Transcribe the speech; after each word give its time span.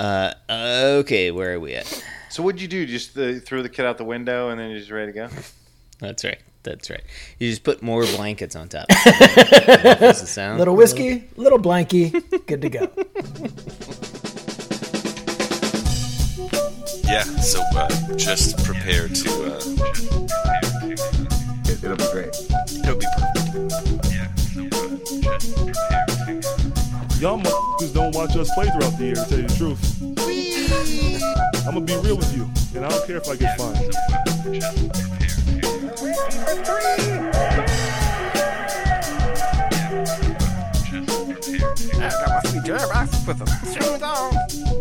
Uh, 0.00 0.32
okay, 0.50 1.30
where 1.30 1.54
are 1.54 1.60
we 1.60 1.74
at? 1.74 2.04
So 2.30 2.42
what'd 2.42 2.60
you 2.60 2.68
do? 2.68 2.86
Just 2.86 3.16
uh, 3.18 3.34
throw 3.40 3.62
the 3.62 3.68
kid 3.68 3.84
out 3.84 3.98
the 3.98 4.04
window 4.04 4.48
and 4.48 4.58
then 4.58 4.70
you're 4.70 4.78
just 4.78 4.90
ready 4.90 5.12
to 5.12 5.16
go? 5.16 5.28
That's 5.98 6.24
right. 6.24 6.38
That's 6.62 6.88
right. 6.90 7.02
You 7.38 7.48
just 7.50 7.64
put 7.64 7.82
more 7.82 8.04
blankets 8.04 8.54
on 8.56 8.68
top. 8.68 8.86
Does 9.04 10.22
it 10.22 10.26
sound? 10.26 10.58
Little 10.58 10.76
whiskey, 10.76 11.24
little 11.36 11.58
blankie, 11.58 12.12
good 12.46 12.60
to 12.62 12.68
go. 12.68 12.90
Yeah, 17.04 17.22
so 17.40 17.60
uh, 17.74 17.88
just 18.16 18.62
prepare 18.64 19.08
to. 19.08 19.30
Uh, 19.54 19.60
It, 21.66 21.82
it'll 21.84 21.96
be 21.96 22.04
great. 22.12 22.36
it'll 22.84 22.96
be 22.96 23.06
perfect. 23.16 23.89
Y'all 27.20 27.38
motherfuckers 27.38 27.92
don't 27.92 28.14
watch 28.14 28.34
us 28.34 28.50
play 28.54 28.64
throughout 28.70 28.96
the 28.96 29.04
year, 29.04 29.14
to 29.14 29.24
tell 29.28 29.38
you 29.40 29.46
the 29.46 29.54
truth. 29.54 30.00
I'm 31.66 31.74
gonna 31.74 31.82
be 31.82 31.94
real 31.96 32.16
with 32.16 32.34
you, 32.34 32.48
and 32.74 32.82
I 32.82 32.88
don't 32.88 33.06
care 33.06 33.18
if 33.18 33.28
I 33.28 33.36
get 33.36 33.58
fined. 33.58 33.76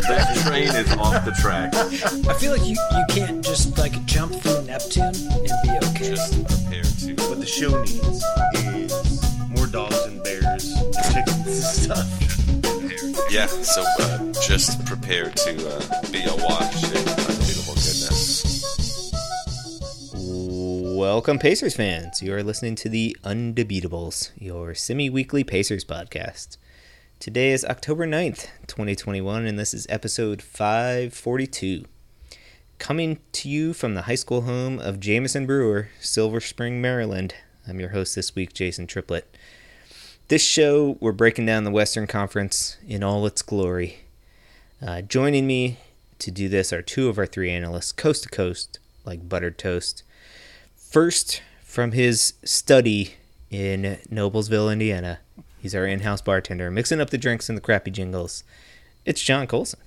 That 0.07 0.37
train 0.45 0.69
is 0.69 0.93
off 0.93 1.25
the 1.25 1.31
track. 1.41 1.75
I 1.75 2.33
feel 2.35 2.53
like 2.53 2.65
you, 2.65 2.77
you 2.91 3.05
can't 3.09 3.43
just 3.43 3.77
like 3.77 4.05
jump 4.05 4.33
through 4.35 4.61
Neptune 4.63 5.03
and 5.03 5.51
be 5.61 5.71
okay. 5.89 6.15
Just 6.15 6.45
prepare 6.47 6.83
to. 6.83 7.15
What 7.27 7.41
the 7.41 7.45
show 7.45 7.81
needs 7.81 8.23
is 8.55 9.49
more 9.49 9.67
dogs 9.67 10.05
and 10.05 10.23
bears 10.23 10.73
and 10.73 10.93
chickens 11.13 11.47
and 11.47 11.97
stuff. 12.05 12.28
Yeah, 13.29 13.45
so 13.45 13.83
uh, 13.99 14.33
just 14.41 14.83
prepare 14.87 15.29
to 15.29 15.69
uh, 15.69 16.11
be 16.11 16.23
awash 16.23 16.83
in 16.83 16.97
unbeatable 16.97 17.75
goodness. 17.75 19.13
Welcome, 20.15 21.37
Pacers 21.37 21.75
fans. 21.75 22.23
You 22.23 22.33
are 22.33 22.41
listening 22.41 22.73
to 22.77 22.89
the 22.89 23.15
Undebeatables, 23.23 24.31
your 24.35 24.73
semi 24.73 25.11
weekly 25.11 25.43
Pacers 25.43 25.85
podcast. 25.85 26.57
Today 27.19 27.51
is 27.51 27.63
October 27.63 28.07
9th, 28.07 28.47
2021, 28.65 29.45
and 29.45 29.59
this 29.59 29.75
is 29.75 29.85
episode 29.89 30.41
542. 30.41 31.85
Coming 32.79 33.19
to 33.33 33.47
you 33.47 33.73
from 33.73 33.93
the 33.93 34.03
high 34.03 34.15
school 34.15 34.41
home 34.41 34.79
of 34.79 34.99
Jameson 34.99 35.45
Brewer, 35.45 35.89
Silver 35.99 36.39
Spring, 36.39 36.81
Maryland. 36.81 37.35
I'm 37.67 37.79
your 37.79 37.89
host 37.89 38.15
this 38.15 38.33
week, 38.33 38.53
Jason 38.53 38.87
Triplett. 38.87 39.37
This 40.29 40.43
show, 40.43 40.95
we're 40.99 41.11
breaking 41.11 41.47
down 41.47 41.63
the 41.63 41.71
Western 41.71 42.05
Conference 42.05 42.77
in 42.87 43.01
all 43.01 43.25
its 43.25 43.41
glory. 43.41 44.01
Uh, 44.79 45.01
joining 45.01 45.47
me 45.47 45.79
to 46.19 46.29
do 46.29 46.47
this 46.47 46.71
are 46.71 46.83
two 46.83 47.09
of 47.09 47.17
our 47.17 47.25
three 47.25 47.49
analysts, 47.49 47.91
coast 47.91 48.21
to 48.25 48.29
coast, 48.29 48.77
like 49.03 49.27
buttered 49.27 49.57
toast. 49.57 50.03
First, 50.75 51.41
from 51.63 51.93
his 51.93 52.33
study 52.43 53.15
in 53.49 53.97
Noblesville, 54.07 54.71
Indiana, 54.71 55.17
he's 55.57 55.73
our 55.73 55.87
in 55.87 56.01
house 56.01 56.21
bartender, 56.21 56.69
mixing 56.69 57.01
up 57.01 57.09
the 57.09 57.17
drinks 57.17 57.49
and 57.49 57.57
the 57.57 57.61
crappy 57.61 57.89
jingles. 57.89 58.43
It's 59.05 59.23
John 59.23 59.47
Colson. 59.47 59.79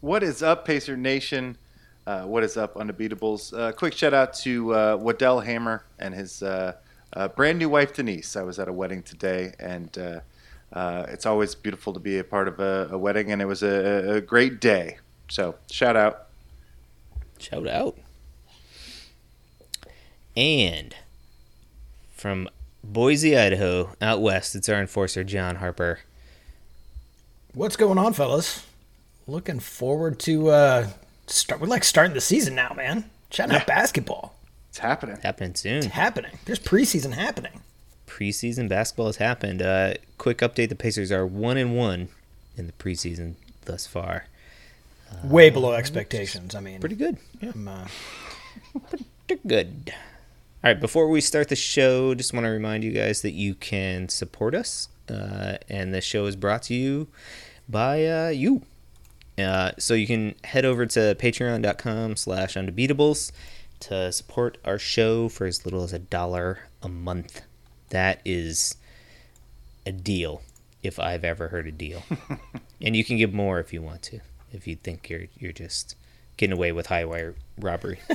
What 0.00 0.22
is 0.22 0.40
up, 0.40 0.64
Pacer 0.64 0.96
Nation? 0.96 1.56
Uh, 2.06 2.22
what 2.26 2.44
is 2.44 2.56
up, 2.56 2.76
Undebeatables? 2.76 3.58
Uh, 3.58 3.72
quick 3.72 3.94
shout 3.94 4.14
out 4.14 4.34
to 4.34 4.72
uh, 4.72 4.96
Waddell 5.00 5.40
Hammer 5.40 5.82
and 5.98 6.14
his 6.14 6.44
uh, 7.12 7.28
brand 7.28 7.58
new 7.58 7.68
wife, 7.68 7.92
Denise. 7.94 8.36
I 8.36 8.42
was 8.42 8.58
at 8.58 8.68
a 8.68 8.72
wedding 8.72 9.02
today, 9.02 9.54
and 9.58 9.96
uh, 9.98 10.20
uh, 10.72 11.06
it's 11.08 11.26
always 11.26 11.54
beautiful 11.54 11.92
to 11.92 12.00
be 12.00 12.18
a 12.18 12.24
part 12.24 12.48
of 12.48 12.60
a, 12.60 12.88
a 12.92 12.98
wedding, 12.98 13.32
and 13.32 13.42
it 13.42 13.46
was 13.46 13.62
a, 13.62 14.16
a 14.16 14.20
great 14.20 14.60
day. 14.60 14.98
So, 15.28 15.56
shout 15.70 15.96
out. 15.96 16.26
Shout 17.38 17.66
out. 17.66 17.98
And 20.36 20.94
from 22.14 22.48
Boise, 22.84 23.36
Idaho, 23.36 23.94
out 24.00 24.20
west, 24.20 24.54
it's 24.54 24.68
our 24.68 24.80
enforcer, 24.80 25.24
John 25.24 25.56
Harper. 25.56 26.00
What's 27.54 27.76
going 27.76 27.98
on, 27.98 28.12
fellas? 28.12 28.66
Looking 29.26 29.58
forward 29.58 30.18
to 30.20 30.48
uh 30.50 30.88
start. 31.26 31.60
We're 31.60 31.66
like 31.66 31.84
starting 31.84 32.14
the 32.14 32.20
season 32.20 32.54
now, 32.54 32.72
man. 32.76 33.10
Chatting 33.30 33.56
up 33.56 33.66
basketball. 33.66 34.34
It's 34.70 34.78
happening. 34.78 35.18
Happening 35.22 35.54
soon. 35.54 35.78
It's 35.78 35.86
happening. 35.88 36.38
There's 36.46 36.58
preseason 36.60 37.12
happening. 37.12 37.60
preseason 38.06 38.68
basketball 38.68 39.06
has 39.06 39.16
happened. 39.16 39.60
Uh, 39.62 39.94
quick 40.16 40.38
update: 40.38 40.68
the 40.68 40.74
Pacers 40.76 41.10
are 41.12 41.26
one 41.26 41.56
and 41.56 41.76
one 41.76 42.08
in 42.56 42.66
the 42.66 42.72
preseason 42.72 43.34
thus 43.64 43.86
far. 43.86 44.26
Way 45.24 45.50
below 45.50 45.72
expectations. 45.72 46.54
I 46.54 46.60
mean, 46.60 46.78
Pretty 46.78 46.94
good. 46.94 47.16
Yeah, 47.40 47.50
I'm, 47.52 47.66
uh, 47.66 47.88
pretty 48.88 49.42
good. 49.44 49.92
All 50.62 50.70
right, 50.70 50.80
before 50.80 51.08
we 51.08 51.20
start 51.20 51.48
the 51.48 51.56
show, 51.56 52.14
just 52.14 52.32
want 52.32 52.44
to 52.44 52.50
remind 52.50 52.84
you 52.84 52.92
guys 52.92 53.22
that 53.22 53.32
you 53.32 53.54
can 53.54 54.08
support 54.08 54.54
us, 54.54 54.88
uh, 55.08 55.56
and 55.68 55.92
the 55.92 56.00
show 56.00 56.26
is 56.26 56.36
brought 56.36 56.62
to 56.64 56.74
you 56.74 57.08
by 57.68 58.06
uh, 58.06 58.28
you. 58.28 58.62
Uh, 59.36 59.72
so 59.78 59.94
you 59.94 60.06
can 60.06 60.34
head 60.44 60.64
over 60.64 60.84
to 60.86 61.16
patreon.com 61.18 62.14
slash 62.14 62.54
undebeatables 62.54 63.32
to 63.80 64.12
support 64.12 64.58
our 64.64 64.78
show 64.78 65.28
for 65.28 65.46
as 65.46 65.64
little 65.64 65.82
as 65.82 65.92
a 65.92 65.98
dollar 65.98 66.68
a 66.82 66.88
month. 66.88 67.42
That 67.90 68.20
is 68.24 68.76
a 69.84 69.92
deal, 69.92 70.42
if 70.82 70.98
I've 70.98 71.24
ever 71.24 71.48
heard 71.48 71.66
a 71.66 71.72
deal. 71.72 72.02
and 72.80 72.94
you 72.94 73.04
can 73.04 73.16
give 73.16 73.34
more 73.34 73.58
if 73.58 73.72
you 73.72 73.82
want 73.82 74.02
to, 74.02 74.20
if 74.52 74.66
you 74.66 74.76
think 74.76 75.10
you're 75.10 75.26
you're 75.38 75.52
just 75.52 75.96
getting 76.36 76.56
away 76.56 76.72
with 76.72 76.86
high 76.86 77.04
wire 77.04 77.34
robbery. 77.58 78.00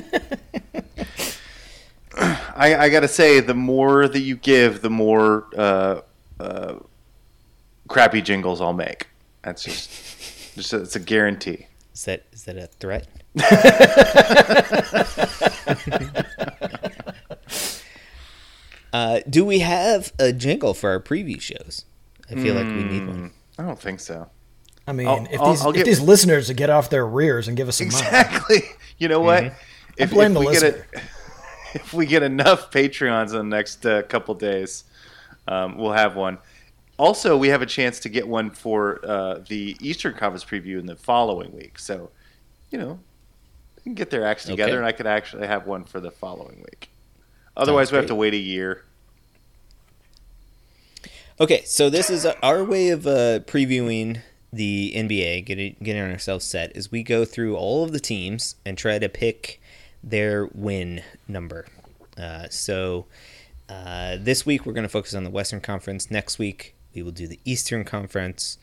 I, 2.16 2.74
I 2.76 2.88
got 2.88 3.00
to 3.00 3.08
say, 3.08 3.40
the 3.40 3.54
more 3.54 4.08
that 4.08 4.20
you 4.20 4.36
give, 4.36 4.80
the 4.80 4.90
more 4.90 5.46
uh, 5.56 6.00
uh, 6.40 6.76
crappy 7.88 8.22
jingles 8.22 8.60
I'll 8.60 8.72
make. 8.72 9.06
That's 9.42 9.64
just, 9.64 9.90
just 10.54 10.72
a, 10.72 10.82
it's 10.82 10.96
a 10.96 11.00
guarantee. 11.00 11.66
Is 11.96 12.04
that 12.04 12.26
is 12.30 12.44
that 12.44 12.58
a 12.58 12.66
threat? 12.66 13.08
uh, 18.92 19.20
do 19.28 19.44
we 19.44 19.58
have 19.60 20.12
a 20.18 20.32
jingle 20.32 20.74
for 20.74 20.90
our 20.90 21.00
preview 21.00 21.40
shows? 21.40 21.84
I 22.30 22.34
feel 22.34 22.54
like 22.54 22.66
we 22.66 22.82
need 22.84 23.06
one. 23.06 23.32
I 23.58 23.62
don't 23.62 23.78
think 23.80 24.00
so. 24.00 24.28
I 24.86 24.92
mean, 24.92 25.06
I'll- 25.06 25.26
if 25.30 25.40
I'll- 25.40 25.50
these 25.52 25.62
I'll 25.62 25.70
if 25.70 25.76
get- 25.76 25.84
these 25.86 26.00
listeners 26.00 26.50
get 26.52 26.70
off 26.70 26.90
their 26.90 27.06
rears 27.06 27.48
and 27.48 27.56
give 27.56 27.68
us 27.68 27.76
some 27.76 27.88
money, 27.88 27.98
Exactly. 28.06 28.60
You 28.98 29.08
know 29.08 29.20
what? 29.20 29.52
If, 29.98 30.10
blame 30.10 30.30
if 30.30 30.34
the 30.34 30.40
we 30.40 30.46
get 30.52 30.62
listener. 30.62 30.86
a, 30.94 31.00
if 31.74 31.92
we 31.92 32.06
get 32.06 32.22
enough 32.22 32.70
Patreons 32.70 33.30
in 33.30 33.36
the 33.36 33.42
next 33.56 33.84
uh, 33.84 34.02
couple 34.02 34.34
days, 34.34 34.84
um, 35.48 35.76
we'll 35.76 35.92
have 35.92 36.16
one. 36.16 36.38
Also, 36.98 37.36
we 37.36 37.48
have 37.48 37.60
a 37.62 37.66
chance 37.66 38.00
to 38.00 38.08
get 38.08 38.26
one 38.26 38.50
for 38.50 39.00
uh, 39.04 39.40
the 39.48 39.76
Eastern 39.80 40.14
Conference 40.14 40.44
preview 40.44 40.78
in 40.78 40.86
the 40.86 40.96
following 40.96 41.54
week. 41.54 41.78
So, 41.78 42.10
you 42.70 42.78
know, 42.78 42.98
we 43.76 43.82
can 43.82 43.94
get 43.94 44.10
their 44.10 44.24
acts 44.24 44.46
together, 44.46 44.72
Okay. 44.72 44.78
and 44.78 44.86
I 44.86 44.92
could 44.92 45.06
actually 45.06 45.46
have 45.46 45.66
one 45.66 45.84
for 45.84 46.00
the 46.00 46.10
following 46.10 46.58
week. 46.58 46.88
Otherwise, 47.56 47.92
we 47.92 47.96
have 47.96 48.06
to 48.06 48.14
wait 48.14 48.34
a 48.34 48.38
year. 48.38 48.84
Okay, 51.38 51.62
so 51.64 51.90
this 51.90 52.08
is 52.08 52.24
our 52.42 52.64
way 52.64 52.88
of 52.88 53.06
uh, 53.06 53.40
previewing 53.40 54.20
the 54.52 54.92
NBA, 54.96 55.44
getting 55.44 55.76
getting 55.82 56.02
ourselves 56.02 56.46
set. 56.46 56.74
Is 56.74 56.90
we 56.90 57.02
go 57.02 57.24
through 57.26 57.56
all 57.56 57.84
of 57.84 57.92
the 57.92 58.00
teams 58.00 58.56
and 58.64 58.78
try 58.78 58.98
to 58.98 59.08
pick 59.08 59.60
their 60.02 60.46
win 60.54 61.02
number. 61.28 61.66
Uh, 62.16 62.48
so 62.48 63.04
uh, 63.68 64.16
this 64.18 64.46
week 64.46 64.64
we're 64.64 64.72
going 64.72 64.84
to 64.84 64.88
focus 64.88 65.14
on 65.14 65.24
the 65.24 65.30
Western 65.30 65.60
Conference. 65.60 66.10
Next 66.10 66.38
week 66.38 66.74
we 66.96 67.02
will 67.02 67.12
do 67.12 67.28
the 67.28 67.38
Eastern 67.44 67.84
Conference, 67.84 68.58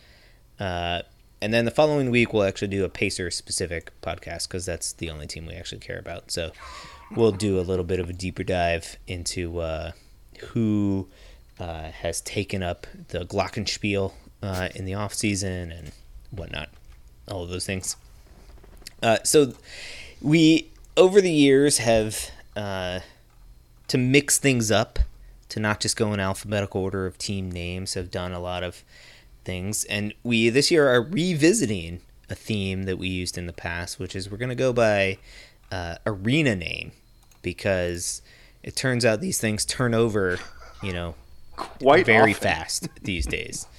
uh, 0.60 1.04
and 1.42 1.54
then 1.54 1.66
the 1.66 1.72
following 1.72 2.10
week 2.10 2.34
we'll 2.34 2.44
actually 2.44 2.70
do 2.70 2.84
a 2.84 2.90
Pacer 2.90 3.30
specific 3.30 3.92
podcast 4.02 4.48
because 4.48 4.66
that's 4.66 4.92
the 4.94 5.10
only 5.10 5.28
team 5.28 5.46
we 5.46 5.54
actually 5.54 5.80
care 5.80 6.00
about. 6.00 6.32
So 6.32 6.52
we'll 7.16 7.32
do 7.32 7.60
a 7.60 7.62
little 7.62 7.86
bit 7.86 8.00
of 8.00 8.10
a 8.10 8.14
deeper 8.14 8.44
dive 8.44 8.98
into 9.08 9.60
uh, 9.60 9.92
who 10.40 11.08
uh, 11.60 11.92
has 11.92 12.22
taken 12.22 12.64
up 12.64 12.88
the 13.10 13.26
Glockenspiel 13.26 14.14
uh, 14.42 14.70
in 14.74 14.86
the 14.86 14.96
off 14.96 15.14
season 15.14 15.72
and 15.72 15.92
whatnot, 16.32 16.70
all 17.28 17.44
of 17.44 17.50
those 17.50 17.66
things. 17.66 17.96
Uh, 19.02 19.18
so 19.24 19.54
we 20.22 20.72
over 20.98 21.22
the 21.22 21.32
years 21.32 21.78
have 21.78 22.32
uh, 22.56 23.02
to 23.90 23.98
mix 23.98 24.38
things 24.38 24.72
up 24.72 25.00
to 25.54 25.60
not 25.60 25.80
just 25.80 25.96
go 25.96 26.14
in 26.14 26.20
alphabetical 26.20 26.82
order 26.82 27.06
of 27.06 27.18
team 27.18 27.52
names 27.52 27.94
have 27.94 28.12
done 28.12 28.32
a 28.32 28.40
lot 28.40 28.64
of 28.64 28.84
things 29.46 29.84
and 29.86 30.14
we 30.24 30.50
this 30.50 30.72
year 30.72 30.88
are 30.88 31.02
revisiting 31.02 32.02
a 32.30 32.36
theme 32.36 32.84
that 32.84 32.98
we 32.98 33.08
used 33.08 33.38
in 33.38 33.46
the 33.46 33.54
past 33.54 34.00
which 34.00 34.16
is 34.16 34.30
we're 34.30 34.38
going 34.38 34.50
to 34.50 34.56
go 34.56 34.74
by 34.74 35.18
uh, 35.72 35.96
arena 36.06 36.56
name 36.56 36.92
because 37.42 38.22
it 38.62 38.76
turns 38.76 39.06
out 39.06 39.22
these 39.22 39.40
things 39.40 39.66
turn 39.66 39.94
over 39.94 40.40
you 40.82 40.94
know 40.94 41.16
Quite 41.56 42.06
very 42.06 42.32
often. 42.32 42.44
fast 42.50 42.90
these 43.02 43.26
days. 43.26 43.68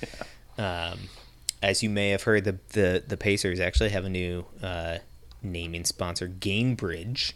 Um, 0.56 1.08
as 1.60 1.82
you 1.82 1.90
may 1.90 2.10
have 2.10 2.22
heard, 2.22 2.44
the 2.44 2.60
the, 2.74 3.02
the 3.04 3.16
Pacers 3.16 3.58
actually 3.58 3.90
have 3.90 4.04
a 4.04 4.08
new 4.08 4.44
uh, 4.62 4.98
naming 5.42 5.84
sponsor, 5.84 6.28
Gainbridge. 6.28 7.32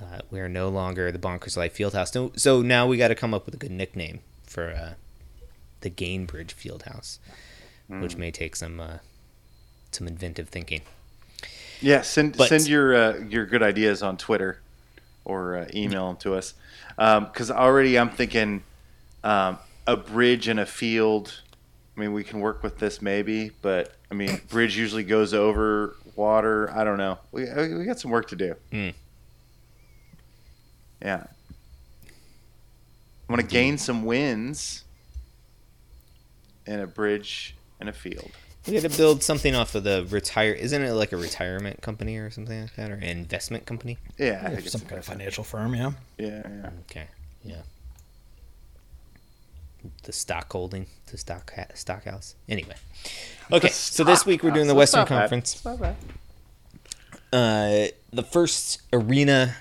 Uh, 0.00 0.18
we 0.30 0.40
are 0.40 0.48
no 0.48 0.68
longer 0.68 1.12
the 1.12 1.18
Bonkers 1.18 1.56
Life 1.56 1.76
Fieldhouse. 1.76 2.12
So, 2.12 2.32
so 2.36 2.62
now 2.62 2.86
we 2.86 2.96
got 2.96 3.08
to 3.08 3.14
come 3.14 3.32
up 3.32 3.46
with 3.46 3.54
a 3.54 3.58
good 3.58 3.70
nickname 3.70 4.20
for 4.44 4.70
uh, 4.70 4.94
the 5.82 5.90
Gainbridge 5.90 6.52
Fieldhouse, 6.54 7.18
which 7.88 8.16
may 8.16 8.30
take 8.30 8.56
some 8.56 8.80
uh, 8.80 8.98
some 9.92 10.08
inventive 10.08 10.48
thinking. 10.48 10.80
Yeah, 11.80 12.02
send 12.02 12.36
But- 12.36 12.48
send 12.48 12.66
your 12.66 12.94
uh, 12.94 13.18
your 13.28 13.46
good 13.46 13.62
ideas 13.62 14.02
on 14.02 14.16
Twitter 14.16 14.60
or 15.24 15.56
uh, 15.58 15.68
email 15.74 16.08
them 16.08 16.16
to 16.18 16.34
us. 16.34 16.54
Because 16.96 17.50
already 17.50 17.98
I'm 17.98 18.10
thinking 18.10 18.62
um, 19.22 19.58
a 19.86 19.96
bridge 19.96 20.48
and 20.48 20.58
a 20.60 20.66
field. 20.66 21.40
I 21.96 22.00
mean, 22.00 22.12
we 22.12 22.24
can 22.24 22.40
work 22.40 22.62
with 22.62 22.78
this 22.78 23.00
maybe, 23.00 23.52
but 23.62 23.94
I 24.10 24.14
mean, 24.14 24.40
bridge 24.48 24.76
usually 24.76 25.04
goes 25.04 25.32
over 25.32 25.96
water. 26.16 26.70
I 26.74 26.82
don't 26.84 26.98
know. 26.98 27.18
We 27.32 27.44
we 27.44 27.84
got 27.84 28.00
some 28.00 28.10
work 28.10 28.28
to 28.28 28.36
do. 28.36 28.56
Hmm. 28.72 28.88
Yeah. 31.04 31.24
I 33.28 33.32
want 33.32 33.40
to 33.42 33.46
gain 33.46 33.78
some 33.78 34.04
wins 34.04 34.84
in 36.66 36.80
a 36.80 36.86
bridge 36.86 37.54
and 37.80 37.88
a 37.88 37.92
field. 37.92 38.30
We 38.66 38.72
got 38.80 38.90
to 38.90 38.96
build 38.96 39.22
something 39.22 39.54
off 39.54 39.74
of 39.74 39.84
the 39.84 40.06
retire. 40.08 40.52
Isn't 40.52 40.82
it 40.82 40.92
like 40.92 41.12
a 41.12 41.18
retirement 41.18 41.82
company 41.82 42.16
or 42.16 42.30
something 42.30 42.62
like 42.62 42.74
that, 42.76 42.90
or 42.90 42.94
an 42.94 43.02
investment 43.02 43.66
company? 43.66 43.98
Yeah, 44.16 44.24
I 44.26 44.28
Yeah, 44.30 44.48
think 44.48 44.60
it's 44.60 44.72
some 44.72 44.80
kind 44.82 44.98
of 44.98 45.04
financial 45.04 45.44
firm, 45.44 45.74
yeah. 45.74 45.92
yeah, 46.16 46.42
yeah. 46.48 46.70
Okay. 46.90 47.06
Yeah. 47.44 47.56
The 50.04 50.12
stock 50.14 50.50
holding, 50.50 50.86
the 51.10 51.18
stock 51.18 51.52
ha- 51.54 51.66
stock 51.74 52.04
house. 52.04 52.36
Anyway. 52.48 52.74
Okay, 53.52 53.68
so 53.68 54.02
this 54.02 54.24
week 54.24 54.42
we're 54.42 54.50
doing 54.50 54.66
the 54.68 54.74
Western. 54.74 55.04
Conference. 55.04 55.56
It's 55.56 55.64
not. 55.66 55.94
Uh, 57.30 57.88
the 58.10 58.22
first 58.22 58.80
arena 58.94 59.56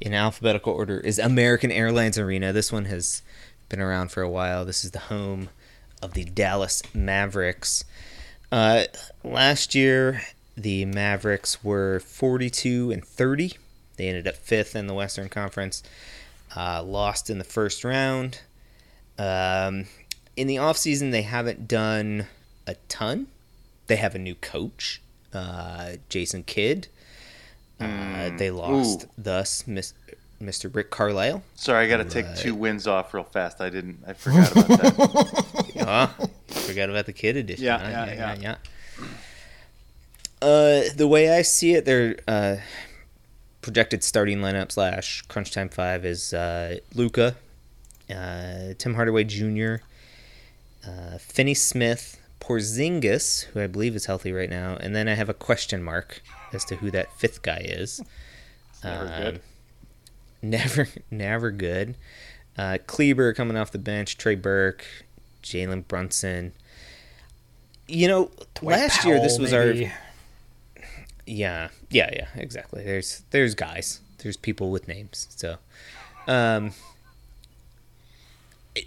in 0.00 0.14
alphabetical 0.14 0.72
order 0.72 0.98
is 0.98 1.18
American 1.18 1.70
Airlines 1.70 2.18
Arena. 2.18 2.52
This 2.52 2.72
one 2.72 2.86
has 2.86 3.22
been 3.68 3.80
around 3.80 4.10
for 4.10 4.22
a 4.22 4.30
while. 4.30 4.64
This 4.64 4.84
is 4.84 4.92
the 4.92 4.98
home 4.98 5.50
of 6.02 6.14
the 6.14 6.24
Dallas 6.24 6.82
Mavericks. 6.94 7.84
Uh, 8.50 8.84
last 9.22 9.74
year, 9.74 10.22
the 10.56 10.84
Mavericks 10.86 11.62
were 11.62 12.00
42 12.00 12.90
and 12.90 13.04
30. 13.04 13.52
They 13.96 14.08
ended 14.08 14.26
up 14.26 14.36
fifth 14.36 14.74
in 14.74 14.86
the 14.86 14.94
Western 14.94 15.28
Conference. 15.28 15.82
Uh, 16.56 16.82
lost 16.82 17.30
in 17.30 17.38
the 17.38 17.44
first 17.44 17.84
round. 17.84 18.40
Um, 19.18 19.84
in 20.36 20.46
the 20.46 20.56
offseason, 20.56 21.12
they 21.12 21.22
haven't 21.22 21.68
done 21.68 22.26
a 22.66 22.74
ton. 22.88 23.26
They 23.86 23.96
have 23.96 24.14
a 24.14 24.18
new 24.18 24.34
coach, 24.34 25.02
uh, 25.34 25.92
Jason 26.08 26.42
Kidd. 26.42 26.88
Uh, 27.80 28.30
they 28.36 28.50
lost, 28.50 29.04
Ooh. 29.04 29.10
thus, 29.16 29.66
Miss, 29.66 29.94
Mr. 30.42 30.74
Rick 30.74 30.90
Carlisle. 30.90 31.42
Sorry, 31.54 31.84
I 31.84 31.88
got 31.88 31.98
to 31.98 32.04
take 32.04 32.34
two 32.36 32.54
wins 32.54 32.86
off 32.86 33.12
real 33.14 33.24
fast. 33.24 33.60
I 33.60 33.70
didn't. 33.70 33.98
I 34.06 34.12
forgot 34.12 34.52
about 34.52 34.68
that. 34.68 35.44
Ah, 35.82 36.14
forgot 36.48 36.90
about 36.90 37.06
the 37.06 37.12
Kidd 37.12 37.36
edition. 37.36 37.64
Yeah, 37.64 37.78
huh? 37.78 37.88
yeah, 37.88 38.06
yeah, 38.06 38.34
yeah. 38.34 38.56
yeah. 40.40 40.46
Uh, 40.46 40.82
the 40.94 41.08
way 41.08 41.34
I 41.34 41.42
see 41.42 41.72
it, 41.72 41.86
their 41.86 42.18
uh, 42.28 42.56
projected 43.62 44.04
starting 44.04 44.40
lineup 44.40 44.70
slash 44.72 45.22
crunch 45.22 45.50
time 45.52 45.68
five 45.70 46.04
is 46.04 46.34
uh, 46.34 46.78
Luka, 46.94 47.36
uh, 48.14 48.74
Tim 48.78 48.94
Hardaway 48.94 49.24
Jr., 49.24 49.76
uh, 50.86 51.18
Finney 51.18 51.54
Smith, 51.54 52.20
Porzingis, 52.40 53.44
who 53.46 53.60
I 53.60 53.66
believe 53.66 53.94
is 53.96 54.06
healthy 54.06 54.32
right 54.32 54.50
now, 54.50 54.76
and 54.80 54.94
then 54.94 55.08
I 55.08 55.14
have 55.14 55.28
a 55.28 55.34
question 55.34 55.82
mark 55.82 56.22
as 56.52 56.64
to 56.66 56.76
who 56.76 56.90
that 56.90 57.12
fifth 57.14 57.42
guy 57.42 57.62
is. 57.64 58.00
Never 58.82 59.04
Um, 59.04 59.22
good. 59.22 59.40
Never, 60.42 60.88
never 61.10 61.50
good. 61.50 61.96
Uh, 62.56 62.78
Kleber 62.86 63.32
coming 63.32 63.56
off 63.56 63.70
the 63.70 63.78
bench. 63.78 64.16
Trey 64.18 64.34
Burke, 64.34 64.84
Jalen 65.42 65.86
Brunson. 65.88 66.52
You 67.88 68.08
know, 68.08 68.30
Dwight 68.54 68.78
last 68.78 69.04
year 69.04 69.20
this 69.20 69.38
was 69.38 69.52
maybe. 69.52 69.86
our 69.86 69.92
yeah, 71.26 71.68
yeah, 71.90 72.10
yeah, 72.12 72.26
exactly. 72.34 72.84
There's 72.84 73.22
there's 73.30 73.54
guys, 73.54 74.00
there's 74.18 74.36
people 74.36 74.70
with 74.70 74.88
names. 74.88 75.26
So, 75.30 75.56
um, 76.26 76.72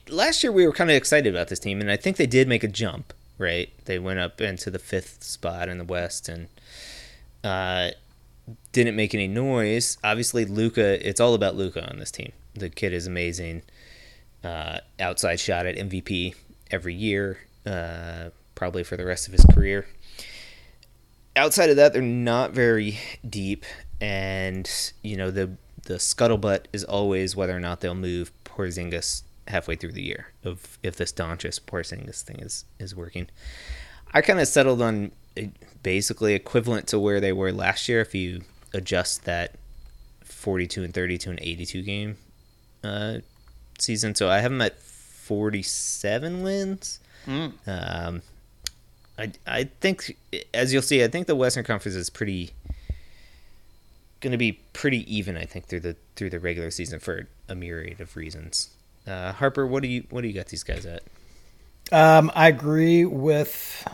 last 0.10 0.44
year 0.44 0.51
we 0.51 0.65
were 0.65 0.74
kind 0.74 0.89
of 0.89 0.95
excited 0.95 1.33
about 1.33 1.48
this 1.50 1.60
team, 1.60 1.81
and 1.81 1.92
I 1.92 1.98
think 1.98 2.18
they 2.18 2.25
did 2.27 2.48
make 2.48 2.63
a 2.63 2.68
jump. 2.68 3.13
Right, 3.38 3.69
they 3.86 3.98
went 4.00 4.19
up 4.19 4.39
into 4.42 4.69
the 4.69 4.80
fifth 4.80 5.24
spot 5.24 5.68
in 5.68 5.77
the 5.80 5.83
West, 5.83 6.30
and 6.30 6.48
uh, 7.43 7.91
didn't 8.71 8.95
make 8.95 9.13
any 9.13 9.27
noise. 9.27 9.97
Obviously, 10.03 10.45
Luka. 10.45 11.07
It's 11.07 11.19
all 11.19 11.33
about 11.33 11.55
Luka 11.55 11.87
on 11.89 11.99
this 11.99 12.11
team. 12.11 12.31
The 12.55 12.69
kid 12.69 12.93
is 12.93 13.07
amazing. 13.07 13.63
Uh, 14.43 14.79
outside 14.99 15.39
shot 15.39 15.65
at 15.65 15.75
MVP 15.75 16.35
every 16.69 16.93
year, 16.93 17.39
uh, 17.65 18.29
probably 18.55 18.83
for 18.83 18.97
the 18.97 19.05
rest 19.05 19.27
of 19.27 19.33
his 19.33 19.45
career. 19.45 19.87
Outside 21.35 21.69
of 21.69 21.77
that, 21.77 21.93
they're 21.93 22.01
not 22.01 22.51
very 22.51 22.99
deep, 23.27 23.65
and 24.01 24.69
you 25.01 25.17
know 25.17 25.31
the 25.31 25.51
the 25.83 25.95
scuttlebutt 25.95 26.65
is 26.73 26.83
always 26.83 27.35
whether 27.35 27.55
or 27.55 27.59
not 27.59 27.81
they'll 27.81 27.95
move 27.95 28.31
Porzingis 28.43 29.23
halfway 29.47 29.75
through 29.75 29.91
the 29.91 30.03
year 30.03 30.27
of 30.43 30.77
if 30.83 30.95
this 30.95 31.11
Doncic 31.11 31.61
Porzingis 31.61 32.21
thing 32.21 32.39
is 32.39 32.65
is 32.79 32.95
working. 32.95 33.27
I 34.13 34.21
kind 34.21 34.39
of 34.39 34.47
settled 34.47 34.81
on 34.81 35.11
basically 35.81 36.33
equivalent 36.33 36.88
to 36.88 37.00
where 37.00 37.19
they 37.19 37.33
were 37.33 37.51
last 37.51 37.89
year 37.89 38.01
if 38.01 38.13
you 38.15 38.41
adjust 38.74 39.25
that 39.25 39.56
42 40.24 40.83
and 40.83 40.94
32 40.94 41.30
and 41.30 41.39
82 41.41 41.81
game 41.81 42.18
uh, 42.83 43.18
season. 43.80 44.15
So 44.15 44.30
I 44.30 44.39
have 44.39 44.51
them 44.51 44.62
at 44.62 44.80
47 44.80 46.44
wins. 46.44 47.00
Um, 47.68 48.21
I 49.18 49.31
I 49.47 49.63
think 49.80 50.18
as 50.53 50.74
you'll 50.74 50.81
see, 50.81 51.03
I 51.03 51.07
think 51.07 51.27
the 51.27 51.36
Western 51.36 51.63
Conference 51.63 51.95
is 51.95 52.09
pretty 52.09 52.51
going 54.19 54.31
to 54.31 54.38
be 54.38 54.53
pretty 54.74 55.13
even. 55.13 55.38
I 55.38 55.45
think 55.45 55.65
through 55.68 55.81
the 55.81 55.95
through 56.15 56.31
the 56.31 56.39
regular 56.39 56.71
season 56.71 57.00
for 57.00 57.27
a 57.47 57.56
myriad 57.56 58.01
of 58.01 58.15
reasons. 58.15 58.69
Uh, 59.06 59.33
Harper, 59.33 59.68
what 59.68 59.83
do 59.83 59.89
you 59.89 60.06
what 60.09 60.21
do 60.21 60.27
you 60.27 60.33
got 60.33 60.47
these 60.47 60.63
guys 60.63 60.86
at? 60.86 61.03
Um, 61.91 62.31
I 62.33 62.47
agree 62.47 63.06
with, 63.06 63.88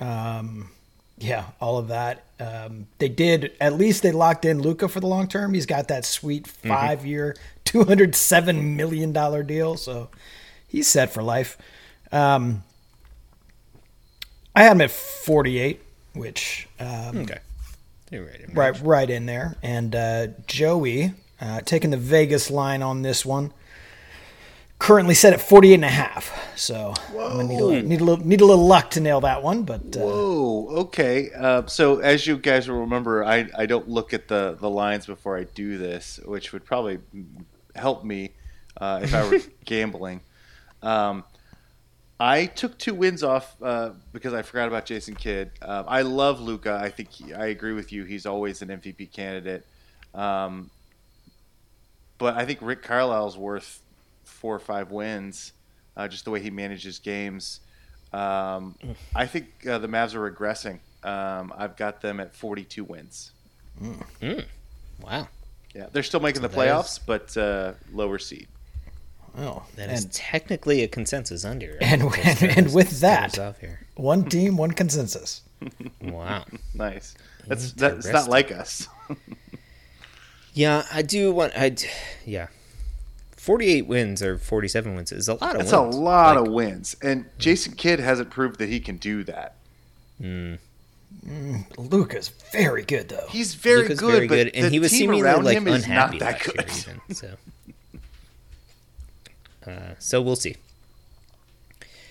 um, 0.00 0.70
yeah, 1.18 1.44
all 1.60 1.78
of 1.78 1.88
that. 1.88 2.24
Um, 2.40 2.86
they 2.98 3.08
did 3.08 3.52
at 3.60 3.74
least 3.74 4.02
they 4.02 4.12
locked 4.12 4.44
in 4.44 4.60
Luka 4.60 4.88
for 4.88 5.00
the 5.00 5.06
long 5.06 5.28
term. 5.28 5.54
He's 5.54 5.66
got 5.66 5.88
that 5.88 6.04
sweet 6.04 6.46
five 6.46 7.06
year, 7.06 7.36
two 7.64 7.84
hundred 7.84 8.14
seven 8.14 8.76
million 8.76 9.12
dollar 9.12 9.42
deal, 9.42 9.76
so 9.76 10.08
he's 10.66 10.86
set 10.88 11.12
for 11.12 11.22
life. 11.22 11.56
Um, 12.10 12.64
I 14.54 14.62
had 14.64 14.72
him 14.72 14.80
at 14.82 14.90
forty 14.90 15.58
eight, 15.58 15.80
which 16.14 16.68
um, 16.80 17.18
Okay, 17.18 17.38
right. 18.12 18.40
right 18.52 18.80
right 18.82 19.10
in 19.10 19.26
there, 19.26 19.56
and 19.62 19.94
uh, 19.94 20.26
Joey 20.46 21.12
uh, 21.40 21.60
taking 21.62 21.90
the 21.90 21.96
Vegas 21.96 22.50
line 22.50 22.82
on 22.82 23.02
this 23.02 23.24
one. 23.24 23.52
Currently 24.78 25.14
set 25.14 25.32
at 25.32 25.40
48 25.40 25.74
and 25.74 25.84
a 25.84 25.88
half. 25.88 26.56
So 26.56 26.94
I'm 27.10 27.14
gonna 27.14 27.44
need 27.44 27.60
a, 27.60 27.64
little, 27.64 27.82
need 27.88 28.00
a 28.00 28.04
little 28.04 28.26
need 28.26 28.40
a 28.40 28.44
little 28.44 28.66
luck 28.66 28.90
to 28.90 29.00
nail 29.00 29.20
that 29.22 29.42
one, 29.42 29.62
but 29.62 29.96
uh, 29.96 30.00
Whoa. 30.00 30.68
Okay. 30.80 31.30
Uh, 31.34 31.66
so 31.66 32.00
as 32.00 32.26
you 32.26 32.36
guys 32.36 32.68
will 32.68 32.80
remember, 32.80 33.24
I, 33.24 33.48
I 33.56 33.66
don't 33.66 33.88
look 33.88 34.12
at 34.12 34.28
the, 34.28 34.56
the 34.60 34.68
lines 34.68 35.06
before 35.06 35.38
I 35.38 35.44
do 35.44 35.78
this, 35.78 36.20
which 36.24 36.52
would 36.52 36.64
probably 36.64 36.98
help 37.74 38.04
me 38.04 38.32
uh, 38.80 39.00
if 39.02 39.14
I 39.14 39.28
were 39.28 39.40
gambling. 39.64 40.20
Um, 40.82 41.24
I 42.20 42.46
took 42.46 42.78
two 42.78 42.94
wins 42.94 43.22
off 43.24 43.56
uh, 43.60 43.90
because 44.12 44.34
I 44.34 44.42
forgot 44.42 44.68
about 44.68 44.86
Jason 44.86 45.14
Kidd. 45.14 45.50
Uh, 45.60 45.82
I 45.86 46.02
love 46.02 46.40
Luka. 46.40 46.78
I 46.80 46.90
think 46.90 47.10
he, 47.10 47.34
I 47.34 47.46
agree 47.46 47.72
with 47.72 47.90
you. 47.92 48.04
He's 48.04 48.26
always 48.26 48.62
an 48.62 48.68
MVP 48.68 49.12
candidate. 49.12 49.66
Um, 50.14 50.70
but 52.18 52.36
I 52.36 52.44
think 52.44 52.60
Rick 52.62 52.82
Carlisle's 52.82 53.36
worth 53.36 53.80
four 54.24 54.54
or 54.54 54.58
five 54.60 54.90
wins, 54.90 55.52
uh, 55.96 56.08
just 56.08 56.24
the 56.24 56.30
way 56.30 56.40
he 56.40 56.50
manages 56.50 56.98
games. 56.98 57.60
Um, 58.12 58.76
I 59.14 59.26
think 59.26 59.66
uh, 59.68 59.78
the 59.78 59.88
Mavs 59.88 60.14
are 60.14 60.30
regressing. 60.30 60.78
Um, 61.02 61.52
I've 61.56 61.76
got 61.76 62.00
them 62.00 62.18
at 62.20 62.34
42 62.34 62.84
wins. 62.84 63.32
Wow, 65.02 65.28
Yeah, 65.74 65.86
they're 65.92 66.02
still 66.02 66.20
making 66.20 66.42
the 66.42 66.48
that 66.48 66.56
is- 66.58 66.98
playoffs, 66.98 67.00
but 67.04 67.36
uh, 67.36 67.72
lower 67.92 68.18
seed. 68.18 68.46
oh, 69.36 69.64
that 69.76 69.90
is 69.90 70.04
and 70.04 70.12
technically 70.12 70.82
a 70.82 70.88
consensus 70.88 71.44
under. 71.44 71.76
And- 71.80 72.02
and- 72.24 72.42
and 72.58 72.74
with 72.74 73.00
that- 73.00 73.38
off 73.38 73.58
here. 73.60 73.80
one 73.96 74.24
team, 74.24 74.56
one 74.56 74.70
consensus. 74.70 75.42
Wow. 76.00 76.44
Nice. 76.74 77.14
That's 77.46 77.72
that's 77.72 78.06
not 78.08 78.28
like 78.28 78.52
us. 78.52 78.86
Yeah, 80.52 80.84
I 80.92 81.00
do 81.02 81.32
want. 81.32 81.52
I 81.56 81.74
yeah, 82.26 82.48
forty-eight 83.44 83.86
wins 83.86 84.22
or 84.22 84.38
forty-seven 84.38 84.94
wins 84.94 85.12
is 85.12 85.28
a 85.28 85.34
lot 85.34 85.52
of 85.52 85.58
That's 85.58 85.72
a 85.72 85.80
lot 85.80 86.36
Like, 86.36 86.46
of 86.46 86.52
wins, 86.52 86.96
and 87.02 87.26
Jason 87.38 87.74
Kidd 87.74 88.00
hasn't 88.00 88.30
proved 88.30 88.58
that 88.58 88.68
he 88.68 88.80
can 88.80 88.96
do 88.96 89.22
that. 89.24 89.56
Luka's 91.78 92.28
very 92.52 92.82
good 92.84 93.08
though. 93.08 93.26
He's 93.28 93.54
very 93.54 93.82
Luka's 93.82 94.00
good, 94.00 94.12
very 94.12 94.28
but 94.28 94.34
good, 94.36 94.50
and 94.54 94.64
the 94.66 94.70
he 94.70 94.78
was 94.78 94.90
team 94.90 94.98
seemingly 95.00 95.22
around 95.22 95.44
like 95.44 95.56
him 95.56 95.68
is 95.68 95.84
unhappy 95.84 96.18
not 96.18 96.26
that 96.38 96.42
good. 96.44 96.56
year, 96.56 97.00
even, 97.08 97.14
so. 97.14 97.34
Uh, 99.66 99.94
so 99.98 100.20
we'll 100.20 100.36
see. 100.36 100.56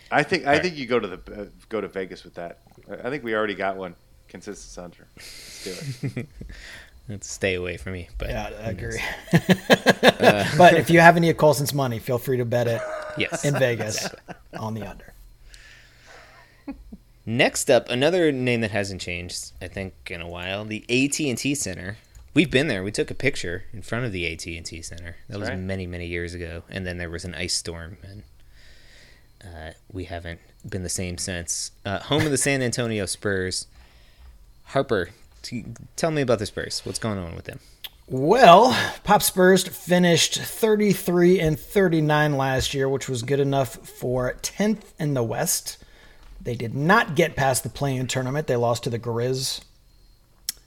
I 0.10 0.24
think 0.24 0.44
I 0.44 0.48
Alright. 0.48 0.64
think 0.64 0.76
you 0.76 0.88
go 0.88 1.00
to 1.00 1.08
the 1.08 1.42
uh, 1.42 1.46
go 1.70 1.80
to 1.82 1.88
Vegas 1.88 2.24
with 2.24 2.34
that. 2.34 2.62
I 3.04 3.12
think 3.12 3.24
we 3.24 3.36
already 3.36 3.54
got 3.54 3.78
one 3.78 3.94
consensus 4.28 4.76
under. 4.80 5.06
Let's 5.16 5.64
do 5.64 6.18
it. 6.18 6.28
Stay 7.20 7.56
away 7.56 7.78
from 7.78 7.94
me. 7.94 8.10
But 8.18 8.30
Yeah, 8.30 8.50
I 8.64 8.70
agree. 8.70 9.02
but 10.58 10.76
if 10.76 10.90
you 10.90 11.00
have 11.00 11.18
any 11.18 11.30
of 11.30 11.38
Colson's 11.38 11.74
money, 11.74 12.00
feel 12.00 12.18
free 12.18 12.38
to 12.38 12.46
bet 12.46 12.68
it 12.68 12.82
yes. 13.18 13.44
in 13.44 13.58
Vegas 13.60 14.10
on 14.58 14.74
the 14.74 14.90
under. 14.90 15.14
Next 17.26 17.70
up, 17.70 17.90
another 17.90 18.32
name 18.32 18.62
that 18.62 18.72
hasn't 18.72 19.00
changed, 19.00 19.52
I 19.62 19.68
think, 19.68 19.94
in 20.08 20.22
a 20.22 20.28
while. 20.28 20.66
The 20.66 20.84
AT 20.90 21.20
and 21.22 21.38
T 21.38 21.56
Center. 21.56 21.98
We've 22.34 22.52
been 22.52 22.68
there. 22.68 22.84
We 22.84 22.92
took 22.92 23.12
a 23.12 23.16
picture 23.16 23.66
in 23.72 23.82
front 23.82 24.06
of 24.06 24.12
the 24.12 24.26
AT 24.32 24.46
and 24.46 24.66
T 24.66 24.82
Center. 24.82 25.16
That 25.30 25.40
was 25.40 25.50
right. 25.50 25.58
many, 25.58 25.88
many 25.88 26.08
years 26.08 26.34
ago. 26.34 26.64
And 26.70 26.86
then 26.86 26.98
there 26.98 27.10
was 27.10 27.24
an 27.24 27.34
ice 27.36 27.54
storm, 27.54 27.98
and 28.04 28.24
uh, 29.44 29.72
we 29.92 30.06
haven't 30.06 30.42
been 30.68 30.84
the 30.84 30.90
same 30.90 31.18
since. 31.18 31.72
Uh, 31.86 32.00
home 32.00 32.26
of 32.26 32.32
the 32.32 32.38
San 32.38 32.62
Antonio 32.62 33.06
Spurs. 33.06 33.68
Harper, 34.68 35.10
tell 35.96 36.12
me 36.12 36.22
about 36.22 36.40
the 36.40 36.46
Spurs. 36.46 36.82
What's 36.86 37.00
going 37.00 37.18
on 37.18 37.36
with 37.36 37.46
them? 37.46 37.60
Well, 38.08 38.78
Pop 39.04 39.22
Spurs 39.24 39.66
finished 39.66 40.36
33 40.38 41.40
and 41.40 41.58
39 41.58 42.38
last 42.38 42.74
year, 42.74 42.90
which 42.90 43.08
was 43.08 43.24
good 43.24 43.40
enough 43.40 43.76
for 43.88 44.34
10th 44.42 44.94
in 45.00 45.14
the 45.14 45.24
West. 45.24 45.78
They 46.42 46.56
did 46.56 46.76
not 46.76 47.16
get 47.16 47.38
past 47.38 47.64
the 47.64 47.70
play-in 47.70 48.08
tournament. 48.08 48.48
They 48.48 48.58
lost 48.58 48.84
to 48.84 48.90
the 48.90 49.00
Grizz. 49.00 49.62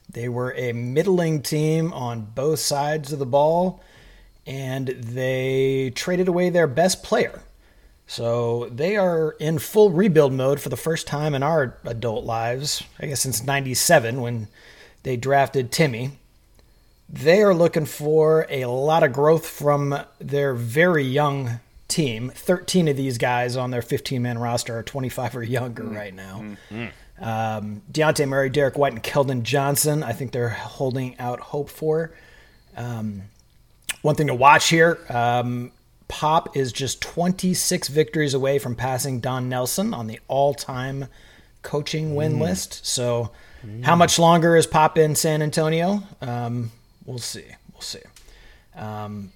They 0.09 0.30
were 0.30 0.54
a 0.54 0.73
middling 0.73 1.42
team 1.42 1.92
on 1.92 2.23
both 2.35 2.61
sides 2.61 3.12
of 3.12 3.18
the 3.18 3.26
ball, 3.26 3.83
and 4.47 4.88
they 4.88 5.92
traded 5.95 6.28
away 6.28 6.49
their 6.49 6.66
best 6.66 7.02
player. 7.02 7.42
So 8.06 8.71
they 8.73 8.97
are 8.97 9.33
in 9.40 9.59
full 9.59 9.90
rebuild 9.90 10.33
mode 10.33 10.61
for 10.61 10.68
the 10.68 10.76
first 10.76 11.06
time 11.06 11.35
in 11.35 11.42
our 11.42 11.76
adult 11.85 12.25
lives, 12.25 12.83
I 12.99 13.06
guess 13.06 13.21
since 13.21 13.45
97 13.45 14.21
when 14.21 14.49
they 15.07 15.17
drafted 15.17 15.71
Timmy. 15.71 16.11
They 17.09 17.41
are 17.41 17.55
looking 17.55 17.87
for 17.87 18.45
a 18.51 18.65
lot 18.65 19.05
of 19.05 19.13
growth 19.13 19.47
from 19.47 19.97
their 20.19 20.53
very 20.53 21.05
young 21.05 21.61
team. 21.87 22.33
13 22.35 22.89
of 22.89 22.97
these 22.97 23.17
guys 23.17 23.57
on 23.57 23.71
their 23.71 23.83
15 23.83 24.21
man 24.21 24.37
roster 24.37 24.77
are 24.77 24.83
25 24.83 25.37
or 25.37 25.43
younger 25.45 25.85
right 25.85 26.13
now. 26.13 26.57
Um, 27.21 27.83
Dejounte 27.93 28.27
Murray, 28.27 28.51
Derrick 28.51 28.77
White, 28.77 28.95
and 28.95 29.03
Keldon 29.03 29.45
Johnson, 29.45 30.03
I 30.03 30.11
think 30.11 30.33
they're 30.33 30.49
holding 30.49 31.17
out 31.21 31.39
hope 31.39 31.71
for. 31.71 32.11
Um, 32.77 33.23
one 34.03 34.17
thing 34.17 34.27
to 34.27 34.35
watch 34.35 34.71
here 34.71 34.99
um, 35.09 35.71
Pop 36.09 36.57
is 36.57 36.73
just 36.73 37.01
26 37.01 37.87
victories 37.87 38.35
away 38.35 38.59
from 38.59 38.75
passing 38.75 39.21
Don 39.21 39.49
Nelson 39.49 39.95
on 39.95 40.09
the 40.09 40.19
all 40.27 40.53
time 40.53 41.07
coaching 41.63 42.17
win 42.17 42.41
list. 42.41 42.85
So, 42.85 43.31
how 43.82 43.96
much 43.96 44.18
longer 44.18 44.56
is 44.56 44.66
Pop 44.66 44.99
in 44.99 45.14
San 45.14 45.42
Antonio? 45.42 46.02
Um, 46.20 46.70
we'll 47.04 47.18
see. 47.18 47.44
We'll 47.73 47.82
see. 47.82 48.00
Um, 48.75 49.32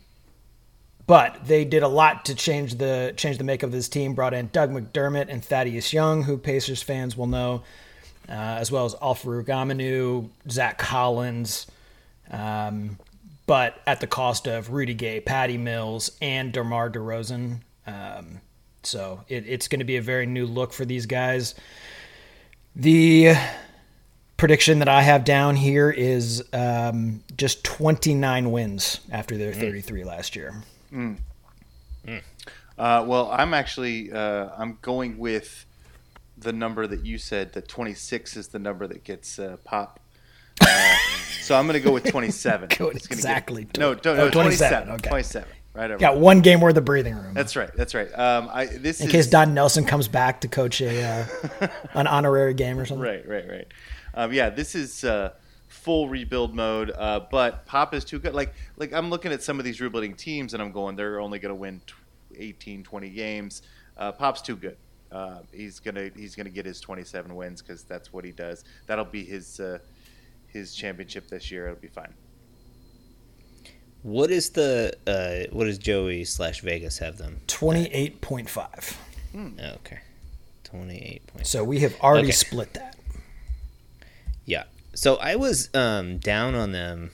but 1.07 1.45
they 1.45 1.65
did 1.65 1.83
a 1.83 1.89
lot 1.89 2.27
to 2.27 2.35
change 2.35 2.77
the 2.77 3.13
change 3.17 3.39
the 3.39 3.45
makeup 3.45 3.69
of 3.69 3.73
this 3.73 3.89
team. 3.89 4.15
Brought 4.15 4.33
in 4.33 4.49
Doug 4.53 4.71
McDermott 4.71 5.27
and 5.29 5.45
Thaddeus 5.45 5.93
Young, 5.93 6.23
who 6.23 6.39
Pacers 6.39 6.83
fans 6.83 7.17
will 7.17 7.27
know, 7.27 7.65
uh, 8.29 8.33
as 8.33 8.71
well 8.71 8.85
as 8.85 8.95
Al-Farouq 9.03 9.47
Aminu, 9.47 10.29
Zach 10.49 10.79
Collins, 10.79 11.67
um, 12.31 12.97
but 13.47 13.81
at 13.89 13.99
the 14.01 14.07
cost 14.07 14.47
of 14.47 14.71
Rudy 14.71 14.95
Gay, 14.95 15.21
Patty 15.21 15.59
Mills, 15.59 16.13
and 16.23 16.53
DeMar 16.53 16.91
DeRozan. 16.91 17.59
Um, 17.89 18.41
so 18.85 19.25
it, 19.29 19.49
it's 19.49 19.67
going 19.67 19.81
to 19.81 19.85
be 19.85 19.97
a 19.97 20.03
very 20.03 20.27
new 20.27 20.47
look 20.47 20.73
for 20.73 20.85
these 20.85 21.07
guys. 21.07 21.57
The 22.77 23.35
prediction 24.41 24.79
that 24.79 24.89
I 24.89 25.03
have 25.03 25.25
down 25.25 25.55
here 25.55 25.91
is 25.91 26.43
um, 26.55 27.23
just 27.37 27.63
29 27.63 28.51
wins 28.51 29.01
after 29.13 29.37
their 29.37 29.53
33 29.53 30.03
last 30.03 30.35
year. 30.35 30.55
Uh, 32.79 33.05
well, 33.07 33.31
I'm 33.31 33.53
actually 33.53 34.11
uh, 34.11 34.49
I'm 34.57 34.79
going 34.81 35.19
with 35.19 35.67
the 36.39 36.55
number 36.55 36.87
that 36.87 37.05
you 37.05 37.19
said. 37.19 37.53
That 37.53 37.69
26 37.69 38.39
is 38.39 38.49
the 38.49 38.59
number 38.59 38.87
that 38.87 39.05
gets 39.05 39.39
uh, 39.39 39.59
pop. 39.63 40.01
Uh, 40.59 40.97
so 41.43 41.55
I'm 41.55 41.67
going 41.67 41.79
to 41.79 41.87
go 41.87 41.93
with 41.93 42.05
27. 42.05 42.71
Go 42.79 42.89
It's 42.89 43.07
exactly 43.07 43.65
Get, 43.65 43.79
no, 43.79 43.95
tw- 43.95 44.07
no, 44.07 44.15
no, 44.15 44.23
oh, 44.23 44.31
27, 44.31 44.87
27. 44.87 44.95
okay. 44.95 45.11
27. 45.11 45.49
Right 45.75 45.91
over. 45.91 45.99
Got 45.99 46.17
one 46.17 46.41
game 46.41 46.63
worth 46.63 46.79
of 46.79 46.87
breathing 46.87 47.15
room. 47.15 47.35
That's 47.35 47.57
right. 47.57 47.71
That's 47.77 47.95
right. 47.95 48.09
Um, 48.19 48.49
I 48.51 48.65
this 48.67 49.01
in 49.01 49.07
is 49.07 49.13
case 49.13 49.27
Don 49.27 49.53
Nelson 49.53 49.85
comes 49.85 50.09
back 50.09 50.41
to 50.41 50.49
coach 50.49 50.81
a 50.81 51.05
uh, 51.61 51.69
an 51.95 52.07
honorary 52.07 52.55
game 52.55 52.79
or 52.79 52.87
something. 52.87 53.07
Right, 53.07 53.29
right, 53.29 53.47
right. 53.47 53.69
Um, 54.15 54.33
yeah, 54.33 54.51
this 54.51 54.75
is 54.75 55.05
uh, 55.05 55.33
full 55.69 56.09
rebuild 56.09 56.55
mode. 56.55 56.91
Uh, 56.97 57.21
but 57.31 57.67
Pop 57.67 57.95
is 57.95 58.05
too 58.05 58.19
good. 58.19 58.35
Like, 58.35 58.55
like 58.77 58.93
I'm 58.93 59.11
looking 59.11 59.33
at 59.33 59.43
some 59.43 59.59
of 59.59 59.65
these 59.65 59.81
rebuilding 59.81 60.15
teams, 60.15 60.55
and 60.55 60.63
I'm 60.63 60.73
going, 60.73 60.97
they're 60.97 61.21
only 61.21 61.39
going 61.39 61.51
to 61.55 61.61
win 61.61 61.81
tw- 61.87 61.95
18, 62.37 62.83
20 62.85 63.11
games. 63.11 63.63
Uh, 63.97 64.13
Pop's 64.13 64.41
too 64.43 64.57
good. 64.57 64.77
Uh, 65.13 65.41
he's 65.53 65.81
gonna 65.81 66.09
he's 66.15 66.37
gonna 66.37 66.49
get 66.51 66.65
his 66.65 66.81
27 66.81 67.35
wins 67.35 67.61
because 67.61 67.83
that's 67.83 68.13
what 68.13 68.25
he 68.25 68.31
does. 68.31 68.65
That'll 68.87 69.05
be 69.05 69.25
his 69.25 69.59
uh, 69.59 69.81
his 70.47 70.73
championship 70.73 71.27
this 71.29 71.51
year. 71.51 71.67
It'll 71.67 71.81
be 71.81 71.89
fine. 71.89 72.15
What 74.03 74.31
is 74.31 74.51
the 74.51 74.95
uh, 75.09 75.53
what 75.53 75.65
does 75.65 75.79
Joey 75.79 76.25
slash 76.25 76.61
Vegas 76.61 76.99
have 76.99 77.19
them? 77.19 77.41
28.5. 77.49 78.95
Oh, 79.37 79.51
okay, 79.85 79.99
twenty 80.65 80.97
eight 80.99 81.27
point. 81.27 81.47
So 81.47 81.65
we 81.65 81.81
have 81.81 81.95
already 82.01 82.29
Okay. 82.29 82.33
split 82.33 82.73
that. 82.75 82.97
Yeah. 84.51 84.65
So 84.95 85.17
I 85.17 85.37
was 85.37 85.73
um, 85.75 86.19
down 86.19 86.57
on 86.57 86.73
them, 86.73 87.13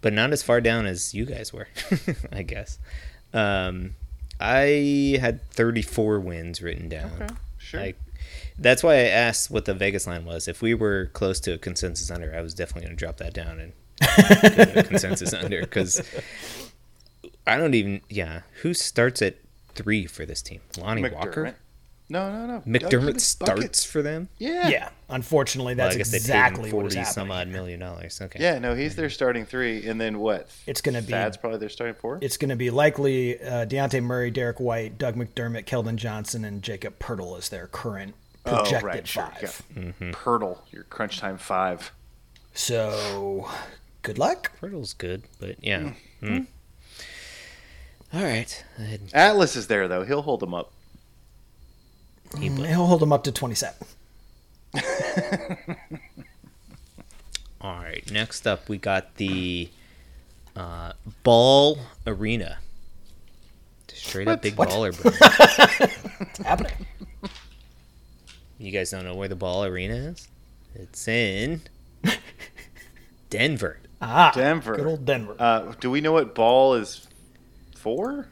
but 0.00 0.12
not 0.12 0.32
as 0.32 0.42
far 0.42 0.60
down 0.60 0.86
as 0.86 1.14
you 1.14 1.24
guys 1.24 1.52
were, 1.52 1.68
I 2.32 2.42
guess. 2.42 2.80
Um, 3.32 3.94
I 4.40 5.18
had 5.20 5.48
34 5.50 6.18
wins 6.18 6.60
written 6.60 6.88
down. 6.88 7.38
Sure. 7.58 7.80
I, 7.80 7.94
that's 8.58 8.82
why 8.82 8.94
I 8.94 9.04
asked 9.04 9.52
what 9.52 9.66
the 9.66 9.74
Vegas 9.74 10.08
line 10.08 10.24
was. 10.24 10.48
If 10.48 10.60
we 10.60 10.74
were 10.74 11.10
close 11.12 11.38
to 11.40 11.52
a 11.52 11.58
consensus 11.58 12.10
under, 12.10 12.34
I 12.34 12.40
was 12.40 12.54
definitely 12.54 12.88
going 12.88 12.96
to 12.96 13.04
drop 13.04 13.18
that 13.18 13.32
down 13.32 13.60
and 13.60 13.72
a 14.76 14.82
consensus 14.82 15.32
under 15.32 15.60
because 15.60 16.02
I 17.46 17.56
don't 17.56 17.74
even. 17.74 18.00
Yeah, 18.10 18.40
who 18.62 18.74
starts 18.74 19.22
at 19.22 19.36
three 19.76 20.06
for 20.06 20.26
this 20.26 20.42
team? 20.42 20.60
Lonnie 20.76 21.08
Walker. 21.08 21.54
No, 22.12 22.30
no, 22.30 22.46
no. 22.46 22.60
McDermott 22.66 23.06
Buckets. 23.06 23.24
starts 23.24 23.84
for 23.84 24.02
them. 24.02 24.28
Yeah. 24.36 24.68
Yeah. 24.68 24.88
Unfortunately, 25.08 25.74
Well, 25.74 25.86
that's 25.86 25.94
I 25.94 25.98
guess 25.98 26.10
they 26.10 26.18
exactly 26.18 26.64
paid 26.64 26.70
him 26.70 26.76
what 26.76 26.86
is 26.86 26.92
forty 26.94 26.98
happening. 26.98 27.12
some 27.14 27.30
odd 27.30 27.48
million 27.48 27.80
dollars. 27.80 28.20
Okay. 28.20 28.38
Yeah, 28.38 28.58
no, 28.58 28.74
he's 28.74 28.96
their 28.96 29.08
starting 29.08 29.46
three, 29.46 29.86
and 29.88 29.98
then 29.98 30.18
what? 30.18 30.50
It's 30.66 30.82
gonna 30.82 31.00
be- 31.00 31.06
that's 31.10 31.38
probably 31.38 31.58
their 31.58 31.70
starting 31.70 31.94
four. 31.94 32.18
It's 32.20 32.36
going 32.36 32.50
to 32.50 32.56
be 32.56 32.68
likely 32.70 33.40
uh, 33.42 33.64
Dejounte 33.64 34.02
Murray, 34.02 34.30
Derrick 34.30 34.60
White, 34.60 34.98
Doug 34.98 35.16
McDermott, 35.16 35.64
Keldon 35.64 35.96
Johnson, 35.96 36.44
and 36.44 36.62
Jacob 36.62 36.98
Poeltl 36.98 37.38
as 37.38 37.48
their 37.48 37.66
current 37.66 38.14
projected 38.44 38.82
oh, 38.82 38.86
right, 38.86 39.06
sure. 39.08 39.22
five. 39.24 39.62
Yeah. 39.74 40.10
Poeltl, 40.12 40.58
your 40.70 40.84
crunch 40.84 41.18
time 41.18 41.38
five. 41.38 41.92
So, 42.52 43.48
good 44.02 44.18
luck. 44.18 44.52
Poeltl's 44.60 44.92
good, 44.92 45.22
but 45.40 45.56
yeah. 45.64 45.92
Mm-hmm. 46.22 46.36
Hmm. 46.36 46.42
All 48.14 48.22
right. 48.22 48.64
Atlas 49.14 49.56
is 49.56 49.68
there 49.68 49.88
though. 49.88 50.04
He'll 50.04 50.20
hold 50.22 50.40
them 50.40 50.52
up. 50.52 50.72
He 52.38 52.48
bl- 52.48 52.64
He'll 52.64 52.86
hold 52.86 53.00
them 53.00 53.12
up 53.12 53.24
to 53.24 53.32
27. 53.32 53.74
All 57.60 57.76
right. 57.76 58.08
Next 58.10 58.46
up, 58.46 58.68
we 58.68 58.78
got 58.78 59.16
the 59.16 59.68
uh, 60.56 60.92
Ball 61.22 61.78
Arena. 62.06 62.58
Just 63.88 64.06
Straight 64.06 64.28
up 64.28 64.42
big 64.42 64.56
baller 64.56 64.92
brand. 65.00 65.90
Happening. 66.46 66.72
You 68.58 68.70
guys 68.72 68.90
don't 68.90 69.04
know 69.04 69.14
where 69.14 69.28
the 69.28 69.36
Ball 69.36 69.64
Arena 69.64 69.94
is? 69.94 70.28
It's 70.74 71.06
in 71.06 71.62
Denver. 73.30 73.78
Ah, 74.00 74.32
Denver. 74.34 74.74
Good 74.74 74.86
old 74.86 75.04
Denver. 75.04 75.36
Uh, 75.38 75.74
do 75.78 75.90
we 75.90 76.00
know 76.00 76.12
what 76.12 76.34
ball 76.34 76.74
is 76.74 77.06
for? 77.76 78.28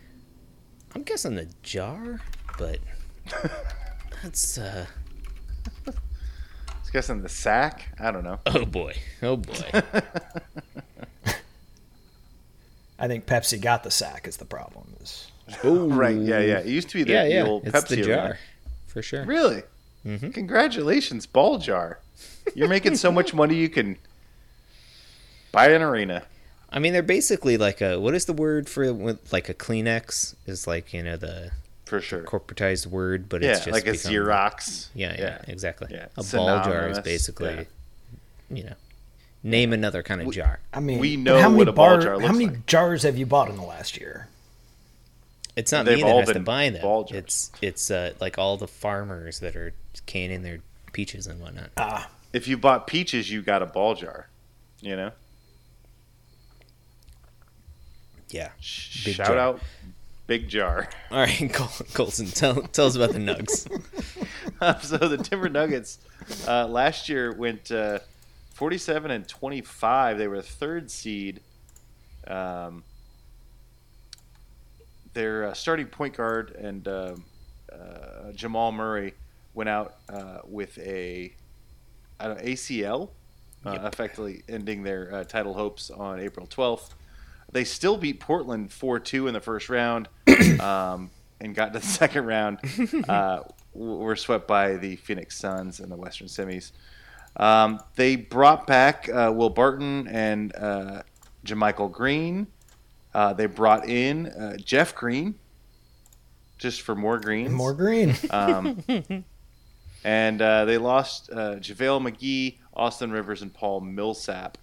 I'm 0.95 1.03
guessing 1.05 1.37
the 1.37 1.49
jar, 1.63 2.21
but 2.59 2.79
that's 4.23 4.59
uh 4.59 4.87
I 5.87 5.93
was 6.81 6.91
guessing 6.93 7.23
the 7.23 7.29
sack. 7.29 7.89
I 8.01 8.11
don't 8.11 8.25
know. 8.25 8.41
oh 8.47 8.65
boy. 8.65 8.95
Oh 9.23 9.37
boy. 9.37 9.71
I 12.99 13.07
think 13.09 13.27
Pepsi 13.27 13.61
got 13.61 13.83
the 13.83 13.91
sack 13.91 14.27
is 14.29 14.37
the 14.37 14.45
problem. 14.45 14.95
Is 15.01 15.27
Ooh. 15.65 15.89
Right? 15.89 16.17
Yeah, 16.17 16.41
yeah. 16.41 16.59
It 16.59 16.67
used 16.67 16.89
to 16.91 16.95
be 16.99 17.05
the, 17.05 17.13
Yeah, 17.13 17.25
the 17.29 17.41
old 17.47 17.67
It's 17.67 17.75
Pepsi 17.77 17.89
the 17.89 18.03
arena. 18.03 18.07
jar. 18.17 18.39
For 18.89 19.03
sure. 19.03 19.25
Really? 19.25 19.63
Congratulations, 20.05 21.27
ball 21.27 21.59
jar. 21.59 22.01
You're 22.55 22.69
making 22.69 22.97
so 22.97 23.13
much 23.13 23.33
money 23.35 23.55
you 23.55 23.69
can 23.69 23.97
buy 25.53 25.69
an 25.69 25.83
arena. 25.83 26.23
I 26.71 26.79
mean, 26.79 26.93
they're 26.93 27.03
basically 27.03 27.57
like 27.59 27.81
a 27.81 27.99
what 28.01 28.15
is 28.15 28.25
the 28.25 28.33
word 28.33 28.69
for 28.69 28.93
like 29.31 29.49
a 29.49 29.55
Kleenex 29.55 30.35
is 30.47 30.67
like 30.67 30.93
you 30.95 31.03
know 31.03 31.17
the 31.17 31.51
For 31.91 32.01
sure. 32.01 32.23
corporatized 32.23 32.87
word, 32.87 33.29
but 33.29 33.43
Yeah, 33.43 33.51
it's 33.51 33.65
just 33.65 33.73
like 33.73 33.87
a 33.89 33.93
become- 33.93 34.13
Xerox. 34.13 34.87
Yeah, 34.95 35.13
yeah, 35.13 35.21
Yeah. 35.21 35.43
exactly. 35.49 35.89
Yeah, 35.91 36.07
A 36.17 36.23
ball 36.23 36.63
jar 36.63 36.89
is 36.89 37.01
basically, 37.01 37.53
yeah. 37.53 37.65
you 38.49 38.63
know, 38.63 38.75
name 39.43 39.73
another 39.73 40.03
kind 40.05 40.23
of 40.23 40.33
jar. 40.33 40.61
I 40.73 40.79
mean, 40.79 41.01
We 41.01 41.17
know 41.17 41.41
how 41.41 41.49
many 41.49 41.59
what 41.59 41.69
a 41.69 41.73
ball 41.73 41.89
bar- 41.97 42.01
jar 42.01 42.21
How 42.21 42.31
many 42.33 42.47
like. 42.47 42.67
jars 42.67 43.03
have 43.03 43.19
you 43.19 43.27
bought 43.27 43.49
in 43.51 43.57
the 43.57 43.65
last 43.65 43.97
year? 43.99 44.29
It's 45.57 45.73
not 45.73 45.85
They've 45.85 45.97
me 45.97 46.05
that 46.05 46.17
has 46.27 46.29
to 46.31 46.41
buy 46.41 46.71
them. 46.71 46.81
ball 46.81 47.03
jars. 47.05 47.19
It's 47.19 47.51
it's 47.61 47.91
uh, 47.91 48.13
like 48.21 48.39
all 48.39 48.57
the 48.57 48.69
farmers 48.69 49.41
that 49.41 49.57
are 49.57 49.73
canning 50.07 50.43
their 50.43 50.61
peaches 50.93 51.27
and 51.27 51.41
whatnot. 51.41 51.71
Ah. 51.77 52.09
If 52.33 52.47
you 52.47 52.57
bought 52.57 52.87
peaches, 52.87 53.33
you 53.33 53.43
got 53.43 53.63
a 53.63 53.67
ball 53.67 53.97
jar. 53.97 54.29
You 54.81 54.95
know? 54.95 55.11
yeah. 58.31 58.51
Big 59.05 59.17
Shout 59.17 59.27
jar. 59.27 59.39
out 59.39 59.61
Big 60.31 60.47
Jar. 60.47 60.89
All 61.11 61.19
right, 61.19 61.51
Col- 61.53 61.87
Colson, 61.93 62.27
tell 62.27 62.63
tell 62.63 62.87
us 62.87 62.95
about 62.95 63.11
the 63.11 63.19
Nugs. 63.19 63.67
so 64.85 64.97
the 64.97 65.19
Timber 65.19 65.49
Nuggets 65.49 65.99
uh, 66.47 66.69
last 66.69 67.09
year 67.09 67.33
went 67.33 67.73
uh, 67.73 67.99
47 68.55 69.11
and 69.11 69.27
25. 69.27 70.19
They 70.19 70.29
were 70.29 70.41
third 70.41 70.89
seed. 70.89 71.41
Um, 72.29 72.85
their 75.15 75.47
uh, 75.47 75.53
starting 75.53 75.87
point 75.87 76.17
guard 76.17 76.53
and 76.53 76.87
um 76.87 77.25
uh, 77.73 78.31
Jamal 78.31 78.71
Murray 78.71 79.15
went 79.55 79.69
out 79.69 79.97
uh, 80.09 80.43
with 80.45 80.79
a 80.79 81.35
I 82.21 82.29
don't 82.29 82.37
know, 82.37 82.45
ACL, 82.45 83.09
uh, 83.67 83.79
effectively 83.93 84.45
ending 84.49 84.85
their 84.85 85.13
uh, 85.13 85.25
title 85.25 85.55
hopes 85.55 85.91
on 85.91 86.21
April 86.21 86.47
12th. 86.47 86.91
They 87.53 87.65
still 87.65 87.97
beat 87.97 88.21
Portland 88.21 88.73
4 88.73 89.01
2 89.01 89.27
in 89.27 89.35
the 89.35 89.41
first 89.41 89.69
round 89.69 90.09
um, 90.61 91.11
and 91.41 91.55
got 91.55 91.73
to 91.73 91.81
the 91.81 91.87
second 91.87 92.27
round. 92.27 92.59
Uh, 93.09 93.41
were 93.73 94.17
swept 94.17 94.49
by 94.49 94.77
the 94.77 94.97
Phoenix 94.97 95.39
Suns 95.39 95.81
in 95.81 95.89
the 95.89 95.97
Western 95.97 96.27
semis. 96.27 96.73
Um, 97.37 97.81
they 97.95 98.17
brought 98.17 98.67
back 98.67 99.09
uh, 99.09 99.33
Will 99.35 99.51
Barton 99.51 100.09
and 100.09 100.55
uh, 100.57 101.03
JaMychal 101.47 101.93
Green. 101.93 102.49
Uh, 103.15 103.33
they 103.33 103.47
brought 103.47 103.89
in 103.89 104.27
uh, 104.27 104.57
Jeff 104.57 104.95
Green 104.95 105.37
just 106.61 106.83
for 106.83 106.95
more 106.95 107.19
greens. 107.19 107.51
More 107.51 107.75
green. 107.75 108.15
Um, 108.31 108.85
and 110.05 110.43
uh, 110.43 110.65
they 110.67 110.79
lost 110.79 111.31
uh, 111.33 111.57
JaVale 111.57 112.11
McGee, 112.11 112.59
Austin 112.75 113.11
Rivers, 113.11 113.43
and 113.43 113.53
Paul 113.53 113.81
Millsap. 113.81 114.59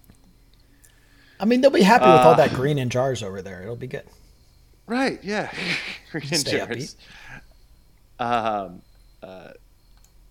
I 1.39 1.45
mean, 1.45 1.61
they'll 1.61 1.71
be 1.71 1.81
happy 1.81 2.05
with 2.05 2.21
all 2.21 2.33
Uh, 2.33 2.37
that 2.37 2.53
green 2.53 2.77
in 2.77 2.89
jars 2.89 3.21
over 3.21 3.41
there. 3.41 3.61
It'll 3.61 3.75
be 3.75 3.87
good. 3.87 4.03
Right, 4.87 5.23
yeah. 5.23 5.51
Green 6.11 6.33
in 6.33 6.43
jars. 6.43 6.95
Um, 8.19 8.81
uh, 9.21 9.49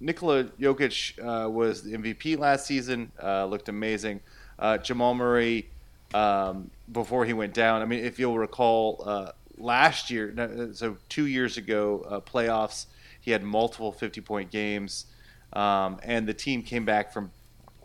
Nikola 0.01 0.45
Jokic 0.45 1.19
uh, 1.19 1.49
was 1.49 1.83
the 1.83 1.93
MVP 1.93 2.39
last 2.39 2.67
season, 2.67 3.13
uh, 3.23 3.45
looked 3.47 3.69
amazing. 3.69 4.21
Uh, 4.59 4.79
Jamal 4.79 5.15
Murray, 5.15 5.69
um, 6.15 6.71
before 6.91 7.25
he 7.25 7.33
went 7.33 7.55
down, 7.55 7.83
I 7.83 7.85
mean, 7.85 8.05
if 8.05 8.19
you'll 8.19 8.39
recall, 8.39 9.03
uh, 9.07 9.33
last 9.59 10.11
year, 10.11 10.71
so 10.73 10.97
two 11.09 11.27
years 11.27 11.57
ago, 11.57 12.05
uh, 12.09 12.21
playoffs, 12.21 12.87
he 13.21 13.31
had 13.31 13.43
multiple 13.43 13.93
50 13.93 14.21
point 14.23 14.51
games, 14.51 15.07
um, 15.53 15.99
and 16.03 16.27
the 16.27 16.35
team 16.35 16.63
came 16.63 16.85
back 16.85 17.13
from 17.13 17.31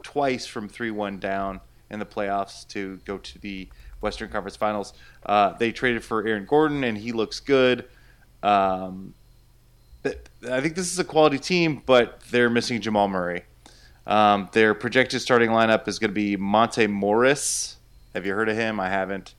twice 0.03 0.45
from 0.45 0.67
3 0.69 0.91
1 0.91 1.19
down 1.19 1.59
in 1.91 1.99
the 1.99 2.05
playoffs 2.05 2.67
to 2.69 2.99
go 3.05 3.17
to 3.19 3.39
the 3.39 3.67
Western 4.01 4.29
Conference 4.29 4.55
Finals. 4.55 4.93
Uh, 5.25 5.53
they 5.53 5.71
traded 5.71 6.03
for 6.03 6.25
Aaron 6.25 6.45
Gordon, 6.45 6.83
and 6.83 6.97
he 6.97 7.11
looks 7.11 7.39
good. 7.39 7.85
Um, 8.41 9.13
I 10.03 10.59
think 10.61 10.75
this 10.75 10.91
is 10.91 10.97
a 10.97 11.03
quality 11.03 11.37
team, 11.37 11.83
but 11.85 12.21
they're 12.31 12.49
missing 12.49 12.81
Jamal 12.81 13.07
Murray. 13.07 13.43
Um, 14.07 14.49
their 14.51 14.73
projected 14.73 15.21
starting 15.21 15.51
lineup 15.51 15.87
is 15.87 15.99
going 15.99 16.09
to 16.09 16.15
be 16.15 16.35
Monte 16.35 16.87
Morris. 16.87 17.77
Have 18.15 18.25
you 18.25 18.33
heard 18.33 18.49
of 18.49 18.57
him? 18.57 18.79
I 18.79 18.89
haven't. 18.89 19.35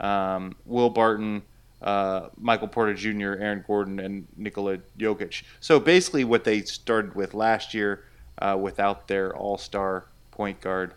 Um, 0.00 0.56
Will 0.64 0.88
Barton, 0.88 1.42
uh, 1.82 2.28
Michael 2.38 2.68
Porter 2.68 2.94
Jr., 2.94 3.34
Aaron 3.38 3.64
Gordon, 3.66 4.00
and 4.00 4.26
Nikola 4.36 4.78
Jokic. 4.98 5.42
So 5.60 5.78
basically, 5.78 6.24
what 6.24 6.44
they 6.44 6.62
started 6.62 7.14
with 7.14 7.34
last 7.34 7.74
year 7.74 8.04
uh, 8.38 8.56
without 8.60 9.08
their 9.08 9.36
all 9.36 9.58
star 9.58 10.06
point 10.30 10.60
guard. 10.60 10.94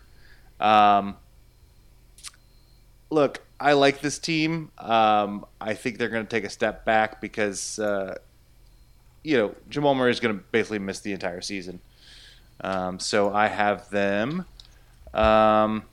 Um, 0.60 1.16
look, 3.10 3.42
I 3.58 3.72
like 3.72 4.00
this 4.00 4.18
team. 4.18 4.70
Um, 4.78 5.44
I 5.60 5.74
think 5.74 5.98
they're 5.98 6.08
going 6.08 6.24
to 6.24 6.30
take 6.30 6.44
a 6.44 6.50
step 6.50 6.84
back 6.84 7.20
because, 7.20 7.78
uh, 7.78 8.18
you 9.22 9.36
know, 9.36 9.54
Jamal 9.68 9.94
Murray 9.94 10.10
is 10.10 10.20
going 10.20 10.36
to 10.36 10.44
basically 10.52 10.78
miss 10.78 11.00
the 11.00 11.12
entire 11.12 11.40
season. 11.40 11.80
Um, 12.62 12.98
so 12.98 13.32
I 13.32 13.48
have 13.48 13.88
them 13.90 14.44
um, 15.14 15.84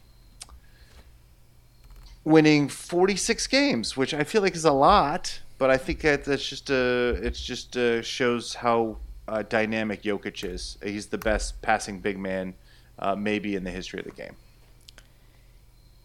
winning 2.24 2.68
46 2.70 3.48
games, 3.48 3.98
which 3.98 4.14
I 4.14 4.24
feel 4.24 4.42
like 4.42 4.56
is 4.56 4.66
a 4.66 4.74
lot, 4.74 5.40
but 5.58 5.70
I 5.70 5.78
think 5.78 6.02
that 6.02 6.26
that's 6.26 6.48
just 6.48 6.70
uh, 6.70 7.16
it's 7.22 7.42
just 7.42 7.78
uh, 7.78 8.02
shows 8.02 8.54
how 8.56 8.98
uh, 9.28 9.44
dynamic 9.44 10.04
Jokic 10.04 10.44
is. 10.44 10.78
He's 10.84 11.08
the 11.08 11.18
best 11.18 11.62
passing 11.62 12.00
big 12.00 12.20
man, 12.20 12.54
uh, 13.00 13.16
maybe 13.16 13.56
in 13.56 13.64
the 13.64 13.72
history 13.72 14.00
of 14.00 14.06
the 14.06 14.12
game. 14.12 14.36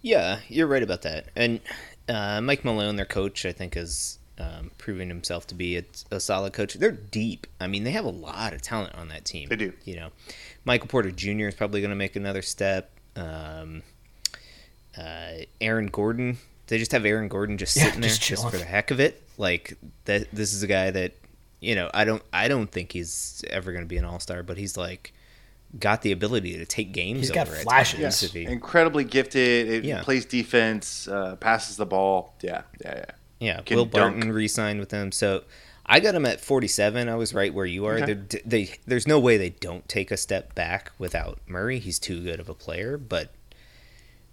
Yeah, 0.03 0.41
you're 0.49 0.67
right 0.67 0.83
about 0.83 1.03
that. 1.03 1.29
And 1.37 1.61
uh, 2.09 2.41
Mike 2.41 2.65
Malone, 2.65 2.97
their 2.97 3.05
coach, 3.07 3.47
I 3.47 3.53
think 3.53 3.77
is 3.77 4.19
um, 4.39 4.71
proven 4.79 5.09
himself 5.09 5.47
to 5.49 5.55
be 5.55 5.79
a, 5.79 5.85
a 6.11 6.21
solid 6.21 6.53
coach. 6.53 6.75
They're 6.75 6.91
deep. 6.91 7.47
I 7.61 7.69
mean, 7.69 7.85
they 7.85 7.93
have 7.93 8.05
a 8.05 8.11
lot 8.11 8.53
of 8.53 8.63
talent 8.63 8.95
on 8.97 9.09
that 9.09 9.25
team. 9.25 9.49
They 9.49 9.57
do. 9.57 9.73
You 9.85 9.97
know, 9.97 10.09
Michael 10.65 10.89
Porter 10.89 11.11
Jr. 11.11 11.47
is 11.47 11.55
probably 11.55 11.81
going 11.81 11.91
to 11.91 11.97
make 11.97 12.17
another 12.17 12.43
step. 12.43 12.91
Um, 13.15 13.83
uh, 14.99 15.45
Aaron 15.61 15.87
Gordon. 15.87 16.39
They 16.67 16.79
just 16.79 16.93
have 16.93 17.05
Aaron 17.05 17.29
Gordon 17.29 17.59
just 17.59 17.77
Yeah, 17.77 17.85
sitting 17.85 18.01
there 18.01 18.11
just 18.11 18.23
just 18.23 18.51
for 18.51 18.57
the 18.57 18.65
heck 18.65 18.91
of 18.91 19.01
it. 19.01 19.23
Like 19.39 19.77
that. 20.07 20.29
This 20.33 20.53
is 20.53 20.63
a 20.63 20.67
guy 20.67 20.91
that 20.91 21.15
you 21.61 21.75
know. 21.75 21.91
I 21.95 22.05
don't. 22.05 22.23
I 22.33 22.49
don't 22.49 22.71
think 22.71 22.93
he's 22.93 23.45
ever 23.51 23.73
going 23.73 23.85
to 23.85 23.89
be 23.89 23.99
an 23.99 24.05
all 24.05 24.21
star, 24.21 24.43
but 24.43 24.57
he's 24.57 24.77
like 24.77 25.13
got 25.79 26.03
the 26.03 26.13
ability 26.13 26.59
to 26.59 26.67
take 26.67 26.93
games. 26.93 27.21
He's 27.21 27.31
got 27.31 27.49
flashes. 27.49 28.01
Yes. 28.01 28.21
he- 28.21 28.45
Incredibly 28.45 29.05
gifted. 29.05 29.69
It 29.71 29.85
Yeah. 29.85 30.03
plays 30.03 30.25
defense, 30.27 31.09
uh, 31.09 31.37
passes 31.37 31.77
the 31.77 31.87
ball. 31.87 32.35
Yeah, 32.43 32.63
yeah, 32.85 32.95
yeah. 32.97 33.05
Yeah, 33.41 33.61
can 33.63 33.77
Will 33.77 33.87
dunk. 33.87 34.15
Barton 34.17 34.33
re-signed 34.33 34.79
with 34.79 34.91
them, 34.91 35.11
so 35.11 35.43
I 35.85 35.99
got 35.99 36.15
him 36.15 36.25
at 36.27 36.41
47. 36.41 37.09
I 37.09 37.17
was 37.17 37.35
right 37.35 37.53
where 37.53 37.67
you 37.67 37.87
are. 37.87 37.95
Okay. 37.99 38.15
They're- 38.15 38.41
They, 38.45 38.71
there's 38.87 39.07
no 39.09 39.19
way 39.19 39.37
they 39.37 39.51
don't 39.51 39.89
take 39.89 40.11
a 40.13 40.17
step 40.17 40.55
back 40.55 40.93
without 40.99 41.39
Murray. 41.47 41.79
He's 41.81 41.99
too 41.99 42.23
good 42.23 42.39
of 42.39 42.49
a 42.49 42.55
player, 42.55 42.97
but 42.99 43.33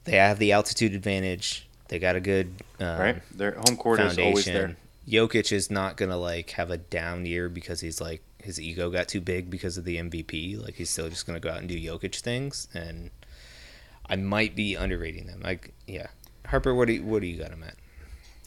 they 0.04 0.18
have 0.18 0.38
the 0.40 0.52
altitude 0.52 0.94
advantage. 0.94 1.68
They 1.88 1.98
got 2.00 2.16
a 2.16 2.20
good 2.20 2.54
um, 2.80 3.00
Right. 3.00 3.38
Their 3.38 3.54
home 3.54 3.78
court 3.78 4.00
is 4.00 4.18
always 4.20 4.46
there. 4.46 4.54
foundation. 4.54 4.78
Jokic 5.08 5.52
is 5.52 5.72
not 5.72 5.98
gonna 5.98 6.18
like 6.18 6.52
have 6.52 6.70
a 6.70 6.78
down 6.78 7.26
year 7.26 7.50
because 7.50 7.80
he's 7.82 8.00
like 8.00 8.22
his 8.44 8.60
ego 8.60 8.90
got 8.90 9.08
too 9.08 9.22
big 9.22 9.50
because 9.50 9.78
of 9.78 9.86
the 9.86 9.98
MVP. 9.98 10.62
Like 10.62 10.76
he's 10.76 10.90
still 10.90 11.10
just 11.10 11.26
gonna 11.26 11.40
go 11.40 11.50
out 11.50 11.60
and 11.60 11.68
do 11.70 11.80
Jokic 11.80 12.20
things, 12.20 12.68
and 12.74 13.12
I 14.10 14.16
might 14.16 14.56
be 14.56 14.76
underrating 14.76 15.28
them. 15.28 15.42
Like, 15.44 15.74
yeah, 15.88 16.08
Harper, 16.46 16.74
what 16.74 16.88
do 16.88 16.94
you, 16.94 17.04
what 17.04 17.22
do 17.22 17.28
you 17.28 17.38
got 17.38 17.52
him 17.52 17.64
at? 17.64 17.76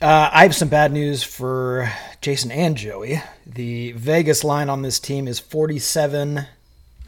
Uh, 0.03 0.29
I 0.33 0.43
have 0.43 0.55
some 0.55 0.69
bad 0.69 0.93
news 0.93 1.23
for 1.23 1.89
Jason 2.21 2.51
and 2.51 2.77
Joey. 2.77 3.23
The 3.47 3.93
Vegas 3.93 4.43
line 4.43 4.69
on 4.69 4.83
this 4.83 4.99
team 4.99 5.29
is 5.29 5.39
47 5.39 6.47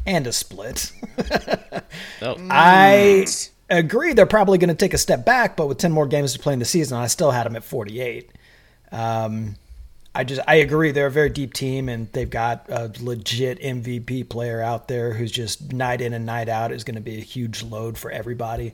and 0.06 0.26
a 0.26 0.32
split. 0.32 0.92
Oh, 2.22 2.36
I 2.50 3.26
agree 3.68 4.14
they're 4.14 4.26
probably 4.26 4.58
going 4.58 4.68
to 4.68 4.74
take 4.74 4.94
a 4.94 4.98
step 4.98 5.24
back, 5.24 5.56
but 5.56 5.68
with 5.68 5.78
10 5.78 5.92
more 5.92 6.06
games 6.06 6.32
to 6.32 6.38
play 6.38 6.52
in 6.52 6.58
the 6.58 6.64
season, 6.64 6.96
I 6.96 7.06
still 7.06 7.30
had 7.30 7.44
them 7.44 7.54
at 7.54 7.62
48. 7.62 8.30
Um, 8.90 9.56
I 10.14 10.22
just 10.22 10.40
I 10.46 10.56
agree 10.56 10.92
they're 10.92 11.08
a 11.08 11.10
very 11.10 11.30
deep 11.30 11.54
team 11.54 11.88
and 11.88 12.10
they've 12.12 12.30
got 12.30 12.66
a 12.68 12.90
legit 13.00 13.60
MVP 13.60 14.28
player 14.28 14.62
out 14.62 14.86
there 14.86 15.12
who's 15.12 15.32
just 15.32 15.72
night 15.72 16.00
in 16.00 16.12
and 16.12 16.24
night 16.24 16.48
out 16.48 16.70
is 16.70 16.84
going 16.84 16.94
to 16.94 17.00
be 17.00 17.18
a 17.18 17.22
huge 17.22 17.62
load 17.64 17.98
for 17.98 18.10
everybody. 18.10 18.72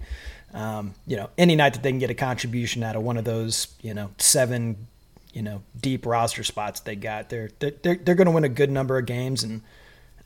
Um, 0.52 0.94
you 1.06 1.16
know, 1.16 1.30
any 1.38 1.56
night 1.56 1.72
that 1.74 1.82
they 1.82 1.90
can 1.90 1.98
get 1.98 2.10
a 2.10 2.14
contribution 2.14 2.82
out 2.82 2.96
of 2.96 3.02
one 3.02 3.16
of 3.16 3.24
those, 3.24 3.68
you 3.80 3.94
know, 3.94 4.10
seven, 4.18 4.86
you 5.32 5.42
know, 5.42 5.62
deep 5.80 6.04
roster 6.04 6.44
spots 6.44 6.80
they 6.80 6.96
got, 6.96 7.30
they're 7.30 7.50
they're 7.58 7.96
they're, 7.96 8.14
going 8.14 8.26
to 8.26 8.32
win 8.32 8.44
a 8.44 8.48
good 8.48 8.70
number 8.70 8.98
of 8.98 9.06
games 9.06 9.42
and 9.42 9.62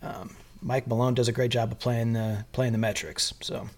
um, 0.03 0.35
Mike 0.61 0.89
Malone 0.89 1.15
does 1.15 1.29
a 1.29 1.33
great 1.33 1.51
job 1.53 1.71
of 1.71 1.79
playing 1.79 2.15
the 2.15 2.45
playing 2.53 2.73
the 2.73 2.79
metrics. 2.79 3.35
So 3.41 3.69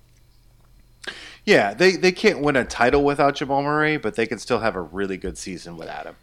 Yeah, 1.44 1.75
they, 1.75 1.92
they 1.96 2.12
can't 2.12 2.40
win 2.40 2.57
a 2.57 2.64
title 2.64 3.05
without 3.05 3.35
Jamal 3.35 3.62
Murray, 3.62 3.99
but 3.99 4.14
they 4.14 4.27
can 4.27 4.38
still 4.38 4.61
have 4.61 4.75
a 4.75 4.81
really 4.81 5.16
good 5.16 5.37
season 5.37 5.77
without 5.77 6.07
him. 6.07 6.16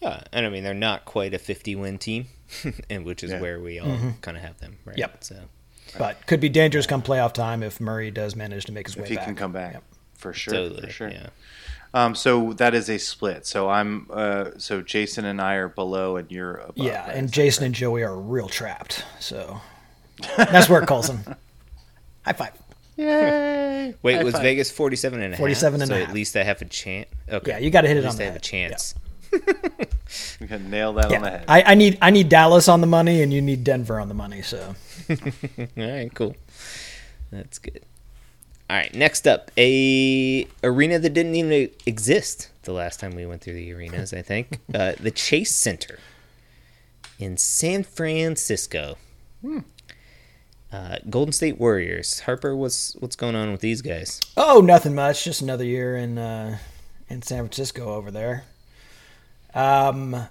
Yeah, 0.00 0.22
and 0.32 0.46
I 0.46 0.48
mean 0.48 0.64
they're 0.64 0.72
not 0.74 1.04
quite 1.04 1.34
a 1.34 1.38
50 1.38 1.76
win 1.76 1.98
team, 1.98 2.26
and 2.90 3.04
which 3.04 3.22
is 3.22 3.30
Yeah. 3.32 3.40
where 3.40 3.60
we 3.60 3.78
all 3.78 3.96
kind 4.22 4.36
of 4.36 4.42
have 4.42 4.58
them, 4.60 4.78
right? 4.84 4.94
Mm-hmm. 4.94 5.00
Yep. 5.00 5.24
So 5.24 5.36
But 5.98 6.26
could 6.26 6.40
be 6.40 6.48
dangerous 6.48 6.86
come 6.86 7.02
playoff 7.02 7.32
time 7.34 7.62
if 7.62 7.80
Murray 7.80 8.10
does 8.10 8.34
manage 8.36 8.64
to 8.66 8.72
make 8.72 8.86
his 8.86 8.96
way 8.96 9.02
back. 9.02 9.06
If 9.06 9.10
he 9.10 9.16
back. 9.16 9.24
can 9.26 9.34
come 9.36 9.52
back, 9.52 9.72
Yep. 9.74 9.82
for 10.14 10.32
sure, 10.32 10.54
totally, 10.54 10.82
for 10.86 10.90
sure. 10.92 11.08
yeah. 11.10 11.28
Um, 11.92 12.14
so 12.14 12.52
that 12.54 12.72
is 12.72 12.88
a 12.88 12.98
split. 12.98 13.44
So 13.46 13.68
I'm 13.68 14.06
uh, 14.12 14.50
so 14.58 14.80
Jason 14.80 15.24
and 15.24 15.40
I 15.40 15.54
are 15.54 15.68
below, 15.68 16.16
and 16.16 16.30
you're 16.30 16.54
above. 16.58 16.76
Yeah, 16.78 17.06
right? 17.08 17.16
and 17.16 17.30
Jason 17.32 17.64
and 17.64 17.74
Joey 17.74 18.02
are 18.04 18.16
real 18.16 18.48
trapped. 18.48 19.04
So 19.18 19.60
that's 20.36 20.68
where 20.68 20.80
it 20.82 20.86
calls 20.86 21.08
them. 21.08 21.24
High 22.24 22.32
five. 22.34 22.52
Yay! 22.96 23.94
Wait, 24.02 24.16
High 24.16 24.22
was 24.24 24.34
five. 24.34 24.42
Vegas 24.42 24.70
47 24.70 25.20
and 25.22 25.32
a 25.32 25.36
half? 25.36 25.40
47 25.40 25.80
and 25.82 25.88
so 25.88 25.94
a 25.96 26.02
at 26.02 26.12
least 26.14 26.36
I 26.36 26.42
have 26.44 26.60
a 26.62 26.64
chance. 26.66 27.08
Okay. 27.28 27.50
Yeah, 27.52 27.58
you 27.58 27.70
got 27.70 27.80
to 27.80 27.88
hit 27.88 27.96
At 27.96 28.04
it 28.04 28.06
on 28.06 28.10
least 28.10 28.18
the 28.18 28.24
I 28.24 28.26
have 28.26 28.32
a 28.34 28.34
head. 28.36 28.42
chance. 28.42 28.94
We 30.40 30.46
can 30.48 30.70
nail 30.70 30.94
that 30.94 31.12
on 31.12 31.22
the 31.22 31.30
head. 31.30 31.44
I, 31.46 31.62
I 31.62 31.74
need 31.74 31.98
I 32.02 32.10
need 32.10 32.28
Dallas 32.28 32.66
on 32.66 32.80
the 32.80 32.86
money, 32.86 33.22
and 33.22 33.32
you 33.32 33.40
need 33.40 33.62
Denver 33.62 34.00
on 34.00 34.08
the 34.08 34.14
money. 34.14 34.42
So 34.42 34.74
All 35.10 35.16
right, 35.76 36.10
cool. 36.14 36.34
That's 37.30 37.58
good. 37.58 37.82
All 38.68 38.76
right, 38.76 38.94
next 38.94 39.26
up, 39.26 39.50
a 39.56 40.46
arena 40.62 40.98
that 40.98 41.10
didn't 41.10 41.34
even 41.34 41.70
exist 41.86 42.50
the 42.62 42.72
last 42.72 43.00
time 43.00 43.16
we 43.16 43.26
went 43.26 43.42
through 43.42 43.54
the 43.54 43.72
arenas. 43.72 44.12
I 44.12 44.22
think 44.22 44.58
uh, 44.74 44.92
the 44.98 45.10
Chase 45.10 45.54
Center 45.54 45.98
in 47.18 47.36
San 47.36 47.82
Francisco. 47.82 48.96
Uh, 50.72 50.96
Golden 51.08 51.32
State 51.32 51.58
Warriors. 51.58 52.20
Harper, 52.20 52.54
what's 52.54 52.94
what's 52.96 53.16
going 53.16 53.34
on 53.34 53.50
with 53.52 53.60
these 53.60 53.82
guys? 53.82 54.20
Oh, 54.36 54.60
nothing 54.60 54.94
much. 54.94 55.24
Just 55.24 55.42
another 55.42 55.64
year 55.64 55.96
in 55.96 56.18
uh, 56.18 56.58
in 57.08 57.22
San 57.22 57.38
Francisco 57.38 57.94
over 57.94 58.10
there. 58.10 58.44
Um, 59.54 60.26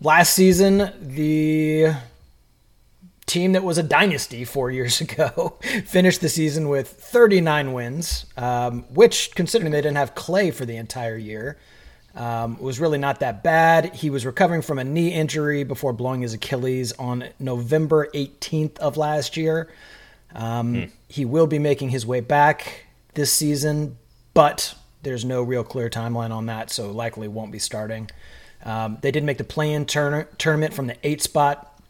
last 0.00 0.34
season, 0.34 0.92
the 1.00 1.94
team 3.26 3.52
that 3.52 3.64
was 3.64 3.78
a 3.78 3.82
dynasty 3.82 4.44
four 4.44 4.70
years 4.70 5.00
ago 5.06 5.56
finished 5.86 6.20
the 6.20 6.28
season 6.28 6.68
with 6.68 6.88
39 6.88 7.72
wins, 7.72 8.26
um, 8.36 8.82
which, 8.94 9.34
considering 9.34 9.72
they 9.72 9.80
didn't 9.80 9.96
have 9.96 10.14
Klay 10.14 10.52
for 10.52 10.64
the 10.64 10.76
entire 10.76 11.16
year, 11.16 11.56
um, 12.14 12.58
was 12.58 12.78
really 12.78 12.98
not 12.98 13.20
that 13.20 13.42
bad. 13.42 13.94
He 13.94 14.10
was 14.10 14.26
recovering 14.26 14.60
from 14.60 14.78
a 14.78 14.84
knee 14.84 15.14
injury 15.14 15.64
before 15.64 15.94
blowing 15.94 16.20
his 16.20 16.34
Achilles 16.34 16.92
on 16.98 17.24
November 17.38 18.08
18th 18.14 18.78
of 18.78 18.98
last 18.98 19.36
year. 19.36 19.70
Um, 20.34 20.92
He 21.08 21.24
will 21.24 21.46
be 21.46 21.58
making 21.58 21.88
his 21.90 22.04
way 22.06 22.20
back 22.20 22.86
this 23.14 23.32
season, 23.32 23.96
but 24.34 24.74
there's 25.02 25.24
no 25.24 25.42
real 25.42 25.64
clear 25.64 25.90
timeline 25.90 26.30
on 26.30 26.46
that, 26.46 26.70
so 26.70 26.90
likely 26.90 27.28
won't 27.28 27.52
be 27.52 27.58
starting. 27.58 28.10
Um, 28.64 28.98
they 29.02 29.10
did 29.10 29.24
make 29.24 29.38
the 29.38 29.44
play-in 29.44 29.86
tourna- 29.86 30.28
tournament 30.38 30.74
from 30.74 30.86
the 30.86 30.96
eight 31.02 31.20
spot. 31.20 31.80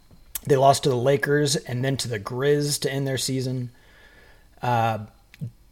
They 0.46 0.56
lost 0.56 0.84
to 0.84 0.88
the 0.88 0.96
Lakers 0.96 1.56
and 1.56 1.84
then 1.84 1.96
to 1.98 2.08
the 2.08 2.18
Grizz 2.18 2.80
to 2.80 2.92
end 2.92 3.06
their 3.06 3.18
season. 3.18 3.70
Uh, 4.60 5.00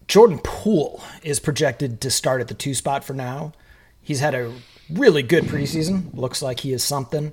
Jordan 0.06 0.40
Poole 0.42 1.02
is 1.22 1.40
projected 1.40 2.00
to 2.00 2.10
start 2.10 2.40
at 2.40 2.48
the 2.48 2.54
two 2.54 2.74
spot 2.74 3.04
for 3.04 3.14
now. 3.14 3.52
He's 4.02 4.20
had 4.20 4.34
a 4.34 4.52
really 4.92 5.22
good 5.22 5.44
preseason. 5.44 6.14
Looks 6.14 6.42
like 6.42 6.60
he 6.60 6.72
is 6.72 6.82
something. 6.82 7.32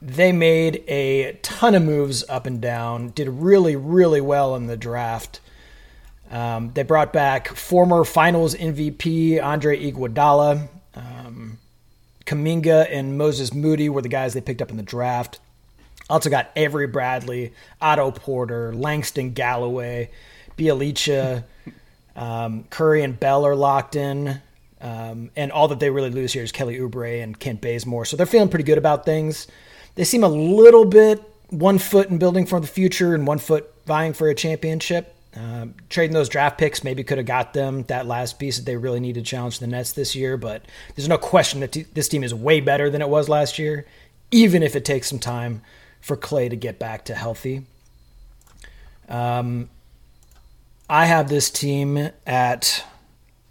They 0.00 0.32
made 0.32 0.84
a 0.88 1.38
ton 1.42 1.74
of 1.74 1.82
moves 1.82 2.24
up 2.28 2.46
and 2.46 2.60
down, 2.60 3.10
did 3.10 3.28
really, 3.28 3.76
really 3.76 4.20
well 4.20 4.54
in 4.54 4.66
the 4.66 4.76
draft. 4.76 5.40
Um, 6.30 6.72
they 6.74 6.82
brought 6.82 7.12
back 7.12 7.48
former 7.48 8.04
finals 8.04 8.54
MVP 8.54 9.42
Andre 9.42 9.90
Iguodala. 9.90 10.68
Um, 10.94 11.58
Kuminga 12.26 12.86
and 12.90 13.16
Moses 13.16 13.54
Moody 13.54 13.88
were 13.88 14.02
the 14.02 14.08
guys 14.08 14.34
they 14.34 14.40
picked 14.40 14.60
up 14.60 14.70
in 14.70 14.76
the 14.76 14.82
draft. 14.82 15.40
Also 16.10 16.30
got 16.30 16.50
Avery 16.56 16.86
Bradley, 16.86 17.52
Otto 17.80 18.10
Porter, 18.10 18.74
Langston 18.74 19.32
Galloway, 19.32 20.10
Bjelica, 20.56 21.44
um, 22.16 22.64
Curry 22.70 23.02
and 23.02 23.18
Bell 23.18 23.46
are 23.46 23.56
locked 23.56 23.96
in. 23.96 24.40
Um, 24.80 25.30
and 25.36 25.50
all 25.50 25.68
that 25.68 25.80
they 25.80 25.90
really 25.90 26.10
lose 26.10 26.32
here 26.32 26.44
is 26.44 26.52
Kelly 26.52 26.78
Oubre 26.78 27.22
and 27.22 27.38
Kent 27.38 27.60
Bazemore. 27.60 28.04
So 28.04 28.16
they're 28.16 28.26
feeling 28.26 28.48
pretty 28.48 28.64
good 28.64 28.78
about 28.78 29.04
things. 29.04 29.48
They 29.96 30.04
seem 30.04 30.22
a 30.22 30.28
little 30.28 30.84
bit 30.84 31.20
one 31.50 31.78
foot 31.78 32.10
in 32.10 32.18
building 32.18 32.46
for 32.46 32.60
the 32.60 32.66
future 32.66 33.14
and 33.14 33.26
one 33.26 33.38
foot 33.38 33.72
vying 33.86 34.12
for 34.12 34.28
a 34.28 34.34
championship. 34.34 35.14
Um, 35.36 35.74
trading 35.88 36.14
those 36.14 36.28
draft 36.28 36.58
picks 36.58 36.82
maybe 36.82 37.04
could 37.04 37.18
have 37.18 37.26
got 37.26 37.52
them 37.52 37.82
that 37.84 38.06
last 38.06 38.38
piece 38.38 38.56
that 38.56 38.64
they 38.64 38.76
really 38.76 38.98
need 38.98 39.14
to 39.14 39.22
challenge 39.22 39.58
the 39.58 39.66
Nets 39.66 39.92
this 39.92 40.16
year. 40.16 40.36
But 40.36 40.64
there's 40.96 41.08
no 41.08 41.18
question 41.18 41.60
that 41.60 41.72
t- 41.72 41.86
this 41.92 42.08
team 42.08 42.24
is 42.24 42.34
way 42.34 42.60
better 42.60 42.88
than 42.90 43.02
it 43.02 43.08
was 43.08 43.28
last 43.28 43.58
year, 43.58 43.86
even 44.30 44.62
if 44.62 44.74
it 44.74 44.84
takes 44.84 45.08
some 45.08 45.18
time 45.18 45.62
for 46.00 46.16
Klay 46.16 46.48
to 46.50 46.56
get 46.56 46.78
back 46.78 47.04
to 47.06 47.14
healthy. 47.14 47.66
Um, 49.08 49.68
I 50.88 51.06
have 51.06 51.28
this 51.28 51.50
team 51.50 52.10
at 52.26 52.84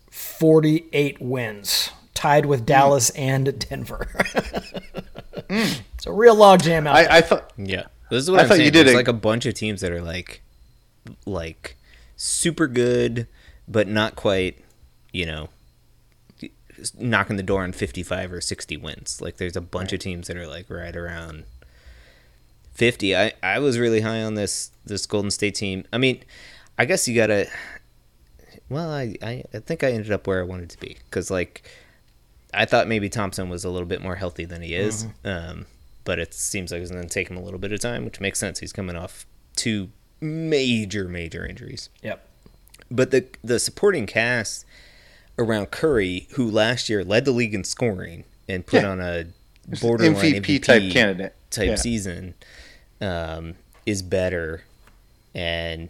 48 0.10 1.22
wins, 1.22 1.92
tied 2.14 2.46
with 2.48 2.66
Dallas 2.66 3.10
and 3.12 3.58
Denver. 3.60 4.08
It's 5.50 6.06
a 6.06 6.12
real 6.12 6.36
logjam 6.36 6.88
out 6.88 6.96
there. 6.96 7.12
I, 7.12 7.18
I 7.20 7.22
thought 7.22 7.54
Yeah, 7.58 7.84
this 8.10 8.22
is 8.24 8.30
what 8.30 8.40
I 8.42 8.44
am 8.44 8.50
thought 8.50 8.60
you 8.60 8.70
did 8.70 8.86
There's 8.86 8.96
a- 8.96 8.98
like 8.98 9.08
a 9.08 9.14
bunch 9.14 9.46
of 9.46 9.54
teams 9.54 9.80
that 9.82 9.92
are 9.94 10.02
like, 10.02 10.42
like 11.26 11.78
super 12.16 12.68
good, 12.68 13.28
but 13.68 13.88
not 13.88 14.16
quite. 14.16 14.64
You 15.14 15.26
know, 15.26 15.50
knocking 16.98 17.38
the 17.38 17.44
door 17.44 17.64
on 17.64 17.72
55 17.72 18.34
or 18.34 18.42
60 18.42 18.78
wins. 18.78 19.22
Like 19.22 19.38
there's 19.38 19.56
a 19.56 19.62
bunch 19.62 19.94
of 19.94 20.00
teams 20.00 20.28
that 20.28 20.38
are 20.38 20.48
like 20.48 20.70
right 20.70 20.96
around 20.96 21.46
50. 22.74 23.16
I 23.16 23.34
I 23.42 23.60
was 23.60 23.80
really 23.80 24.02
high 24.02 24.22
on 24.24 24.36
this 24.36 24.72
this 24.86 25.06
Golden 25.06 25.32
State 25.32 25.56
team. 25.56 25.86
I 25.92 25.98
mean, 25.98 26.24
I 26.78 26.86
guess 26.86 27.08
you 27.08 27.16
gotta. 27.16 27.48
Well, 28.70 28.92
I 28.92 29.16
I, 29.22 29.44
I 29.54 29.60
think 29.60 29.84
I 29.84 29.92
ended 29.92 30.12
up 30.12 30.28
where 30.28 30.40
I 30.40 30.44
wanted 30.44 30.70
to 30.72 30.80
be 30.80 30.98
because 31.06 31.32
like. 31.32 31.70
I 32.54 32.64
thought 32.64 32.88
maybe 32.88 33.10
Thompson 33.10 33.50
was 33.50 33.66
a 33.66 33.70
little 33.70 33.88
bit 33.88 34.02
more 34.02 34.16
healthy 34.16 34.46
than 34.46 34.62
he 34.62 34.74
is, 34.74 35.06
um, 35.26 35.66
but 36.06 36.18
it 36.18 36.34
seems 36.34 36.72
like 36.72 36.82
it's 36.82 36.90
going 36.90 37.04
to 37.04 37.10
take 37.10 37.30
him 37.30 37.36
a 37.36 37.44
little 37.44 37.60
bit 37.60 37.74
of 37.74 37.82
time, 37.82 38.06
which 38.06 38.22
makes 38.22 38.40
sense. 38.40 38.60
He's 38.60 38.72
coming 38.72 38.96
off 38.96 39.26
two 39.58 39.90
major, 40.22 41.08
major 41.08 41.46
injuries. 41.46 41.90
Yep. 42.02 42.26
But 42.90 43.12
the 43.12 43.26
the 43.44 43.60
supporting 43.60 44.06
cast 44.08 44.66
around 45.38 45.68
Curry, 45.72 46.28
who 46.32 46.50
last 46.50 46.90
year 46.90 47.04
led 47.04 47.26
the 47.26 47.32
league 47.32 47.54
in 47.54 47.64
scoring 47.64 48.24
and 48.48 48.66
put 48.66 48.82
Yeah. 48.84 48.90
on 48.90 49.02
a 49.02 49.26
borderline 49.82 50.16
MVP, 50.16 50.36
MVP, 50.38 50.60
type 50.64 50.92
candidate 50.92 51.36
type 51.52 51.68
Yeah. 51.70 51.76
season, 51.76 52.34
um, 53.02 53.56
is 53.86 54.02
better, 54.02 54.64
and 55.36 55.90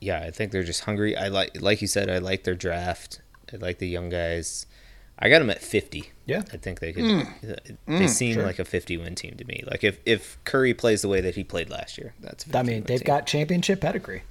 yeah, 0.00 0.20
I 0.20 0.30
think 0.30 0.52
they're 0.52 0.62
just 0.62 0.82
hungry. 0.82 1.16
I 1.16 1.28
like, 1.28 1.60
like 1.60 1.80
you 1.80 1.88
said, 1.88 2.10
I 2.10 2.18
like 2.18 2.44
their 2.44 2.54
draft. 2.54 3.20
I 3.52 3.56
like 3.56 3.78
the 3.78 3.88
young 3.88 4.08
guys. 4.10 4.66
I 5.18 5.28
got 5.30 5.38
them 5.38 5.50
at 5.50 5.62
fifty. 5.62 6.10
Yeah. 6.26 6.42
I 6.52 6.56
think 6.56 6.80
they 6.80 6.92
could. 6.92 7.26
they 7.86 8.08
seem 8.08 8.38
like 8.40 8.58
a 8.58 8.64
fifty 8.64 8.96
win 8.96 9.14
team 9.14 9.36
to 9.38 9.44
me. 9.44 9.62
Like 9.66 9.84
if 9.84 10.00
if 10.04 10.38
Curry 10.44 10.74
plays 10.74 11.02
the 11.02 11.08
way 11.08 11.20
that 11.20 11.36
he 11.36 11.44
played 11.44 11.70
last 11.70 11.96
year, 11.98 12.14
that's. 12.20 12.44
a 12.46 12.48
I 12.48 12.62
50 12.62 12.66
mean, 12.72 12.82
they've 12.84 12.98
team. 13.00 13.06
got 13.06 13.26
championship 13.26 13.80
pedigree. 13.80 14.22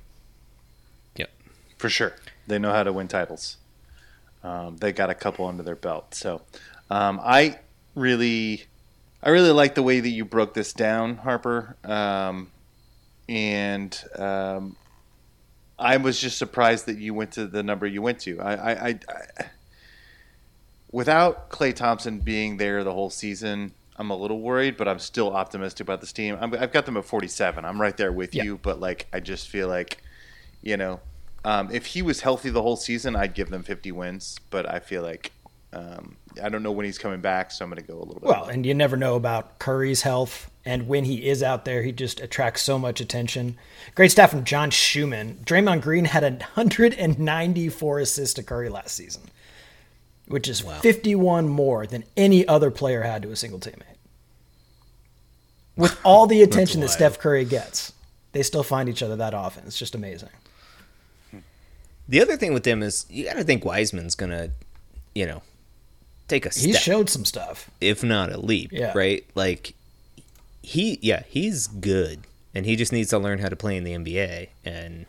Yep. 1.16 1.30
for 1.78 1.90
sure. 1.90 2.14
They 2.48 2.60
know 2.60 2.72
how 2.74 2.84
to 2.84 2.92
win 2.94 3.08
titles. 3.08 3.58
Um, 4.44 4.78
they 4.78 4.92
got 4.92 5.10
a 5.10 5.16
couple 5.16 5.46
under 5.48 5.64
their 5.64 5.76
belt. 5.78 6.14
So 6.14 6.42
um, 6.92 7.20
I 7.24 7.58
really, 7.96 8.66
I 9.24 9.30
really 9.30 9.52
like 9.52 9.74
the 9.74 9.82
way 9.82 10.00
that 10.02 10.10
you 10.10 10.24
broke 10.26 10.54
this 10.54 10.72
down, 10.74 11.16
Harper. 11.18 11.76
Um, 11.84 12.52
and 13.28 14.00
um, 14.18 14.76
I 15.80 15.98
was 15.98 16.20
just 16.22 16.38
surprised 16.38 16.86
that 16.86 16.98
you 17.00 17.14
went 17.16 17.32
to 17.34 17.48
the 17.48 17.64
number 17.64 17.88
you 17.88 18.02
went 18.04 18.20
to. 18.22 18.40
I, 18.40 18.54
I, 18.54 18.72
I, 18.90 19.00
I 19.40 19.46
without 20.96 21.50
Klay 21.50 21.76
Thompson 21.76 22.20
being 22.20 22.56
there 22.56 22.84
the 22.86 22.94
whole 22.94 23.10
season. 23.10 23.74
I'm 23.98 24.10
a 24.12 24.16
little 24.16 24.40
worried, 24.42 24.78
but 24.78 24.88
I'm 24.88 25.00
still 25.00 25.34
optimistic 25.34 25.82
about 25.86 26.00
this 26.00 26.14
team. 26.14 26.38
I'm, 26.40 26.54
I've 26.54 26.72
got 26.72 26.86
them 26.86 26.96
at 26.98 27.04
47. 27.06 27.66
I'm 27.66 27.80
right 27.82 27.96
there 27.98 28.12
with 28.14 28.34
Yeah. 28.34 28.44
you, 28.44 28.58
but 28.62 28.80
like 28.80 29.08
I 29.14 29.20
just 29.20 29.50
feel 29.50 29.68
like, 29.68 29.98
you 30.62 30.78
know, 30.78 31.02
um, 31.44 31.70
if 31.72 31.86
he 31.86 32.02
was 32.02 32.22
healthy 32.22 32.50
the 32.50 32.62
whole 32.62 32.78
season, 32.78 33.16
I'd 33.16 33.34
give 33.34 33.50
them 33.50 33.62
50 33.64 33.92
wins. 33.92 34.40
But 34.50 34.70
I 34.70 34.80
feel 34.80 35.02
like 35.04 35.32
um, 35.74 36.16
I 36.42 36.48
don't 36.50 36.64
know 36.64 36.72
when 36.72 36.86
he's 36.86 36.98
coming 36.98 37.20
back, 37.20 37.52
so 37.52 37.66
I'm 37.66 37.70
going 37.72 37.82
to 37.82 37.88
go 37.88 37.98
a 37.98 38.00
little 38.06 38.22
bit. 38.22 38.24
Well, 38.30 38.46
and 38.46 38.66
you 38.66 38.74
never 38.74 38.96
know 38.96 39.16
about 39.16 39.60
Curry's 39.60 40.02
health. 40.04 40.50
And 40.64 40.88
when 40.88 41.04
he 41.06 41.28
is 41.28 41.44
out 41.44 41.64
there, 41.66 41.84
he 41.84 41.92
just 41.92 42.20
attracts 42.22 42.62
so 42.64 42.80
much 42.80 43.00
attention. 43.02 43.58
Great 43.96 44.12
stuff 44.12 44.32
from 44.32 44.46
John 44.46 44.72
Schumann. 44.72 45.40
Draymond 45.46 45.82
Green 45.82 46.06
had 46.06 46.24
194 46.24 48.00
assists 48.00 48.34
to 48.36 48.44
Curry 48.44 48.70
last 48.70 48.96
season, 48.96 49.24
which 50.28 50.48
is 50.48 50.62
51 50.62 51.48
more 51.48 51.86
than 51.86 52.04
any 52.18 52.48
other 52.48 52.72
player 52.72 53.04
had 53.04 53.22
to 53.24 53.32
a 53.32 53.36
single 53.36 53.60
teammate. 53.60 53.82
With 55.76 55.98
all 56.04 56.26
the 56.26 56.42
attention 56.42 56.82
that. 56.82 56.90
Steph 56.90 57.20
Curry 57.20 57.46
gets, 57.46 57.92
they 58.32 58.44
still 58.44 58.64
find 58.64 58.88
each 58.88 59.04
other 59.04 59.16
that 59.18 59.34
often. 59.34 59.64
It's 59.68 59.78
just 59.78 59.94
amazing. 59.96 60.30
The 62.08 62.22
other 62.22 62.38
thing 62.38 62.54
with 62.54 62.64
them 62.64 62.84
is 62.84 63.06
you 63.10 63.26
got 63.26 63.34
to 63.36 63.44
think 63.44 63.66
Wiseman's 63.66 64.16
gonna, 64.16 64.52
you 65.16 65.26
know, 65.26 65.42
take 66.28 66.46
a 66.46 66.52
step, 66.52 66.66
He 66.66 66.74
showed 66.74 67.10
some 67.10 67.26
stuff. 67.26 67.70
if 67.82 68.04
not 68.04 68.32
a 68.32 68.38
leap, 68.38 68.72
Yeah. 68.72 68.94
right? 68.96 69.26
Like 69.36 69.74
he, 70.62 71.00
yeah, 71.02 71.24
he's 71.28 71.68
good, 71.68 72.22
and 72.54 72.66
he 72.66 72.76
just 72.76 72.92
needs 72.94 73.10
to 73.10 73.18
learn 73.20 73.40
how 73.40 73.50
to 73.50 73.56
play 73.56 73.76
in 73.76 73.84
the 73.84 73.94
NBA, 73.94 74.50
and 74.64 75.06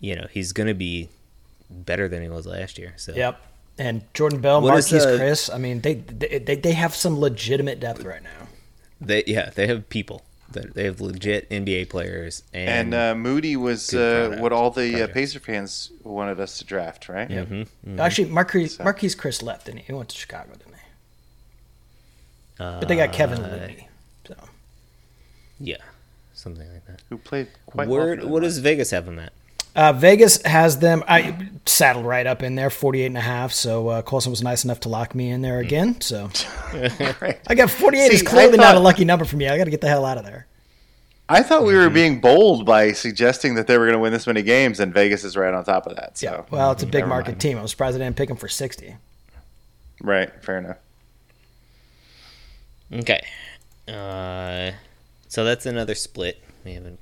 you 0.00 0.14
know 0.14 0.26
he's 0.30 0.52
gonna 0.52 0.74
be 0.74 1.08
better 1.70 2.08
than 2.08 2.22
he 2.22 2.28
was 2.28 2.46
last 2.46 2.78
year. 2.78 2.92
So 2.98 3.14
Yep. 3.14 3.40
And 3.78 4.02
Jordan 4.14 4.40
Bell, 4.40 4.60
What 4.60 4.76
is 4.78 4.88
Marquese 4.90 5.00
the- 5.18 5.18
Chriss. 5.24 5.54
I 5.54 5.58
mean, 5.58 5.80
they, 5.80 5.94
they 5.94 6.38
they 6.38 6.56
they 6.56 6.72
have 6.72 6.94
some 6.94 7.18
legitimate 7.18 7.80
depth 7.80 8.04
right 8.04 8.22
now. 8.22 8.48
they, 9.00 9.24
yeah, 9.26 9.50
they 9.54 9.66
have 9.66 9.88
people. 9.88 10.22
They 10.50 10.84
have 10.84 11.00
legit 11.00 11.48
NBA 11.48 11.88
players, 11.88 12.42
and, 12.52 12.92
And 12.92 12.94
uh, 12.94 13.14
Moody 13.14 13.56
was 13.56 13.94
uh, 13.94 14.36
what 14.38 14.52
all 14.52 14.70
the 14.70 15.04
uh, 15.04 15.06
Pacer 15.08 15.40
fans 15.40 15.90
wanted 16.04 16.38
us 16.38 16.58
to 16.58 16.64
draft, 16.66 17.08
right? 17.08 17.30
Yeah. 17.30 17.44
Mm-hmm. 17.46 17.98
Actually, 17.98 18.28
Marquese 18.28 18.76
So- 18.76 18.84
Marquese 18.84 19.16
Chriss 19.16 19.42
left, 19.42 19.64
didn't 19.64 19.78
he? 19.78 19.84
He 19.86 19.92
went 19.94 20.10
to 20.10 20.16
Chicago, 20.16 20.50
didn't 20.52 20.74
he? 20.74 20.80
But 22.58 22.86
they 22.88 22.96
got 22.96 23.12
Kevin 23.14 23.42
Uh, 23.42 23.48
Looney. 23.48 23.88
So 24.28 24.34
yeah, 25.58 25.76
something 26.34 26.70
like 26.72 26.86
that. 26.86 27.00
Who 27.08 27.16
played 27.16 27.48
quite 27.66 27.88
Where 27.88 28.16
well. 28.16 28.28
what 28.28 28.42
does 28.42 28.58
Vegas 28.58 28.90
have 28.90 29.06
them 29.06 29.18
at? 29.18 29.32
Uh, 29.74 29.92
Vegas 29.92 30.42
has 30.42 30.78
them 30.78 31.02
I 31.08 31.48
saddled 31.66 32.04
right 32.06 32.26
up 32.26 32.42
in 32.42 32.54
there, 32.56 32.70
48 32.70 33.06
and 33.06 33.16
a 33.16 33.20
half. 33.20 33.52
So 33.52 33.88
uh, 33.88 34.02
Colson 34.02 34.30
was 34.30 34.42
nice 34.42 34.64
enough 34.64 34.80
to 34.80 34.88
lock 34.88 35.14
me 35.14 35.30
in 35.30 35.42
there 35.42 35.58
again. 35.60 36.00
So 36.00 36.30
I 36.72 37.54
got 37.54 37.70
48 37.70 38.12
is 38.12 38.20
See, 38.20 38.26
I 38.26 38.30
clearly 38.30 38.58
not 38.58 38.74
a 38.76 38.80
lucky 38.80 39.04
number 39.04 39.24
for 39.24 39.36
me. 39.36 39.48
I 39.48 39.56
got 39.56 39.64
to 39.64 39.70
get 39.70 39.80
the 39.80 39.88
hell 39.88 40.04
out 40.04 40.18
of 40.18 40.24
there. 40.24 40.46
I 41.28 41.42
thought 41.42 41.64
we 41.64 41.74
were 41.74 41.84
Mm-hmm. 41.86 41.94
being 41.94 42.20
bold 42.20 42.66
by 42.66 42.92
suggesting 42.92 43.54
that 43.54 43.66
they 43.66 43.78
were 43.78 43.84
going 43.86 43.94
to 43.94 43.98
win 44.00 44.12
this 44.12 44.26
many 44.26 44.42
games, 44.42 44.80
and 44.80 44.92
Vegas 44.92 45.24
is 45.24 45.36
right 45.36 45.54
on 45.54 45.64
top 45.64 45.86
of 45.86 45.96
that. 45.96 46.18
So, 46.18 46.26
Yeah. 46.26 46.42
Well, 46.50 46.72
it's 46.72 46.82
a 46.82 46.86
big 46.86 46.94
never 47.02 47.06
market 47.08 47.30
mind. 47.32 47.40
team. 47.40 47.58
I 47.58 47.62
was 47.62 47.70
surprised 47.70 47.94
I 47.96 48.00
didn't 48.00 48.16
pick 48.16 48.28
them 48.28 48.36
for 48.36 48.48
60. 48.48 48.96
Right, 50.02 50.30
fair 50.44 50.58
enough. 50.58 50.76
Okay, 52.92 53.24
uh, 53.88 54.72
so 55.28 55.44
that's 55.44 55.64
another 55.64 55.94
split. 55.94 56.42
We 56.64 56.74
haven't 56.74 57.00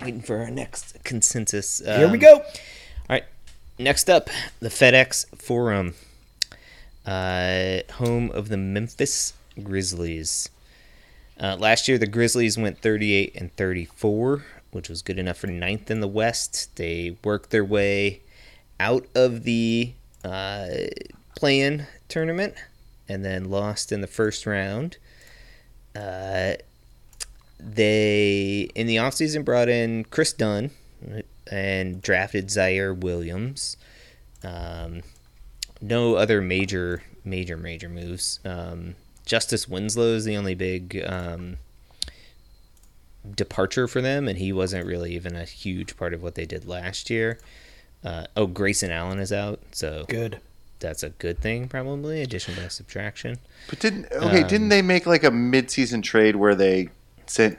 waiting 0.00 0.20
for 0.20 0.38
our 0.38 0.50
next 0.50 1.02
consensus. 1.04 1.80
Here 1.84 2.08
we 2.08 2.14
Um, 2.14 2.18
go. 2.18 2.34
All 2.36 2.44
right. 3.08 3.24
Next 3.78 4.08
up, 4.08 4.30
the 4.60 4.68
FedEx 4.68 5.26
Forum, 5.36 5.94
uh, 7.06 7.80
home 7.94 8.30
of 8.30 8.48
the 8.48 8.56
Memphis 8.56 9.34
Grizzlies. 9.62 10.48
Uh, 11.40 11.56
last 11.58 11.88
year, 11.88 11.98
the 11.98 12.06
Grizzlies 12.06 12.56
went 12.56 12.80
38 12.80 13.34
and 13.34 13.54
34, 13.56 14.44
which 14.70 14.88
was 14.88 15.02
good 15.02 15.18
enough 15.18 15.38
for 15.38 15.48
ninth 15.48 15.90
in 15.90 16.00
the 16.00 16.08
West. 16.08 16.74
They 16.76 17.16
worked 17.24 17.50
their 17.50 17.64
way 17.64 18.20
out 18.78 19.06
of 19.14 19.42
the 19.44 19.92
uh, 20.24 20.66
play-in 21.36 21.86
tournament 22.08 22.54
and 23.08 23.24
then 23.24 23.50
lost 23.50 23.90
in 23.92 24.00
the 24.00 24.06
first 24.06 24.46
round. 24.46 24.96
Uh, 25.94 26.54
they 27.64 28.68
in 28.74 28.86
the 28.86 28.96
offseason 28.96 29.44
brought 29.44 29.68
in 29.68 30.04
Kris 30.04 30.32
Dunn 30.32 30.70
and 31.50 32.02
drafted 32.02 32.48
Ziaire 32.48 32.96
Williams. 32.96 33.76
Um, 34.42 35.02
no 35.80 36.14
other 36.14 36.40
major, 36.40 37.02
major, 37.24 37.56
major 37.56 37.88
moves. 37.88 38.40
Um, 38.44 38.94
Justice 39.24 39.66
Winslow 39.68 40.14
is 40.14 40.24
the 40.24 40.36
only 40.36 40.54
big 40.54 41.02
um, 41.06 41.56
departure 43.34 43.88
for 43.88 44.02
them, 44.02 44.28
and 44.28 44.38
he 44.38 44.52
wasn't 44.52 44.86
really 44.86 45.14
even 45.14 45.34
a 45.34 45.44
huge 45.44 45.96
part 45.96 46.12
of 46.12 46.22
what 46.22 46.34
they 46.34 46.44
did 46.44 46.66
last 46.66 47.08
year. 47.08 47.38
Uh, 48.04 48.26
oh, 48.36 48.46
Grayson 48.46 48.90
Allen 48.90 49.18
is 49.18 49.32
out, 49.32 49.60
so 49.72 50.04
Good. 50.08 50.40
that's 50.78 51.02
a 51.02 51.10
good 51.10 51.38
thing, 51.38 51.68
probably. 51.68 52.20
Addition 52.20 52.54
by 52.54 52.68
subtraction. 52.68 53.38
But 53.70 53.78
didn't 53.78 54.12
okay? 54.12 54.42
Um, 54.42 54.48
didn't 54.48 54.68
they 54.68 54.82
make 54.82 55.06
like 55.06 55.24
a 55.24 55.30
mid-season 55.30 56.02
trade 56.02 56.36
where 56.36 56.54
they 56.54 56.90
sent 57.30 57.58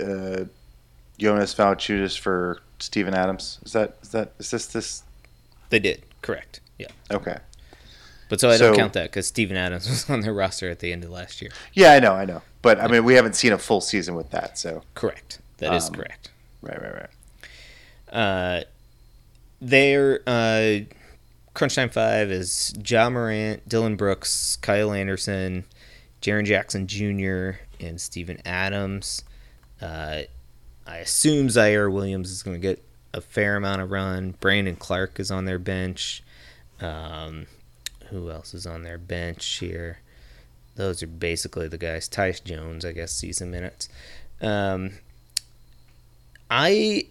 uh, 0.00 0.44
Jonas 1.18 1.54
Valanciunas 1.54 2.18
for 2.18 2.60
Steven 2.78 3.14
Adams? 3.14 3.58
Is 3.64 3.72
that 3.72 3.96
is 4.02 4.10
that 4.10 4.32
is 4.38 4.50
this 4.50 4.66
this? 4.66 5.02
They 5.70 5.78
did, 5.80 6.02
correct. 6.22 6.60
Yeah. 6.78 6.88
Okay. 7.10 7.38
But 8.28 8.40
so 8.40 8.48
I 8.50 8.56
don't 8.58 8.74
So- 8.74 8.78
count 8.78 8.92
that 8.94 9.04
because 9.10 9.26
Steven 9.28 9.56
Adams 9.56 9.88
was 9.88 10.08
on 10.10 10.20
their 10.20 10.34
roster 10.34 10.68
at 10.70 10.80
the 10.80 10.92
end 10.92 11.04
of 11.04 11.10
last 11.10 11.40
year. 11.40 11.50
Yeah, 11.72 11.92
I 11.92 12.00
know, 12.00 12.12
I 12.12 12.24
know. 12.24 12.42
But 12.62 12.80
I 12.80 12.88
mean, 12.88 13.04
we 13.04 13.14
haven't 13.14 13.34
seen 13.36 13.52
a 13.52 13.58
full 13.58 13.80
season 13.80 14.14
with 14.16 14.30
that, 14.30 14.58
so 14.58 14.82
Correct. 14.94 15.38
That 15.58 15.72
is 15.74 15.88
Um, 15.88 15.94
correct. 15.94 16.30
right, 16.60 16.80
right, 16.82 16.94
right. 16.94 17.10
Uh, 18.12 18.64
their 19.60 20.20
uh, 20.26 20.80
Crunch 21.54 21.74
Time 21.74 21.88
Five 21.88 22.30
is 22.30 22.74
Ja 22.84 23.08
Morant, 23.08 23.66
Dillon 23.68 23.96
Brooks, 23.96 24.56
Kyle 24.60 24.92
Anderson, 24.92 25.64
Jaren 26.20 26.44
Jackson 26.44 26.86
Jr., 26.86 27.58
and 27.80 28.00
Steven 28.00 28.40
Adams. 28.44 29.24
Uh, 29.80 30.22
I 30.86 30.96
assume 30.98 31.48
Ziaire 31.48 31.92
Williams 31.92 32.30
is 32.30 32.42
going 32.42 32.60
to 32.60 32.60
get 32.60 32.82
a 33.12 33.20
fair 33.20 33.56
amount 33.56 33.82
of 33.82 33.90
run. 33.90 34.34
Brandon 34.40 34.76
Clarke 34.76 35.18
is 35.18 35.30
on 35.30 35.44
their 35.44 35.58
bench. 35.58 36.22
Um, 36.80 37.46
who 38.10 38.30
else 38.30 38.54
is 38.54 38.66
on 38.66 38.82
their 38.82 38.98
bench 38.98 39.44
here? 39.58 39.98
Those 40.76 41.02
are 41.02 41.06
basically 41.08 41.68
the 41.68 41.78
guys. 41.78 42.08
Tyus 42.08 42.42
Jones, 42.44 42.84
I 42.84 42.92
guess, 42.92 43.12
sees 43.12 43.38
some 43.38 43.50
minutes. 43.50 43.88
Um, 44.40 44.92
I 46.50 47.06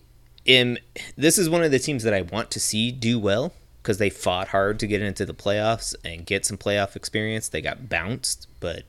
am. 0.46 0.78
This 1.18 1.38
is 1.38 1.50
one 1.50 1.64
of 1.64 1.72
the 1.72 1.80
teams 1.80 2.04
that 2.04 2.14
I 2.14 2.22
want 2.22 2.52
to 2.52 2.60
see 2.60 2.92
do 2.92 3.20
well 3.20 3.54
because 3.82 3.98
they 3.98 4.10
fought 4.10 4.50
hard 4.50 4.80
to 4.80 4.88
get 4.88 5.02
into 5.02 5.26
the 5.26 5.34
playoffs 5.34 5.96
and 6.04 6.26
get 6.26 6.46
some 6.46 6.58
playoff 6.58 6.96
experience. 6.96 7.50
They 7.50 7.62
got 7.62 7.90
bounced, 7.90 8.48
but 8.60 8.84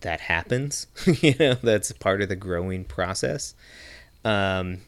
that 0.00 0.20
happens. 0.20 0.86
you 1.20 1.34
know, 1.38 1.54
that's 1.54 1.92
part 1.92 2.22
of 2.22 2.28
the 2.28 2.36
growing 2.36 2.84
process. 2.84 3.54
Um, 4.24 4.78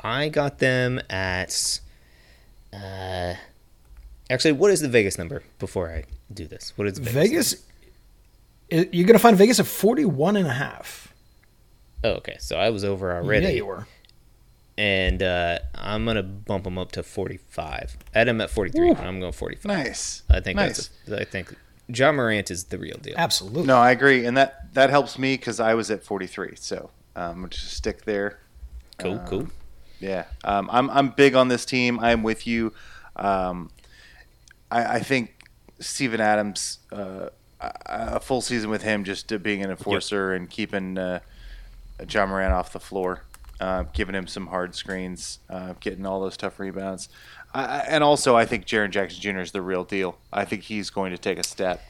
I 0.00 0.28
got 0.28 0.58
them 0.58 1.00
at. 1.10 1.80
Uh, 2.72 3.34
actually, 4.30 4.52
what 4.52 4.70
is 4.70 4.80
the 4.80 4.88
Vegas 4.88 5.18
number 5.18 5.42
before 5.58 5.90
I 5.90 6.04
do 6.32 6.46
this? 6.46 6.72
What 6.76 6.86
is 6.86 6.98
Vegas? 6.98 7.54
Vegas, 8.70 8.92
you're 8.92 9.06
going 9.06 9.14
to 9.14 9.18
find 9.18 9.36
Vegas 9.36 9.58
at 9.60 9.66
41 9.66 10.36
and 10.36 10.46
a 10.46 10.52
half. 10.52 11.12
Oh, 12.04 12.10
okay. 12.12 12.36
So 12.38 12.56
I 12.56 12.70
was 12.70 12.84
over 12.84 13.12
already. 13.14 13.46
Yeah, 13.46 13.52
you 13.52 13.66
were. 13.66 13.86
and 14.78 15.22
uh, 15.22 15.58
I'm 15.74 16.06
gonna 16.06 16.22
bump 16.22 16.64
them 16.64 16.78
up 16.78 16.92
to 16.92 17.02
45. 17.02 17.98
I 18.14 18.18
had 18.18 18.28
him 18.28 18.40
at 18.40 18.48
43. 18.48 18.94
but 18.94 19.02
I'm 19.02 19.20
going 19.20 19.32
45. 19.32 19.64
Nice. 19.66 20.22
I 20.30 20.40
think 20.40 20.56
nice. 20.56 20.90
that's. 21.06 21.20
I 21.20 21.24
think 21.24 21.54
John 21.90 22.16
Morant 22.16 22.50
is 22.50 22.64
the 22.64 22.78
real 22.78 22.96
deal. 22.98 23.14
Absolutely. 23.16 23.64
No, 23.64 23.76
I 23.78 23.90
agree, 23.90 24.24
and 24.26 24.36
that 24.36 24.72
that 24.74 24.90
helps 24.90 25.18
me 25.18 25.34
because 25.36 25.60
I 25.60 25.74
was 25.74 25.90
at 25.90 26.02
43, 26.04 26.54
so 26.56 26.90
um, 27.16 27.22
I'm 27.24 27.34
gonna 27.36 27.48
just 27.48 27.72
stick 27.72 28.04
there. 28.04 28.38
Cool, 28.98 29.18
Um, 29.18 29.26
cool. 29.26 29.48
Yeah, 30.00 30.24
um, 30.44 30.68
I'm 30.72 30.88
I'm 30.90 31.08
big 31.10 31.34
on 31.34 31.48
this 31.48 31.64
team. 31.64 32.00
I'm 32.00 32.22
with 32.22 32.46
you. 32.46 32.72
Um, 33.16 33.70
I, 34.70 34.96
I 34.96 35.00
think 35.00 35.34
Steven 35.80 36.20
Adams, 36.20 36.78
uh, 36.92 37.28
a 37.60 37.70
a 37.88 38.20
full 38.20 38.40
season 38.40 38.70
with 38.70 38.82
him, 38.82 39.04
just 39.04 39.30
uh, 39.32 39.38
being 39.38 39.62
an 39.62 39.70
enforcer 39.70 40.32
and 40.32 40.48
keeping 40.48 40.96
uh, 40.96 41.20
John 42.06 42.28
Moran 42.30 42.52
off 42.52 42.72
the 42.72 42.80
floor, 42.80 43.24
uh, 43.60 43.84
giving 43.92 44.14
him 44.14 44.26
some 44.26 44.48
hard 44.48 44.74
screens, 44.74 45.38
uh, 45.48 45.74
getting 45.80 46.06
all 46.06 46.20
those 46.20 46.36
tough 46.36 46.58
rebounds, 46.58 47.08
I, 47.54 47.78
and 47.88 48.02
also 48.02 48.36
I 48.36 48.44
think 48.46 48.64
Jaren 48.66 48.90
Jackson 48.90 49.20
Jr. 49.20 49.40
is 49.40 49.52
the 49.52 49.62
real 49.62 49.84
deal. 49.84 50.18
I 50.32 50.44
think 50.44 50.62
he's 50.64 50.90
going 50.90 51.10
to 51.12 51.18
take 51.18 51.38
a 51.38 51.44
step. 51.44 51.82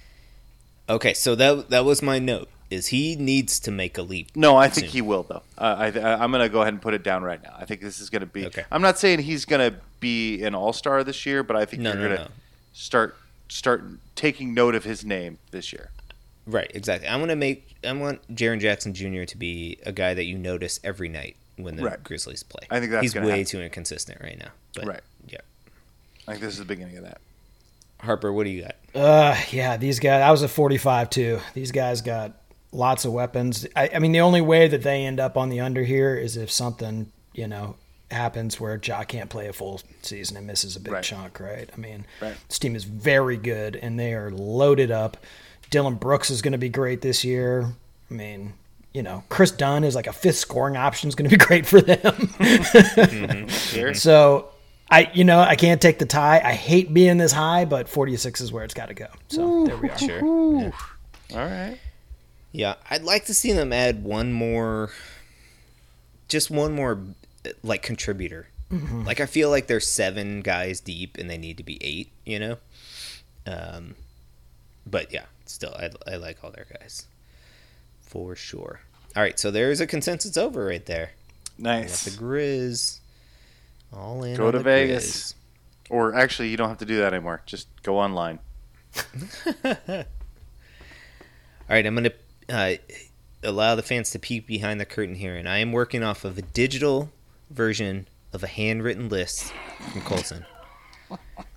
Okay, 0.89 1.15
so 1.15 1.35
that 1.37 1.71
that 1.71 1.85
was 1.85 2.03
my 2.03 2.19
note. 2.19 2.49
Is 2.71 2.89
he 2.89 3.17
needs 3.17 3.59
to 3.61 3.71
make 3.73 3.99
a 3.99 4.03
leap? 4.03 4.29
No, 4.37 4.57
I 4.57 4.69
think 4.69 4.87
soon. 4.87 4.93
he 4.93 5.03
will 5.03 5.25
though. 5.25 5.43
Uh, 5.59 5.91
I, 5.93 6.23
I'm 6.23 6.31
going 6.31 6.43
to 6.43 6.49
go 6.49 6.61
ahead 6.63 6.73
and 6.73 6.81
put 6.83 6.95
it 6.95 7.03
down 7.03 7.23
right 7.25 7.43
now. 7.43 7.55
I 7.59 7.65
think 7.65 7.81
this 7.81 8.01
is 8.01 8.11
going 8.11 8.21
to 8.21 8.27
be. 8.27 8.47
Okay. 8.47 8.65
I'm 8.71 8.83
not 8.83 8.99
saying 8.99 9.21
he's 9.21 9.45
going 9.45 9.73
to 9.73 9.79
be 9.99 10.43
an 10.45 10.55
All 10.55 10.73
Star 10.73 11.03
this 11.05 11.27
year, 11.27 11.43
but 11.43 11.57
I 11.57 11.65
think 11.65 11.83
No, 11.83 11.91
you're 11.93 12.01
no, 12.03 12.07
going 12.07 12.19
to 12.19 12.25
no. 12.25 12.31
start 12.73 13.17
start 13.49 13.85
taking 14.15 14.55
note 14.55 14.75
of 14.77 14.85
his 14.85 15.05
name 15.05 15.39
this 15.51 15.73
year. 15.73 15.91
Right, 16.47 16.71
exactly. 16.75 17.09
I 17.09 17.17
want 17.17 17.31
to 17.31 17.37
make. 17.37 17.77
I 17.85 17.93
want 17.93 18.23
Jaren 18.35 18.61
Jackson 18.61 18.95
Jr. 18.95 19.25
to 19.25 19.37
be 19.37 19.79
a 19.85 19.93
guy 19.93 20.15
that 20.15 20.25
you 20.25 20.39
notice 20.39 20.81
every 20.85 21.09
night 21.09 21.37
when 21.57 21.77
the 21.77 21.85
Right. 21.85 22.03
Grizzlies 22.03 22.43
play. 22.43 22.67
I 22.71 22.81
think 22.81 22.93
that's 22.93 23.03
he's 23.03 23.15
way 23.15 23.29
happen. 23.31 23.45
too 23.45 23.61
inconsistent 23.61 24.21
right 24.21 24.39
now. 24.39 24.51
But, 24.75 24.87
Right. 24.87 25.01
Yeah. 25.29 25.39
I 26.29 26.33
think 26.33 26.43
this 26.43 26.53
is 26.55 26.59
the 26.59 26.65
beginning 26.65 26.97
of 26.97 27.05
that. 27.05 27.19
Harper, 28.01 28.33
what 28.33 28.45
do 28.45 28.51
you 28.51 28.63
got? 28.63 28.77
Uh, 28.95 29.37
yeah, 29.51 29.77
these 29.77 29.99
guys. 29.99 30.23
I 30.23 30.31
was 30.31 30.43
at 30.43 30.51
45 30.51 31.11
too. 31.11 31.41
These 31.55 31.71
guys 31.73 32.01
got 32.01 32.33
lots 32.73 33.05
of 33.05 33.13
weapons. 33.13 33.67
I, 33.77 33.91
I 33.95 33.99
mean, 33.99 34.13
the 34.13 34.21
only 34.21 34.41
way 34.41 34.69
that 34.69 34.83
they 34.83 35.05
end 35.05 35.21
up 35.21 35.37
on 35.37 35.49
the 35.51 35.61
under 35.61 35.83
here 35.83 36.15
is 36.17 36.37
if 36.37 36.51
something, 36.51 37.13
you 37.35 37.47
know, 37.47 37.77
happens 38.11 38.59
where 38.59 38.81
Ja 38.83 39.05
can't 39.05 39.29
play 39.29 39.49
a 39.49 39.53
full 39.53 39.81
season 40.03 40.37
and 40.37 40.47
misses 40.47 40.77
a 40.77 40.81
big 40.81 40.93
Right. 40.95 41.05
chunk, 41.05 41.39
right? 41.41 41.69
I 41.73 41.77
mean, 41.77 42.07
Right. 42.23 42.37
this 42.49 42.59
team 42.59 42.75
is 42.75 42.85
very 42.85 43.37
good 43.37 43.77
and 43.77 43.99
they 44.01 44.15
are 44.15 44.31
loaded 44.31 44.91
up. 44.91 45.17
Dillon 45.69 45.95
Brooks 45.97 46.31
is 46.31 46.43
going 46.43 46.53
to 46.53 46.59
be 46.59 46.69
great 46.71 47.03
this 47.03 47.23
year. 47.23 47.73
I 48.11 48.15
mean, 48.15 48.55
you 48.93 49.03
know, 49.03 49.23
Kris 49.29 49.51
Dunn 49.51 49.85
is 49.85 49.95
like 49.95 50.07
a 50.07 50.13
fifth 50.13 50.37
scoring 50.39 50.77
option 50.77 51.09
is 51.09 51.15
going 51.15 51.29
to 51.31 51.37
be 51.37 51.45
great 51.45 51.67
for 51.67 51.81
them. 51.81 53.49
Sure. 53.49 53.95
So 53.95 54.51
I 54.91 55.11
you 55.15 55.25
know 55.25 55.41
I 55.41 55.57
can't 55.57 55.81
take 55.81 55.99
the 55.99 56.07
tie. 56.07 56.41
I 56.45 56.53
hate 56.53 56.93
being 56.93 57.19
this 57.19 57.33
high, 57.33 57.65
but 57.65 57.89
46 57.89 58.41
is 58.41 58.53
where 58.53 58.65
it's 58.65 58.75
got 58.75 58.87
to 58.89 58.95
go. 58.95 59.07
So 59.29 59.65
there 59.67 59.77
we 59.77 59.91
are. 59.91 59.99
Sure. 59.99 60.61
Yeah. 60.61 60.71
All 61.33 61.39
right. 61.47 61.79
Yeah, 62.53 62.75
I'd 62.91 63.05
like 63.05 63.27
to 63.27 63.35
see 63.35 63.53
them 63.53 63.73
add 63.73 64.03
one 64.03 64.33
more, 64.33 64.91
just 66.27 66.51
one 66.51 66.73
more, 66.73 66.99
like 67.63 67.83
contributor. 67.83 68.49
Like 69.05 69.19
I 69.19 69.27
feel 69.27 69.51
like 69.51 69.67
they're 69.67 69.81
seven 69.81 70.43
guys 70.43 70.79
deep, 70.81 71.17
and 71.19 71.29
they 71.29 71.39
need 71.39 71.57
to 71.57 71.65
be 71.65 71.79
eight. 71.81 72.11
You 72.25 72.39
know, 72.39 72.59
um, 73.45 73.97
but 74.87 75.13
yeah, 75.13 75.25
still, 75.45 75.75
I, 75.77 75.91
I 76.07 76.17
like 76.17 76.43
all 76.45 76.53
their 76.53 76.67
guys 76.79 77.07
for 78.11 78.35
sure. 78.37 78.81
All 79.17 79.23
right, 79.23 79.39
so 79.39 79.51
there's 79.51 79.81
a 79.81 79.87
consensus 79.87 80.37
over 80.37 80.67
right 80.67 80.85
there. 80.85 81.13
We 81.59 81.65
got 81.65 81.71
Nice. 81.83 82.05
the 82.05 82.11
Grizz 82.13 82.99
all 83.93 84.23
in. 84.25 84.37
Go 84.37 84.47
on 84.47 84.53
to 84.53 84.59
the 84.59 84.65
Vegas. 84.65 85.35
Or 85.89 86.15
actually, 86.15 86.49
you 86.49 86.57
don't 86.57 86.69
have 86.69 86.79
to 86.79 86.85
do 86.85 86.99
that 86.99 87.13
anymore. 87.15 87.43
Just 87.47 87.69
go 87.83 87.99
online. 87.99 88.39
All 89.65 90.05
right, 91.69 91.87
I'm 91.87 91.95
gonna 91.95 92.13
uh, 92.49 92.75
allow 93.43 93.75
the 93.75 93.83
fans 93.83 94.11
to 94.11 94.19
peek 94.19 94.47
behind 94.47 94.81
the 94.81 94.85
curtain 94.85 95.15
here, 95.17 95.35
and 95.37 95.49
I 95.49 95.59
am 95.59 95.73
working 95.73 96.03
off 96.03 96.25
of 96.25 96.39
a 96.39 96.43
digital 96.43 97.11
version 97.51 98.09
of 98.33 98.43
a 98.43 98.49
handwritten 98.49 99.09
list 99.09 99.53
from 99.93 100.03
Colson. 100.03 100.47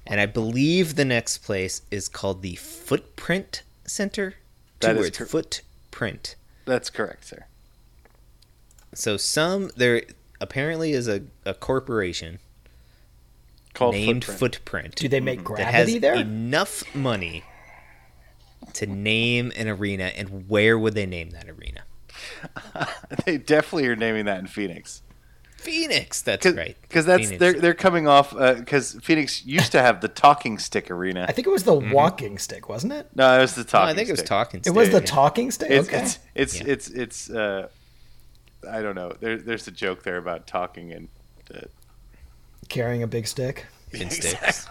And 0.06 0.20
I 0.20 0.26
believe 0.26 0.96
the 0.96 1.06
next 1.06 1.39
place 1.39 1.82
is 1.92 2.10
called 2.10 2.42
the 2.42 2.56
Footprint 2.56 3.62
Center. 3.86 4.32
Two 4.80 4.88
That 4.88 4.96
is 4.98 5.02
words, 5.02 5.18
cor- 5.18 5.28
footprint. 5.28 6.36
That's 6.65 6.89
correct, 6.89 7.26
sir. 7.26 7.45
So 8.93 9.17
some 9.17 9.71
there 9.76 10.04
apparently 10.39 10.93
is 10.93 11.08
a, 11.08 11.23
a 11.45 11.54
corporation 11.54 12.39
Called 13.73 13.95
named 13.95 14.23
Footprint. 14.23 14.56
Footprint. 14.56 14.95
Do 14.95 15.08
they 15.08 15.19
make 15.19 15.43
that 15.45 15.60
has 15.60 15.86
gravity 15.86 15.99
there? 15.99 16.15
enough 16.15 16.84
money 16.93 17.43
to 18.73 18.86
name 18.86 19.52
an 19.56 19.67
arena, 19.67 20.06
and 20.06 20.47
where 20.47 20.78
would 20.78 20.93
they 20.93 21.06
name 21.06 21.32
that 21.32 21.49
arena? 21.49 21.84
they 23.26 23.38
definitely 23.38 23.88
are 23.88 23.95
naming 23.95 24.26
that 24.26 24.39
in 24.39 24.47
Phoenix. 24.47 25.02
Phoenix. 25.63 26.21
That's 26.21 26.45
Cause, 26.45 26.56
right. 26.56 26.76
Because 26.82 27.06
that's 27.06 27.23
Phoenix. 27.23 27.39
they're 27.39 27.54
they're 27.54 27.73
coming 27.73 28.08
off 28.08 28.32
because 28.38 28.93
Phoenix 29.02 29.45
used 29.45 29.71
to 29.71 29.82
have 29.82 30.02
the 30.02 30.08
talking 30.08 30.58
stick 30.60 30.91
arena. 30.91 31.26
I 31.28 31.32
think 31.32 31.47
it 31.47 31.52
was 31.52 31.63
the 31.63 31.73
walking 31.73 32.38
stick, 32.38 32.69
wasn't 32.69 32.93
it? 32.93 33.08
No, 33.15 33.38
it 33.38 33.41
was 33.41 33.56
the 33.56 33.62
No, 33.62 33.65
talking. 33.65 33.89
I 33.89 33.93
think 33.95 34.10
it 34.10 34.13
was 34.13 34.19
stick. 34.19 34.30
talking. 34.30 34.62
It 34.65 34.69
was 34.71 34.89
the 34.89 34.97
Stick. 34.97 35.06
talking 35.10 35.52
stick. 35.52 35.71
It's 35.71 35.88
okay. 35.88 35.97
it's 36.02 36.19
it's 36.36 36.60
Yeah. 36.62 36.67
it's 36.67 36.89
it's 36.89 37.30
uh, 37.30 37.67
I 38.69 38.82
don't 38.82 38.95
know. 38.95 39.13
There, 39.19 39.38
there's 39.38 39.67
a 39.67 39.71
joke 39.71 40.04
there 40.04 40.17
about 40.17 40.47
talking 40.47 40.91
and 40.93 41.08
uh, 41.54 41.62
Carrying 42.69 43.04
a 43.04 43.08
big 43.08 43.28
stick. 43.28 43.65
In 43.91 44.10
sticks. 44.10 44.67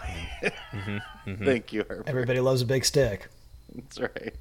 thank 1.25 1.71
you. 1.71 1.85
Herbert. 1.87 2.07
Everybody 2.09 2.39
loves 2.39 2.61
a 2.61 2.65
big 2.65 2.83
stick. 2.85 3.27
That's 3.73 3.99
right. 3.99 4.33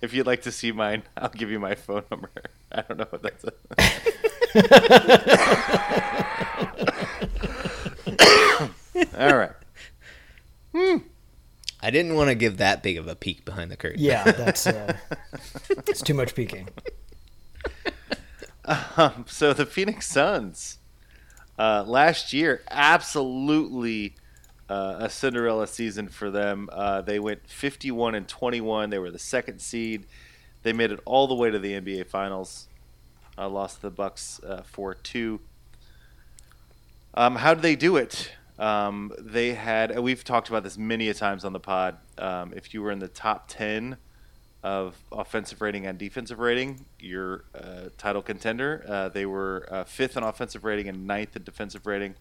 If 0.00 0.12
you'd 0.14 0.26
like 0.26 0.42
to 0.42 0.50
see 0.50 0.72
mine, 0.72 1.04
I'll 1.16 1.28
give 1.28 1.50
you 1.50 1.60
my 1.60 1.74
phone 1.76 2.02
number. 2.10 2.30
I 2.72 2.82
don't 2.82 2.98
know 2.98 3.06
what 3.10 3.22
that's. 3.22 3.44
All 9.18 9.36
right. 9.36 9.52
Hmm. 10.74 10.96
I 11.80 11.90
didn't 11.90 12.14
want 12.14 12.28
to 12.28 12.34
give 12.34 12.58
that 12.58 12.82
big 12.82 12.96
of 12.96 13.08
a 13.08 13.16
peek 13.16 13.44
behind 13.44 13.70
the 13.70 13.76
curtain. 13.76 14.00
Yeah, 14.00 14.24
that's 14.30 14.66
uh, 14.66 14.96
it's 15.88 16.00
too 16.00 16.14
much 16.14 16.34
peeking. 16.34 16.68
Um, 18.64 19.24
so 19.28 19.52
the 19.52 19.66
Phoenix 19.66 20.06
Suns 20.06 20.78
uh, 21.58 21.84
last 21.86 22.32
year, 22.32 22.62
absolutely 22.70 24.14
uh, 24.68 24.96
a 25.00 25.10
Cinderella 25.10 25.66
season 25.66 26.08
for 26.08 26.30
them. 26.30 26.68
Uh, 26.72 27.02
they 27.02 27.18
went 27.18 27.48
51 27.48 28.14
and 28.14 28.28
21. 28.28 28.90
They 28.90 28.98
were 28.98 29.10
the 29.10 29.18
second 29.18 29.60
seed. 29.60 30.06
They 30.62 30.72
made 30.72 30.92
it 30.92 31.00
all 31.04 31.26
the 31.26 31.34
way 31.34 31.50
to 31.50 31.58
the 31.58 31.72
NBA 31.72 32.06
Finals. 32.06 32.68
Uh, 33.38 33.48
lost 33.48 33.76
to 33.76 33.82
the 33.82 33.90
Bucks 33.90 34.40
uh, 34.46 34.62
4-2. 34.74 35.38
Um, 37.14 37.36
how 37.36 37.54
did 37.54 37.62
they 37.62 37.76
do 37.76 37.96
it? 37.96 38.32
Um, 38.58 39.12
they 39.18 39.54
had. 39.54 39.98
We've 39.98 40.22
talked 40.22 40.48
about 40.48 40.62
this 40.62 40.78
many 40.78 41.08
a 41.08 41.14
times 41.14 41.44
on 41.44 41.52
the 41.52 41.60
pod. 41.60 41.96
Um, 42.18 42.52
if 42.54 42.72
you 42.74 42.82
were 42.82 42.90
in 42.90 42.98
the 42.98 43.08
top 43.08 43.46
10 43.48 43.96
of 44.62 44.96
offensive 45.10 45.60
rating 45.60 45.86
and 45.86 45.98
defensive 45.98 46.38
rating, 46.38 46.86
your 47.00 47.44
uh, 47.54 47.88
title 47.98 48.22
contender. 48.22 48.84
Uh, 48.88 49.08
they 49.08 49.26
were 49.26 49.66
uh, 49.70 49.84
fifth 49.84 50.16
in 50.16 50.22
offensive 50.22 50.64
rating 50.64 50.88
and 50.88 51.06
ninth 51.06 51.34
in 51.34 51.42
defensive 51.42 51.86
rating. 51.86 52.14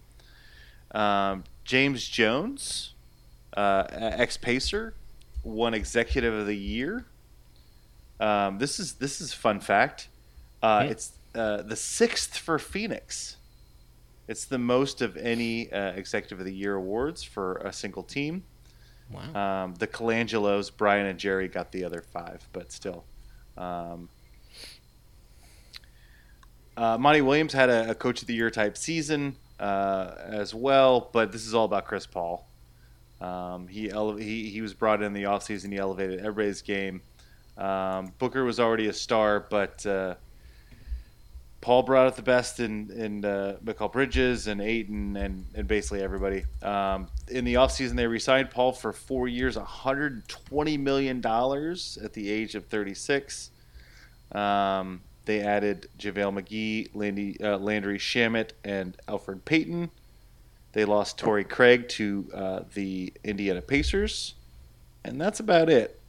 Um, 0.94 1.44
James 1.64 2.08
Jones, 2.08 2.96
uh, 3.56 3.84
ex 3.92 4.38
Pacer, 4.38 4.96
won 5.44 5.74
Executive 5.74 6.34
of 6.34 6.48
the 6.48 6.58
Year. 6.58 7.06
Um, 8.20 8.58
this 8.58 8.80
is 8.80 8.94
this 8.94 9.22
is 9.22 9.34
fun 9.34 9.60
fact. 9.60 10.08
Uh, 10.62 10.88
It's 10.90 11.14
uh, 11.36 11.62
the 11.64 11.76
sixth 11.76 12.38
for 12.38 12.60
Phoenix. 12.60 13.38
It's 14.28 14.46
the 14.46 14.58
most 14.58 15.02
of 15.02 15.18
any 15.18 15.72
uh, 15.72 15.92
Executive 15.92 16.40
of 16.40 16.46
the 16.46 16.54
Year 16.54 16.76
awards 16.76 17.24
for 17.24 17.56
a 17.58 17.74
single 17.74 18.04
team. 18.04 18.44
Wow. 19.12 19.64
Um, 19.66 19.76
the 19.76 19.88
Colangelos, 19.88 20.72
Brian 20.76 21.06
and 21.06 21.20
Jerry 21.20 21.48
got 21.50 21.72
the 21.72 21.84
other 21.84 22.02
five, 22.02 22.48
but 22.54 22.72
still. 22.72 23.04
Um, 23.58 24.08
uh, 26.78 26.98
Monty 26.98 27.22
Williams 27.22 27.54
had 27.54 27.70
a, 27.70 27.92
a 27.92 27.96
Coach 27.96 28.22
of 28.22 28.28
the 28.28 28.34
Year 28.34 28.50
type 28.50 28.78
season 28.78 29.36
uh, 29.60 30.16
as 30.20 30.54
well, 30.54 31.10
but 31.12 31.32
this 31.32 31.46
is 31.46 31.54
all 31.54 31.66
about 31.66 31.86
Chris 31.86 32.06
Paul. 32.06 32.48
Um, 33.20 33.68
he, 33.68 33.92
ele- 33.92 34.16
he 34.16 34.50
he 34.50 34.62
was 34.62 34.74
brought 34.74 35.04
in 35.04 35.14
the 35.14 35.24
offseason. 35.24 35.72
He 35.72 35.78
elevated 35.78 36.20
everybody's 36.22 36.62
game. 36.62 37.02
Um, 37.58 38.14
Booker 38.18 38.44
was 38.44 38.60
already 38.60 38.88
a 38.88 38.94
star, 38.94 39.46
but 39.50 39.86
uh, 39.86 40.16
Paul 41.62 41.84
brought 41.84 42.08
out 42.08 42.16
the 42.16 42.24
best 42.24 42.60
in 42.60 42.90
in 42.92 43.24
uh, 43.24 43.58
Mikal 43.64 43.92
Bridges 43.92 44.48
and 44.48 44.60
Ayton 44.60 45.16
and, 45.16 45.46
and 45.54 45.68
basically 45.68 46.02
everybody. 46.02 46.44
Um, 46.64 47.08
in 47.28 47.46
the 47.46 47.54
offseason, 47.54 47.96
they 47.96 48.08
re-signed 48.08 48.50
Paul 48.50 48.74
for 48.74 48.92
four 48.92 49.28
years, 49.28 49.56
120 49.56 50.78
million 50.78 51.22
dollars 51.22 52.00
at 52.04 52.14
the 52.14 52.30
age 52.32 52.56
of 52.56 52.66
36. 52.66 53.52
Um, 54.32 55.02
they 55.26 55.42
added 55.42 55.88
JaVale 56.00 56.42
McGee, 56.42 56.90
Landy, 56.96 57.40
uh, 57.42 57.58
Landry 57.60 58.00
Shamet, 58.00 58.52
and 58.64 58.98
Elfrid 59.08 59.46
Payton. 59.46 59.92
They 60.74 60.86
lost 60.86 61.20
Torrey 61.20 61.44
Craig 61.44 61.90
to 61.90 62.28
uh, 62.34 62.60
the 62.74 63.14
Indiana 63.24 63.62
Pacers, 63.62 64.34
and 65.04 65.22
that's 65.22 65.40
about 65.40 65.70
it. 65.70 66.00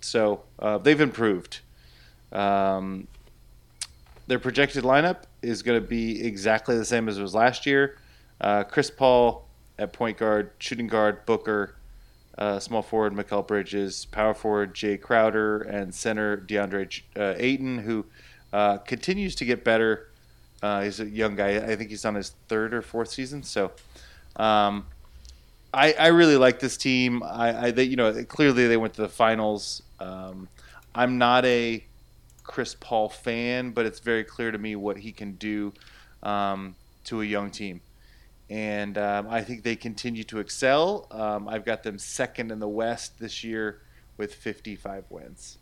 So 0.00 0.44
uh, 0.58 0.78
they've 0.78 1.00
improved. 1.00 1.60
Um, 2.32 3.08
their 4.26 4.38
projected 4.38 4.84
lineup 4.84 5.22
is 5.42 5.62
going 5.62 5.80
to 5.80 5.86
be 5.86 6.24
exactly 6.24 6.76
the 6.76 6.84
same 6.84 7.08
as 7.08 7.18
it 7.18 7.22
was 7.22 7.34
last 7.34 7.66
year. 7.66 7.98
Uh, 8.40 8.64
Chris 8.64 8.90
Paul 8.90 9.46
at 9.78 9.92
point 9.92 10.18
guard, 10.18 10.50
shooting 10.58 10.86
guard 10.86 11.24
Booker, 11.26 11.76
uh, 12.38 12.58
small 12.58 12.82
forward 12.82 13.14
Mikal 13.14 13.46
Bridges, 13.46 14.06
power 14.06 14.34
forward 14.34 14.74
Jay 14.74 14.96
Crowder, 14.96 15.62
and 15.62 15.94
center 15.94 16.36
DeAndre 16.36 17.02
uh, 17.16 17.34
Ayton, 17.36 17.78
who 17.78 18.04
uh, 18.52 18.78
continues 18.78 19.34
to 19.36 19.44
get 19.44 19.64
better. 19.64 20.08
Uh, 20.62 20.82
he's 20.82 21.00
a 21.00 21.06
young 21.06 21.36
guy. 21.36 21.56
I 21.56 21.76
think 21.76 21.90
he's 21.90 22.04
on 22.04 22.14
his 22.14 22.32
third 22.48 22.74
or 22.74 22.82
fourth 22.82 23.08
season. 23.10 23.42
So, 23.42 23.72
um, 24.36 24.86
I, 25.72 25.92
I 25.92 26.06
really 26.08 26.36
like 26.36 26.58
this 26.58 26.76
team. 26.76 27.22
I, 27.22 27.66
I 27.66 27.70
they, 27.70 27.84
you 27.84 27.96
know 27.96 28.24
clearly 28.24 28.66
they 28.66 28.76
went 28.76 28.94
to 28.94 29.02
the 29.02 29.08
finals. 29.08 29.82
Um, 30.00 30.48
I'm 30.94 31.18
not 31.18 31.44
a 31.44 31.84
Chris 32.46 32.76
Paul 32.78 33.08
fan, 33.08 33.70
but 33.70 33.86
it's 33.86 34.00
very 34.00 34.24
clear 34.24 34.50
to 34.50 34.58
me 34.58 34.76
what 34.76 34.98
he 34.98 35.12
can 35.12 35.32
do 35.32 35.72
um, 36.22 36.76
to 37.04 37.20
a 37.20 37.24
young 37.24 37.50
team. 37.50 37.80
And 38.48 38.96
um, 38.96 39.26
I 39.28 39.42
think 39.42 39.64
they 39.64 39.74
continue 39.74 40.22
to 40.24 40.38
excel. 40.38 41.08
Um, 41.10 41.48
I've 41.48 41.64
got 41.64 41.82
them 41.82 41.98
second 41.98 42.52
in 42.52 42.60
the 42.60 42.68
West 42.68 43.18
this 43.18 43.42
year 43.42 43.80
with 44.16 44.34
55 44.34 45.04
wins. 45.10 45.58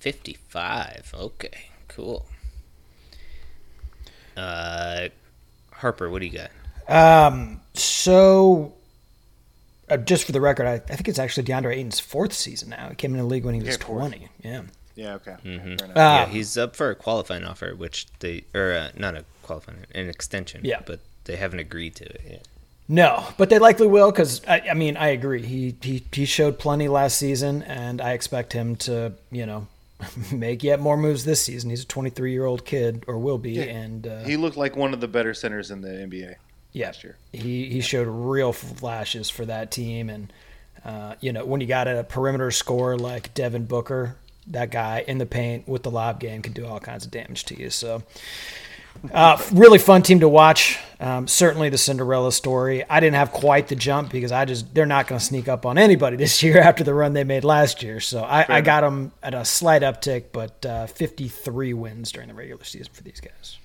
55. 0.00 1.14
Okay, 1.14 1.68
cool. 1.88 2.26
Uh, 4.36 5.08
Harper, 5.72 6.08
what 6.08 6.20
do 6.20 6.26
you 6.26 6.38
got? 6.38 6.50
Um, 6.88 7.60
so 7.74 8.72
uh, 9.90 9.96
just 9.96 10.24
for 10.24 10.32
the 10.32 10.40
record, 10.40 10.66
I, 10.66 10.74
I 10.74 10.78
think 10.78 11.08
it's 11.08 11.18
actually 11.18 11.44
DeAndre 11.44 11.76
Ayton's 11.76 12.00
fourth 12.00 12.32
season 12.32 12.70
now. 12.70 12.88
He 12.88 12.94
came 12.94 13.12
in 13.12 13.18
the 13.18 13.24
league 13.24 13.44
when 13.44 13.54
he 13.54 13.60
was 13.60 13.70
Yeah, 13.70 13.76
20. 13.76 14.28
Yeah. 14.42 14.62
Yeah, 14.98 15.14
okay. 15.14 15.36
Fair 15.42 15.54
enough. 15.54 15.96
yeah, 15.96 16.26
he's 16.26 16.58
up 16.58 16.74
for 16.74 16.90
a 16.90 16.96
qualifying 16.96 17.44
offer, 17.44 17.72
which 17.76 18.06
they 18.18 18.42
or 18.52 18.72
uh, 18.72 18.88
not 18.96 19.14
a 19.14 19.24
qualifying, 19.44 19.78
an 19.94 20.08
extension. 20.08 20.62
Yeah. 20.64 20.80
but 20.84 20.98
they 21.24 21.36
haven't 21.36 21.60
agreed 21.60 21.94
to 21.96 22.04
it 22.04 22.20
yet. 22.28 22.48
No, 22.88 23.24
but 23.36 23.48
they 23.48 23.60
likely 23.60 23.86
will 23.86 24.10
because 24.10 24.44
I, 24.46 24.60
I 24.70 24.74
mean 24.74 24.96
I 24.96 25.08
agree. 25.08 25.42
He, 25.42 25.76
he 25.80 26.02
he 26.10 26.24
showed 26.24 26.58
plenty 26.58 26.88
last 26.88 27.16
season, 27.16 27.62
and 27.62 28.00
I 28.00 28.12
expect 28.12 28.52
him 28.54 28.74
to 28.76 29.12
you 29.30 29.46
know 29.46 29.68
make 30.32 30.64
yet 30.64 30.80
more 30.80 30.96
moves 30.96 31.24
this 31.24 31.42
season. 31.44 31.70
He's 31.70 31.82
a 31.84 31.86
23 31.86 32.32
year 32.32 32.44
old 32.46 32.64
kid, 32.64 33.04
or 33.06 33.18
will 33.18 33.38
be, 33.38 33.60
and 33.60 34.04
uh, 34.04 34.24
He 34.24 34.36
looked 34.36 34.56
like 34.56 34.74
one 34.74 34.92
of 34.94 35.00
the 35.00 35.08
better 35.08 35.32
centers 35.32 35.70
in 35.70 35.80
the 35.80 35.90
NBA. 35.90 36.34
Yeah, 36.72 36.86
last 36.86 37.04
year. 37.04 37.16
he 37.32 37.68
he 37.68 37.80
showed 37.82 38.08
real 38.08 38.52
flashes 38.52 39.30
for 39.30 39.44
that 39.46 39.70
team, 39.70 40.10
and 40.10 40.32
uh, 40.84 41.14
you 41.20 41.32
know 41.32 41.44
when 41.44 41.60
you 41.60 41.68
got 41.68 41.86
a 41.86 42.02
perimeter 42.04 42.50
scorer 42.50 42.96
like 42.98 43.32
Devin 43.34 43.66
Booker, 43.66 44.16
that 44.50 44.70
guy 44.70 45.04
in 45.06 45.18
the 45.18 45.26
paint 45.26 45.68
with 45.68 45.82
the 45.82 45.90
lob 45.90 46.20
game 46.20 46.42
can 46.42 46.52
do 46.52 46.66
all 46.66 46.80
kinds 46.80 47.04
of 47.04 47.10
damage 47.10 47.44
to 47.44 47.58
you. 47.58 47.70
So. 47.70 48.02
Uh, 49.12 49.40
really 49.52 49.78
fun 49.78 50.02
team 50.02 50.18
to 50.20 50.28
watch. 50.28 50.76
Um, 50.98 51.28
certainly 51.28 51.68
the 51.68 51.78
Cinderella 51.78 52.32
story. 52.32 52.84
I 52.88 52.98
didn't 52.98 53.14
have 53.14 53.30
quite 53.30 53.68
the 53.68 53.76
jump 53.76 54.10
because 54.10 54.32
I 54.32 54.44
just 54.44 54.74
they're 54.74 54.86
not 54.86 55.06
going 55.06 55.20
to 55.20 55.24
sneak 55.24 55.46
up 55.46 55.64
on 55.64 55.78
anybody 55.78 56.16
this 56.16 56.42
year 56.42 56.58
after 56.58 56.82
the 56.82 56.92
run 56.92 57.12
they 57.12 57.22
made 57.22 57.44
last 57.44 57.82
year. 57.82 58.00
So 58.00 58.24
I, 58.24 58.44
I 58.48 58.60
got 58.60 58.80
them 58.80 59.12
at 59.22 59.34
a 59.34 59.44
slight 59.44 59.82
uptick, 59.82 60.26
but 60.32 60.66
uh, 60.66 60.86
53 60.88 61.74
wins 61.74 62.10
during 62.10 62.28
the 62.28 62.34
regular 62.34 62.64
season 62.64 62.92
for 62.92 63.02
these 63.02 63.20
guys. 63.20 63.58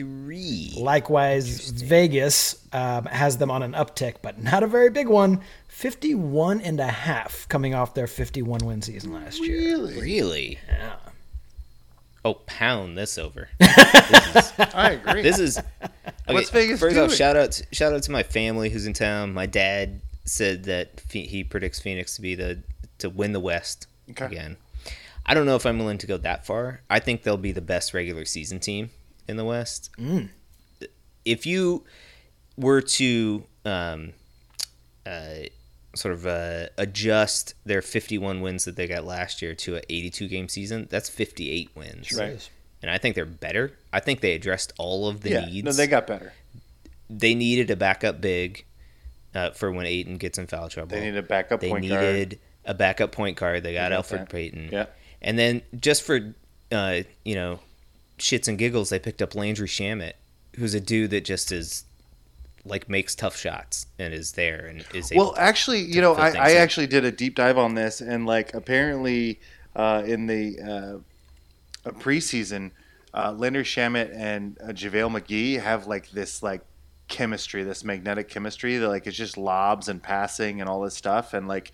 53. 0.00 0.74
Likewise, 0.76 1.70
Vegas 1.70 2.64
um, 2.72 3.06
has 3.06 3.38
them 3.38 3.50
on 3.50 3.62
an 3.62 3.72
uptick, 3.72 4.16
but 4.22 4.42
not 4.42 4.62
a 4.62 4.66
very 4.66 4.90
big 4.90 5.08
one. 5.08 5.40
51 5.68 6.60
and 6.60 6.78
a 6.80 6.86
half 6.86 7.48
coming 7.48 7.74
off 7.74 7.94
their 7.94 8.06
51 8.06 8.60
win 8.64 8.82
season 8.82 9.12
last 9.12 9.40
year. 9.40 9.78
Really? 10.00 10.58
Yeah. 10.68 10.96
Oh, 12.24 12.34
pound 12.34 12.96
this 12.98 13.18
over. 13.18 13.48
I 13.60 15.00
agree. 15.02 15.22
This 15.22 15.38
is 15.38 15.58
okay, 15.58 15.64
What's 16.28 16.50
Vegas 16.50 16.78
First 16.80 16.94
doing? 16.94 17.10
off, 17.10 17.14
shout 17.16 17.36
out 17.36 17.52
to, 17.52 17.66
shout 17.72 17.92
out 17.94 18.02
to 18.04 18.12
my 18.12 18.22
family 18.22 18.68
who's 18.70 18.86
in 18.86 18.92
town. 18.92 19.32
My 19.32 19.46
dad 19.46 20.00
said 20.24 20.64
that 20.64 21.00
he 21.10 21.42
predicts 21.42 21.80
Phoenix 21.80 22.14
to 22.16 22.22
be 22.22 22.34
the 22.34 22.58
to 22.98 23.08
win 23.08 23.32
the 23.32 23.40
West 23.40 23.86
Okay. 24.10 24.26
again. 24.26 24.56
I 25.24 25.34
don't 25.34 25.46
know 25.46 25.56
if 25.56 25.64
I'm 25.64 25.78
willing 25.78 25.98
to 25.98 26.06
go 26.06 26.16
that 26.18 26.44
far. 26.44 26.82
I 26.90 26.98
think 27.00 27.22
they'll 27.22 27.36
be 27.38 27.52
the 27.52 27.60
best 27.62 27.94
regular 27.94 28.24
season 28.26 28.60
team 28.60 28.90
in 29.30 29.36
the 29.36 29.44
West. 29.44 29.90
If 31.24 31.46
you 31.46 31.84
were 32.56 32.80
to 32.82 33.44
um, 33.64 34.12
uh, 35.06 35.46
sort 35.94 36.14
of 36.14 36.26
uh, 36.26 36.66
adjust 36.76 37.54
their 37.64 37.82
51 37.82 38.40
wins 38.40 38.64
that 38.64 38.76
they 38.76 38.86
got 38.86 39.04
last 39.04 39.40
year 39.42 39.54
to 39.54 39.76
an 39.76 39.82
82 39.88 40.28
game 40.28 40.48
season, 40.48 40.86
that's 40.90 41.08
58 41.08 41.70
wins. 41.74 42.12
Right. 42.12 42.50
And 42.82 42.90
I 42.90 42.98
think 42.98 43.14
they're 43.14 43.26
better. 43.26 43.72
I 43.92 44.00
think 44.00 44.20
they 44.20 44.34
addressed 44.34 44.72
all 44.78 45.08
of 45.08 45.20
the 45.20 45.30
yeah, 45.30 45.44
needs. 45.46 45.64
no, 45.64 45.72
they 45.72 45.86
got 45.86 46.06
better. 46.06 46.32
they 47.10 47.34
needed 47.34 47.70
a 47.70 47.76
backup 47.76 48.20
big 48.20 48.64
uh, 49.34 49.50
for 49.50 49.70
when 49.70 49.86
Ayton 49.86 50.16
gets 50.16 50.38
in 50.38 50.46
foul 50.46 50.68
trouble. 50.68 50.96
They 50.96 51.10
need 51.10 51.16
a 51.16 51.22
backup 51.22 51.60
They 51.60 51.72
needed 51.72 52.30
guard. 52.30 52.38
a 52.64 52.74
backup 52.74 53.12
point 53.12 53.36
guard. 53.36 53.62
They 53.62 53.74
got 53.74 53.90
got 53.90 53.92
Alfred 53.92 54.22
that. 54.22 54.28
Payton. 54.30 54.70
Yeah. 54.72 54.86
And 55.20 55.38
then 55.38 55.60
just 55.78 56.02
for 56.02 56.34
uh, 56.72 57.02
you 57.24 57.34
know 57.34 57.60
shits 58.20 58.48
and 58.48 58.58
giggles, 58.58 58.90
they 58.90 58.98
picked 58.98 59.22
up 59.22 59.34
Landry 59.34 59.68
Shamet, 59.68 60.12
who's 60.56 60.74
a 60.74 60.80
dude 60.80 61.10
that 61.10 61.24
just 61.24 61.52
is 61.52 61.84
like 62.64 62.88
makes 62.88 63.14
tough 63.14 63.36
shots 63.36 63.86
and 63.98 64.12
is 64.12 64.32
there 64.32 64.66
and 64.66 64.84
is. 64.94 65.12
Well, 65.14 65.34
actually, 65.36 65.80
you 65.80 66.00
know, 66.00 66.14
I, 66.14 66.30
I 66.30 66.50
actually 66.52 66.86
did 66.86 67.04
a 67.04 67.12
deep 67.12 67.34
dive 67.34 67.58
on 67.58 67.74
this, 67.74 68.00
and 68.00 68.26
like 68.26 68.54
apparently 68.54 69.40
uh, 69.74 70.02
in 70.06 70.26
the 70.26 70.58
uh, 70.60 71.88
uh, 71.88 71.92
preseason, 71.92 72.72
uh, 73.14 73.32
Leonard 73.32 73.66
Shamet 73.66 74.14
and 74.14 74.58
uh, 74.62 74.68
JaVale 74.68 75.20
McGee 75.20 75.60
have 75.60 75.86
like 75.86 76.10
this 76.10 76.42
like 76.42 76.62
chemistry, 77.08 77.64
this 77.64 77.84
magnetic 77.84 78.28
chemistry 78.28 78.76
that 78.76 78.88
like 78.88 79.06
it's 79.06 79.16
just 79.16 79.36
lobs 79.36 79.88
and 79.88 80.02
passing 80.02 80.60
and 80.60 80.68
all 80.68 80.80
this 80.80 80.94
stuff, 80.94 81.34
and 81.34 81.48
like 81.48 81.72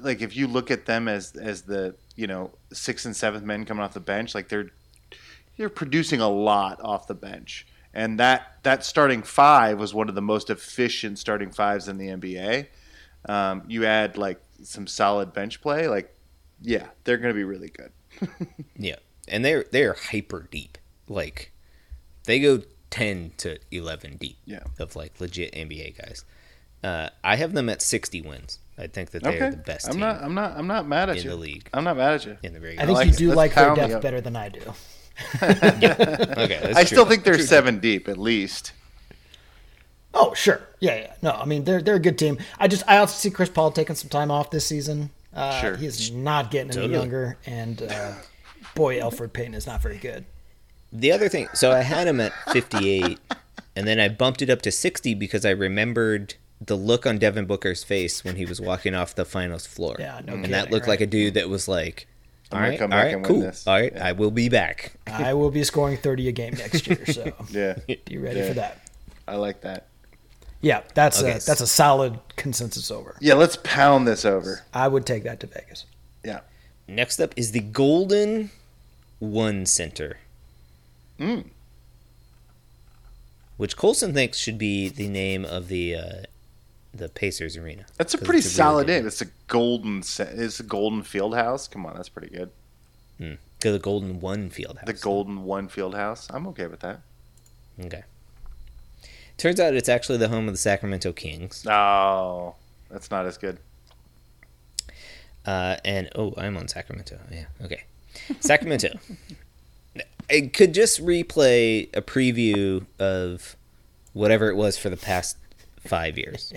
like 0.00 0.20
if 0.20 0.36
you 0.36 0.46
look 0.48 0.70
at 0.70 0.86
them 0.86 1.08
as 1.08 1.36
as 1.36 1.62
the 1.62 1.94
you 2.16 2.26
know 2.26 2.50
sixth 2.72 3.06
and 3.06 3.14
seventh 3.14 3.44
men 3.44 3.64
coming 3.64 3.84
off 3.84 3.94
the 3.94 4.00
bench, 4.00 4.34
like 4.34 4.48
they're 4.48 4.70
you're 5.56 5.68
producing 5.68 6.20
a 6.20 6.28
lot 6.28 6.80
off 6.82 7.06
the 7.06 7.14
bench. 7.14 7.66
And 7.94 8.20
that, 8.20 8.58
that 8.62 8.84
starting 8.84 9.22
five 9.22 9.78
was 9.78 9.94
one 9.94 10.08
of 10.08 10.14
the 10.14 10.22
most 10.22 10.50
efficient 10.50 11.18
starting 11.18 11.50
fives 11.50 11.88
in 11.88 11.96
the 11.96 12.08
NBA. 12.08 12.66
Um, 13.28 13.64
you 13.66 13.84
add 13.86 14.16
like 14.16 14.40
some 14.62 14.86
solid 14.86 15.32
bench 15.32 15.60
play, 15.60 15.88
like 15.88 16.14
yeah, 16.62 16.86
they're 17.04 17.18
going 17.18 17.34
to 17.34 17.34
be 17.34 17.44
really 17.44 17.70
good. 17.70 17.92
yeah, 18.76 18.96
and 19.28 19.44
they're 19.44 19.64
they're 19.70 19.94
hyper 19.94 20.48
deep. 20.50 20.78
Like 21.08 21.52
they 22.24 22.40
go 22.40 22.62
ten 22.90 23.32
to 23.38 23.58
eleven 23.70 24.16
deep. 24.16 24.38
Yeah. 24.44 24.62
Of 24.78 24.96
like 24.96 25.20
legit 25.20 25.52
NBA 25.52 25.98
guys. 25.98 26.24
Uh, 26.82 27.08
I 27.24 27.36
have 27.36 27.52
them 27.52 27.68
at 27.68 27.82
sixty 27.82 28.20
wins. 28.20 28.58
I 28.78 28.86
think 28.86 29.10
that 29.10 29.22
they 29.22 29.38
are 29.38 29.50
the 29.50 29.56
best 29.56 29.86
I'm 29.86 29.92
team 29.92 30.00
not. 30.00 30.22
I'm 30.22 30.34
not. 30.34 30.56
I'm 30.56 30.66
not 30.66 30.86
mad 30.86 31.08
at 31.08 31.16
in 31.16 31.24
you. 31.24 31.30
the 31.30 31.36
league 31.36 31.68
I'm 31.72 31.84
not 31.84 31.96
mad 31.96 32.14
at 32.14 32.26
you. 32.26 32.36
in 32.42 32.52
the 32.52 32.60
very. 32.60 32.78
I 32.78 32.86
think 32.86 32.96
like 32.96 33.06
you 33.06 33.12
it. 33.12 33.18
do 33.18 33.28
Let's 33.28 33.36
like 33.36 33.54
their 33.54 33.74
depth 33.74 34.02
better 34.02 34.20
than 34.20 34.36
I 34.36 34.50
do. 34.50 34.60
okay, 35.42 36.58
that's 36.62 36.76
I 36.76 36.82
true. 36.82 36.84
still 36.86 37.04
think 37.06 37.24
they're 37.24 37.38
seven 37.38 37.78
deep 37.78 38.08
at 38.08 38.18
least. 38.18 38.72
Oh, 40.14 40.32
sure. 40.34 40.60
Yeah, 40.80 40.96
yeah. 40.96 41.14
No, 41.22 41.30
I 41.32 41.44
mean 41.44 41.64
they're 41.64 41.82
they're 41.82 41.96
a 41.96 42.00
good 42.00 42.18
team. 42.18 42.38
I 42.58 42.68
just 42.68 42.82
I 42.88 42.98
also 42.98 43.14
see 43.14 43.30
Chris 43.30 43.48
Paul 43.50 43.70
taking 43.70 43.96
some 43.96 44.08
time 44.08 44.30
off 44.30 44.50
this 44.50 44.66
season. 44.66 45.10
Uh, 45.34 45.60
Sure. 45.60 45.76
he 45.76 45.84
is 45.86 46.10
not 46.10 46.50
getting 46.50 46.70
any 46.78 46.92
younger, 46.92 47.36
and 47.44 47.82
uh, 47.82 48.12
boy, 48.74 48.98
Elfrid 48.98 49.34
Payton 49.34 49.52
is 49.54 49.66
not 49.66 49.82
very 49.82 49.98
good. 49.98 50.24
The 50.92 51.12
other 51.12 51.28
thing, 51.28 51.48
so 51.52 51.72
I 51.72 51.80
had 51.82 52.06
him 52.08 52.20
at 52.20 52.32
58, 52.52 53.18
and 53.74 53.86
then 53.86 54.00
I 54.00 54.08
bumped 54.08 54.40
it 54.40 54.48
up 54.48 54.62
to 54.62 54.70
60 54.70 55.12
because 55.14 55.44
I 55.44 55.50
remembered 55.50 56.36
the 56.58 56.74
look 56.76 57.04
on 57.06 57.18
Devin 57.18 57.44
Booker's 57.44 57.84
face 57.84 58.24
when 58.24 58.36
he 58.36 58.46
was 58.46 58.62
walking 58.62 58.94
off 58.94 59.14
the 59.14 59.26
finals 59.26 59.66
floor. 59.66 59.96
Yeah, 59.98 60.22
no 60.24 60.32
and 60.32 60.42
kidding, 60.44 60.52
that 60.52 60.70
looked 60.70 60.86
right? 60.86 60.92
like 60.92 61.00
a 61.02 61.06
dude 61.06 61.34
that 61.34 61.50
was 61.50 61.68
like, 61.68 62.06
all 62.52 62.58
gonna 62.58 62.70
right, 62.70 62.78
come 62.78 62.92
all 62.92 62.98
back 62.98 63.04
right, 63.06 63.14
and 63.14 63.22
win 63.26 63.32
cool. 63.34 63.40
this." 63.42 63.66
All 63.66 63.74
right, 63.74 63.92
Yeah. 63.94 64.06
I 64.06 64.12
will 64.12 64.30
be 64.30 64.48
back. 64.48 64.92
I 65.06 65.34
will 65.34 65.50
be 65.50 65.64
scoring 65.64 65.96
thirty 65.96 66.28
a 66.28 66.32
game 66.32 66.54
next 66.54 66.86
year, 66.86 67.04
so 67.06 67.32
Yeah, 67.50 67.78
be 67.86 68.18
ready 68.18 68.40
Yeah. 68.40 68.48
for 68.48 68.54
that. 68.54 68.80
I 69.28 69.36
like 69.36 69.62
that. 69.62 69.86
Yeah, 70.60 70.82
that's 70.94 71.20
Okay, 71.20 71.32
a 71.32 71.40
that's 71.40 71.60
a 71.60 71.66
solid 71.66 72.18
consensus 72.36 72.90
over. 72.90 73.16
Yeah, 73.20 73.34
let's 73.34 73.56
pound 73.62 74.06
this 74.08 74.24
over. 74.24 74.64
I 74.72 74.88
would 74.88 75.04
take 75.06 75.22
that 75.24 75.40
to 75.40 75.46
Vegas. 75.46 75.84
Yeah. 76.24 76.40
Next 76.88 77.20
up 77.20 77.34
is 77.36 77.52
the 77.52 77.60
Golden 77.60 78.50
One 79.18 79.66
Center, 79.66 80.18
Mm. 81.20 81.46
which 83.56 83.76
Colson 83.76 84.12
thinks 84.14 84.38
should 84.38 84.58
be 84.58 84.88
the 84.88 85.08
name 85.08 85.44
of 85.44 85.68
the 85.68 85.94
uh, 85.96 86.22
the 86.96 87.08
Pacers 87.08 87.56
arena. 87.56 87.86
That's 87.96 88.14
a 88.14 88.18
pretty 88.18 88.40
solid 88.40 88.86
name. 88.86 89.06
It's 89.06 89.22
a 89.22 89.26
golden. 89.48 89.98
It's 89.98 90.60
a 90.60 90.64
golden 90.64 91.02
field 91.02 91.34
house. 91.34 91.68
Come 91.68 91.86
on, 91.86 91.94
that's 91.94 92.08
pretty 92.08 92.34
good. 92.34 92.50
To 93.60 93.72
the 93.72 93.78
Golden 93.78 94.20
One 94.20 94.50
Field 94.50 94.78
House. 94.78 94.86
The 94.86 94.92
golden 94.92 95.44
one 95.44 95.68
field 95.68 95.94
house. 95.94 96.28
I'm 96.30 96.46
okay 96.48 96.66
with 96.66 96.80
that. 96.80 97.00
Okay. 97.82 98.04
Turns 99.38 99.58
out 99.58 99.74
it's 99.74 99.88
actually 99.88 100.18
the 100.18 100.28
home 100.28 100.46
of 100.46 100.54
the 100.54 100.58
Sacramento 100.58 101.12
Kings. 101.12 101.66
Oh, 101.66 102.54
that's 102.90 103.10
not 103.10 103.26
as 103.26 103.38
good. 103.38 103.58
Uh, 105.44 105.76
and 105.84 106.10
oh, 106.14 106.34
I'm 106.36 106.56
on 106.56 106.68
Sacramento. 106.68 107.18
Yeah, 107.30 107.46
okay. 107.62 107.84
Sacramento. 108.40 108.98
I 110.30 110.50
could 110.52 110.74
just 110.74 111.02
replay 111.02 111.88
a 111.96 112.02
preview 112.02 112.84
of 112.98 113.56
whatever 114.12 114.50
it 114.50 114.56
was 114.56 114.76
for 114.76 114.90
the 114.90 114.96
past 114.96 115.36
five 115.86 116.18
years. 116.18 116.52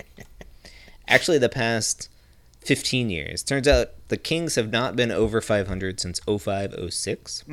Actually, 1.10 1.38
the 1.38 1.48
past 1.48 2.08
15 2.60 3.10
years. 3.10 3.42
Turns 3.42 3.66
out 3.66 3.88
the 4.08 4.16
Kings 4.16 4.54
have 4.54 4.70
not 4.70 4.96
been 4.96 5.10
over 5.10 5.40
500 5.40 6.00
since 6.00 6.20
05 6.20 6.92
06. 6.92 7.44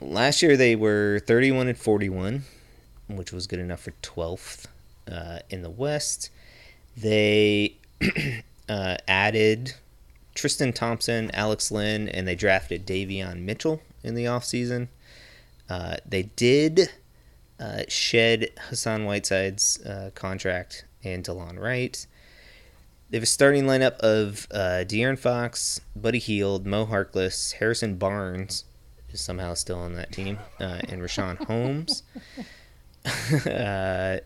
Last 0.00 0.42
year 0.42 0.56
they 0.56 0.76
were 0.76 1.20
31 1.26 1.68
and 1.68 1.78
41, 1.78 2.42
which 3.08 3.32
was 3.32 3.46
good 3.46 3.58
enough 3.60 3.80
for 3.80 3.92
12th 4.02 4.66
uh, 5.10 5.38
in 5.48 5.62
the 5.62 5.70
West. 5.70 6.30
They 6.96 7.76
uh, 8.68 8.96
added 9.08 9.74
Tristan 10.34 10.72
Thompson, 10.72 11.30
Alex 11.32 11.70
Len, 11.70 12.08
and 12.08 12.28
they 12.28 12.34
drafted 12.34 12.86
Davion 12.86 13.40
Mitchell 13.42 13.80
in 14.02 14.14
the 14.14 14.24
offseason. 14.24 14.88
Uh, 15.68 15.96
they 16.06 16.24
did 16.24 16.90
uh, 17.58 17.82
shed 17.88 18.50
Hassan 18.68 19.04
Whiteside's 19.04 19.80
uh, 19.84 20.10
contract 20.14 20.84
and 21.06 21.24
Delon 21.24 21.58
Wright. 21.58 22.06
They 23.10 23.18
have 23.18 23.22
a 23.22 23.26
starting 23.26 23.64
lineup 23.64 23.96
of 23.98 24.48
uh, 24.50 24.84
De'Aaron 24.84 25.18
Fox, 25.18 25.80
Buddy 25.94 26.18
Hield, 26.18 26.66
Mo 26.66 26.86
Harkless, 26.86 27.52
Harrison 27.54 27.96
Barnes 27.96 28.64
is 29.16 29.20
somehow 29.20 29.54
still 29.54 29.78
on 29.78 29.94
that 29.94 30.12
team, 30.12 30.38
uh, 30.60 30.80
and 30.88 31.02
Richaun 31.02 31.36
Holmes. 31.46 32.02
uh, 33.46 34.18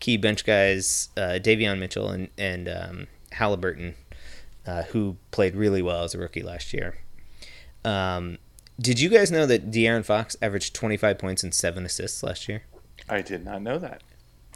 key 0.00 0.16
bench 0.16 0.44
guys, 0.44 1.08
uh, 1.16 1.38
Davion 1.40 1.78
Mitchell 1.78 2.08
and 2.08 2.28
and 2.36 2.68
um, 2.68 3.06
Halliburton, 3.32 3.94
uh, 4.66 4.82
who 4.84 5.16
played 5.30 5.54
really 5.54 5.82
well 5.82 6.04
as 6.04 6.14
a 6.14 6.18
rookie 6.18 6.42
last 6.42 6.72
year. 6.72 6.98
Um, 7.84 8.38
did 8.80 8.98
you 8.98 9.08
guys 9.08 9.30
know 9.30 9.46
that 9.46 9.70
De'Aaron 9.70 10.04
Fox 10.04 10.36
averaged 10.42 10.74
25 10.74 11.18
points 11.18 11.42
and 11.44 11.54
seven 11.54 11.84
assists 11.84 12.22
last 12.22 12.48
year? 12.48 12.62
I 13.08 13.20
did 13.22 13.44
not 13.44 13.60
know 13.62 13.78
that 13.78 14.02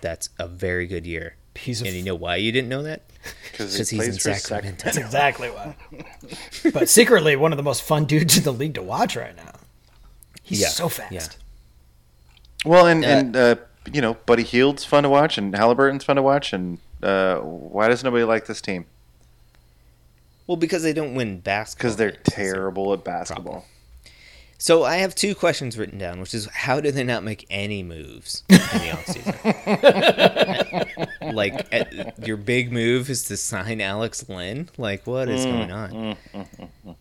That's 0.01 0.31
a 0.39 0.49
very 0.49 0.87
good 0.87 1.07
year. 1.07 1.37
He's 1.59 1.82
a 1.82 1.86
And 1.86 1.94
you 1.94 2.02
know 2.02 2.14
why 2.14 2.36
you 2.36 2.52
didn't 2.52 2.68
know 2.68 2.82
that? 2.82 3.02
because 3.50 3.72
Because 3.72 3.90
he's 3.90 4.06
in 4.06 4.14
Sacramento. 4.14 4.84
That's 4.84 4.96
exactly 4.96 5.48
why. 5.48 5.76
but 6.72 6.88
secretly, 6.88 7.36
one 7.36 7.52
of 7.52 7.56
the 7.56 7.62
most 7.62 7.82
fun 7.82 8.04
dudes 8.04 8.36
in 8.38 8.44
the 8.44 8.52
league 8.52 8.74
to 8.74 8.82
watch 8.82 9.16
right 9.16 9.36
now. 9.36 9.52
He's 10.42 10.61
Yeah, 10.61 10.68
so 10.68 10.88
fast. 10.88 11.12
yeah. 11.12 11.26
Well, 12.64 12.86
and 12.86 13.04
Uh, 13.04 13.09
and 13.09 13.36
uh, 13.36 13.56
you 13.92 14.00
know, 14.00 14.14
Buddy 14.26 14.42
Hield's 14.44 14.84
fun 14.84 15.02
to 15.02 15.09
watch, 15.09 15.36
and 15.38 15.54
Halliburton's 15.54 16.04
fun 16.04 16.16
to 16.16 16.22
watch, 16.22 16.52
and 16.52 16.78
uh, 17.02 17.36
why 17.38 17.88
does 17.88 18.02
nobody 18.02 18.24
like 18.24 18.46
this 18.46 18.61
team? 18.61 18.86
Well, 20.46 20.56
because 20.56 20.82
they 20.82 20.92
don't 20.92 21.14
win 21.14 21.40
basketball. 21.40 21.82
Because 21.90 21.96
they're 21.96 22.11
games. 22.11 22.20
That's 22.24 22.36
their 22.36 22.52
terrible 22.54 22.92
at 22.94 23.04
basketball. 23.04 23.44
problem. 23.44 23.64
So 24.61 24.82
I 24.82 24.96
have 24.96 25.14
two 25.14 25.36
questions 25.36 25.78
written 25.78 25.98
down, 25.98 26.18
which 26.20 26.34
is 26.34 26.46
how 26.46 26.80
do 26.80 26.90
they 26.90 27.04
not 27.04 27.22
make 27.22 27.46
any 27.48 27.84
moves 27.84 28.42
in 28.48 28.56
the 28.56 28.62
offseason? 31.22 31.32
like, 31.32 31.66
eh, 31.72 32.11
your 32.24 32.36
big 32.36 32.72
move 32.72 33.09
is 33.09 33.22
to 33.26 33.36
sign 33.36 33.80
Alex 33.80 34.28
Len? 34.28 34.68
Like, 34.76 35.06
what 35.06 35.28
is 35.28 35.44
going 35.44 35.70
on? 35.70 35.90
Mm, 35.92 36.16
mm, 36.34 36.46
mm, 36.86 36.96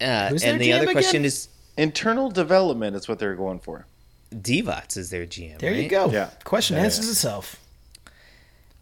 uh, 0.00 0.28
Who's 0.30 0.42
their 0.42 0.52
and 0.52 0.60
the 0.60 0.70
GM 0.70 0.82
other 0.82 0.92
question 0.92 1.18
again? 1.22 1.26
is 1.26 1.48
Internal 1.76 2.28
development 2.28 2.96
is 2.96 3.06
what 3.08 3.18
they're 3.20 3.36
going 3.36 3.60
for. 3.60 3.86
Divac 4.34 4.96
is 4.96 5.10
their 5.10 5.26
GM. 5.26 5.58
There 5.58 5.72
you 5.72 5.88
go. 5.88 6.10
Yeah. 6.10 6.30
Question 6.44 6.76
Yeah, 6.76 6.84
answers 6.84 7.04
yeah. 7.06 7.10
itself. 7.12 7.56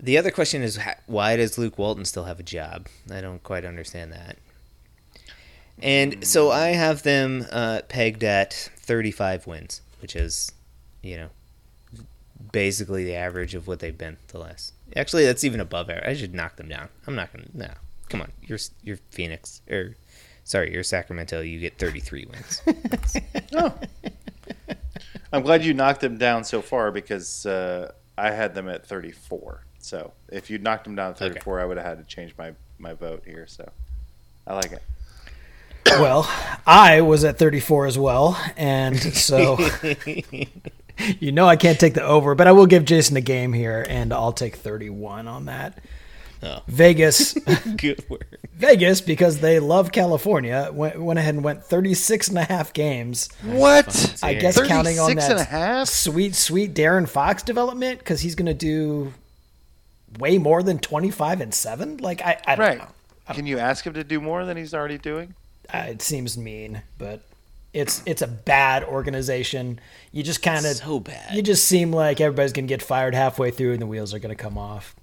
The 0.03 0.17
other 0.17 0.31
question 0.31 0.63
is 0.63 0.79
why 1.07 1.37
does 1.37 1.59
Luke 1.59 1.77
Walton 1.79 2.07
still 2.07 2.25
have 2.25 2.41
a 2.41 2.43
job? 2.43 2.87
I 3.13 3.21
don't 3.21 3.43
quite 3.43 3.67
understand 3.67 4.13
that. 4.13 4.39
And 5.83 6.27
so 6.27 6.51
I 6.51 6.69
have 6.69 7.03
them 7.03 7.47
uh, 7.51 7.83
pegged 7.89 8.23
at 8.23 8.53
35 8.53 9.47
wins, 9.47 9.81
which 10.01 10.15
is, 10.15 10.53
you 11.03 11.17
know, 11.17 11.29
basically 12.53 13.05
the 13.05 13.15
average 13.15 13.55
of 13.55 13.67
what 13.67 13.81
they've 13.81 13.97
been 13.97 14.19
the 14.29 14.39
last. 14.39 14.75
Actually, 14.97 15.25
that's 15.25 15.45
even 15.45 15.61
above 15.61 15.89
average. 15.89 16.07
I 16.07 16.15
should 16.15 16.35
knock 16.35 16.57
them 16.57 16.69
down. 16.69 16.89
I'm 17.07 17.15
not 17.15 17.33
gonna. 17.33 17.47
No, 17.55 17.71
come 18.09 18.21
on. 18.21 18.33
You're 18.43 18.59
you're 18.83 18.99
Phoenix 19.11 19.63
or 19.71 19.95
sorry, 20.45 20.73
you're 20.73 20.83
Sacramento. 20.83 21.41
You 21.41 21.61
get 21.61 21.79
33 21.79 22.27
wins. 22.31 22.63
Oh. 23.53 23.75
I'm 25.33 25.43
glad 25.43 25.65
you 25.65 25.75
knocked 25.75 26.01
them 26.01 26.19
down 26.19 26.45
so 26.45 26.63
far 26.63 26.93
because 26.93 27.47
uh, 27.47 27.93
I 28.17 28.31
had 28.31 28.55
them 28.55 28.69
at 28.69 28.87
34. 28.87 29.65
So 29.79 30.13
if 30.29 30.51
you'd 30.51 30.63
knocked 30.63 30.85
them 30.85 30.95
down 30.95 31.13
at 31.13 31.19
34, 31.19 31.61
I 31.61 31.65
would 31.65 31.77
have 31.77 31.87
had 31.87 31.99
to 31.99 32.05
change 32.05 32.35
my, 32.39 32.53
my 32.79 32.93
vote 32.93 33.25
here. 33.27 33.47
So 33.49 33.69
I 34.47 34.55
like 34.55 34.73
it. 34.73 34.83
Well, 35.87 36.31
I 36.67 37.01
was 37.01 37.25
at 37.25 37.39
34 37.39 37.87
as 37.87 37.99
well, 37.99 38.39
and 38.57 38.97
so 38.99 39.59
you 41.19 41.33
know 41.33 41.47
I 41.47 41.57
can't 41.57 41.81
take 41.81 41.95
the 41.95 42.03
over, 42.03 42.35
but 42.35 42.47
I 42.47 42.53
will 42.53 42.67
give 42.67 42.85
Jason 42.85 43.17
a 43.17 43.21
game 43.21 43.53
here, 43.53 43.85
and 43.89 44.13
I'll 44.13 44.33
take 44.33 44.57
31 44.57 45.27
on 45.27 45.47
that. 45.47 45.79
Oh. 46.43 46.63
Vegas, 46.69 47.35
Good 47.77 48.03
word. 48.09 48.39
Vegas, 48.55 49.01
because 49.03 49.41
they 49.41 49.59
love 49.61 49.93
California, 49.93 50.71
went, 50.73 50.99
went 51.01 51.19
ahead 51.19 51.35
and 51.35 51.45
went 51.45 51.65
36 51.65 52.29
and 52.29 52.39
a 52.39 52.45
half 52.45 52.73
games. 52.73 53.29
What? 53.43 54.19
I 54.23 54.35
guess 54.35 54.59
counting 54.67 54.99
on 54.99 55.17
that 55.17 55.31
and 55.31 55.41
a 55.41 55.45
half? 55.45 55.89
sweet, 55.89 56.35
sweet 56.35 56.73
De'Aaron 56.73 57.07
Fox 57.09 57.43
development, 57.43 57.99
because 57.99 58.21
he's 58.23 58.35
going 58.35 58.47
to 58.47 58.55
do 58.55 59.13
way 60.19 60.39
more 60.39 60.63
than 60.63 60.79
25 60.79 61.43
and 61.43 61.53
7. 61.55 61.99
Like, 61.99 62.23
I, 62.23 62.39
I 62.47 62.57
don't 62.57 62.67
Right. 62.67 62.79
know. 62.79 62.89
Can 63.35 63.47
you 63.47 63.59
ask 63.59 63.87
him 63.87 63.93
to 63.95 64.03
do 64.03 64.19
more 64.21 64.45
than 64.47 64.57
he's 64.57 64.73
already 64.73 64.99
doing? 64.99 65.35
Uh, 65.73 65.87
it 65.89 66.03
seems 66.03 66.37
mean, 66.37 66.83
but 66.99 67.23
it's 67.73 68.03
it's 68.07 68.23
a 68.23 68.27
bad 68.27 68.83
organization. 68.85 69.79
You 70.13 70.23
just 70.23 70.43
kind 70.43 70.67
of 70.67 70.77
So 70.77 71.01
bad. 71.01 71.35
You 71.35 71.43
just 71.43 71.65
seem 71.65 71.93
like 71.93 72.21
everybody's 72.21 72.53
gonna 72.53 72.67
get 72.67 72.83
fired 72.83 73.15
halfway 73.15 73.51
through, 73.51 73.73
and 73.73 73.83
the 73.83 73.87
wheels 73.87 74.13
are 74.13 74.19
gonna 74.19 74.35
come 74.35 74.59
off. 74.59 74.95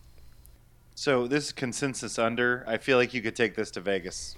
So 0.95 1.27
this 1.27 1.45
is 1.45 1.51
consensus 1.51 2.17
under. 2.17 2.63
I 2.67 2.77
feel 2.77 2.97
like 2.97 3.13
you 3.13 3.21
could 3.21 3.35
take 3.35 3.55
this 3.55 3.71
to 3.71 3.81
Vegas. 3.81 4.35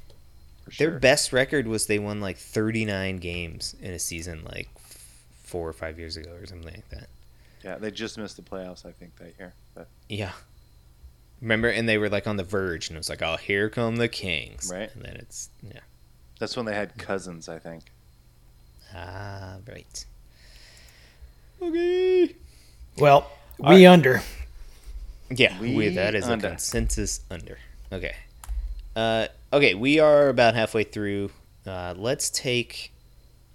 For 0.65 0.71
Their 0.77 0.99
best 0.99 1.31
record 1.31 1.67
was 1.67 1.87
they 1.87 1.99
won 1.99 2.19
like 2.19 2.37
39 2.37 3.17
games 3.17 3.75
in 3.81 3.91
a 3.91 3.99
season 3.99 4.43
like 4.43 4.67
f- 4.75 4.97
four 5.43 5.67
or 5.67 5.73
five 5.73 5.97
years 5.97 6.17
ago 6.17 6.31
or 6.31 6.45
something 6.45 6.71
like 6.71 6.89
that. 6.89 7.07
Yeah, 7.63 7.77
they 7.77 7.91
just 7.91 8.17
missed 8.17 8.35
the 8.35 8.41
playoffs, 8.41 8.85
I 8.85 8.91
think, 8.91 9.15
that 9.17 9.33
year. 9.39 9.53
But 9.73 9.87
Yeah. 10.09 10.33
Remember, 11.41 11.69
and 11.69 11.87
they 11.87 11.97
were 11.97 12.09
like 12.09 12.27
on 12.27 12.35
the 12.35 12.43
verge, 12.43 12.89
and 12.89 12.97
it 12.97 12.99
was 12.99 13.09
like, 13.09 13.21
"Oh, 13.21 13.37
here 13.37 13.69
come 13.69 13.95
the 13.95 14.09
Kings!" 14.09 14.69
Right. 14.71 14.93
And 14.93 15.03
then 15.03 15.15
it's 15.15 15.49
yeah, 15.63 15.79
that's 16.39 16.55
when 16.57 16.65
they 16.65 16.73
had 16.75 16.97
Cousins, 16.97 17.47
I 17.49 17.59
think. 17.59 17.83
ah, 18.95 19.57
right. 19.67 20.05
Okay. 21.61 22.35
Well, 22.97 23.29
we 23.59 23.85
under. 23.85 24.21
Yeah, 25.29 25.59
We 25.59 25.75
we, 25.75 25.89
that 25.89 26.15
is 26.15 26.27
under. 26.27 26.47
a 26.47 26.49
consensus 26.51 27.21
under. 27.29 27.57
Okay. 27.91 28.15
Uh, 28.95 29.27
okay, 29.53 29.75
we 29.75 29.99
are 29.99 30.29
about 30.29 30.55
halfway 30.55 30.83
through. 30.83 31.29
Uh, 31.67 31.93
let's 31.97 32.29
take 32.29 32.91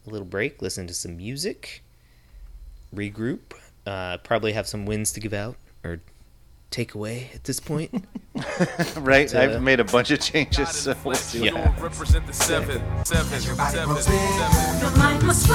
a 0.06 0.10
little 0.10 0.26
break, 0.26 0.62
listen 0.62 0.86
to 0.86 0.94
some 0.94 1.16
music, 1.16 1.82
regroup, 2.94 3.40
uh, 3.86 4.18
probably 4.18 4.52
have 4.52 4.66
some 4.68 4.86
wins 4.86 5.10
to 5.12 5.20
give 5.20 5.32
out 5.32 5.56
or 5.82 6.00
take 6.74 6.94
away 6.94 7.30
at 7.34 7.44
this 7.44 7.60
point. 7.60 7.90
Right? 8.96 9.32
uh, 9.32 9.38
I've 9.40 9.62
made 9.62 9.78
a 9.78 9.84
bunch 9.84 10.10
of 10.10 10.18
changes, 10.18 10.68
so 10.70 10.96
we'll 11.04 11.14
see 11.14 11.40
what 11.42 11.52
Yeah. 11.52 11.58
happens. 11.58 11.82
Represent 11.82 12.26
the 12.26 12.32
seven, 12.32 12.82
seven, 13.04 13.40
seven, 13.40 13.94
The 13.94 14.94
mindless 14.98 15.46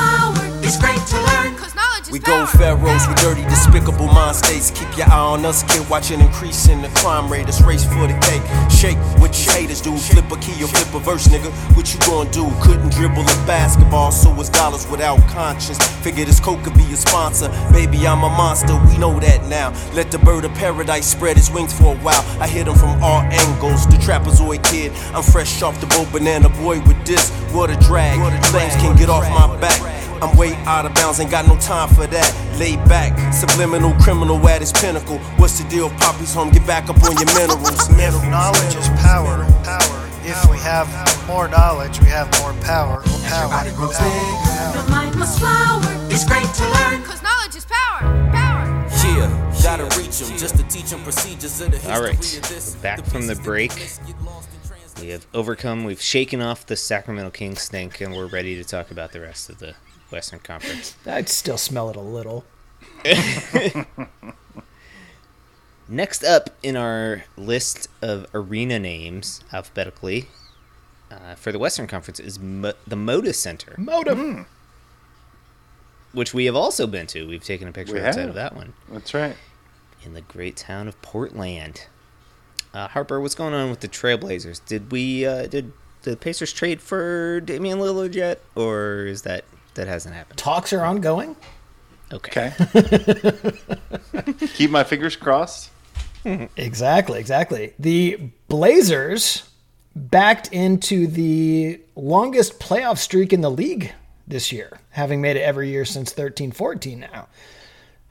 flower 0.70 0.92
is 0.94 1.00
great 1.00 1.08
to 1.08 1.18
learn. 1.18 1.56
Cause 1.56 1.76
knowledge 1.76 2.04
is 2.04 2.12
We 2.12 2.20
power. 2.20 2.46
go 2.46 2.46
pharaohs 2.46 3.08
with 3.08 3.18
dirty, 3.18 3.44
despicable 3.44 4.08
mind 4.08 4.36
states. 4.36 4.72
Keep 4.72 4.98
your 4.98 5.08
eye 5.08 5.20
on 5.20 5.46
us, 5.46 5.64
kid. 5.64 5.88
Watch 5.90 6.12
an 6.12 6.22
increase 6.22 6.68
in 6.68 6.82
the 6.82 6.90
crime 7.00 7.32
rate. 7.32 7.48
It's 7.48 7.62
race 7.62 7.84
for 7.84 8.08
the 8.08 8.18
cake. 8.22 8.44
Shake 8.72 8.98
what 9.20 9.34
you 9.46 9.52
haters 9.52 9.82
do. 9.82 9.96
Flip 9.98 10.32
a 10.32 10.38
key 10.38 10.64
or 10.64 10.68
flip 10.68 10.94
a 10.94 11.00
verse, 11.00 11.28
nigga. 11.28 11.52
What 11.76 11.94
you 11.94 12.00
gonna 12.02 12.32
do? 12.32 12.50
Couldn't 12.62 12.92
dribble 12.92 13.24
a 13.24 13.38
basketball, 13.48 14.12
so 14.12 14.34
it's 14.40 14.50
dollars 14.50 14.88
without 14.88 15.20
conscience. 15.30 15.78
Figure 16.04 16.26
this 16.26 16.40
coke 16.40 16.64
could 16.64 16.76
be 16.76 16.86
a 16.94 16.98
sponsor. 16.98 17.50
Baby, 17.72 18.08
I'm 18.08 18.24
a 18.24 18.30
monster. 18.30 18.76
We 18.88 18.98
know 18.98 19.20
that 19.20 19.46
now. 19.48 19.74
Let 19.94 20.12
the 20.12 20.20
bird 20.20 20.46
of 20.46 20.54
paradise 20.54 21.08
spread 21.08 21.38
his 21.38 21.52
wings 21.52 21.74
for 21.74 21.96
a 21.96 22.00
while. 22.00 22.24
I 22.40 22.48
hit 22.48 22.68
him 22.68 22.76
from 22.76 23.02
all 23.04 23.22
angles. 23.22 23.88
The 23.88 23.98
trapezoid 23.98 24.64
kid. 24.64 24.92
I'm 25.14 25.24
fresh 25.24 25.62
off 25.62 25.80
the 25.80 25.88
boat, 25.88 26.12
banana 26.12 26.50
boy 26.50 26.80
with 26.82 27.06
this. 27.06 27.30
What 27.54 27.70
a 27.70 27.76
drag. 27.78 28.18
Flames 28.46 28.76
can 28.76 28.96
get 28.96 29.10
off 29.10 29.28
my 29.30 29.60
back. 29.60 30.09
I'm 30.22 30.36
way 30.38 30.54
out 30.66 30.86
of 30.86 30.94
bounds, 30.96 31.20
ain't 31.20 31.32
got 31.32 31.48
no 31.48 31.58
time 31.60 31.88
for 31.90 32.06
that. 32.08 32.58
Lay 32.60 32.76
back, 32.88 33.34
subliminal 33.34 33.94
criminal 34.02 34.38
at 34.50 34.62
its 34.62 34.74
pinnacle. 34.74 35.18
What's 35.38 35.58
the 35.60 35.68
deal? 35.70 35.90
Poppy's 35.92 36.34
home, 36.34 36.50
get 36.50 36.68
back 36.68 36.90
up 36.90 37.02
on 37.04 37.16
your 37.16 37.26
minerals. 37.38 37.88
If 38.00 38.16
knowledge 38.30 38.76
is 38.76 38.88
power, 39.02 39.46
power. 39.64 40.10
If 40.24 40.50
we 40.50 40.58
have 40.60 40.88
more 41.28 41.48
knowledge, 41.48 42.00
we 42.00 42.08
have 42.08 42.28
more 42.42 42.54
power. 42.64 43.02
Power. 43.24 43.64
The 43.64 44.86
mindless 44.90 45.40
flower 45.40 45.82
is 46.12 46.26
great 46.26 46.46
to 46.46 46.64
learn. 46.70 47.04
Cause 47.04 47.22
knowledge 47.22 47.56
is 47.56 47.66
power. 47.66 48.32
Power. 48.32 48.66
Yeah, 49.04 49.62
gotta 49.64 49.84
reach 49.98 50.20
him 50.20 50.38
just 50.38 50.58
to 50.58 50.64
teach 50.64 50.92
him 50.92 51.02
procedures 51.04 51.62
of 51.62 51.72
the 51.72 51.78
history 51.78 51.94
All 51.94 52.02
right, 52.04 52.38
of 52.38 52.50
this. 52.50 52.76
back 52.76 53.04
from 53.06 53.28
the 53.28 53.36
break. 53.36 53.72
We 55.02 55.10
have 55.10 55.26
overcome, 55.34 55.86
we've 55.86 56.02
shaken 56.02 56.42
off 56.42 56.66
the 56.66 56.76
Sacramento 56.76 57.32
Kings 57.32 57.62
stink, 57.62 58.02
and 58.02 58.14
we're 58.16 58.28
ready 58.28 58.56
to 58.56 58.64
talk 58.64 58.92
about 58.92 59.12
the 59.14 59.22
rest 59.22 59.50
of 59.50 59.60
the 59.60 59.76
Western 60.12 60.40
Conference. 60.40 60.96
I'd 61.06 61.30
still 61.30 61.58
smell 61.58 61.90
it 61.90 61.96
a 61.96 62.02
little. 62.02 62.46
Next 65.88 66.24
up 66.24 66.52
in 66.62 66.76
our 66.76 67.24
list 67.36 67.88
of 68.02 68.28
arena 68.34 68.78
names 68.78 69.44
alphabetically 69.52 70.28
uh, 71.10 71.34
for 71.36 71.52
the 71.52 71.58
Western 71.58 71.88
Conference 71.88 72.20
is 72.20 72.38
Mo- 72.40 72.74
the 72.86 72.96
Moda 72.96 73.34
Center, 73.34 73.74
Modem. 73.78 74.46
which 76.12 76.32
we 76.34 76.46
have 76.46 76.56
also 76.56 76.86
been 76.86 77.08
to. 77.08 77.28
We've 77.28 77.44
taken 77.44 77.68
a 77.68 77.72
picture 77.72 77.96
We 77.96 78.02
outside 78.02 78.22
have. 78.22 78.30
of 78.30 78.36
that 78.36 78.56
one 78.56 78.74
That's 78.92 79.14
right. 79.16 79.36
in 80.04 80.14
the 80.14 80.22
great 80.22 80.58
town 80.58 80.88
of 80.88 81.02
Portland. 81.02 81.88
Uh, 82.72 82.88
Harper, 82.90 83.20
what's 83.20 83.34
going 83.34 83.56
on 83.56 83.72
with 83.72 83.80
the 83.80 83.88
Trailblazers? 83.88 84.62
Did 84.68 84.92
we 84.92 85.26
uh, 85.26 85.48
did 85.48 85.74
the 86.04 86.16
Pacers 86.16 86.54
trade 86.54 86.82
for 86.82 87.42
Damian 87.42 87.80
Lillard 87.80 88.14
yet, 88.14 88.42
or 88.56 89.06
is 89.08 89.24
that 89.24 89.44
that 89.80 89.88
hasn't 89.88 90.14
happened? 90.14 90.38
Talks 90.38 90.72
are 90.74 90.84
ongoing. 90.84 91.36
Okay. 92.12 92.54
Okay. 92.60 93.52
Keep 94.56 94.72
my 94.72 94.84
fingers 94.84 95.16
crossed. 95.16 95.72
Exactly, 96.26 97.20
exactly. 97.20 97.74
The 97.80 98.20
Blazers 98.50 99.50
backed 99.96 100.52
into 100.52 101.08
the 101.08 101.80
longest 101.96 102.60
playoff 102.60 102.98
streak 102.98 103.32
in 103.32 103.42
the 103.42 103.50
league 103.50 103.94
this 104.28 104.52
year, 104.52 104.80
having 104.92 105.22
made 105.22 105.38
it 105.38 105.42
every 105.42 105.70
year 105.70 105.86
since 105.86 106.12
13 106.12 106.52
14 106.52 107.00
now. 107.00 107.28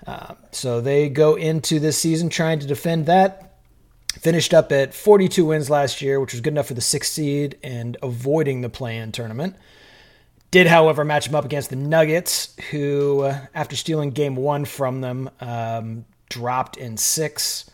Uh, 0.07 0.35
so 0.53 0.81
they 0.81 1.09
go 1.09 1.35
into 1.35 1.79
this 1.79 1.99
season 1.99 2.31
trying 2.31 2.59
to 2.61 2.67
defend 2.67 3.07
that. 3.07 3.45
Finished 4.15 4.55
up 4.55 4.73
at 4.73 4.95
42 4.95 5.45
wins 5.45 5.69
last 5.69 6.01
year, 6.01 6.19
which 6.19 6.33
was 6.33 6.41
good 6.41 6.55
enough 6.55 6.67
for 6.67 6.75
the 6.75 6.81
sixth 6.81 7.13
seed 7.13 7.59
and 7.63 7.97
avoiding 8.03 8.63
the 8.63 8.71
play 8.71 8.97
in 8.97 9.13
tournament. 9.13 9.55
Did, 10.51 10.67
however, 10.67 11.05
match 11.05 11.27
them 11.27 11.35
up 11.35 11.45
against 11.45 11.71
the 11.71 11.77
Nuggets, 11.77 12.57
who, 12.71 13.23
uh, 13.23 13.39
after 13.55 13.77
stealing 13.77 14.11
game 14.11 14.35
one 14.35 14.65
from 14.65 15.03
them, 15.03 15.31
um, 15.41 16.07
dropped 16.31 16.77
in 16.77 16.97
six. 16.97 17.71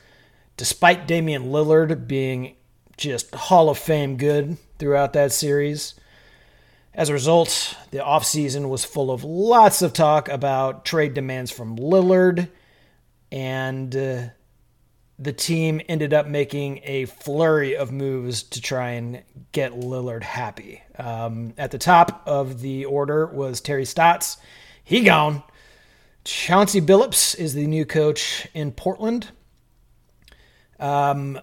Despite 0.56 1.06
Damian 1.06 1.44
Lillard 1.44 2.08
being 2.08 2.56
just 2.96 3.34
Hall 3.34 3.70
of 3.70 3.78
Fame 3.78 4.16
good 4.16 4.56
throughout 4.78 5.12
that 5.12 5.32
series. 5.32 5.94
As 6.92 7.08
a 7.08 7.12
result, 7.12 7.76
the 7.90 7.98
offseason 7.98 8.68
was 8.68 8.84
full 8.84 9.10
of 9.10 9.24
lots 9.24 9.82
of 9.82 9.92
talk 9.92 10.28
about 10.28 10.84
trade 10.84 11.14
demands 11.14 11.50
from 11.50 11.76
Lillard, 11.76 12.48
and 13.32 13.96
uh, 13.96 14.22
the 15.18 15.32
team 15.32 15.80
ended 15.88 16.12
up 16.12 16.26
making 16.26 16.80
a 16.84 17.04
flurry 17.04 17.76
of 17.76 17.92
moves 17.92 18.42
to 18.42 18.60
try 18.60 18.90
and 18.90 19.22
get 19.52 19.72
Lillard 19.72 20.22
happy. 20.22 20.82
Um, 20.98 21.54
at 21.56 21.70
the 21.70 21.78
top 21.78 22.22
of 22.26 22.60
the 22.60 22.84
order 22.84 23.26
was 23.26 23.60
Terry 23.60 23.84
Stotts. 23.84 24.38
He 24.82 25.04
gone. 25.04 25.42
Chauncey 26.24 26.80
Billups 26.80 27.38
is 27.38 27.54
the 27.54 27.66
new 27.66 27.84
coach 27.84 28.48
in 28.54 28.72
Portland. 28.72 29.30
Um, 30.80 31.38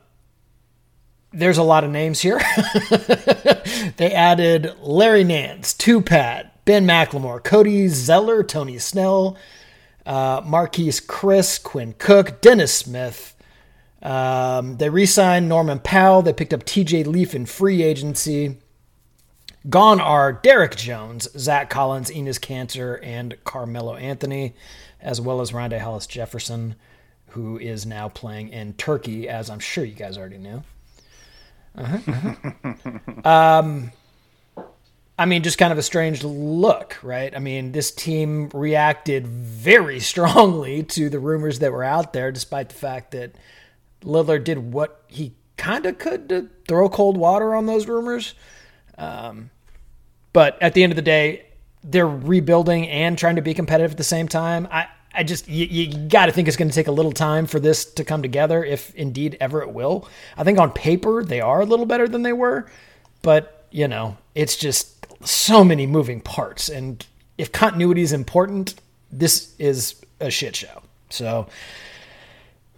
there's 1.31 1.57
a 1.57 1.63
lot 1.63 1.83
of 1.83 1.91
names 1.91 2.19
here. 2.19 2.39
they 3.97 4.11
added 4.13 4.75
Larry 4.81 5.23
Nance, 5.23 5.73
Tupat, 5.73 6.49
Ben 6.65 6.85
McLemore, 6.85 7.43
Cody 7.43 7.87
Zeller, 7.87 8.43
Tony 8.43 8.77
Snell, 8.77 9.37
uh, 10.05 10.41
Marquese 10.41 11.05
Chriss, 11.05 11.61
Quinn 11.61 11.93
Cook, 11.97 12.41
Dennis 12.41 12.73
Smith. 12.73 13.35
Um, 14.01 14.77
they 14.77 14.89
re 14.89 15.05
signed 15.05 15.47
Norman 15.47 15.79
Powell. 15.79 16.21
They 16.21 16.33
picked 16.33 16.53
up 16.53 16.63
TJ 16.63 17.05
Leaf 17.05 17.35
in 17.35 17.45
free 17.45 17.83
agency. 17.83 18.57
Gone 19.69 20.01
are 20.01 20.33
Derrick 20.33 20.75
Jones, 20.75 21.27
Zach 21.37 21.69
Collins, 21.69 22.09
Enes 22.09 22.39
Kanter, 22.39 22.99
and 23.03 23.37
Carmelo 23.43 23.95
Anthony, 23.95 24.55
as 24.99 25.21
well 25.21 25.39
as 25.39 25.51
Rondae 25.51 25.79
Hollis 25.79 26.07
Jefferson, 26.07 26.75
who 27.27 27.59
is 27.59 27.85
now 27.85 28.09
playing 28.09 28.49
in 28.49 28.73
Turkey, 28.73 29.29
as 29.29 29.51
I'm 29.51 29.59
sure 29.59 29.85
you 29.85 29.93
guys 29.93 30.17
already 30.17 30.39
knew. 30.39 30.63
Uh-huh, 31.77 32.33
uh-huh. 32.63 33.29
um, 33.29 33.91
I 35.17 35.25
mean, 35.25 35.43
just 35.43 35.59
kind 35.59 35.71
of 35.71 35.77
a 35.77 35.83
strange 35.83 36.23
look, 36.23 36.97
right? 37.03 37.33
I 37.35 37.37
mean, 37.37 37.71
this 37.71 37.91
team 37.91 38.49
reacted 38.55 39.27
very 39.27 39.99
strongly 39.99 40.81
to 40.83 41.09
the 41.09 41.19
rumors 41.19 41.59
that 41.59 41.71
were 41.71 41.83
out 41.83 42.13
there, 42.13 42.31
despite 42.31 42.69
the 42.69 42.75
fact 42.75 43.11
that 43.11 43.35
Lillard 44.03 44.43
did 44.43 44.57
what 44.73 45.03
he 45.07 45.33
kind 45.57 45.85
of 45.85 45.97
could 45.97 46.29
to 46.29 46.49
throw 46.67 46.89
cold 46.89 47.17
water 47.17 47.53
on 47.53 47.65
those 47.65 47.87
rumors. 47.87 48.33
Um, 48.97 49.51
but 50.33 50.61
at 50.61 50.73
the 50.73 50.83
end 50.83 50.91
of 50.91 50.95
the 50.95 51.01
day, 51.01 51.45
they're 51.83 52.07
rebuilding 52.07 52.87
and 52.87 53.17
trying 53.17 53.35
to 53.35 53.41
be 53.41 53.53
competitive 53.53 53.91
at 53.91 53.97
the 53.97 54.03
same 54.03 54.27
time. 54.27 54.67
I, 54.71 54.87
I 55.13 55.23
just 55.23 55.47
you, 55.47 55.65
you 55.65 56.07
got 56.07 56.27
to 56.27 56.31
think 56.31 56.47
it's 56.47 56.57
going 56.57 56.69
to 56.69 56.75
take 56.75 56.87
a 56.87 56.91
little 56.91 57.11
time 57.11 57.45
for 57.45 57.59
this 57.59 57.85
to 57.93 58.03
come 58.03 58.21
together, 58.21 58.63
if 58.63 58.93
indeed 58.95 59.37
ever 59.41 59.61
it 59.61 59.71
will. 59.71 60.07
I 60.37 60.43
think 60.43 60.59
on 60.59 60.71
paper 60.71 61.23
they 61.23 61.41
are 61.41 61.61
a 61.61 61.65
little 61.65 61.85
better 61.85 62.07
than 62.07 62.23
they 62.23 62.33
were, 62.33 62.69
but 63.21 63.65
you 63.71 63.87
know 63.87 64.17
it's 64.35 64.55
just 64.55 65.07
so 65.25 65.63
many 65.63 65.85
moving 65.85 66.21
parts, 66.21 66.69
and 66.69 67.05
if 67.37 67.51
continuity 67.51 68.01
is 68.01 68.13
important, 68.13 68.75
this 69.11 69.53
is 69.59 69.95
a 70.19 70.29
shit 70.29 70.55
show. 70.55 70.81
So 71.09 71.47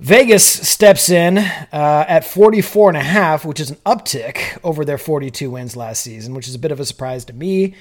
Vegas 0.04 0.46
steps 0.46 1.10
in 1.10 1.38
uh, 1.38 2.06
at 2.10 2.26
44 2.26 2.90
and 2.90 2.98
a 2.98 3.04
half, 3.04 3.46
which 3.46 3.62
is 3.62 3.70
an 3.70 3.78
uptick 3.86 4.60
over 4.62 4.84
their 4.84 4.98
42 4.98 5.50
wins 5.50 5.78
last 5.78 6.02
season, 6.02 6.34
which 6.34 6.46
is 6.50 6.56
a 6.56 6.60
bit 6.60 6.74
of 6.74 6.82
a 6.82 6.86
surprise 6.86 7.24
to 7.24 7.32
me. 7.32 7.74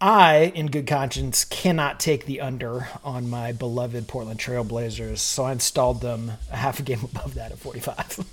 I, 0.00 0.52
in 0.54 0.68
good 0.68 0.86
conscience, 0.86 1.44
cannot 1.44 2.00
take 2.00 2.24
the 2.24 2.40
under 2.40 2.88
on 3.04 3.28
my 3.28 3.52
beloved 3.52 4.08
Portland 4.08 4.40
Trailblazers, 4.40 5.18
so 5.18 5.44
I 5.44 5.52
installed 5.52 6.00
them 6.00 6.32
a 6.50 6.56
half 6.56 6.80
a 6.80 6.82
game 6.82 7.00
above 7.04 7.34
that 7.34 7.52
at 7.52 7.58
45. 7.58 8.24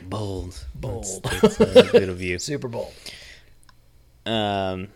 Bold. 0.08 0.64
Bold. 0.74 1.04
That's, 1.22 1.58
that's, 1.58 1.60
uh, 1.60 1.88
good 1.92 2.08
of 2.08 2.22
you. 2.22 2.38
Super 2.46 2.68
bold. 2.68 2.94
Um, 4.24 4.88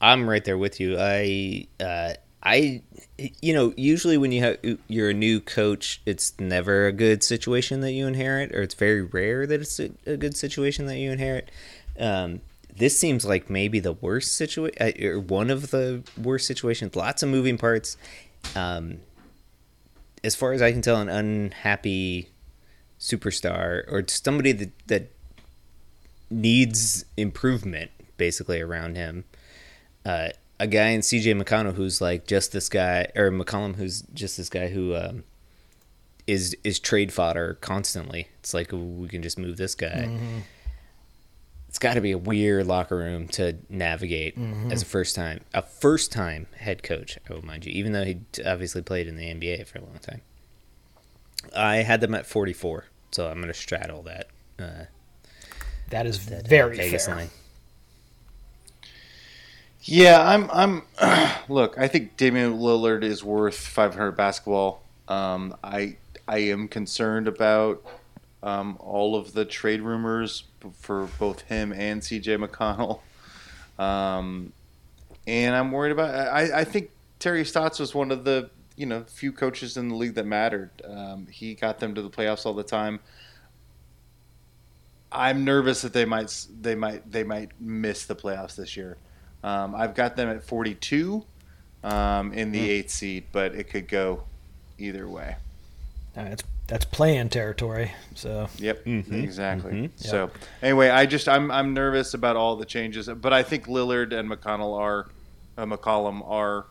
I'm 0.00 0.26
right 0.26 0.42
there 0.42 0.56
with 0.56 0.80
you. 0.80 0.96
I, 0.98 1.66
uh, 1.78 2.14
I, 2.42 2.80
you 3.18 3.54
know, 3.54 3.72
usually 3.76 4.18
when 4.18 4.32
you 4.32 4.42
have 4.42 4.58
you're 4.88 5.10
a 5.10 5.14
new 5.14 5.40
coach, 5.40 6.00
it's 6.04 6.38
never 6.40 6.86
a 6.86 6.92
good 6.92 7.22
situation 7.22 7.80
that 7.80 7.92
you 7.92 8.06
inherit, 8.06 8.54
or 8.54 8.62
it's 8.62 8.74
very 8.74 9.02
rare 9.02 9.46
that 9.46 9.60
it's 9.60 9.78
a, 9.78 9.90
a 10.06 10.16
good 10.16 10.36
situation 10.36 10.86
that 10.86 10.98
you 10.98 11.10
inherit. 11.10 11.50
Um, 11.98 12.40
this 12.76 12.98
seems 12.98 13.24
like 13.24 13.48
maybe 13.48 13.78
the 13.78 13.92
worst 13.92 14.32
situation, 14.32 15.04
or 15.04 15.20
one 15.20 15.50
of 15.50 15.70
the 15.70 16.02
worst 16.20 16.46
situations. 16.46 16.96
Lots 16.96 17.22
of 17.22 17.28
moving 17.28 17.56
parts. 17.56 17.96
Um, 18.56 18.98
as 20.24 20.34
far 20.34 20.52
as 20.52 20.62
I 20.62 20.72
can 20.72 20.82
tell, 20.82 21.00
an 21.00 21.08
unhappy 21.08 22.30
superstar 22.98 23.84
or 23.86 24.04
somebody 24.08 24.52
that 24.52 24.88
that 24.88 25.10
needs 26.30 27.04
improvement 27.16 27.90
basically 28.16 28.60
around 28.60 28.96
him. 28.96 29.24
Uh, 30.04 30.30
a 30.60 30.66
guy 30.66 30.88
in 30.88 31.00
CJ 31.00 31.40
McConnell 31.42 31.74
who's 31.74 32.00
like 32.00 32.26
just 32.26 32.52
this 32.52 32.68
guy, 32.68 33.08
or 33.14 33.30
McCollum 33.30 33.76
who's 33.76 34.02
just 34.14 34.36
this 34.36 34.48
guy 34.48 34.68
who 34.68 34.94
um, 34.94 35.24
is 36.26 36.56
is 36.64 36.78
trade 36.78 37.12
fodder 37.12 37.54
constantly. 37.60 38.28
It's 38.40 38.54
like 38.54 38.70
we 38.72 39.08
can 39.08 39.22
just 39.22 39.38
move 39.38 39.56
this 39.56 39.74
guy. 39.74 40.06
Mm-hmm. 40.08 40.38
It's 41.68 41.78
got 41.80 41.94
to 41.94 42.00
be 42.00 42.12
a 42.12 42.18
weird 42.18 42.66
locker 42.68 42.96
room 42.96 43.26
to 43.30 43.56
navigate 43.68 44.38
Mhm. 44.38 44.70
as 44.70 44.82
a 44.82 44.84
first 44.86 45.16
time, 45.16 45.40
a 45.52 45.60
first 45.60 46.12
time 46.12 46.46
head 46.56 46.84
coach. 46.84 47.18
I 47.28 47.32
will 47.34 47.44
mind 47.44 47.66
you, 47.66 47.72
even 47.72 47.90
though 47.92 48.04
he 48.04 48.20
obviously 48.46 48.80
played 48.80 49.08
in 49.08 49.16
the 49.16 49.24
NBA 49.28 49.64
for 49.66 49.78
a 49.78 49.82
long 49.82 49.98
time. 49.98 50.20
I 51.54 51.78
had 51.78 52.00
them 52.00 52.14
at 52.14 52.26
44, 52.26 52.84
so 53.10 53.26
I'm 53.28 53.38
going 53.38 53.48
to 53.48 53.54
straddle 53.54 54.02
that. 54.04 54.28
Uh, 54.56 54.84
That 55.90 56.06
is 56.06 56.26
that, 56.26 56.44
uh, 56.44 56.48
very 56.48 56.76
Vegas 56.76 57.06
fair. 57.06 57.16
line. 57.16 57.30
Yeah, 59.84 60.26
I'm. 60.26 60.50
I'm. 60.50 60.82
look, 61.48 61.76
I 61.76 61.88
think 61.88 62.16
Damian 62.16 62.54
Lillard 62.54 63.04
is 63.04 63.22
worth 63.22 63.56
500 63.56 64.12
basketball. 64.12 64.82
Um, 65.08 65.54
I 65.62 65.96
I 66.26 66.38
am 66.38 66.68
concerned 66.68 67.28
about 67.28 67.84
um, 68.42 68.78
all 68.80 69.14
of 69.14 69.34
the 69.34 69.44
trade 69.44 69.82
rumors 69.82 70.44
for 70.78 71.08
both 71.18 71.42
him 71.42 71.72
and 71.72 72.00
CJ 72.00 72.42
McConnell. 72.42 73.00
Um, 73.78 74.54
and 75.26 75.54
I'm 75.54 75.70
worried 75.70 75.92
about. 75.92 76.14
I, 76.14 76.60
I 76.60 76.64
think 76.64 76.90
Terry 77.18 77.44
Stotts 77.44 77.78
was 77.78 77.94
one 77.94 78.10
of 78.10 78.24
the 78.24 78.48
you 78.76 78.86
know 78.86 79.04
few 79.06 79.32
coaches 79.32 79.76
in 79.76 79.90
the 79.90 79.96
league 79.96 80.14
that 80.14 80.24
mattered. 80.24 80.70
Um, 80.82 81.26
he 81.26 81.54
got 81.54 81.78
them 81.78 81.94
to 81.94 82.00
the 82.00 82.10
playoffs 82.10 82.46
all 82.46 82.54
the 82.54 82.62
time. 82.62 83.00
I'm 85.12 85.44
nervous 85.44 85.82
that 85.82 85.92
they 85.92 86.06
might 86.06 86.46
they 86.58 86.74
might 86.74 87.12
they 87.12 87.22
might 87.22 87.50
miss 87.60 88.06
the 88.06 88.16
playoffs 88.16 88.56
this 88.56 88.78
year. 88.78 88.96
Um, 89.44 89.74
I've 89.74 89.94
got 89.94 90.16
them 90.16 90.28
at 90.30 90.42
42 90.42 91.24
um, 91.84 92.32
in 92.32 92.50
the 92.50 92.58
Hmm. 92.60 92.64
eighth 92.70 92.90
seed, 92.90 93.24
but 93.30 93.54
it 93.54 93.64
could 93.68 93.86
go 93.88 94.24
either 94.78 95.06
way. 95.06 95.36
Uh, 96.16 96.24
that's 96.24 96.42
that's 96.66 96.84
playing 96.86 97.28
territory. 97.28 97.92
So 98.14 98.48
Yep, 98.56 98.86
exactly. 98.86 99.72
Mhm. 99.72 99.90
So 99.96 100.30
anyway, 100.62 100.88
I 100.88 101.04
just 101.04 101.28
I'm 101.28 101.50
I'm 101.50 101.74
nervous 101.74 102.14
about 102.14 102.36
all 102.36 102.56
the 102.56 102.64
changes, 102.64 103.06
but 103.06 103.34
I 103.34 103.42
think 103.42 103.66
Lillard 103.66 104.12
and 104.18 104.30
McConnell 104.30 104.78
are 104.78 105.08
uh, 105.58 105.66
McCollum 105.66 106.26
are 106.26 106.64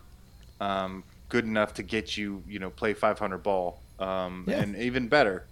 um, 0.59 1.03
good 1.30 1.45
enough 1.45 1.76
to 1.76 1.84
get 1.84 2.17
you 2.17 2.41
you 2.47 2.57
know 2.57 2.71
play 2.71 2.93
500 2.95 3.38
ball 3.43 3.80
um, 3.99 4.45
Yeah. 4.47 4.61
and 4.61 4.76
even 4.78 5.07
better. 5.09 5.45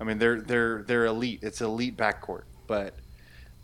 I 0.00 0.04
mean 0.04 0.18
they're 0.18 0.40
they're 0.40 0.82
they're 0.82 1.06
elite. 1.06 1.38
It's 1.42 1.60
elite 1.60 1.96
backcourt, 1.96 2.42
but 2.66 2.94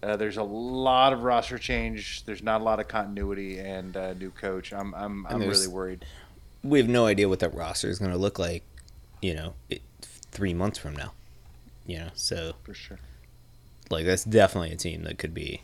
uh, 0.04 0.16
there's 0.16 0.36
a 0.36 0.42
lot 0.42 1.12
of 1.12 1.22
roster 1.22 1.58
change. 1.58 2.24
There's 2.26 2.42
not 2.42 2.60
a 2.60 2.64
lot 2.64 2.78
of 2.78 2.88
continuity 2.88 3.58
and 3.58 3.96
uh, 3.96 4.12
new 4.14 4.30
coach. 4.30 4.72
I'm 4.72 4.94
I'm 4.94 5.26
I'm 5.26 5.40
really 5.40 5.66
worried. 5.66 6.04
we 6.62 6.78
have 6.78 6.88
no 6.88 7.06
idea 7.06 7.28
what 7.28 7.40
that 7.40 7.54
roster 7.54 7.88
is 7.88 7.98
going 7.98 8.10
to 8.10 8.18
look 8.18 8.38
like, 8.38 8.62
you 9.22 9.34
know, 9.34 9.54
it, 9.70 9.82
three 10.30 10.54
months 10.54 10.78
from 10.78 10.94
now. 10.94 11.12
You 11.86 11.98
know, 11.98 12.08
so 12.14 12.54
for 12.62 12.74
sure, 12.74 12.98
like 13.90 14.06
that's 14.06 14.24
definitely 14.24 14.72
a 14.72 14.76
team 14.76 15.04
that 15.04 15.18
could 15.18 15.34
be, 15.34 15.62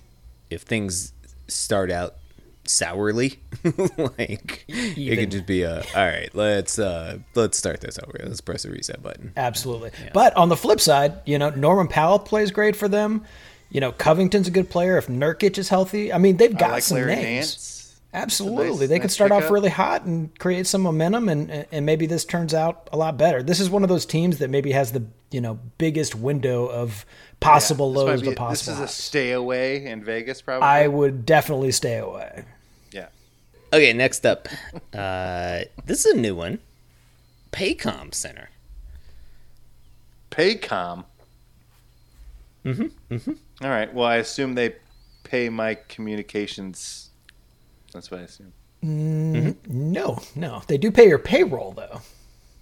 if 0.51 0.63
things 0.63 1.13
start 1.49 1.91
out 1.91 2.17
sourly, 2.65 3.41
like 3.97 4.65
it 4.69 5.19
could 5.19 5.31
just 5.31 5.47
be 5.47 5.63
a 5.63 5.79
all 5.95 6.07
right. 6.07 6.31
Let's 6.35 6.79
uh 6.79 7.19
let's 7.35 7.59
start 7.59 7.81
this 7.81 7.99
over. 7.99 8.19
Let's 8.23 8.41
press 8.41 8.63
the 8.63 8.71
reset 8.71 9.03
button. 9.03 9.33
Absolutely. 9.37 9.91
But 10.13 10.37
on 10.37 10.49
the 10.49 10.57
flip 10.57 10.81
side, 10.81 11.21
you 11.27 11.39
know, 11.39 11.51
Norman 11.51 11.89
Powell 11.89 12.19
plays 12.19 12.51
great 12.51 12.77
for 12.77 12.89
them. 12.89 13.25
You 13.71 13.81
know, 13.81 13.93
Covington's 13.93 14.49
a 14.49 14.51
good 14.51 14.69
player 14.69 14.99
if 14.99 15.07
Nurkic 15.07 15.57
is 15.59 15.69
healthy. 15.69 16.13
I 16.13 16.19
mean, 16.19 16.37
they've 16.37 16.57
got 16.57 16.73
like 16.73 16.83
some 16.83 16.97
Larry 16.99 17.15
names. 17.17 17.25
Nance. 17.25 18.01
Absolutely. 18.13 18.67
nice- 18.81 18.89
they 18.89 18.97
could 18.99 19.03
nice 19.05 19.13
start 19.15 19.31
off 19.31 19.43
pickup. 19.43 19.53
really 19.53 19.71
hot 19.71 20.05
and 20.05 20.37
create 20.41 20.67
some 20.67 20.81
momentum 20.83 21.29
and 21.29 21.67
and 21.71 21.87
maybe 21.87 22.07
this 22.07 22.25
turns 22.25 22.53
out 22.53 22.89
a 22.93 22.97
lot 22.97 23.17
better. 23.17 23.41
This 23.45 23.61
is 23.61 23.71
one 23.71 23.85
of 23.85 23.89
those 23.89 24.05
teams 24.05 24.39
that 24.39 24.51
maybe 24.51 24.73
has 24.73 24.91
the, 24.91 25.05
you 25.31 25.41
know, 25.41 25.61
biggest 25.79 26.17
window 26.17 26.67
of 26.67 27.07
possible 27.39 27.93
This 27.93 28.03
might 28.05 28.11
lows 28.11 28.23
be- 28.23 28.29
to 28.31 28.35
possible 28.35 28.81
This 28.81 28.91
is 28.91 28.99
a 28.99 29.03
stay 29.03 29.31
away 29.31 29.87
in 29.87 30.03
Vegas, 30.03 30.43
probably. 30.43 30.67
I 30.67 30.89
would 30.89 31.25
definitely 31.25 31.71
stay 31.71 31.99
away. 31.99 32.45
yeah. 32.91 33.07
Okay, 33.73 33.93
next 33.93 34.27
up, 34.27 34.49
uh, 34.93 35.61
this 35.87 36.05
is 36.05 36.15
a 36.15 36.17
new 36.17 36.35
one, 36.35 36.59
Paycom 37.53 38.13
Center. 38.13 38.51
Paycom. 40.33 41.05
Mm-hmm. 42.65 43.15
Mm-hmm. 43.15 43.33
All 43.63 43.69
right. 43.71 43.93
Well, 43.93 44.07
I 44.07 44.17
assume 44.17 44.55
they 44.55 44.75
pay 45.25 45.49
my 45.49 45.75
communications. 45.89 47.11
That's 47.93 48.11
what 48.11 48.21
I 48.21 48.25
assume. 48.25 48.53
Mm, 48.85 49.57
No, 49.69 50.19
no. 50.35 50.63
They 50.67 50.79
do 50.79 50.91
pay 50.91 51.07
your 51.09 51.19
payroll 51.19 51.73
though. 51.73 52.01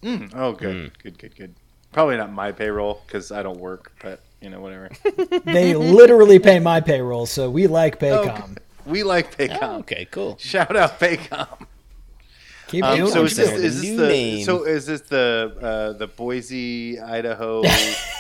Mm. 0.03 0.32
Oh, 0.34 0.53
good, 0.53 0.96
good, 1.03 1.18
good, 1.18 1.36
good. 1.36 1.55
Probably 1.92 2.16
not 2.16 2.32
my 2.32 2.53
payroll 2.53 3.01
because 3.07 3.30
I 3.32 3.42
don't 3.42 3.59
work, 3.61 3.92
but 4.03 4.20
you 4.40 4.51
know, 4.51 4.61
whatever. 4.61 4.90
They 5.44 5.74
literally 5.74 6.38
pay 6.38 6.59
my 6.61 6.80
payroll, 6.80 7.26
so 7.26 7.51
we 7.51 7.66
like 7.66 7.99
Paycom. 7.99 8.59
we 8.86 9.03
like 9.03 9.36
Paycom. 9.36 9.59
Oh, 9.62 9.78
okay, 9.78 10.07
cool. 10.11 10.36
Shout 10.38 10.76
out 10.76 10.99
Paycom. 11.01 11.66
Keep 12.68 12.84
Um, 12.84 12.99
doing 12.99 13.11
so 13.11 13.22
it. 13.22 13.26
is 13.26 13.36
this, 13.36 13.49
there. 13.51 13.61
is 13.61 13.82
New 13.82 13.96
this 13.96 14.09
the 14.09 14.44
so 14.44 14.64
is 14.64 14.86
this 14.86 15.01
the 15.03 15.57
uh, 15.61 15.92
the 15.99 16.07
Boise, 16.07 17.01
Idaho 17.01 17.62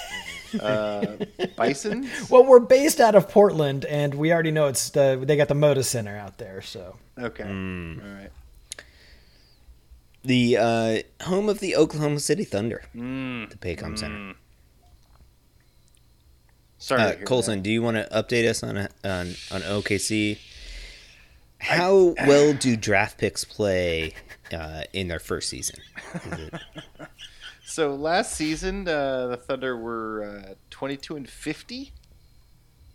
uh, 0.60 1.16
Bisons? 1.56 2.08
Well, 2.30 2.44
we're 2.44 2.60
based 2.60 3.00
out 3.00 3.14
of 3.14 3.28
Portland, 3.28 3.84
and 3.84 4.14
we 4.14 4.32
already 4.32 4.50
know 4.50 4.66
it's 4.66 4.90
the 4.90 5.20
they 5.22 5.36
got 5.36 5.48
the 5.48 5.54
Moda 5.54 5.84
Center 5.84 6.16
out 6.16 6.38
there. 6.38 6.62
So 6.62 6.96
Okay, 7.18 7.44
Hmm. 7.44 7.98
all 8.02 8.14
right. 8.14 8.30
The 10.24 10.56
uh, 10.58 10.98
home 11.24 11.48
of 11.48 11.60
the 11.60 11.76
Oklahoma 11.76 12.20
City 12.20 12.44
Thunder, 12.44 12.82
Mm. 12.94 13.50
the 13.50 13.56
Paycom 13.56 13.98
Center. 13.98 14.34
Sorry, 16.78 17.00
Uh, 17.02 17.10
to 17.12 17.16
hear 17.18 17.26
Colson, 17.26 17.62
do 17.62 17.70
you 17.70 17.82
want 17.82 17.96
to 17.96 18.08
update 18.12 18.48
us 18.48 18.62
on 18.62 18.76
on 18.78 19.34
on 19.50 19.62
OKC? 19.62 20.38
How 21.60 22.14
well 22.26 22.52
do 22.52 22.76
draft 22.76 23.18
picks 23.18 23.44
play 23.44 24.14
uh, 24.52 24.82
in 24.92 25.08
their 25.08 25.18
first 25.18 25.48
season? 25.48 25.76
So 27.68 27.94
last 27.94 28.32
season, 28.32 28.88
uh, 28.88 29.26
the 29.26 29.36
Thunder 29.36 29.76
were 29.76 30.24
uh, 30.48 30.54
22 30.70 31.16
and 31.16 31.28
50. 31.28 31.92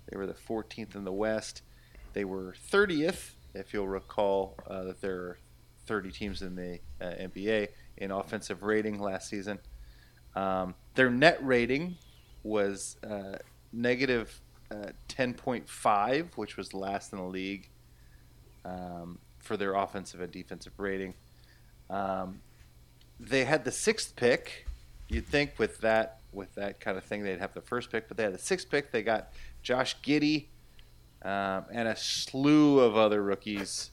They 0.10 0.18
were 0.18 0.26
the 0.26 0.34
14th 0.34 0.96
in 0.96 1.04
the 1.04 1.12
West. 1.12 1.62
They 2.14 2.26
were 2.26 2.56
30th, 2.72 3.34
if 3.54 3.72
you'll 3.72 3.88
recall 3.88 4.58
uh, 4.68 4.86
that 4.86 5.00
there 5.00 5.16
are 5.16 5.38
30 5.86 6.10
teams 6.10 6.42
in 6.42 6.56
the 6.56 6.80
uh, 7.00 7.06
NBA 7.06 7.68
in 7.98 8.10
offensive 8.10 8.64
rating 8.64 8.98
last 8.98 9.30
season. 9.30 9.60
Um, 10.36 10.74
their 10.96 11.12
net 11.12 11.38
rating 11.46 11.96
was 12.42 12.98
uh, 13.08 13.38
negative 13.72 14.42
uh, 14.72 14.88
10.5, 15.08 16.36
which 16.36 16.58
was 16.58 16.74
last 16.74 17.14
in 17.14 17.20
the 17.20 17.26
league 17.26 17.70
um, 18.66 19.20
for 19.38 19.56
their 19.56 19.76
offensive 19.76 20.20
and 20.20 20.32
defensive 20.32 20.74
rating. 20.78 21.14
Um, 21.92 22.40
they 23.20 23.46
had 23.46 23.64
the 23.66 23.72
sixth 23.72 24.16
pick. 24.16 24.66
You'd 25.08 25.28
think 25.28 25.58
with 25.58 25.80
that 25.82 26.20
with 26.32 26.54
that 26.56 26.80
kind 26.80 26.98
of 26.98 27.04
thing 27.04 27.24
they'd 27.24 27.40
have 27.40 27.54
the 27.54 27.62
first 27.62 27.92
pick, 27.92 28.08
but 28.08 28.18
they 28.18 28.24
had 28.24 28.34
the 28.34 28.40
sixth 28.40 28.70
pick. 28.70 28.92
They 28.92 29.04
got 29.04 29.32
Josh 29.62 29.96
Giddey 30.02 30.46
um, 31.24 31.66
and 31.72 31.88
a 31.88 31.96
slew 31.96 32.80
of 32.80 32.98
other 32.98 33.22
rookies 33.22 33.92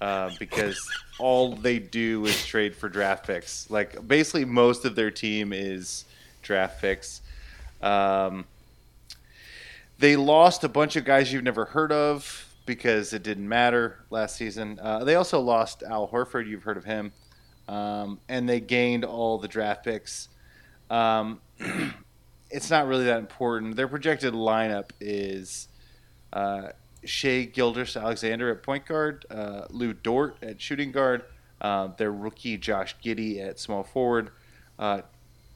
uh, 0.00 0.30
because 0.38 0.78
all 1.18 1.54
they 1.54 1.78
do 1.78 2.24
is 2.24 2.44
trade 2.46 2.74
for 2.74 2.88
draft 2.88 3.26
picks. 3.26 3.70
Like 3.70 4.06
basically, 4.06 4.44
most 4.44 4.84
of 4.84 4.94
their 4.94 5.10
team 5.10 5.52
is 5.52 6.04
draft 6.42 6.80
picks. 6.80 7.20
Um, 7.80 8.44
they 9.98 10.16
lost 10.16 10.64
a 10.64 10.68
bunch 10.68 10.96
of 10.96 11.04
guys 11.04 11.32
you've 11.32 11.44
never 11.44 11.64
heard 11.64 11.92
of 11.92 12.48
because 12.66 13.12
it 13.12 13.22
didn't 13.22 13.48
matter 13.48 13.98
last 14.10 14.36
season. 14.36 14.78
Uh, 14.80 15.04
they 15.04 15.14
also 15.14 15.40
lost 15.40 15.82
Al 15.82 16.08
Horford. 16.08 16.48
You've 16.48 16.62
heard 16.62 16.76
of 16.76 16.84
him. 16.84 17.12
Um, 17.68 18.18
and 18.28 18.48
they 18.48 18.60
gained 18.60 19.04
all 19.04 19.38
the 19.38 19.48
draft 19.48 19.84
picks. 19.84 20.28
Um, 20.90 21.40
it's 22.50 22.70
not 22.70 22.86
really 22.86 23.04
that 23.04 23.18
important. 23.18 23.76
Their 23.76 23.88
projected 23.88 24.34
lineup 24.34 24.90
is 25.00 25.68
uh, 26.32 26.68
Shai 27.04 27.44
Gilgeous-Alexander 27.44 28.50
at 28.50 28.62
point 28.62 28.86
guard, 28.86 29.26
uh, 29.30 29.66
Lu 29.70 29.92
Dort 29.92 30.36
at 30.42 30.60
shooting 30.60 30.92
guard, 30.92 31.24
uh, 31.60 31.88
their 31.96 32.12
rookie 32.12 32.56
Josh 32.56 32.96
Giddey 33.02 33.40
at 33.40 33.58
small 33.58 33.82
forward, 33.82 34.30
uh, 34.78 35.02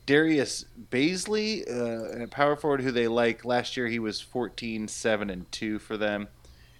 Darius 0.06 0.66
Bazley 0.90 1.68
uh, 1.68 2.22
at 2.22 2.30
power 2.30 2.56
forward, 2.56 2.80
who 2.80 2.92
they 2.92 3.08
like. 3.08 3.44
Last 3.44 3.76
year 3.76 3.88
he 3.88 3.98
was 3.98 4.20
14, 4.20 4.86
7, 4.86 5.30
and 5.30 5.50
2 5.50 5.80
for 5.80 5.96
them. 5.96 6.28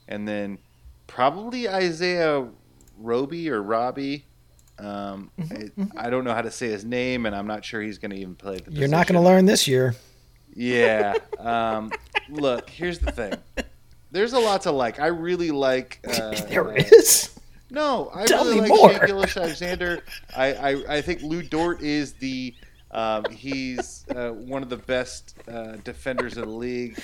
And 0.07 0.29
then 0.29 0.59
probably 1.09 1.69
Isaiah 1.69 2.47
Roby 2.97 3.51
or 3.51 3.63
Robbie. 3.63 4.25
Um, 4.79 5.31
I, 5.39 5.71
I 5.97 6.11
don't 6.11 6.25
know 6.25 6.35
how 6.35 6.43
to 6.43 6.51
say 6.51 6.69
his 6.69 6.85
name, 6.85 7.27
and 7.27 7.35
I'm 7.35 7.47
not 7.47 7.65
sure 7.65 7.81
he's 7.81 7.99
going 7.99 8.11
to 8.11 8.17
even 8.17 8.35
play 8.35 8.59
the 8.59 8.73
you're 8.73 8.89
not 8.89 9.07
going 9.07 9.21
to 9.21 9.27
learn 9.27 9.47
this 9.47 9.67
year. 9.67 9.95
Yeah. 10.55 11.15
Um, 11.39 11.93
look, 12.29 12.69
here's 12.69 12.99
the 12.99 13.13
thing. 13.13 13.35
There's 14.11 14.33
a 14.33 14.39
lot 14.39 14.63
to 14.63 14.73
like. 14.73 14.99
I 14.99 15.09
really 15.09 15.51
like. 15.53 16.01
Uh, 16.05 16.31
There 16.49 16.69
uh, 16.69 16.75
is. 16.75 17.39
No, 17.71 18.11
I 18.13 18.25
Tell 18.25 18.45
really 18.45 18.63
like 18.63 18.69
more. 18.71 18.93
Shai 18.93 19.07
Gilgeous-Alexander. 19.07 20.03
I, 20.35 20.55
I, 20.55 20.97
I 20.97 21.03
think 21.03 21.23
Lu 21.23 21.43
Dort 21.43 21.83
is 21.83 22.15
the. 22.15 22.55
Um, 22.91 23.27
he's 23.27 24.07
uh, 24.09 24.31
one 24.31 24.63
of 24.63 24.71
the 24.71 24.79
best 24.79 25.37
uh, 25.47 25.77
defenders 25.85 26.37
of 26.37 26.47
the 26.47 26.53
league. 26.53 26.99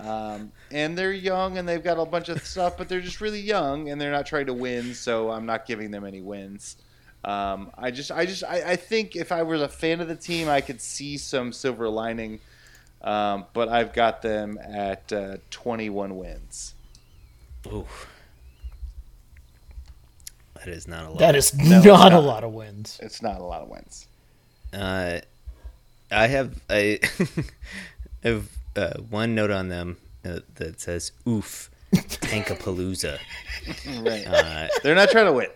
Um, 0.00 0.52
and 0.70 0.96
they're 0.96 1.12
young 1.12 1.58
and 1.58 1.68
they've 1.68 1.82
got 1.82 1.98
a 1.98 2.04
bunch 2.04 2.28
of 2.28 2.44
stuff, 2.44 2.76
but 2.78 2.88
they're 2.88 3.00
just 3.00 3.20
really 3.20 3.40
young 3.40 3.90
and 3.90 4.00
they're 4.00 4.12
not 4.12 4.26
trying 4.26 4.46
to 4.46 4.54
win, 4.54 4.94
so 4.94 5.30
I'm 5.30 5.44
not 5.44 5.66
giving 5.66 5.90
them 5.90 6.04
any 6.04 6.20
wins. 6.20 6.76
Um, 7.28 7.70
I 7.76 7.90
just, 7.90 8.10
I 8.10 8.24
just, 8.24 8.42
I, 8.42 8.72
I 8.72 8.76
think 8.76 9.14
if 9.14 9.32
I 9.32 9.42
was 9.42 9.60
a 9.60 9.68
fan 9.68 10.00
of 10.00 10.08
the 10.08 10.16
team, 10.16 10.48
I 10.48 10.60
could 10.62 10.80
see 10.80 11.18
some 11.18 11.52
silver 11.52 11.88
lining. 11.88 12.40
Um, 13.02 13.44
but 13.52 13.68
I've 13.68 13.92
got 13.92 14.22
them 14.22 14.58
at 14.58 15.12
uh, 15.12 15.36
21 15.50 16.16
wins. 16.16 16.74
Ooh. 17.66 17.86
That 20.54 20.68
is 20.68 20.88
not 20.88 21.04
a 21.04 21.08
lot. 21.10 21.18
That 21.18 21.36
is 21.36 21.54
No, 21.54 21.76
it's 21.76 21.86
not 21.86 22.12
a 22.12 22.18
lot 22.18 22.44
of 22.44 22.52
wins. 22.52 22.98
It's 23.02 23.22
not 23.22 23.40
a 23.40 23.44
lot 23.44 23.62
of 23.62 23.68
wins. 23.68 24.06
Uh, 24.72 25.20
I 26.10 26.26
have 26.26 26.60
I 26.68 26.98
have 28.22 28.48
uh, 28.74 28.94
one 29.10 29.34
note 29.34 29.50
on 29.50 29.68
them 29.68 29.98
uh, 30.24 30.40
that 30.56 30.80
says 30.80 31.12
"Oof, 31.28 31.70
Tankapalooza." 31.94 33.18
Right. 34.02 34.26
Uh, 34.26 34.68
They're 34.82 34.94
not 34.94 35.10
trying 35.10 35.26
to 35.26 35.32
win. 35.32 35.48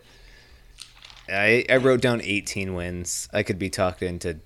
I 1.33 1.65
I 1.71 1.77
wrote 1.77 2.01
down 2.01 2.21
18 2.23 2.75
wins. 2.75 3.29
I 3.33 3.43
could 3.43 3.59
be 3.59 3.71
talked 3.71 4.03
into 4.03 4.39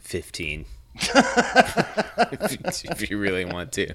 15 0.00 0.64
if, 0.96 2.52
you- 2.52 2.90
if 2.90 3.10
you 3.10 3.18
really 3.18 3.44
want 3.44 3.72
to. 3.72 3.92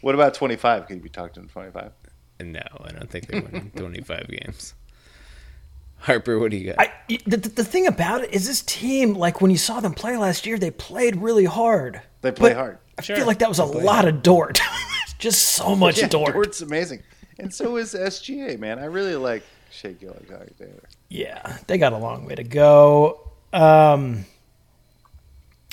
What 0.00 0.14
about 0.14 0.34
25? 0.34 0.86
Could 0.86 0.96
you 0.96 1.02
be 1.02 1.08
talked 1.08 1.36
into 1.36 1.48
25? 1.52 1.92
No, 2.40 2.60
I 2.80 2.90
don't 2.90 3.08
think 3.08 3.28
they 3.28 3.38
win 3.40 3.70
25 3.76 4.26
games. 4.28 4.74
Harper, 5.98 6.38
what 6.40 6.50
do 6.50 6.56
you 6.56 6.72
got? 6.72 6.80
I, 6.80 6.92
the, 7.26 7.36
the 7.36 7.48
the 7.48 7.64
thing 7.64 7.86
about 7.86 8.24
it 8.24 8.32
is 8.34 8.46
this 8.48 8.62
team, 8.62 9.14
like 9.14 9.40
when 9.40 9.52
you 9.52 9.56
saw 9.58 9.78
them 9.78 9.94
play 9.94 10.16
last 10.16 10.44
year, 10.46 10.58
they 10.58 10.72
played 10.72 11.14
really 11.16 11.44
hard. 11.44 12.02
They 12.22 12.32
play 12.32 12.50
But 12.50 12.56
hard. 12.56 12.78
I 12.98 13.02
feel 13.02 13.26
like 13.26 13.38
that 13.38 13.48
was 13.48 13.60
a 13.60 13.64
lot 13.64 14.08
of 14.08 14.20
Dort. 14.22 14.60
Just 15.20 15.40
so 15.50 15.76
much 15.76 15.98
Yeah, 15.98 16.08
Dort. 16.08 16.32
Dort's 16.32 16.60
amazing. 16.62 17.02
And 17.38 17.54
so 17.54 17.76
is 17.76 17.94
SGA, 17.94 18.58
man. 18.58 18.80
I 18.80 18.86
really 18.86 19.14
like 19.14 19.44
Shai 19.72 19.92
Gilgeous-Alexander. 19.92 20.88
Yeah, 21.08 21.58
they 21.66 21.78
got 21.78 21.92
a 21.92 21.98
long 21.98 22.26
way 22.26 22.34
to 22.34 22.44
go. 22.44 23.32
Um, 23.52 24.24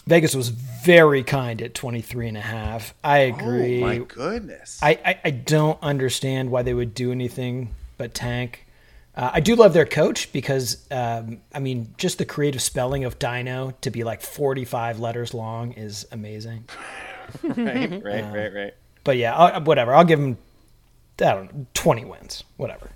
Vegas 0.07 0.35
was 0.35 0.49
very 0.49 1.23
kind 1.23 1.61
at 1.61 1.75
23 1.75 2.29
and 2.29 2.37
a 2.37 2.41
half. 2.41 2.93
I 3.03 3.19
agree. 3.19 3.83
Oh, 3.83 3.85
my 3.85 3.97
goodness. 3.99 4.79
I, 4.81 4.99
I, 5.05 5.19
I 5.25 5.29
don't 5.29 5.77
understand 5.81 6.49
why 6.49 6.63
they 6.63 6.73
would 6.73 6.93
do 6.93 7.11
anything 7.11 7.75
but 7.97 8.13
tank. 8.13 8.65
Uh, 9.15 9.31
I 9.33 9.39
do 9.39 9.55
love 9.55 9.73
their 9.73 9.85
coach 9.85 10.31
because, 10.31 10.85
um, 10.91 11.41
I 11.53 11.59
mean, 11.59 11.93
just 11.97 12.17
the 12.17 12.25
creative 12.25 12.61
spelling 12.61 13.03
of 13.03 13.19
Daigneault 13.19 13.81
to 13.81 13.91
be 13.91 14.03
like 14.03 14.21
45 14.21 14.99
letters 14.99 15.33
long 15.33 15.73
is 15.73 16.07
amazing. 16.11 16.67
right, 17.43 17.91
right, 17.91 18.01
right, 18.03 18.53
right. 18.53 18.73
But 19.03 19.17
yeah, 19.17 19.35
I'll, 19.35 19.61
whatever. 19.61 19.93
I'll 19.93 20.05
give 20.05 20.19
them, 20.19 20.37
I 21.19 21.33
don't 21.33 21.53
know, 21.53 21.65
20 21.73 22.05
wins. 22.05 22.43
Whatever. 22.57 22.89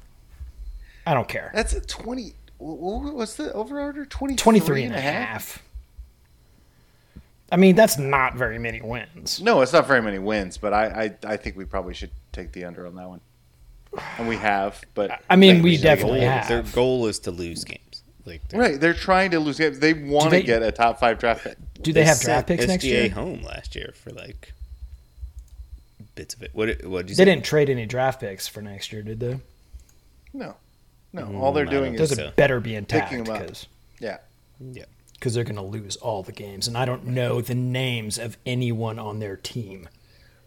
I 1.05 1.13
don't 1.13 1.27
care. 1.27 1.51
That's 1.53 1.73
a 1.73 1.81
20. 1.81 2.29
wh- 2.29 2.61
wh- 2.61 3.15
What's 3.15 3.35
the 3.35 3.51
over 3.53 3.79
order? 3.81 4.05
23, 4.05 4.37
23 4.37 4.83
and 4.83 4.95
a 4.95 5.01
half. 5.01 5.61
I 7.51 7.55
mean, 7.57 7.75
that's 7.75 7.97
not 7.99 8.35
very 8.35 8.57
many 8.57 8.81
wins. 8.81 9.39
No, 9.41 9.61
it's 9.61 9.73
not 9.73 9.85
very 9.85 10.01
many 10.01 10.17
wins, 10.17 10.57
but 10.57 10.73
I, 10.73 11.13
I, 11.25 11.33
I 11.33 11.37
think 11.37 11.55
we 11.55 11.65
probably 11.65 11.93
should 11.93 12.09
take 12.31 12.51
the 12.51 12.65
under 12.65 12.87
on 12.87 12.95
that 12.95 13.07
one. 13.07 13.21
And 14.17 14.27
we 14.27 14.37
have, 14.37 14.83
but 14.95 15.21
I 15.29 15.35
mean, 15.35 15.61
we 15.61 15.77
definitely 15.77 16.21
go- 16.21 16.25
have. 16.29 16.47
Their 16.47 16.63
goal 16.63 17.05
is 17.05 17.19
to 17.19 17.31
lose 17.31 17.63
games. 17.63 18.01
Like 18.25 18.47
they're- 18.47 18.59
Right, 18.59 18.79
they're 18.79 18.93
trying 18.95 19.31
to 19.31 19.39
lose 19.39 19.59
games. 19.59 19.77
They 19.79 19.93
want 19.93 20.31
to 20.31 20.41
get 20.41 20.63
a 20.63 20.71
top 20.71 20.99
five 20.99 21.19
draft 21.19 21.43
pick. 21.43 21.57
Do 21.81 21.93
they, 21.93 22.05
have 22.05 22.19
draft 22.21 22.47
picks 22.47 22.65
next 22.65 22.83
SGA 22.85 22.87
year? 22.87 23.09
home 23.09 23.43
last 23.43 23.75
year 23.75 23.93
for 23.93 24.09
like 24.11 24.53
bits 26.15 26.33
of 26.33 26.41
it. 26.41 26.51
What 26.53 26.69
what 26.85 27.01
did 27.05 27.09
you 27.11 27.15
They 27.17 27.21
say? 27.21 27.25
didn't 27.25 27.43
trade 27.45 27.69
any 27.69 27.85
draft 27.85 28.21
picks 28.21 28.47
for 28.47 28.61
next 28.61 28.91
year, 28.93 29.03
did 29.03 29.19
they? 29.19 29.39
No, 30.33 30.55
no. 31.13 31.35
All 31.39 31.51
they're 31.53 31.65
Mm, 31.65 31.69
doing 31.71 31.93
don't 31.93 32.01
is 32.03 32.09
Those 32.09 32.17
so. 32.17 32.27
are 32.27 32.31
better 32.31 32.59
be 32.59 32.75
intact 32.75 33.09
Picking 33.11 33.27
'em 33.27 33.33
up. 33.35 33.41
because 33.41 33.67
yeah. 33.99 34.17
Yeah. 34.59 34.85
Cuz 35.21 35.33
they're 35.35 35.43
going 35.45 35.55
to 35.55 35.61
lose 35.61 35.95
all 35.97 36.21
the 36.23 36.31
games, 36.33 36.67
and 36.67 36.77
I 36.77 36.83
don't 36.85 37.05
know 37.05 37.39
the 37.39 37.55
names 37.55 38.17
of 38.17 38.37
anyone 38.45 38.99
on 38.99 39.19
their 39.19 39.37
team. 39.37 39.87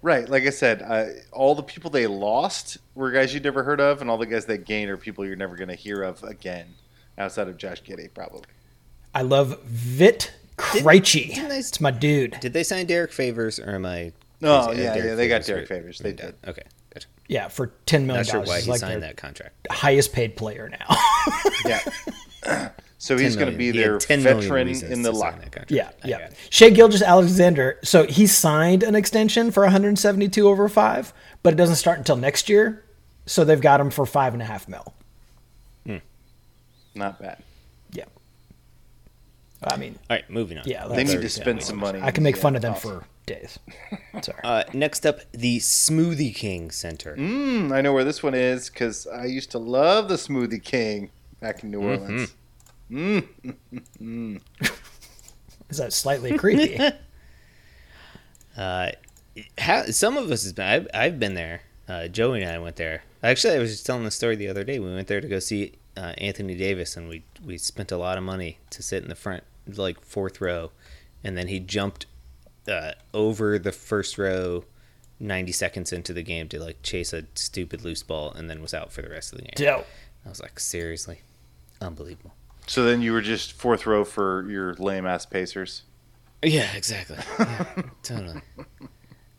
Right, 0.02 0.28
like 0.28 0.44
I 0.44 0.50
said, 0.50 0.82
uh, 0.82 1.06
all 1.32 1.54
the 1.54 1.62
people 1.62 1.90
they 1.90 2.06
lost 2.06 2.76
were 2.94 3.10
guys 3.10 3.32
you'd 3.32 3.42
never 3.44 3.62
heard 3.64 3.80
of, 3.80 4.00
and 4.02 4.10
all 4.10 4.18
the 4.18 4.26
guys 4.26 4.44
they 4.44 4.58
gained 4.58 4.90
are 4.90 4.96
people 4.98 5.24
you're 5.24 5.34
never 5.36 5.56
going 5.56 5.68
to 5.70 5.74
hear 5.74 6.02
of 6.02 6.22
again, 6.22 6.74
outside 7.18 7.48
of 7.48 7.56
Josh 7.56 7.82
Giddey, 7.82 8.12
probably. 8.12 8.42
I 9.14 9.22
love 9.22 9.62
Vit 9.62 10.32
Krejci. 10.58 11.34
didn't 11.34 11.48
they- 11.48 11.58
It's 11.58 11.80
my 11.80 11.90
dude. 11.90 12.38
Did 12.40 12.52
they 12.52 12.62
sign 12.62 12.86
Derrick 12.86 13.12
Favors 13.12 13.58
or 13.58 13.70
am 13.74 13.86
I? 13.86 14.12
No, 14.42 14.66
crazy? 14.66 14.82
yeah, 14.82 14.96
yeah, 14.96 15.14
they 15.14 15.28
got 15.28 15.44
Derrick 15.44 15.66
Favors. 15.68 15.98
They 15.98 16.12
did. 16.12 16.34
Okay, 16.46 16.62
gotcha. 16.62 16.64
Yeah, 17.28 17.48
for 17.48 17.72
ten 17.86 18.06
million 18.06 18.20
Not 18.20 18.26
sure 18.26 18.34
dollars. 18.34 18.48
why 18.48 18.54
He's 18.56 18.64
he 18.66 18.70
like 18.70 18.80
signed 18.80 19.02
that 19.02 19.16
contract. 19.16 19.66
highest 19.70 20.12
paid 20.12 20.36
player 20.36 20.68
now. 20.68 20.96
Yeah. 21.64 22.68
so 22.98 23.16
he's 23.18 23.34
going 23.34 23.50
to 23.50 23.56
be 23.58 23.72
million. 23.72 23.74
He 23.74 23.80
had 23.80 23.90
their 23.90 23.98
10 23.98 24.22
million 24.22 24.40
veteran 24.42 24.68
in 24.92 25.02
the 25.02 25.10
to 25.10 25.16
locker. 25.18 25.64
yeah, 25.68 25.90
I 26.04 26.08
yeah. 26.08 26.18
got 26.18 26.30
it. 26.30 26.36
Shai 26.50 26.70
Gilgeous-Alexander. 26.70 27.80
So 27.82 28.04
he 28.04 28.28
signed 28.28 28.84
an 28.84 28.94
extension 28.94 29.50
for 29.50 29.64
172 29.64 30.46
over 30.48 30.68
five, 30.68 31.12
but 31.42 31.52
it 31.54 31.56
doesn't 31.56 31.74
start 31.76 31.98
until 31.98 32.14
next 32.16 32.48
year. 32.48 32.84
So 33.26 33.44
they've 33.44 33.60
got 33.60 33.80
him 33.80 33.90
for 33.90 34.06
five 34.06 34.32
and 34.32 34.40
a 34.42 34.44
half 34.44 34.68
mil. 34.68 34.94
Hmm. 35.84 35.96
Not 36.94 37.18
bad. 37.20 37.42
Yeah. 39.62 39.74
I 39.74 39.76
mean, 39.76 39.98
All 40.10 40.16
right, 40.16 40.28
moving 40.30 40.58
on. 40.58 40.64
yeah. 40.66 40.86
They 40.88 41.04
need 41.04 41.20
to 41.22 41.28
spend 41.28 41.62
some 41.62 41.78
money. 41.78 42.00
I 42.02 42.10
can 42.10 42.22
make 42.22 42.36
Yeah, 42.36 42.42
fun 42.42 42.56
of 42.56 42.62
them 42.62 42.74
awesome. 42.74 43.00
for 43.00 43.06
days. 43.26 43.58
Sorry. 44.22 44.38
Uh, 44.44 44.64
next 44.72 45.04
up, 45.06 45.20
the 45.32 45.58
Smoothie 45.58 46.34
King 46.34 46.70
Center. 46.70 47.16
Mm, 47.16 47.72
I 47.72 47.80
know 47.80 47.92
where 47.92 48.04
this 48.04 48.22
one 48.22 48.34
is 48.34 48.68
because 48.70 49.06
I 49.06 49.24
used 49.24 49.50
to 49.52 49.58
love 49.58 50.08
the 50.08 50.14
Smoothie 50.16 50.62
King 50.62 51.10
back 51.40 51.62
in 51.64 51.70
New 51.70 51.82
Orleans. 51.82 52.34
Is 55.68 55.78
that 55.78 55.92
slightly 55.92 56.36
creepy? 56.38 56.78
Uh, 58.56 58.90
how, 59.58 59.84
some 59.84 60.16
of 60.16 60.30
us 60.30 60.42
has 60.44 60.54
been. 60.54 60.64
I've, 60.66 60.88
I've 60.94 61.18
been 61.20 61.34
there. 61.34 61.60
Uh, 61.86 62.08
Joey 62.08 62.40
and 62.40 62.50
I 62.50 62.58
went 62.58 62.76
there. 62.76 63.02
Actually, 63.22 63.56
I 63.56 63.58
was 63.58 63.70
just 63.70 63.84
telling 63.84 64.04
the 64.04 64.10
story 64.10 64.34
the 64.34 64.48
other 64.48 64.64
day. 64.64 64.78
We 64.78 64.86
went 64.94 65.08
there 65.08 65.20
to 65.20 65.28
go 65.28 65.40
see 65.40 65.72
uh, 65.96 66.12
Anthony 66.18 66.54
Davis, 66.54 66.96
and 66.96 67.08
we 67.08 67.22
we 67.44 67.58
spent 67.58 67.92
a 67.92 67.96
lot 67.96 68.18
of 68.18 68.24
money 68.24 68.58
to 68.70 68.82
sit 68.82 69.02
in 69.02 69.08
the 69.08 69.14
front, 69.14 69.44
like 69.66 70.00
fourth 70.00 70.40
row, 70.40 70.70
and 71.24 71.36
then 71.36 71.48
he 71.48 71.60
jumped 71.60 72.06
uh, 72.68 72.92
over 73.14 73.58
the 73.58 73.72
first 73.72 74.18
row. 74.18 74.64
90 75.18 75.50
seconds 75.52 75.94
into 75.94 76.12
the 76.12 76.22
game 76.22 76.46
to 76.46 76.60
like 76.60 76.82
chase 76.82 77.14
a 77.14 77.24
stupid 77.34 77.82
loose 77.82 78.02
ball 78.02 78.30
and 78.32 78.50
then 78.50 78.60
was 78.60 78.74
out 78.74 78.92
for 78.92 79.00
the 79.00 79.08
rest 79.08 79.32
of 79.32 79.38
the 79.38 79.44
game. 79.44 79.54
Dope. 79.56 79.86
I 80.26 80.28
was 80.28 80.42
like, 80.42 80.60
seriously? 80.60 81.20
Unbelievable. 81.80 82.34
So 82.66 82.84
then 82.84 83.00
you 83.00 83.12
were 83.12 83.22
just 83.22 83.52
fourth 83.52 83.86
row 83.86 84.04
for 84.04 84.46
your 84.48 84.74
lame 84.74 85.06
ass 85.06 85.24
Pacers. 85.24 85.82
Yeah, 86.42 86.70
exactly. 86.74 87.16
Yeah, 87.38 87.64
totally. 88.02 88.40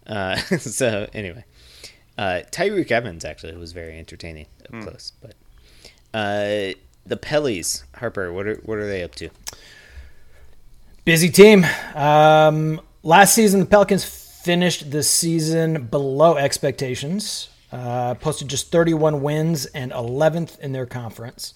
Uh, 0.06 0.36
so 0.60 1.08
anyway, 1.14 1.46
uh, 2.18 2.42
Tyreke 2.52 2.92
Evans 2.92 3.26
actually 3.26 3.56
was 3.58 3.74
very 3.74 4.00
entertaining 4.00 4.48
up 4.74 4.82
close, 4.82 5.12
but 5.22 5.36
uh, 6.14 6.74
the 7.06 7.18
Pellies, 7.18 7.84
Harper, 7.96 8.32
what 8.32 8.48
are 8.48 8.56
what 8.66 8.78
are 8.78 8.88
they 8.88 9.04
up 9.04 9.16
to? 9.16 9.30
Busy 11.06 11.30
team. 11.30 11.66
Um, 11.96 12.82
last 13.04 13.34
season, 13.34 13.62
the 13.62 13.66
Pelicans 13.66 14.04
finished 14.04 14.92
the 14.92 15.04
season 15.04 15.88
below 15.88 16.36
expectations. 16.36 17.50
Uh, 17.72 18.14
posted 18.16 18.48
just 18.48 18.72
31 18.72 19.22
wins 19.22 19.66
and 19.68 19.92
11th 19.92 20.58
in 20.60 20.72
their 20.72 20.86
conference. 20.86 21.54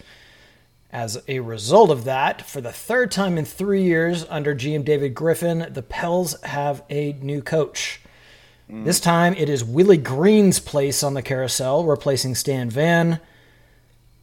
As 0.92 1.22
a 1.30 1.40
result 1.40 1.90
of 1.90 2.04
that, 2.04 2.42
for 2.42 2.60
the 2.60 2.74
third 2.74 3.12
time 3.12 3.38
in 3.38 3.46
three 3.46 3.84
years 3.84 4.26
under 4.30 4.54
GM 4.54 4.84
David 4.84 5.16
Griffin, 5.16 5.68
the 5.72 5.82
Pels 5.82 6.42
have 6.42 6.84
a 6.90 7.14
new 7.14 7.42
coach. 7.42 8.02
This 8.74 9.02
time 9.02 9.34
it 9.34 9.50
is 9.50 9.66
Willie 9.66 9.98
Green's 9.98 10.60
place 10.60 11.04
on 11.04 11.14
the 11.14 11.22
carousel, 11.22 11.84
replacing 11.84 12.36
Stan 12.36 12.70
Van. 12.70 13.20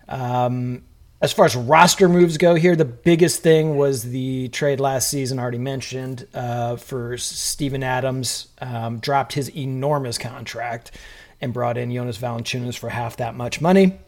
Um, 0.09 0.83
as 1.21 1.33
far 1.33 1.47
as 1.47 1.57
roster 1.57 2.09
moves 2.09 2.39
go 2.39 2.55
here, 2.55 2.77
the 2.77 2.85
biggest 2.85 3.43
thing 3.43 3.77
was 3.77 4.05
the 4.05 4.49
trade 4.49 4.79
last 4.79 5.11
season, 5.11 5.39
already 5.39 5.59
mentioned, 5.59 6.27
uh, 6.33 6.77
for 6.77 7.19
Steven 7.19 7.83
Adams. 7.83 8.49
Um, 8.61 9.01
dropped 9.01 9.33
his 9.33 9.55
enormous 9.57 10.17
contract 10.17 10.93
and 11.41 11.53
brought 11.53 11.77
in 11.77 11.93
Jonas 11.93 12.19
Valanciunas 12.19 12.77
for 12.79 12.89
half 12.89 13.17
that 13.17 13.35
much 13.35 13.61
money. 13.61 13.99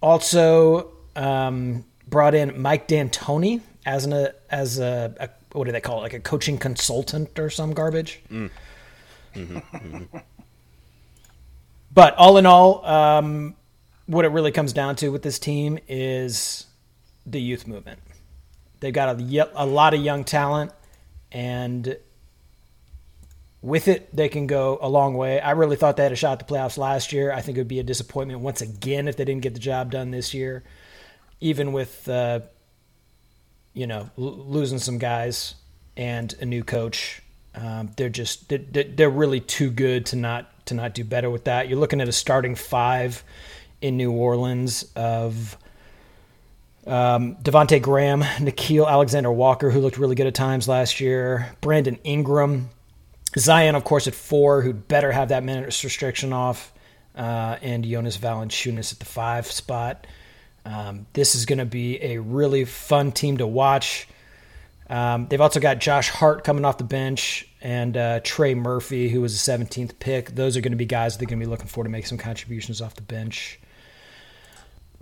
Also 0.00 0.92
um, 1.16 1.84
brought 2.08 2.34
in 2.34 2.60
Mike 2.60 2.86
D'Antoni 2.88 3.60
as 3.84 4.04
an 4.04 4.12
a, 4.12 4.32
as 4.50 4.78
a, 4.78 5.14
a 5.18 5.28
what 5.52 5.64
do 5.64 5.72
they 5.72 5.80
call 5.80 5.98
it, 5.98 6.02
like 6.02 6.14
a 6.14 6.20
coaching 6.20 6.58
consultant 6.58 7.36
or 7.38 7.50
some 7.50 7.72
garbage. 7.72 8.20
But 11.92 12.14
all 12.16 12.36
in 12.38 12.46
all, 12.46 12.86
um, 12.86 13.56
what 14.10 14.24
it 14.24 14.28
really 14.28 14.50
comes 14.50 14.72
down 14.72 14.96
to 14.96 15.10
with 15.10 15.22
this 15.22 15.38
team 15.38 15.78
is 15.86 16.66
the 17.24 17.40
youth 17.40 17.68
movement. 17.68 18.00
They've 18.80 18.92
got 18.92 19.20
a, 19.20 19.50
a 19.54 19.64
lot 19.64 19.94
of 19.94 20.00
young 20.00 20.24
talent, 20.24 20.72
and 21.30 21.96
with 23.62 23.86
it, 23.86 24.14
they 24.14 24.28
can 24.28 24.48
go 24.48 24.78
a 24.82 24.88
long 24.88 25.14
way. 25.14 25.38
I 25.38 25.52
really 25.52 25.76
thought 25.76 25.96
they 25.96 26.02
had 26.02 26.10
a 26.10 26.16
shot 26.16 26.40
at 26.40 26.48
the 26.48 26.52
playoffs 26.52 26.76
last 26.76 27.12
year. 27.12 27.32
I 27.32 27.40
think 27.40 27.56
it 27.56 27.60
would 27.60 27.68
be 27.68 27.78
a 27.78 27.84
disappointment 27.84 28.40
once 28.40 28.60
again 28.60 29.06
if 29.06 29.16
they 29.16 29.24
didn't 29.24 29.42
get 29.42 29.54
the 29.54 29.60
job 29.60 29.92
done 29.92 30.10
this 30.10 30.34
year, 30.34 30.64
even 31.40 31.72
with 31.72 32.08
uh, 32.08 32.40
you 33.74 33.86
know 33.86 34.10
l- 34.18 34.44
losing 34.44 34.80
some 34.80 34.98
guys 34.98 35.54
and 35.96 36.34
a 36.40 36.44
new 36.44 36.64
coach. 36.64 37.22
Um, 37.54 37.90
they're 37.96 38.08
just 38.08 38.48
they're, 38.48 38.58
they're 38.58 39.10
really 39.10 39.40
too 39.40 39.70
good 39.70 40.06
to 40.06 40.16
not 40.16 40.66
to 40.66 40.74
not 40.74 40.94
do 40.94 41.04
better 41.04 41.30
with 41.30 41.44
that. 41.44 41.68
You're 41.68 41.78
looking 41.78 42.00
at 42.00 42.08
a 42.08 42.12
starting 42.12 42.56
five 42.56 43.22
in 43.80 43.96
New 43.96 44.12
Orleans 44.12 44.84
of 44.94 45.56
um, 46.86 47.36
Devonte 47.36 47.80
Graham, 47.80 48.22
Nickeil 48.22 48.88
Alexander-Walker, 48.88 49.70
who 49.70 49.80
looked 49.80 49.98
really 49.98 50.14
good 50.14 50.26
at 50.26 50.34
times 50.34 50.68
last 50.68 51.00
year, 51.00 51.54
Brandon 51.60 51.98
Ingram, 52.04 52.70
Zion, 53.38 53.74
of 53.74 53.84
course, 53.84 54.06
at 54.06 54.14
four, 54.14 54.62
who'd 54.62 54.88
better 54.88 55.12
have 55.12 55.28
that 55.28 55.44
minutes 55.44 55.84
restriction 55.84 56.32
off, 56.32 56.72
uh, 57.16 57.56
and 57.62 57.84
Jonas 57.84 58.18
Valanciunas 58.18 58.92
at 58.92 58.98
the 58.98 59.04
five 59.04 59.46
spot. 59.46 60.06
Um, 60.64 61.06
this 61.12 61.34
is 61.34 61.46
going 61.46 61.58
to 61.58 61.64
be 61.64 62.02
a 62.02 62.18
really 62.18 62.64
fun 62.64 63.12
team 63.12 63.38
to 63.38 63.46
watch. 63.46 64.08
Um, 64.88 65.28
they've 65.28 65.40
also 65.40 65.60
got 65.60 65.78
Josh 65.78 66.08
Hart 66.08 66.42
coming 66.42 66.64
off 66.64 66.78
the 66.78 66.84
bench 66.84 67.48
and 67.60 67.96
uh, 67.96 68.20
Trey 68.24 68.54
Murphy, 68.54 69.08
who 69.08 69.20
was 69.20 69.44
the 69.44 69.52
17th 69.52 69.98
pick. 70.00 70.34
Those 70.34 70.56
are 70.56 70.60
going 70.60 70.72
to 70.72 70.76
be 70.76 70.86
guys 70.86 71.16
they're 71.16 71.28
going 71.28 71.38
to 71.38 71.46
be 71.46 71.50
looking 71.50 71.68
for 71.68 71.84
to 71.84 71.90
make 71.90 72.06
some 72.06 72.18
contributions 72.18 72.80
off 72.80 72.94
the 72.94 73.02
bench. 73.02 73.59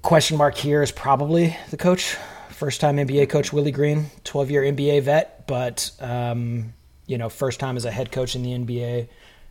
Question 0.03 0.37
mark 0.37 0.57
here 0.57 0.83
is 0.83 0.93
probably 0.93 1.57
the 1.71 1.77
coach. 1.77 2.17
First 2.51 2.81
time 2.81 2.97
NBA 2.99 3.29
coach 3.29 3.53
Willie 3.53 3.73
Green, 3.73 4.07
12 4.25 4.51
year 4.51 4.63
NBA 4.63 5.03
vet, 5.03 5.47
but 5.49 5.91
um, 6.01 6.73
you 7.07 7.19
know, 7.19 7.29
first 7.29 7.59
time 7.59 7.77
as 7.77 7.85
a 7.85 7.91
head 7.91 8.13
coach 8.13 8.37
in 8.37 8.43
the 8.43 8.51
NBA. 8.51 9.09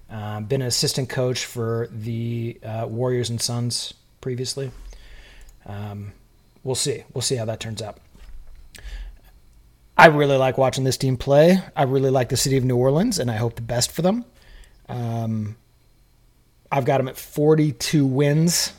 Um, 0.10 0.46
been 0.46 0.62
an 0.62 0.68
assistant 0.68 1.10
coach 1.10 1.46
for 1.46 1.90
the 1.92 2.58
uh, 2.64 2.86
Warriors 2.88 3.30
and 3.30 3.42
Suns 3.42 3.94
previously. 4.22 4.72
Um, 5.66 6.14
we'll 6.64 6.76
see. 6.76 7.04
We'll 7.14 7.22
see 7.22 7.36
how 7.36 7.46
that 7.46 7.60
turns 7.60 7.82
out. 7.82 7.98
I 9.98 10.08
really 10.08 10.38
like 10.38 10.58
watching 10.58 10.86
this 10.86 10.98
team 10.98 11.18
play. 11.18 11.60
I 11.76 11.84
really 11.84 12.10
like 12.10 12.30
the 12.30 12.38
city 12.38 12.56
of 12.56 12.64
New 12.64 12.78
Orleans, 12.78 13.20
and 13.20 13.30
I 13.30 13.36
hope 13.36 13.56
the 13.56 13.62
best 13.64 13.92
for 13.92 14.02
them. 14.02 14.24
Um, 14.88 15.58
I've 16.72 16.86
got 16.86 17.00
them 17.00 17.10
at 17.10 17.18
42 17.18 18.06
wins, 18.06 18.72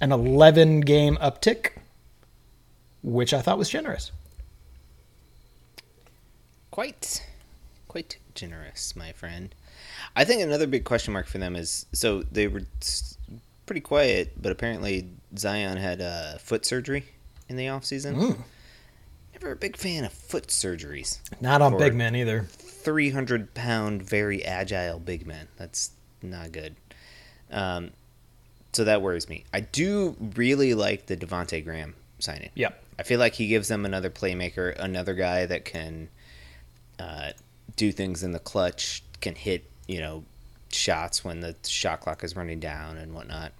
an 0.00 0.12
11 0.12 0.80
game 0.80 1.16
uptick, 1.16 1.72
which 3.02 3.32
I 3.34 3.40
thought 3.40 3.58
was 3.58 3.68
generous. 3.70 4.12
Quite, 6.70 7.26
quite 7.88 8.18
generous, 8.34 8.94
my 8.94 9.12
friend. 9.12 9.54
I 10.14 10.24
think 10.24 10.42
another 10.42 10.66
big 10.66 10.84
question 10.84 11.12
mark 11.12 11.26
for 11.26 11.38
them 11.38 11.56
is 11.56 11.86
so 11.92 12.22
they 12.22 12.46
were 12.46 12.62
pretty 13.66 13.80
quiet, 13.80 14.40
but 14.40 14.52
apparently 14.52 15.08
Zion 15.36 15.76
had 15.76 16.00
uh, 16.00 16.38
foot 16.38 16.64
surgery 16.64 17.04
in 17.48 17.56
the 17.56 17.68
off 17.68 17.84
season. 17.84 18.44
Never 19.34 19.52
a 19.52 19.56
big 19.56 19.76
fan 19.76 20.04
of 20.04 20.12
foot 20.12 20.48
surgeries. 20.48 21.18
Not 21.40 21.62
on 21.62 21.76
big 21.78 21.94
men 21.94 22.16
either. 22.16 22.48
300 22.48 23.54
pound, 23.54 24.02
very 24.02 24.44
agile 24.44 24.98
big 24.98 25.26
men. 25.26 25.48
That's 25.56 25.90
not 26.22 26.50
good. 26.52 26.76
Um, 27.50 27.90
so 28.72 28.84
that 28.84 29.02
worries 29.02 29.28
me. 29.28 29.44
I 29.52 29.60
do 29.60 30.16
really 30.36 30.74
like 30.74 31.06
the 31.06 31.16
Devonte 31.16 31.64
Graham 31.64 31.94
signing. 32.18 32.50
Yep. 32.54 32.82
I 32.98 33.02
feel 33.02 33.18
like 33.18 33.34
he 33.34 33.48
gives 33.48 33.68
them 33.68 33.84
another 33.84 34.10
playmaker, 34.10 34.76
another 34.78 35.14
guy 35.14 35.46
that 35.46 35.64
can 35.64 36.08
uh, 36.98 37.30
do 37.76 37.92
things 37.92 38.22
in 38.22 38.32
the 38.32 38.38
clutch, 38.38 39.02
can 39.20 39.34
hit, 39.34 39.64
you 39.86 40.00
know, 40.00 40.24
shots 40.70 41.24
when 41.24 41.40
the 41.40 41.54
shot 41.66 42.00
clock 42.00 42.24
is 42.24 42.36
running 42.36 42.60
down 42.60 42.98
and 42.98 43.14
whatnot. 43.14 43.52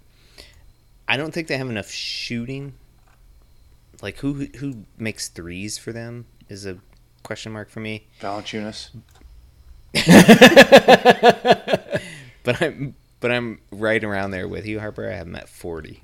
I 1.07 1.17
don't 1.17 1.33
think 1.33 1.47
they 1.47 1.57
have 1.57 1.69
enough 1.69 1.89
shooting. 1.89 2.73
Like 4.01 4.17
who 4.17 4.45
who 4.57 4.85
makes 4.97 5.27
threes 5.27 5.77
for 5.77 5.91
them 5.91 6.25
is 6.47 6.65
a 6.65 6.77
question 7.23 7.51
mark 7.51 7.69
for 7.69 7.79
me. 7.79 8.07
Valanciunas. 8.21 8.91
but 12.43 12.61
I'm 12.61 12.95
but 13.19 13.31
I'm 13.31 13.59
right 13.71 14.03
around 14.03 14.31
there 14.31 14.47
with 14.47 14.65
you, 14.65 14.79
Harper. 14.79 15.09
I 15.09 15.15
have 15.15 15.27
him 15.27 15.35
at 15.35 15.49
40 15.49 16.01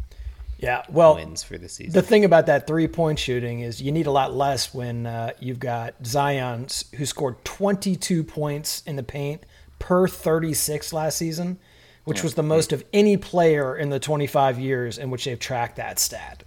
Yeah, 0.59 0.83
well, 0.89 1.15
wins 1.15 1.43
for 1.43 1.57
the 1.57 1.69
season. 1.69 1.93
the 1.93 2.01
thing 2.01 2.25
about 2.25 2.45
that 2.47 2.67
three 2.67 2.87
point 2.87 3.19
shooting 3.19 3.59
is 3.61 3.81
you 3.81 3.91
need 3.91 4.07
a 4.07 4.11
lot 4.11 4.33
less 4.33 4.73
when 4.73 5.05
uh, 5.05 5.31
you've 5.39 5.59
got 5.59 5.93
Zion, 6.05 6.67
who 6.95 7.05
scored 7.05 7.43
22 7.45 8.23
points 8.23 8.81
in 8.85 8.95
the 8.95 9.03
paint 9.03 9.43
per 9.79 10.07
36 10.07 10.93
last 10.93 11.17
season, 11.17 11.57
which 12.05 12.23
was 12.23 12.35
the 12.35 12.43
most 12.43 12.71
of 12.73 12.83
any 12.93 13.17
player 13.17 13.75
in 13.75 13.89
the 13.89 13.99
25 13.99 14.59
years 14.59 14.97
in 14.97 15.09
which 15.09 15.25
they've 15.25 15.39
tracked 15.39 15.75
that 15.77 15.99
stat. 15.99 16.43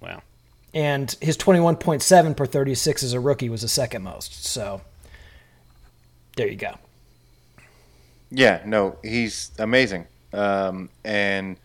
wow. 0.00 0.22
And 0.72 1.16
his 1.20 1.36
21.7 1.36 2.36
per 2.36 2.46
36 2.46 3.02
as 3.02 3.12
a 3.12 3.18
rookie 3.18 3.48
was 3.48 3.62
the 3.62 3.68
second 3.68 4.02
most. 4.02 4.44
So 4.44 4.80
there 6.36 6.46
you 6.46 6.54
go. 6.54 6.74
Yeah, 8.30 8.62
no, 8.64 8.96
he's 9.02 9.50
amazing. 9.58 10.06
Um, 10.32 10.90
and 11.04 11.56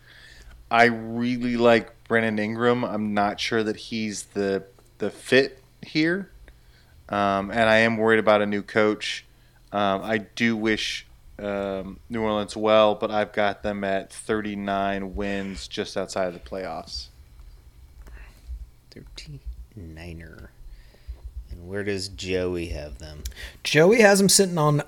I 0.72 0.86
really 0.86 1.58
like 1.58 1.92
Brandon 2.08 2.40
Ingram. 2.40 2.84
I'm 2.84 3.14
not 3.14 3.40
sure 3.40 3.64
that 3.64 3.76
he's 3.76 4.24
the 4.24 4.66
the 4.98 5.10
fit 5.10 5.62
here, 5.86 6.30
um, 7.10 7.52
and 7.52 7.70
I 7.70 7.78
am 7.78 7.98
worried 7.98 8.20
about 8.20 8.42
a 8.42 8.46
new 8.46 8.62
coach. 8.62 9.26
Um, 9.72 10.02
I 10.04 10.20
do 10.20 10.56
wish 10.56 11.06
um, 11.38 12.00
New 12.10 12.22
Orleans 12.22 12.56
well, 12.56 12.96
but 12.96 13.12
I've 13.12 13.34
got 13.34 13.62
them 13.62 13.84
at 13.84 14.12
39 14.12 15.16
wins, 15.16 15.68
just 15.68 15.98
outside 15.98 16.28
of 16.28 16.34
the 16.34 16.40
playoffs. 16.40 17.08
39er. 18.92 20.48
And 21.52 21.68
where 21.68 21.84
does 21.84 22.08
Joey 22.08 22.68
have 22.68 23.00
them? 23.00 23.24
Joey 23.64 24.02
has 24.02 24.20
them 24.20 24.30
sitting 24.30 24.58
on 24.58 24.84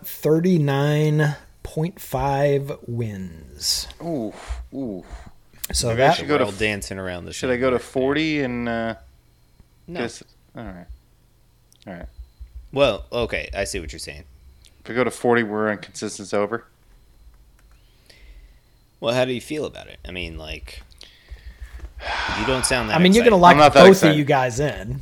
39.5 1.78 2.80
wins. 2.88 3.88
Ooh, 4.02 4.34
ooh. 4.74 5.04
So 5.72 5.90
Maybe 5.90 6.04
I 6.04 6.08
that 6.08 6.16
should 6.18 6.24
We're 6.26 6.30
go 6.30 6.38
to 6.40 6.46
all 6.46 6.52
dancing 6.52 6.98
around 6.98 7.26
the 7.26 7.34
Should 7.34 7.50
I 7.52 7.58
go 7.58 7.70
to 7.70 7.78
40 7.80 8.42
and? 8.42 8.70
Uh, 8.70 8.96
No. 9.88 10.00
guess- 10.02 10.24
all 10.56 10.64
right, 10.64 10.86
all 11.86 11.94
right. 11.94 12.06
Well, 12.72 13.06
okay, 13.12 13.50
I 13.54 13.64
see 13.66 13.80
what 13.80 13.92
you're 13.92 14.00
saying. 14.00 14.24
If 14.82 14.90
we 14.90 14.96
go 14.96 15.04
to 15.04 15.12
40, 15.12 15.44
we're 15.44 15.70
on 15.70 15.78
consistence 15.78 16.34
over. 16.34 16.66
Well, 19.00 19.14
how 19.14 19.26
do 19.26 19.34
you 19.34 19.42
feel 19.42 19.66
about 19.66 19.88
it? 19.88 20.00
I 20.06 20.12
mean, 20.12 20.38
like, 20.38 20.82
you 22.40 22.46
don't 22.48 22.66
sound 22.66 22.90
that. 22.90 22.96
I 22.96 23.00
mean, 23.00 23.14
you're 23.14 23.24
going 23.24 23.32
to 23.32 23.38
lock 23.38 23.52
I'm 23.52 23.58
not 23.58 23.74
that 23.74 23.84
both 23.84 23.92
excited. 23.92 24.14
of 24.14 24.18
you 24.18 24.26
guys 24.26 24.60
in. 24.60 25.02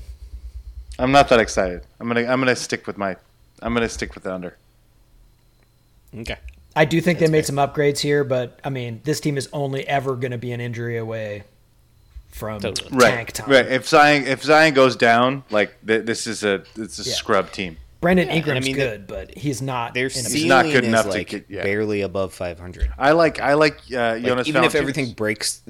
I'm 0.99 1.11
not 1.11 1.29
that 1.29 1.39
excited. 1.39 1.81
I'm 1.99 2.07
gonna 2.07 2.21
I'm 2.21 2.39
gonna 2.39 2.55
stick 2.55 2.87
with 2.87 2.97
my 2.97 3.17
I'm 3.61 3.73
gonna 3.73 3.89
stick 3.89 4.15
with 4.15 4.23
the 4.23 4.33
under. 4.33 4.55
Okay. 6.17 6.37
I 6.75 6.85
do 6.85 6.99
think 7.01 7.19
That's 7.19 7.29
they 7.29 7.31
made 7.31 7.45
fair. 7.45 7.55
some 7.55 7.55
upgrades 7.55 7.99
here, 7.99 8.23
but 8.23 8.59
I 8.63 8.69
mean, 8.69 9.01
this 9.03 9.19
team 9.19 9.37
is 9.37 9.47
only 9.53 9.87
ever 9.87 10.15
going 10.15 10.31
to 10.31 10.37
be 10.37 10.51
an 10.51 10.59
injury 10.61 10.97
away 10.97 11.43
from 12.29 12.59
Totally. 12.59 12.99
tank 12.99 13.31
time. 13.31 13.49
Right. 13.49 13.65
If 13.65 13.87
Zion 13.87 14.25
if 14.25 14.43
Zion 14.43 14.73
goes 14.73 14.95
down, 14.97 15.43
like 15.49 15.73
th- 15.87 16.05
this 16.05 16.27
is 16.27 16.43
a 16.43 16.63
it's 16.75 16.99
a 16.99 17.09
Yeah. 17.09 17.15
scrub 17.15 17.51
team. 17.51 17.77
Brandon 18.01 18.27
and 18.27 18.33
I 18.33 18.37
Ingram's 18.37 18.65
mean, 18.65 18.75
good, 18.75 19.07
but 19.07 19.35
he's 19.35 19.61
not. 19.61 19.93
Their 19.93 20.07
in 20.07 20.11
He's 20.25 20.45
not 20.45 20.65
good 20.65 20.83
is, 20.83 20.89
enough 20.89 21.09
to 21.11 21.23
get- 21.23 21.45
yeah. 21.49 21.63
barely 21.63 22.01
above 22.01 22.33
500. 22.33 22.91
I 22.97 23.11
like 23.13 23.39
I 23.39 23.53
like 23.53 23.77
uh, 23.91 24.13
Like, 24.15 24.23
Jonas 24.25 24.47
even 24.47 24.63
if 24.65 24.75
everything 24.75 25.13
breaks 25.13 25.61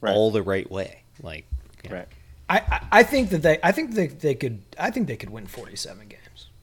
Right. 0.00 0.14
all 0.14 0.30
the 0.30 0.42
right 0.42 0.70
way, 0.70 1.02
like, 1.22 1.44
yeah. 1.84 1.92
right. 1.92 2.08
I, 2.48 2.58
I 2.58 2.80
I 3.00 3.02
think 3.02 3.30
that 3.30 3.42
they 3.42 3.58
I 3.64 3.72
think 3.72 3.92
they, 3.94 4.06
they 4.06 4.34
could 4.36 4.62
I 4.78 4.90
think 4.92 5.08
they 5.08 5.16
could 5.16 5.30
win 5.30 5.46
47 5.46 6.06
games. 6.08 6.21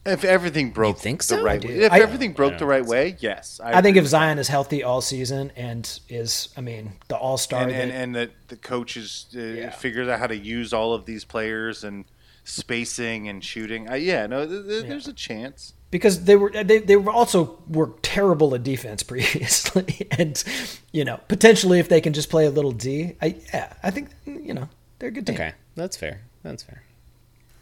If 0.09 0.23
everything 0.23 0.71
broke 0.71 0.97
you 0.97 1.01
think 1.03 1.19
the 1.21 1.35
so? 1.35 1.41
right 1.43 1.63
I 1.63 1.67
way, 1.67 1.73
if 1.79 1.91
I- 1.91 1.99
everything 1.99 2.33
broke 2.33 2.57
the 2.57 2.65
right 2.65 2.85
way, 2.85 3.15
yes. 3.19 3.59
I, 3.63 3.81
think 3.81 3.97
if 3.97 4.05
Zion 4.05 4.37
is 4.39 4.47
healthy 4.47 4.83
all 4.83 5.01
season 5.01 5.51
and 5.55 5.99
is 6.09 6.49
I 6.57 6.61
mean 6.61 6.93
the 7.07 7.15
All 7.17 7.37
Star 7.37 7.61
and 7.63 7.71
and, 7.71 7.91
and 7.91 8.15
the 8.15 8.31
the 8.49 8.57
coaches 8.57 9.27
uh, 9.35 9.39
Yeah. 9.39 9.69
figures 9.71 10.07
out 10.07 10.19
how 10.19 10.27
to 10.27 10.37
use 10.37 10.73
all 10.73 10.93
of 10.93 11.05
these 11.05 11.23
players 11.25 11.83
and 11.83 12.05
spacing 12.43 13.27
and 13.29 13.43
shooting. 13.43 13.89
Uh, 13.89 13.93
yeah, 13.95 14.25
no, 14.27 14.45
th- 14.47 14.65
th- 14.65 14.85
there's 14.85 15.07
a 15.07 15.13
chance. 15.13 15.73
because 15.91 16.23
they 16.25 16.35
were 16.35 16.49
they, 16.51 16.79
they 16.79 16.95
were 16.95 17.11
also 17.11 17.59
were 17.67 17.91
terrible 18.01 18.53
at 18.55 18.63
defense 18.63 19.03
previously 19.13 20.07
and 20.11 20.43
you 20.91 21.03
know 21.05 21.19
potentially 21.27 21.79
if 21.79 21.89
they 21.89 22.01
can 22.01 22.13
just 22.13 22.29
play 22.29 22.45
a 22.45 22.51
little 22.51 22.71
D 22.71 23.15
I 23.21 23.35
yeah 23.53 23.73
I 23.83 23.91
think 23.91 24.09
you 24.25 24.53
know 24.53 24.67
they're 24.99 25.09
a 25.09 25.11
good 25.11 25.25
team. 25.27 25.35
Okay, 25.35 25.53
that's 25.75 25.95
fair. 25.97 26.21
That's 26.43 26.63
fair. 26.63 26.81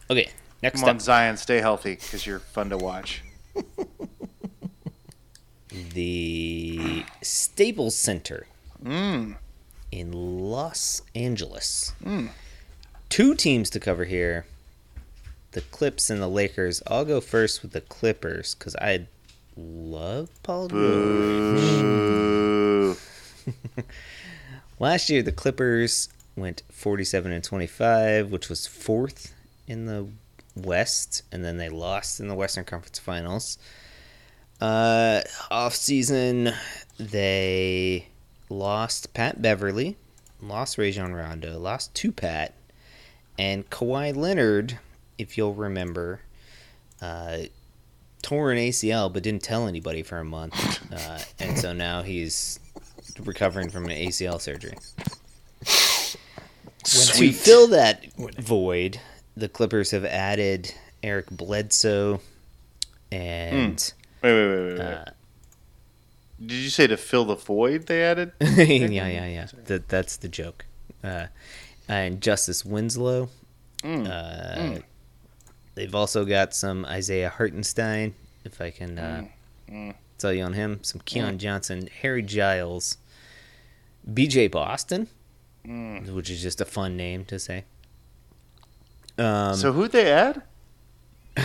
Okay, 0.10 0.30
next 0.62 0.80
Come 0.82 0.90
on, 0.90 0.96
up, 0.96 1.02
Zion, 1.02 1.38
stay 1.38 1.60
healthy 1.60 1.96
because 1.96 2.26
you're 2.26 2.40
fun 2.40 2.70
to 2.70 2.78
watch. 2.78 3.22
the 5.70 7.04
Staples 7.22 7.96
Center 7.96 8.48
Mm. 8.84 9.38
in 9.92 10.12
Los 10.12 11.02
Angeles. 11.16 11.94
Two 13.10 13.34
teams 13.36 13.70
to 13.72 13.80
cover 13.80 14.06
here. 14.06 14.46
The 15.54 15.62
Clips 15.62 16.10
and 16.12 16.22
the 16.22 16.28
Lakers. 16.28 16.84
I'll 16.86 17.06
go 17.06 17.20
first 17.22 17.64
with 17.64 17.72
the 17.72 17.82
Clippers 17.82 18.54
because 18.54 18.76
I 18.76 19.08
love 19.56 20.30
Paul 20.44 20.68
George. 20.68 21.58
Last 24.80 25.10
year, 25.10 25.24
the 25.24 25.32
Clippers 25.32 26.10
went 26.36 26.62
47 26.72 27.32
and 27.32 27.44
25, 27.44 28.30
which 28.32 28.48
was 28.50 28.68
fourth 28.68 29.34
in 29.68 29.88
the 29.88 30.08
West, 30.66 31.24
and 31.32 31.44
then 31.44 31.58
they 31.58 31.70
lost 31.70 32.20
in 32.20 32.28
the 32.28 32.36
Western 32.36 32.66
Conference 32.66 33.00
Finals. 33.00 33.58
Uh, 34.60 35.22
off 35.52 35.76
season, 35.76 36.54
they 37.00 38.08
lost 38.50 39.14
Pat 39.14 39.42
Beverley, 39.42 39.98
lost 40.42 40.78
Rajon 40.78 41.14
Rondo, 41.14 41.60
lost 41.60 41.94
to 41.96 42.12
Pat, 42.12 42.54
and 43.38 43.70
Kawhi 43.70 44.16
Leonard, 44.16 44.80
if 45.18 45.38
you'll 45.38 45.54
remember, 45.54 46.22
uh, 47.02 47.38
tore 48.22 48.52
an 48.52 48.58
ACL 48.58 49.14
but 49.14 49.24
didn't 49.24 49.44
tell 49.44 49.68
anybody 49.68 50.02
for 50.02 50.18
a 50.18 50.26
month, 50.26 50.56
uh, 50.92 51.20
and 51.40 51.58
so 51.58 51.72
now 51.74 52.02
he's 52.02 52.60
recovering 53.24 53.70
from 53.70 53.86
an 53.86 53.92
ACL 53.92 54.42
surgery. 54.42 54.78
To 56.84 57.32
fill 57.34 57.68
that 57.68 58.06
void, 58.40 59.00
the 59.38 59.48
Clippers 59.50 59.92
have 59.92 60.04
added 60.06 60.74
Eric 61.04 61.30
Bledsoe 61.30 62.20
and 63.12 63.94
Wait, 64.24 64.34
wait, 64.34 64.48
wait, 64.50 64.66
wait. 64.70 64.80
wait. 64.80 64.82
uh, 64.82 65.06
Did 66.40 66.52
you 66.56 66.70
say 66.70 66.88
to 66.88 66.98
fill 66.98 67.26
the 67.26 67.36
void 67.36 67.86
they 67.88 68.04
added? 68.04 68.32
yeah, 68.42 69.08
yeah, 69.08 69.28
yeah. 69.28 69.48
That 69.66 69.88
that's 69.90 70.18
the 70.18 70.28
joke. 70.28 70.66
Uh, 71.04 71.28
and 71.88 72.20
Justice 72.22 72.66
Winslow. 72.66 73.30
Uh, 73.84 74.80
They've 75.76 75.94
also 75.94 76.26
got 76.26 76.56
some 76.56 76.86
Isaiah 76.86 77.30
Hartenstein, 77.30 78.16
if 78.44 78.60
I 78.60 78.72
can 78.72 78.98
uh, 78.98 79.26
tell 80.18 80.34
you 80.34 80.44
on 80.44 80.54
him. 80.54 80.80
Some 80.82 81.02
Keon 81.06 81.38
Johnson, 81.38 81.88
Harry 82.02 82.24
Giles, 82.24 82.98
B.J. 84.12 84.48
Boston, 84.48 85.08
which 85.64 86.32
is 86.32 86.42
just 86.42 86.60
a 86.62 86.66
fun 86.66 86.98
name 86.98 87.26
to 87.26 87.38
say. 87.38 87.64
Um, 89.18 89.56
so 89.56 89.72
who'd 89.74 89.92
they 89.92 90.12
add? 90.12 90.44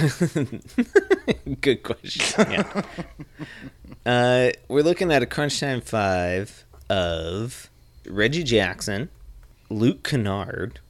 Good 1.60 1.82
question. 1.82 2.50
Yeah. 2.50 2.82
uh, 4.06 4.50
we're 4.68 4.82
looking 4.82 5.12
at 5.12 5.22
a 5.22 5.26
crunch 5.26 5.60
time 5.60 5.80
five 5.80 6.64
of 6.88 7.70
Reggie 8.06 8.42
Jackson, 8.42 9.08
Luke 9.70 10.02
Kennard, 10.02 10.80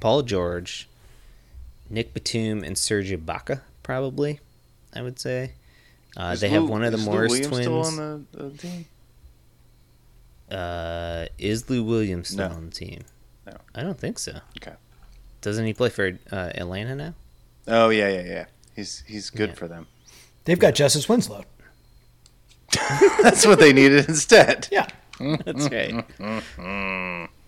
Paul 0.00 0.22
George, 0.22 0.88
Nick 1.88 2.14
Batum, 2.14 2.62
and 2.64 2.76
Serge 2.78 3.10
Ibaka. 3.10 3.60
Probably, 3.82 4.40
I 4.94 5.02
would 5.02 5.18
say. 5.18 5.52
Uh, 6.16 6.34
they 6.36 6.48
have 6.48 6.68
one 6.68 6.82
of 6.84 6.92
the 6.92 6.98
Morris 6.98 7.38
twins. 7.40 7.56
Still 7.64 7.84
on 7.84 7.96
the, 7.96 8.22
the 8.44 8.50
team? 8.58 8.86
Uh, 10.50 11.26
is 11.38 11.70
Lou 11.70 11.84
Williams 11.84 12.28
still 12.30 12.48
No. 12.48 12.54
on 12.56 12.66
the 12.66 12.72
team? 12.72 13.00
No. 13.46 13.56
I 13.74 13.82
don't 13.82 13.98
think 13.98 14.18
so. 14.18 14.40
Okay. 14.60 14.74
Doesn't 15.40 15.64
he 15.66 15.72
play 15.72 15.88
for 15.88 16.18
uh, 16.30 16.50
Atlanta 16.54 16.94
now? 16.94 17.14
Oh 17.66 17.88
yeah, 17.90 18.08
yeah, 18.08 18.22
yeah. 18.22 18.44
He's 18.76 19.02
he's 19.06 19.30
good 19.30 19.50
Yeah. 19.50 19.54
for 19.56 19.68
them. 19.68 19.86
They've 20.44 20.58
got 20.58 20.74
Justice 20.74 21.08
Winslow. 21.08 21.44
That's 23.22 23.46
what 23.46 23.58
they 23.58 23.72
needed 23.72 24.08
instead. 24.08 24.68
Yeah. 24.70 24.86
That's 25.44 25.68
right. 25.70 26.04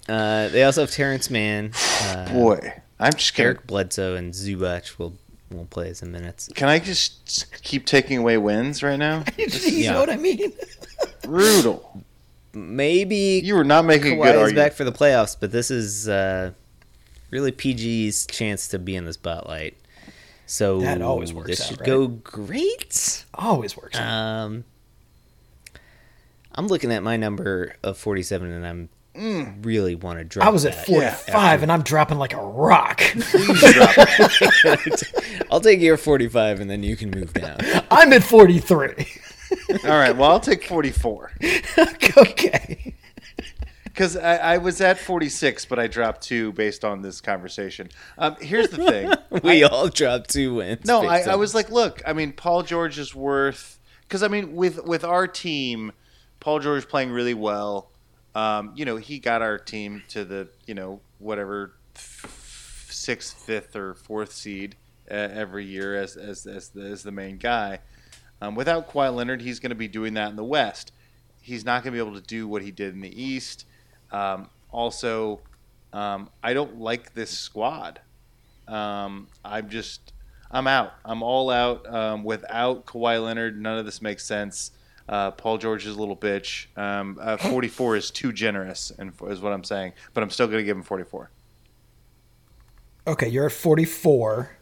uh, 0.08 0.48
they 0.48 0.62
also 0.64 0.82
have 0.82 0.90
Terance 0.90 1.30
Mann. 1.30 1.72
Uh, 2.02 2.32
Boy, 2.32 2.72
I'm 3.00 3.12
just 3.12 3.34
gonna. 3.36 3.48
Eric 3.50 3.66
Bledsoe 3.66 4.14
and 4.14 4.32
Zubac 4.34 4.98
will 4.98 5.14
will 5.50 5.66
play 5.66 5.92
some 5.94 6.10
minutes. 6.12 6.48
Can 6.54 6.68
I 6.68 6.78
just 6.78 7.46
keep 7.62 7.86
taking 7.86 8.18
away 8.18 8.36
wins 8.38 8.82
right 8.82 8.98
now? 8.98 9.24
you 9.36 9.46
Yeah. 9.62 9.92
know 9.92 10.00
what 10.00 10.10
I 10.10 10.16
mean? 10.16 10.52
Brutal. 11.22 12.02
Maybe 12.54 13.40
You 13.42 13.54
were 13.54 13.64
not 13.64 13.84
making 13.86 14.12
a 14.12 14.16
good 14.16 14.22
Kawhi 14.34 14.38
argument. 14.38 14.56
back 14.56 14.72
for 14.74 14.84
the 14.84 14.92
playoffs, 14.92 15.34
but 15.38 15.52
this 15.52 15.70
is 15.70 16.08
uh, 16.08 16.50
really 17.32 17.50
PG's 17.50 18.26
chance 18.26 18.68
to 18.68 18.78
be 18.78 18.94
in 18.94 19.06
the 19.06 19.12
spotlight. 19.12 19.76
So 20.46 20.80
That 20.82 21.02
always 21.02 21.32
works 21.32 21.48
This 21.48 21.62
out, 21.62 21.66
should 21.68 21.80
right? 21.80 21.86
go 21.86 22.06
great. 22.08 23.24
Always 23.34 23.76
works. 23.76 23.98
Um, 23.98 24.64
I'm 26.54 26.66
looking 26.68 26.92
at 26.92 27.02
my 27.02 27.16
number 27.16 27.74
of 27.82 27.96
47, 27.96 28.52
and 28.52 28.66
I'm 28.66 28.88
really 29.62 29.94
want 29.94 30.18
to 30.18 30.24
drop. 30.24 30.46
I 30.46 30.50
was 30.50 30.66
at 30.66 30.74
that 30.74 30.86
45 30.86 31.62
and 31.62 31.72
I'm 31.72 31.82
dropping 31.82 32.18
like 32.18 32.34
a 32.34 32.44
rock. 32.44 33.00
I'll 35.50 35.60
take 35.60 35.80
your 35.80 35.96
45, 35.96 36.60
and 36.60 36.70
then 36.70 36.82
you 36.82 36.96
can 36.96 37.10
move 37.10 37.32
down. 37.32 37.58
I'm 37.90 38.12
at 38.12 38.22
43. 38.22 38.88
All 39.84 39.90
right. 39.90 40.16
Well, 40.16 40.30
I'll 40.30 40.40
take 40.40 40.64
44 40.64 41.32
okay. 42.18 42.94
Because 43.92 44.16
I, 44.16 44.36
I 44.36 44.58
was 44.58 44.80
at 44.80 44.98
46, 44.98 45.66
but 45.66 45.78
I 45.78 45.86
dropped 45.86 46.22
two 46.22 46.52
based 46.52 46.84
on 46.84 47.02
this 47.02 47.20
conversation. 47.20 47.90
Um, 48.16 48.36
here's 48.40 48.68
the 48.68 48.78
thing. 48.78 49.12
We 49.42 49.64
all 49.64 49.88
dropped 49.88 50.30
two 50.30 50.56
wins. 50.56 50.84
No, 50.84 51.06
I, 51.06 51.20
I 51.20 51.36
was 51.36 51.54
like, 51.54 51.70
look, 51.70 52.02
I 52.06 52.12
mean, 52.12 52.32
Paul 52.32 52.62
George 52.62 52.98
is 52.98 53.14
worth 53.14 53.78
because 54.02 54.22
I 54.22 54.28
mean, 54.28 54.54
with 54.54 54.84
with 54.84 55.04
our 55.04 55.26
team, 55.26 55.92
Paul 56.38 56.58
George 56.60 56.86
playing 56.86 57.10
really 57.10 57.34
well. 57.34 57.90
Um, 58.34 58.72
you 58.74 58.84
know, 58.84 58.96
he 58.96 59.18
got 59.18 59.40
our 59.40 59.58
team 59.58 60.02
to 60.08 60.24
the 60.24 60.48
you 60.66 60.74
know 60.74 61.00
whatever 61.18 61.72
f- 61.96 62.88
sixth, 62.90 63.34
fifth, 63.34 63.74
or 63.74 63.94
fourth 63.94 64.32
seed 64.32 64.76
uh, 65.10 65.14
every 65.14 65.64
year 65.64 65.96
as 65.96 66.16
as 66.16 66.46
as 66.46 66.68
the, 66.68 66.82
as 66.82 67.02
the 67.02 67.12
main 67.12 67.38
guy. 67.38 67.78
Um, 68.42 68.54
without 68.54 68.90
Kawhi 68.90 69.14
Leonard, 69.14 69.40
he's 69.40 69.60
going 69.60 69.70
to 69.70 69.76
be 69.76 69.88
doing 69.88 70.14
that 70.14 70.30
in 70.30 70.36
the 70.36 70.44
West. 70.44 70.92
He's 71.40 71.64
not 71.64 71.82
going 71.82 71.94
to 71.94 72.02
be 72.02 72.06
able 72.06 72.20
to 72.20 72.26
do 72.26 72.46
what 72.46 72.62
he 72.62 72.70
did 72.70 72.92
in 72.92 73.00
the 73.00 73.22
East. 73.22 73.66
Um, 74.12 74.48
also, 74.70 75.40
um, 75.92 76.28
I 76.42 76.54
don't 76.54 76.78
like 76.78 77.14
this 77.14 77.30
squad. 77.30 78.00
Um, 78.68 79.26
I'm 79.44 79.68
just, 79.68 80.12
I'm 80.50 80.66
out. 80.66 80.92
I'm 81.04 81.22
all 81.22 81.50
out. 81.50 81.92
Um, 81.92 82.24
without 82.24 82.86
Kawhi 82.86 83.22
Leonard, 83.22 83.60
none 83.60 83.78
of 83.78 83.84
this 83.84 84.00
makes 84.00 84.24
sense. 84.24 84.70
Uh, 85.08 85.30
Paul 85.32 85.58
George 85.58 85.84
is 85.86 85.96
a 85.96 85.98
little 85.98 86.16
bitch. 86.16 86.66
Um, 86.78 87.18
uh, 87.20 87.36
44 87.38 87.96
is 87.96 88.10
too 88.10 88.32
generous, 88.32 88.92
and 88.98 89.12
is 89.28 89.40
what 89.40 89.52
I'm 89.52 89.64
saying. 89.64 89.92
But 90.14 90.22
I'm 90.22 90.30
still 90.30 90.46
going 90.46 90.58
to 90.58 90.64
give 90.64 90.76
him 90.76 90.82
44. 90.82 91.30
Okay, 93.08 93.28
you're 93.28 93.46
at 93.46 93.52
44. 93.52 94.56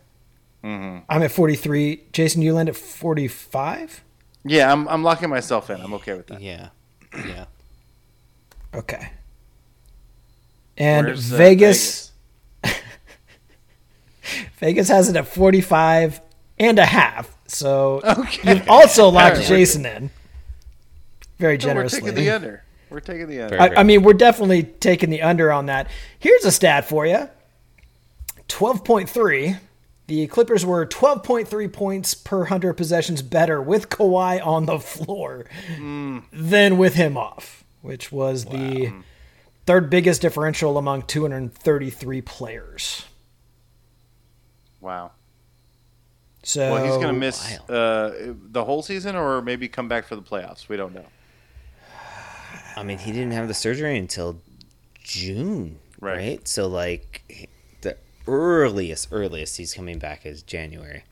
hmm 0.62 0.98
I'm 1.08 1.22
at 1.22 1.30
43. 1.30 2.04
Jason, 2.12 2.40
you 2.42 2.54
land 2.54 2.68
at 2.68 2.76
45? 2.76 4.02
Yeah, 4.44 4.72
I'm, 4.72 4.88
I'm 4.88 5.02
locking 5.02 5.28
myself 5.28 5.68
in. 5.68 5.80
I'm 5.80 5.92
okay 5.94 6.14
with 6.14 6.26
that. 6.28 6.40
Yeah, 6.40 6.70
yeah. 7.14 7.44
Okay. 8.74 9.10
And 10.80 11.06
Where's, 11.08 11.32
uh, 11.32 11.36
Vegas, 11.36 12.12
Vegas 14.58 14.88
has 14.88 15.08
it 15.08 15.16
at 15.16 15.26
45 15.28 16.20
and 16.58 16.78
a 16.78 16.86
half. 16.86 17.36
So 17.46 18.00
Okay. 18.04 18.54
you've 18.54 18.68
also 18.68 19.08
locked 19.08 19.34
All 19.36 19.40
right. 19.42 19.48
Jason 19.48 19.84
in 19.86 20.10
very 21.38 21.56
No, 21.58 21.74
we're 21.74 21.88
taking 21.88 22.14
the 22.14 22.30
under. 22.30 22.64
We're 22.90 23.00
taking 23.00 23.28
the 23.28 23.40
under. 23.42 23.60
I, 23.60 23.68
I 23.76 23.82
mean, 23.82 24.02
we're 24.02 24.12
definitely 24.14 24.62
taking 24.64 25.10
the 25.10 25.22
under 25.22 25.52
on 25.52 25.66
that. 25.66 25.88
Here's 26.18 26.44
a 26.44 26.52
stat 26.52 26.88
for 26.88 27.06
you 27.06 27.28
12.3. 28.48 29.58
The 30.06 30.26
Clippers 30.26 30.66
were 30.66 30.84
12.3 30.86 31.72
points 31.72 32.14
per 32.14 32.38
100 32.40 32.74
possessions 32.74 33.22
better 33.22 33.62
with 33.62 33.88
Kawhi 33.90 34.44
on 34.44 34.66
the 34.66 34.80
floor 34.80 35.46
than 35.78 36.78
with 36.78 36.94
him 36.94 37.16
off, 37.16 37.64
which 37.80 38.10
was 38.10 38.46
the 38.46 38.92
third 39.66 39.90
biggest 39.90 40.22
differential 40.22 40.78
among 40.78 41.02
233 41.02 42.20
players. 42.22 43.04
Wow. 44.80 45.12
So 46.42 46.72
Well, 46.72 46.84
he's 46.84 46.94
going 46.94 47.08
to 47.14 47.20
miss 47.20 47.58
uh, 47.68 48.34
the 48.50 48.64
whole 48.64 48.82
season, 48.82 49.14
or 49.14 49.42
maybe 49.42 49.68
come 49.68 49.88
back 49.88 50.06
for 50.06 50.16
the 50.16 50.22
playoffs. 50.22 50.68
We 50.68 50.76
don't 50.76 50.94
know. 50.94 51.04
I 52.76 52.82
mean, 52.82 52.98
he 52.98 53.12
didn't 53.12 53.32
have 53.32 53.46
the 53.48 53.54
surgery 53.54 53.98
until 53.98 54.40
June, 55.02 55.78
Right. 56.00 56.16
right? 56.16 56.48
So 56.48 56.66
like 56.66 57.46
the 57.82 57.96
earliest 58.26 59.08
earliest 59.12 59.58
he's 59.58 59.74
coming 59.74 59.98
back 59.98 60.24
is 60.24 60.42
January. 60.42 61.04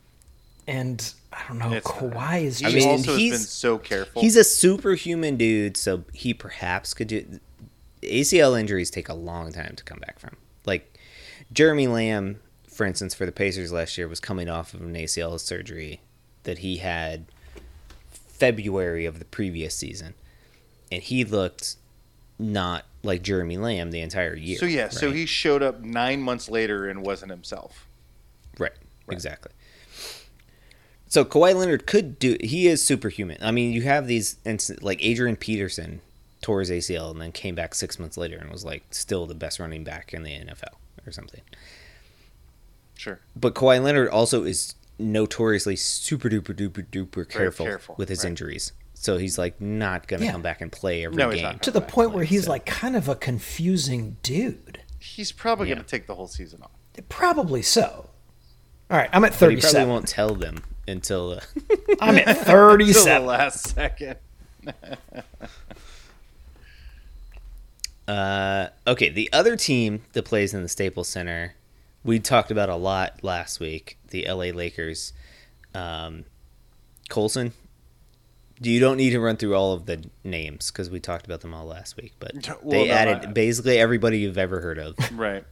And 0.65 1.13
I 1.31 1.43
don't 1.47 1.59
know, 1.59 1.73
It's- 1.73 1.83
Kawhi 1.83 2.43
is 2.43 2.59
He 2.59 2.65
I 2.65 2.69
mean, 2.71 2.87
also 2.87 3.11
has 3.11 3.19
he's- 3.19 3.37
been 3.37 3.45
so 3.45 3.77
careful. 3.77 4.21
He's 4.21 4.35
a 4.35 4.43
superhuman 4.43 5.37
dude, 5.37 5.77
so 5.77 6.05
he 6.13 6.33
perhaps 6.33 6.93
could 6.95 7.07
do. 7.07 7.39
ACL 8.01 8.59
injuries 8.59 8.89
take 8.89 9.09
a 9.09 9.13
long 9.13 9.51
time 9.51 9.75
to 9.75 9.83
come 9.83 9.99
back 9.99 10.19
from. 10.19 10.37
Like 10.65 10.97
Jeremy 11.51 11.87
Lamb, 11.87 12.39
for 12.67 12.85
instance, 12.85 13.13
for 13.13 13.25
the 13.25 13.31
Pacers 13.31 13.71
last 13.71 13.97
year, 13.97 14.07
was 14.07 14.19
coming 14.19 14.49
off 14.49 14.73
of 14.73 14.81
an 14.81 14.93
ACL 14.93 15.39
surgery 15.39 16.01
that 16.43 16.59
he 16.59 16.77
had 16.77 17.25
February 18.11 19.05
of 19.05 19.19
the 19.19 19.25
previous 19.25 19.75
season, 19.75 20.13
and 20.91 21.03
he 21.03 21.23
looked 21.25 21.75
not 22.37 22.85
like 23.03 23.21
Jeremy 23.21 23.57
Lamb 23.57 23.91
the 23.91 24.01
entire 24.01 24.35
year. 24.35 24.57
so 24.57 24.65
yeah, 24.65 24.89
so 24.89 25.11
he 25.11 25.25
showed 25.25 25.61
up 25.61 25.81
nine 25.81 26.21
months 26.21 26.49
later 26.49 26.87
and 26.87 27.05
wasn't 27.05 27.31
himself. 27.31 27.85
Right. 28.57 28.71
Exactly. 29.09 29.51
So 31.07 31.25
Kawhi 31.25 31.55
Leonard 31.55 31.87
could 31.87 32.19
do. 32.19 32.37
He 32.39 32.67
is 32.67 32.85
superhuman. 32.85 33.37
I 33.41 33.51
mean, 33.51 33.73
you 33.73 33.81
have 33.81 34.07
these 34.07 34.37
instant 34.45 34.83
like 34.83 35.03
Adrian 35.03 35.35
Peterson 35.35 36.01
tore 36.41 36.59
his 36.61 36.69
ACL 36.69 37.11
and 37.11 37.21
then 37.21 37.31
came 37.31 37.55
back 37.55 37.75
six 37.75 37.99
months 37.99 38.17
later 38.17 38.37
and 38.37 38.49
was 38.51 38.63
like 38.65 38.83
still 38.91 39.25
the 39.25 39.35
best 39.35 39.59
running 39.59 39.83
back 39.83 40.13
in 40.13 40.23
the 40.23 40.31
NFL 40.31 40.75
or 41.05 41.11
something. 41.11 41.41
Sure. 42.95 43.19
But 43.35 43.55
Kawhi 43.55 43.81
Leonard 43.81 44.09
also 44.09 44.43
is 44.43 44.75
notoriously 44.97 45.75
super 45.75 46.29
duper 46.29 46.53
duper 46.55 46.85
duper 46.85 47.27
careful, 47.27 47.65
careful, 47.65 47.95
with 47.97 48.09
his 48.09 48.23
right. 48.23 48.29
injuries. 48.29 48.73
So 48.93 49.17
he's 49.17 49.37
like 49.37 49.61
not 49.61 50.07
gonna 50.07 50.25
Yeah. 50.25 50.31
come 50.33 50.41
back 50.41 50.59
and 50.61 50.69
play 50.71 51.05
every 51.05 51.15
No, 51.15 51.29
he's 51.29 51.37
game. 51.41 51.43
not. 51.53 51.63
to 51.63 51.71
the 51.71 51.79
point 51.81 52.11
where 52.11 52.25
he's 52.25 52.47
like 52.49 52.65
kind 52.65 52.95
of 52.97 53.07
a 53.07 53.15
confusing 53.15 54.17
dude. 54.23 54.81
He's 54.99 55.31
probably 55.31 55.69
Yeah. 55.69 55.75
going 55.75 55.85
to 55.85 55.89
take 55.89 56.07
the 56.07 56.15
whole 56.15 56.27
season 56.27 56.61
off. 56.61 56.71
Probably 57.07 57.61
so. 57.61 58.09
All 58.91 58.97
right, 58.97 59.09
I'm 59.13 59.23
at 59.23 59.39
But 59.39 59.51
he 59.51 59.57
probably 59.61 59.85
won't 59.85 60.07
tell 60.09 60.35
them 60.35 60.57
until. 60.85 61.31
Uh, 61.33 61.39
I'm 62.01 62.17
at 62.17 62.27
Until 62.49 62.77
the 63.05 63.19
last 63.21 63.67
second. 63.73 64.17
Uh, 68.09 68.69
okay, 68.87 69.09
the 69.09 69.29
other 69.31 69.55
team 69.55 70.01
that 70.13 70.23
plays 70.25 70.53
in 70.53 70.63
the 70.63 70.69
Staples 70.69 71.07
Center, 71.07 71.53
we 72.03 72.19
talked 72.19 72.49
about 72.49 72.69
a 72.69 72.75
lot 72.75 73.23
last 73.23 73.59
week. 73.59 73.97
The 74.09 74.25
LA 74.27 74.45
Lakers, 74.45 75.13
um, 75.75 76.25
Colson. 77.09 77.53
You 78.61 78.79
don't 78.79 78.97
need 78.97 79.11
to 79.11 79.19
run 79.19 79.37
through 79.37 79.55
all 79.55 79.73
of 79.73 79.85
the 79.85 80.03
names 80.23 80.71
because 80.71 80.89
we 80.89 80.99
talked 80.99 81.25
about 81.25 81.41
them 81.41 81.53
all 81.53 81.65
last 81.65 81.95
week. 81.95 82.13
But 82.19 82.33
Well, 82.61 82.71
they 82.81 82.87
no, 82.87 82.93
added 82.93 83.25
I- 83.29 83.31
basically 83.31 83.77
everybody 83.77 84.19
you've 84.19 84.37
ever 84.37 84.59
heard 84.59 84.79
of. 84.79 84.95
Right. 85.17 85.45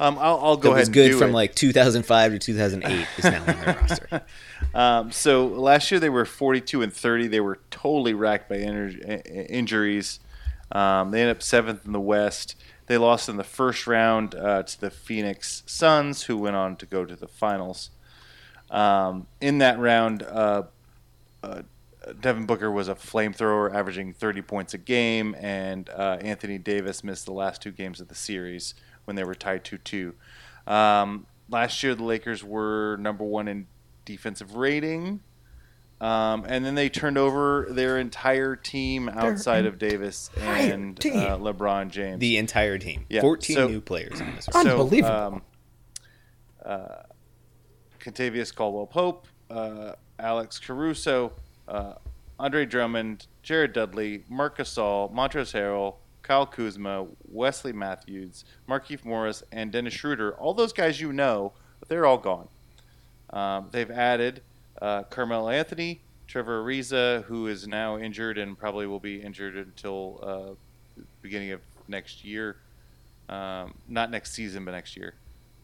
Um, 0.00 0.16
I'll, 0.18 0.38
I'll 0.40 0.56
go 0.56 0.70
that 0.70 0.74
ahead 0.74 0.80
was 0.80 0.88
good 0.90 1.14
from 1.18 1.30
it. 1.30 1.34
like 1.34 1.54
2005 1.54 2.32
to 2.32 2.38
2008 2.38 3.06
is 3.18 3.24
now 3.24 3.40
on 3.40 3.46
their 3.46 3.76
roster. 3.80 4.22
Um, 4.74 5.10
so 5.12 5.46
last 5.46 5.90
year 5.90 5.98
they 5.98 6.10
were 6.10 6.24
42 6.26 6.82
and 6.82 6.92
30. 6.92 7.28
They 7.28 7.40
were 7.40 7.58
totally 7.70 8.12
racked 8.12 8.48
by 8.50 8.56
inter- 8.56 8.92
i- 9.08 9.12
i- 9.14 9.42
injuries. 9.44 10.20
Um, 10.72 11.10
they 11.10 11.20
ended 11.20 11.36
up 11.36 11.42
seventh 11.42 11.86
in 11.86 11.92
the 11.92 12.00
West. 12.00 12.56
They 12.86 12.98
lost 12.98 13.28
in 13.28 13.36
the 13.36 13.44
first 13.44 13.86
round 13.86 14.34
uh, 14.34 14.62
to 14.62 14.80
the 14.80 14.90
Phoenix 14.90 15.62
Suns, 15.66 16.24
who 16.24 16.36
went 16.36 16.56
on 16.56 16.76
to 16.76 16.86
go 16.86 17.04
to 17.04 17.16
the 17.16 17.28
finals. 17.28 17.90
Um, 18.70 19.26
in 19.40 19.58
that 19.58 19.78
round, 19.78 20.22
uh, 20.22 20.64
uh, 21.42 21.62
Devin 22.20 22.46
Booker 22.46 22.70
was 22.70 22.88
a 22.88 22.94
flamethrower, 22.94 23.74
averaging 23.74 24.12
30 24.12 24.42
points 24.42 24.74
a 24.74 24.78
game, 24.78 25.34
and 25.38 25.88
uh, 25.90 26.18
Anthony 26.20 26.58
Davis 26.58 27.04
missed 27.04 27.26
the 27.26 27.32
last 27.32 27.62
two 27.62 27.72
games 27.72 28.00
of 28.00 28.08
the 28.08 28.14
series 28.14 28.74
when 29.04 29.16
they 29.16 29.24
were 29.24 29.34
tied 29.34 29.64
2 29.64 29.78
2. 29.78 30.14
Um, 30.66 31.26
last 31.48 31.82
year, 31.82 31.94
the 31.94 32.04
Lakers 32.04 32.44
were 32.44 32.96
number 32.98 33.24
one 33.24 33.48
in 33.48 33.66
defensive 34.04 34.56
rating. 34.56 35.20
Um, 36.00 36.44
and 36.48 36.64
then 36.64 36.76
they 36.76 36.88
turned 36.88 37.18
over 37.18 37.66
their 37.70 37.98
entire 37.98 38.54
team 38.54 39.08
outside 39.08 39.66
of 39.66 39.78
Davis 39.78 40.30
and 40.36 40.96
uh, 41.04 41.36
LeBron 41.38 41.90
James. 41.90 42.20
The 42.20 42.36
entire 42.36 42.78
team, 42.78 43.04
Yeah, 43.08 43.20
14 43.20 43.56
so- 43.56 43.68
new 43.68 43.80
players 43.80 44.20
on 44.20 44.34
this 44.36 44.46
roster. 44.54 44.68
So, 44.70 44.80
Unbelievable. 44.80 45.14
um, 45.16 45.42
uh, 46.64 47.02
Kentavious 48.00 48.54
Caldwell 48.54 48.86
Pope, 48.86 49.26
uh, 49.50 49.92
Alex 50.18 50.58
Caruso, 50.58 51.32
uh, 51.66 51.94
Andre 52.38 52.64
Drummond, 52.64 53.26
Jared 53.42 53.72
Dudley, 53.72 54.22
Marc 54.28 54.58
Gasol, 54.58 55.12
Montrezl 55.12 55.52
Harrell, 55.54 55.94
Kyle 56.22 56.46
Kuzma, 56.46 57.06
Wesley 57.28 57.72
Matthews, 57.72 58.44
Markieff 58.68 59.04
Morris, 59.04 59.42
and 59.50 59.72
Dennis 59.72 59.94
Schroeder. 59.94 60.32
All 60.34 60.54
those 60.54 60.72
guys 60.72 61.00
you 61.00 61.12
know, 61.12 61.54
but 61.80 61.88
they're 61.88 62.06
all 62.06 62.18
gone. 62.18 62.48
Um, 63.30 63.68
they've 63.72 63.90
added 63.90 64.42
uh, 64.80 65.02
Carmelo 65.04 65.48
Anthony, 65.48 66.00
Trevor 66.26 66.62
Ariza, 66.62 67.24
who 67.24 67.46
is 67.46 67.66
now 67.66 67.98
injured 67.98 68.38
and 68.38 68.58
probably 68.58 68.86
will 68.86 69.00
be 69.00 69.20
injured 69.20 69.56
until 69.56 70.20
uh, 70.22 71.02
beginning 71.22 71.52
of 71.52 71.60
next 71.88 72.24
year. 72.24 72.56
Um, 73.28 73.74
not 73.88 74.10
next 74.10 74.32
season, 74.32 74.64
but 74.64 74.72
next 74.72 74.96
year. 74.96 75.14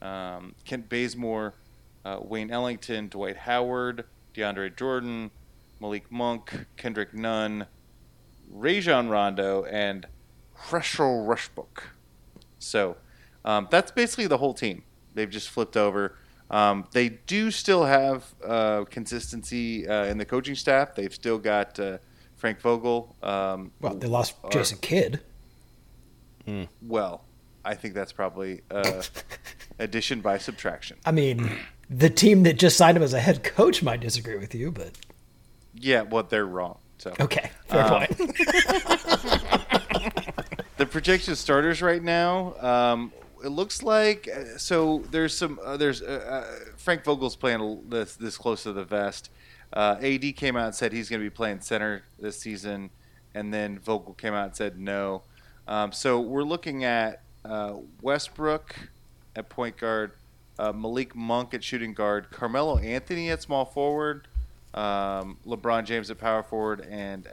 Um, 0.02 0.54
Kent 0.64 0.88
Bazemore, 0.88 1.54
uh, 2.04 2.18
Wayne 2.22 2.50
Ellington, 2.50 3.08
Dwight 3.08 3.36
Howard, 3.36 4.04
DeAndre 4.34 4.76
Jordan, 4.76 5.30
Malik 5.80 6.10
Monk, 6.10 6.66
Kendrick 6.76 7.14
Nunn, 7.14 7.66
Rajon 8.50 9.08
Rondo, 9.08 9.64
and 9.64 10.06
Russell 10.70 11.24
Westbrook. 11.24 11.90
So 12.58 12.96
um, 13.44 13.68
that's 13.70 13.90
basically 13.90 14.26
the 14.26 14.38
whole 14.38 14.54
team. 14.54 14.82
They've 15.14 15.30
just 15.30 15.48
flipped 15.48 15.76
over. 15.76 16.16
Um, 16.50 16.86
they 16.92 17.08
do 17.08 17.50
still 17.50 17.84
have 17.84 18.24
uh, 18.44 18.84
consistency 18.90 19.88
uh, 19.88 20.04
in 20.04 20.18
the 20.18 20.24
coaching 20.24 20.54
staff. 20.54 20.94
They've 20.94 21.12
still 21.14 21.38
got 21.38 21.80
uh, 21.80 21.98
Frank 22.36 22.60
Vogel. 22.60 23.16
Um, 23.22 23.72
Well, 23.80 23.94
they 23.94 24.06
lost 24.06 24.34
or- 24.42 24.50
Jason 24.50 24.78
Kidd. 24.78 25.20
Well, 26.82 27.24
I 27.64 27.74
think 27.74 27.94
that's 27.94 28.12
probably 28.12 28.60
uh, 28.70 29.02
addition 29.78 30.20
by 30.20 30.36
subtraction. 30.38 30.98
I 31.06 31.12
mean, 31.12 31.58
the 31.88 32.10
team 32.10 32.42
that 32.42 32.58
just 32.58 32.76
signed 32.76 32.96
him 32.98 33.02
as 33.02 33.14
a 33.14 33.20
head 33.20 33.42
coach 33.42 33.82
might 33.82 34.00
disagree 34.00 34.36
with 34.36 34.54
you, 34.54 34.70
but 34.70 34.90
Yeah, 35.74 36.02
well, 36.02 36.22
they're 36.24 36.44
wrong. 36.46 36.76
So 36.98 37.14
okay, 37.18 37.50
fair 37.66 37.84
Um, 37.84 37.90
point. 37.90 38.16
the 40.76 40.86
projection 40.90 41.34
starters 41.36 41.80
right 41.82 42.02
now. 42.02 42.54
Um, 42.60 43.12
it 43.44 43.50
looks 43.50 43.82
like 43.82 44.28
uh, 44.34 44.56
so. 44.56 45.02
There's 45.10 45.36
some. 45.36 45.60
Uh, 45.62 45.76
there's 45.76 46.00
uh, 46.02 46.44
uh, 46.44 46.72
Frank 46.76 47.04
Vogel's 47.04 47.36
playing 47.36 47.82
this 47.88 48.16
this 48.16 48.38
close 48.38 48.62
to 48.62 48.72
the 48.72 48.84
vest. 48.84 49.30
Uh, 49.72 49.96
AD 50.00 50.36
came 50.36 50.56
out 50.56 50.66
and 50.66 50.74
said 50.74 50.92
he's 50.92 51.10
going 51.10 51.20
to 51.20 51.26
be 51.26 51.34
playing 51.34 51.60
center 51.60 52.04
this 52.18 52.38
season, 52.38 52.90
and 53.34 53.52
then 53.52 53.78
Vogel 53.78 54.14
came 54.14 54.32
out 54.32 54.46
and 54.46 54.56
said 54.56 54.78
no. 54.78 55.22
Um, 55.68 55.92
so 55.92 56.20
we're 56.20 56.44
looking 56.44 56.84
at 56.84 57.22
Westbrook 58.00 58.74
at 59.36 59.48
point 59.48 59.76
guard, 59.76 60.12
Malik 60.58 61.14
Monk 61.14 61.54
at 61.54 61.64
shooting 61.64 61.92
guard, 61.92 62.30
Carmelo 62.30 62.78
Anthony 62.78 63.30
at 63.30 63.42
small 63.42 63.64
forward, 63.64 64.28
um, 64.74 65.38
LeBron 65.46 65.84
James 65.84 66.10
at 66.10 66.18
power 66.18 66.42
forward, 66.42 66.86
and 66.88 67.26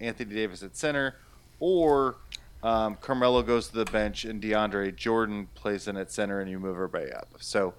Anthony 0.00 0.34
Davis 0.34 0.62
at 0.62 0.76
center, 0.76 1.16
or 1.60 2.16
um, 2.64 2.96
Carmelo 2.96 3.42
goes 3.42 3.68
to 3.68 3.74
the 3.74 3.84
bench 3.84 4.24
and 4.24 4.42
DeAndre 4.42 4.96
Jordan 4.96 5.48
plays 5.54 5.86
in 5.86 5.98
at 5.98 6.10
center, 6.10 6.40
and 6.40 6.50
you 6.50 6.58
move 6.58 6.74
everybody 6.74 7.12
up. 7.12 7.28
So, 7.38 7.74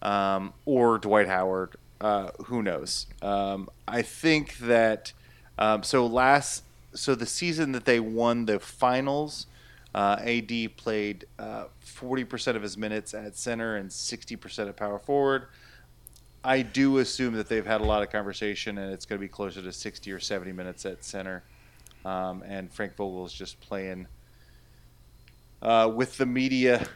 um, 0.00 0.54
or 0.64 0.98
Dwight 0.98 1.28
Howard, 1.28 1.76
uh, 2.00 2.30
who 2.46 2.62
knows? 2.62 3.06
Um, 3.20 3.68
I 3.86 4.00
think 4.00 4.56
that 4.58 5.12
um, 5.58 5.82
so 5.82 6.06
last 6.06 6.64
so 6.94 7.14
the 7.14 7.26
season 7.26 7.72
that 7.72 7.84
they 7.84 8.00
won 8.00 8.46
the 8.46 8.58
finals. 8.58 9.46
Uh, 9.94 10.16
AD 10.20 10.74
played 10.78 11.26
uh, 11.38 11.66
40% 11.84 12.56
of 12.56 12.62
his 12.62 12.78
minutes 12.78 13.12
at 13.12 13.36
center 13.36 13.76
and 13.76 13.90
60% 13.90 14.68
at 14.68 14.74
power 14.74 14.98
forward. 14.98 15.48
I 16.42 16.62
do 16.62 16.96
assume 16.96 17.34
that 17.34 17.50
they've 17.50 17.66
had 17.66 17.82
a 17.82 17.84
lot 17.84 18.02
of 18.02 18.10
conversation, 18.10 18.78
and 18.78 18.90
it's 18.90 19.04
going 19.04 19.20
to 19.20 19.20
be 19.20 19.28
closer 19.28 19.60
to 19.60 19.70
60 19.70 20.10
or 20.10 20.18
70 20.18 20.52
minutes 20.52 20.86
at 20.86 21.04
center. 21.04 21.42
Um, 22.06 22.42
and 22.46 22.72
Frank 22.72 22.96
Vogel 22.96 23.26
is 23.26 23.34
just 23.34 23.60
playing 23.60 24.06
uh, 25.62 25.90
with 25.94 26.18
the 26.18 26.26
media. 26.26 26.86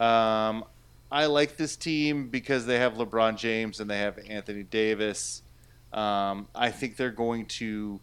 Um, 0.00 0.64
I 1.12 1.26
like 1.26 1.56
this 1.56 1.76
team 1.76 2.28
because 2.28 2.66
they 2.66 2.78
have 2.78 2.94
LeBron 2.94 3.36
James 3.36 3.80
and 3.80 3.88
they 3.88 3.98
have 3.98 4.18
Anthony 4.28 4.64
Davis. 4.64 5.42
Um, 5.92 6.48
I 6.54 6.70
think 6.70 6.96
they're 6.96 7.10
going 7.10 7.46
to 7.46 8.00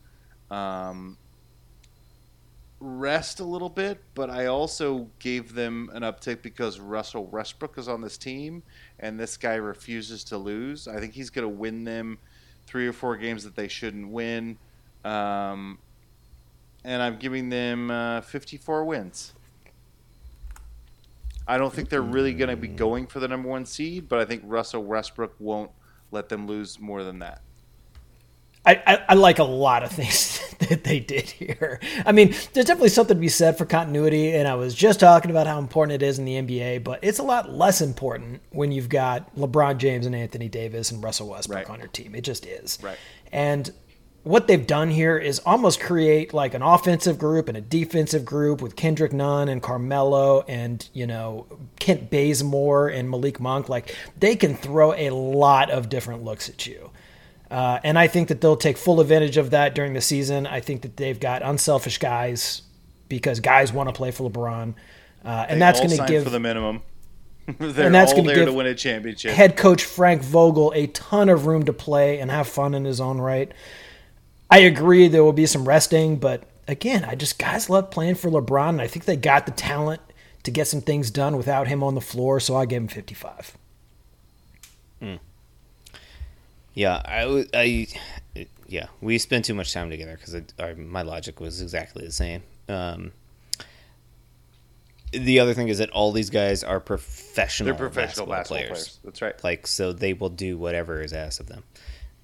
um, 0.50 1.18
rest 2.80 3.40
a 3.40 3.44
little 3.44 3.70
bit, 3.70 4.02
but 4.14 4.30
I 4.30 4.46
also 4.46 5.10
gave 5.20 5.54
them 5.54 5.90
an 5.94 6.04
uptick 6.04 6.42
because 6.42 6.80
Russell 6.80 7.26
Westbrook 7.26 7.78
is 7.78 7.88
on 7.88 8.02
this 8.02 8.18
team, 8.18 8.64
and 9.00 9.20
this 9.20 9.38
guy 9.38 9.56
refuses 9.56 10.24
to 10.26 10.38
lose. 10.38 10.88
I 10.88 11.00
think 11.00 11.14
he's 11.14 11.30
going 11.30 11.48
to 11.48 11.54
win 11.54 11.84
them 11.84 12.20
three 12.66 12.88
or 12.88 12.94
four 12.94 13.18
games 13.18 13.44
that 13.44 13.56
they 13.56 13.68
shouldn't 13.68 14.08
win, 14.10 14.58
um, 15.04 15.78
and 16.84 17.02
I'm 17.02 17.18
giving 17.18 17.50
them 17.50 17.92
uh, 17.92 18.22
54 18.22 18.86
wins. 18.86 19.34
I 21.48 21.58
don't 21.58 21.74
think 21.74 21.90
they're 21.90 22.02
really 22.02 22.34
going 22.34 22.50
to 22.50 22.56
be 22.56 22.68
mm-hmm. 22.68 22.78
going 22.78 23.08
for 23.08 23.20
the 23.20 23.28
number 23.28 23.50
one 23.50 23.66
seed, 23.66 24.08
but 24.08 24.20
I 24.20 24.26
think 24.26 24.44
Russell 24.46 24.84
Westbrook 24.84 25.36
won't 25.40 25.72
let 26.12 26.30
them 26.30 26.48
lose 26.48 26.80
more 26.80 27.04
than 27.04 27.20
that. 27.20 27.42
I, 28.66 28.82
I, 28.88 29.06
I 29.10 29.14
like 29.16 29.40
a 29.40 29.44
lot 29.44 29.84
of 29.84 29.92
things 29.92 30.40
that 30.70 30.86
they 30.86 31.00
did 31.00 31.30
here. 31.30 31.82
I 32.06 32.14
mean, 32.14 32.34
there's 32.54 32.66
definitely 32.66 32.90
something 32.90 33.18
to 33.18 33.22
be 33.22 33.28
said 33.28 33.58
for 33.58 33.66
continuity, 33.66 34.34
and 34.34 34.48
I 34.48 34.56
was 34.56 34.74
just 34.74 35.02
talking 35.02 35.32
about 35.32 35.48
how 35.48 35.60
important 35.60 36.02
it 36.02 36.06
is 36.06 36.18
in 36.18 36.26
the 36.26 36.36
NBA, 36.36 36.84
but 36.84 37.00
it's 37.02 37.20
a 37.20 37.24
lot 37.24 37.52
less 37.52 37.82
important 37.82 38.42
when 38.52 38.72
you've 38.72 38.88
got 38.88 39.36
LeBron 39.36 39.78
James 39.80 40.06
and 40.06 40.16
Anthony 40.16 40.48
Davis 40.48 40.92
and 40.92 41.04
Russell 41.04 41.30
Westbrook 41.30 41.68
Right. 41.68 41.70
on 41.70 41.80
your 41.80 41.90
team. 41.90 42.16
It 42.16 42.22
just 42.22 42.46
is. 42.46 42.80
Right. 42.82 42.98
And 43.34 43.70
what 44.24 44.48
they've 44.48 44.66
done 44.66 44.90
here 44.90 45.18
is 45.18 45.40
almost 45.40 45.82
create 45.82 46.34
like 46.34 46.54
an 46.54 46.62
offensive 46.62 47.18
group 47.18 47.50
and 47.50 47.58
a 47.58 47.62
defensive 47.62 48.24
group 48.24 48.62
with 48.62 48.76
Kendrick 48.76 49.12
Nunn 49.12 49.50
and 49.50 49.62
Carmelo 49.62 50.42
and, 50.48 50.88
you 50.94 51.06
know, 51.06 51.46
Kent 51.80 52.10
Bazemore 52.10 52.88
and 52.88 53.10
Malik 53.10 53.40
Monk. 53.40 53.68
Like 53.68 53.96
they 54.18 54.36
can 54.36 54.56
throw 54.56 54.94
a 54.94 55.10
lot 55.10 55.70
of 55.70 55.90
different 55.90 56.24
looks 56.24 56.48
at 56.48 56.66
you. 56.66 56.92
Uh, 57.52 57.80
and 57.84 58.00
I 58.00 58.08
think 58.08 58.30
that 58.30 58.40
they'll 58.40 58.56
take 58.56 58.78
full 58.78 59.02
advantage 59.02 59.38
of 59.38 59.52
that 59.52 59.76
during 59.76 59.94
the 59.94 60.02
season. 60.02 60.48
I 60.48 60.62
think 60.62 60.84
that 60.84 60.98
they've 60.98 61.20
got 61.20 61.44
unselfish 61.44 61.98
guys 61.98 62.62
because 63.10 63.42
guys 63.42 63.74
want 63.74 63.90
to 63.90 63.94
play 63.94 64.12
for 64.12 64.30
LeBron. 64.30 64.74
Uh, 65.24 65.46
and 65.50 65.58
They 65.58 65.60
that's 65.60 65.80
going 65.80 65.98
to 65.98 66.06
give 66.08 66.24
for 66.24 66.30
the 66.30 66.40
minimum. 66.40 66.82
They're 67.60 67.88
and 67.88 67.96
that's 67.96 68.14
all 68.14 68.24
going 68.24 68.30
to 68.30 68.36
to 68.36 68.46
give 68.46 68.56
win 68.56 68.68
a 68.68 68.74
championship. 68.74 69.34
head 69.34 69.58
coach 69.58 69.84
Frank 69.84 70.22
Vogel 70.22 70.72
a 70.74 70.88
ton 70.88 71.28
of 71.28 71.46
room 71.46 71.66
to 71.66 71.74
play 71.74 72.20
and 72.20 72.32
have 72.32 72.48
fun 72.48 72.74
in 72.74 72.86
his 72.86 73.02
own 73.02 73.20
right. 73.20 73.52
I 74.54 74.60
agree 74.60 75.08
there 75.08 75.24
will 75.24 75.34
be 75.34 75.48
some 75.48 75.68
resting, 75.68 76.18
but 76.18 76.44
again, 76.68 77.04
I 77.06 77.16
just 77.16 77.40
guys 77.40 77.72
love 77.72 77.90
playing 77.90 78.14
for 78.14 78.30
LeBron, 78.30 78.70
and 78.70 78.82
I 78.82 78.86
think 78.88 79.06
they 79.06 79.16
got 79.16 79.48
the 79.48 79.52
talent 79.52 80.00
to 80.44 80.52
get 80.52 80.68
some 80.68 80.80
things 80.80 81.10
done 81.10 81.38
without 81.38 81.68
him 81.68 81.82
on 81.82 81.96
the 81.96 82.02
floor. 82.02 82.40
So 82.40 82.56
I 82.56 82.68
gave 82.68 82.82
him 82.82 82.88
55. 82.88 83.58
Yeah, 86.76 87.02
I, 87.04 87.46
I, 87.52 87.88
yeah, 88.68 88.90
we 89.02 89.18
spent 89.18 89.46
too 89.46 89.56
much 89.56 89.74
time 89.74 89.90
together 89.90 90.20
because 90.20 90.40
my 90.78 91.02
logic 91.02 91.40
was 91.40 91.60
exactly 91.60 92.06
the 92.06 92.12
same. 92.12 92.44
Um, 92.70 93.12
the 95.12 95.40
other 95.40 95.56
thing 95.56 95.70
is 95.70 95.80
that 95.80 95.90
all 95.90 96.12
these 96.12 96.30
guys 96.30 96.64
are 96.64 96.80
professional. 96.80 97.66
They're 97.66 97.90
professional 97.90 98.28
basketball 98.28 98.58
players. 98.60 99.00
That's 99.04 99.20
right. 99.20 99.44
Like, 99.44 99.66
so 99.66 99.94
they 99.94 100.14
will 100.14 100.30
do 100.30 100.60
whatever 100.60 101.02
is 101.02 101.12
asked 101.12 101.40
of 101.40 101.48
them, 101.48 101.64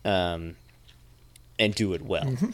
um, 0.06 0.56
and 1.60 1.76
do 1.76 1.94
it 1.94 2.02
well. 2.02 2.24
Mm-hmm. 2.26 2.50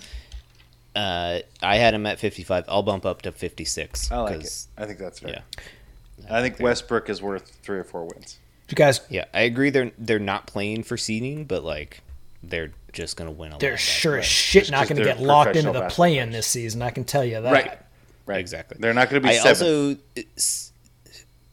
Uh, 0.95 1.39
I 1.61 1.75
had 1.77 1.93
him 1.93 2.05
at 2.05 2.19
fifty-five. 2.19 2.65
I'll 2.67 2.83
bump 2.83 3.05
up 3.05 3.21
to 3.23 3.31
fifty-six. 3.31 4.11
I 4.11 4.17
like 4.19 4.33
it. 4.35 4.41
'cause- 4.41 4.67
I 4.77 4.85
think 4.85 4.97
that's 4.99 5.19
fair. 5.19 5.29
Yeah. 5.31 6.27
I 6.29 6.41
think 6.41 6.59
Westbrook 6.59 7.09
is 7.09 7.21
worth 7.21 7.51
three 7.63 7.77
or 7.77 7.83
four 7.83 8.05
wins. 8.05 8.37
You 8.69 8.75
guys, 8.75 9.01
Yeah, 9.09 9.25
I 9.33 9.41
agree. 9.41 9.69
They're 9.69 9.91
they're 9.97 10.19
not 10.19 10.47
playing 10.47 10.83
for 10.83 10.95
seeding, 10.97 11.43
but 11.45 11.63
like 11.63 12.01
they're 12.41 12.71
just 12.93 13.17
gonna 13.17 13.31
win 13.31 13.49
a 13.51 13.55
lot. 13.55 13.59
they're 13.59 13.73
of 13.73 13.79
sure 13.79 14.17
as 14.17 14.25
shit 14.25 14.63
It's 14.63 14.71
not 14.71 14.87
going 14.87 14.97
to 14.99 15.03
get 15.03 15.19
locked 15.19 15.55
into 15.57 15.71
the 15.73 15.87
play 15.89 16.17
in 16.17 16.31
this 16.31 16.47
season. 16.47 16.81
I 16.81 16.91
can 16.91 17.03
tell 17.03 17.25
you 17.25 17.41
that. 17.41 17.51
Right. 17.51 17.77
Right. 18.25 18.39
Exactly. 18.39 18.77
They're 18.79 18.93
not 18.93 19.09
going 19.09 19.21
to 19.21 19.27
be 19.27 19.35
I 19.35 19.37
seven. 19.39 19.49
also 19.49 19.91
uh, 20.17 20.21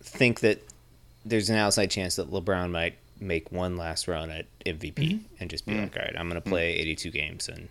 think 0.02 0.40
that 0.40 0.62
there's 1.24 1.50
an 1.50 1.56
outside 1.56 1.90
chance 1.90 2.16
that 2.16 2.30
LeBron 2.30 2.70
might 2.70 2.94
make 3.22 3.50
one 3.52 3.76
last 3.76 4.08
run 4.08 4.30
at 4.30 4.46
MVP 4.66 4.94
Mm-hmm. 4.94 5.18
and 5.40 5.48
just 5.50 5.64
be 5.66 5.72
Mm. 5.74 5.82
like, 5.82 5.96
all 5.96 6.02
right, 6.02 6.14
I'm 6.18 6.28
going 6.28 6.40
to 6.42 6.48
play 6.48 6.74
82 6.74 7.10
games 7.10 7.48
and 7.48 7.68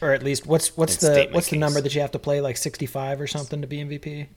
Or 0.00 0.12
at 0.12 0.22
least 0.22 0.46
what's 0.46 0.76
what's 0.76 0.96
the 0.96 1.06
state 1.12 1.30
my 1.30 1.34
what's 1.36 1.46
the 1.48 1.56
case. 1.56 1.60
number 1.60 1.80
that 1.80 1.94
you 1.94 2.00
have 2.00 2.10
to 2.12 2.18
play 2.18 2.40
like 2.40 2.56
65 2.56 3.20
or 3.20 3.26
something 3.26 3.60
to 3.60 3.66
be 3.66 3.78
MVP 3.78 4.28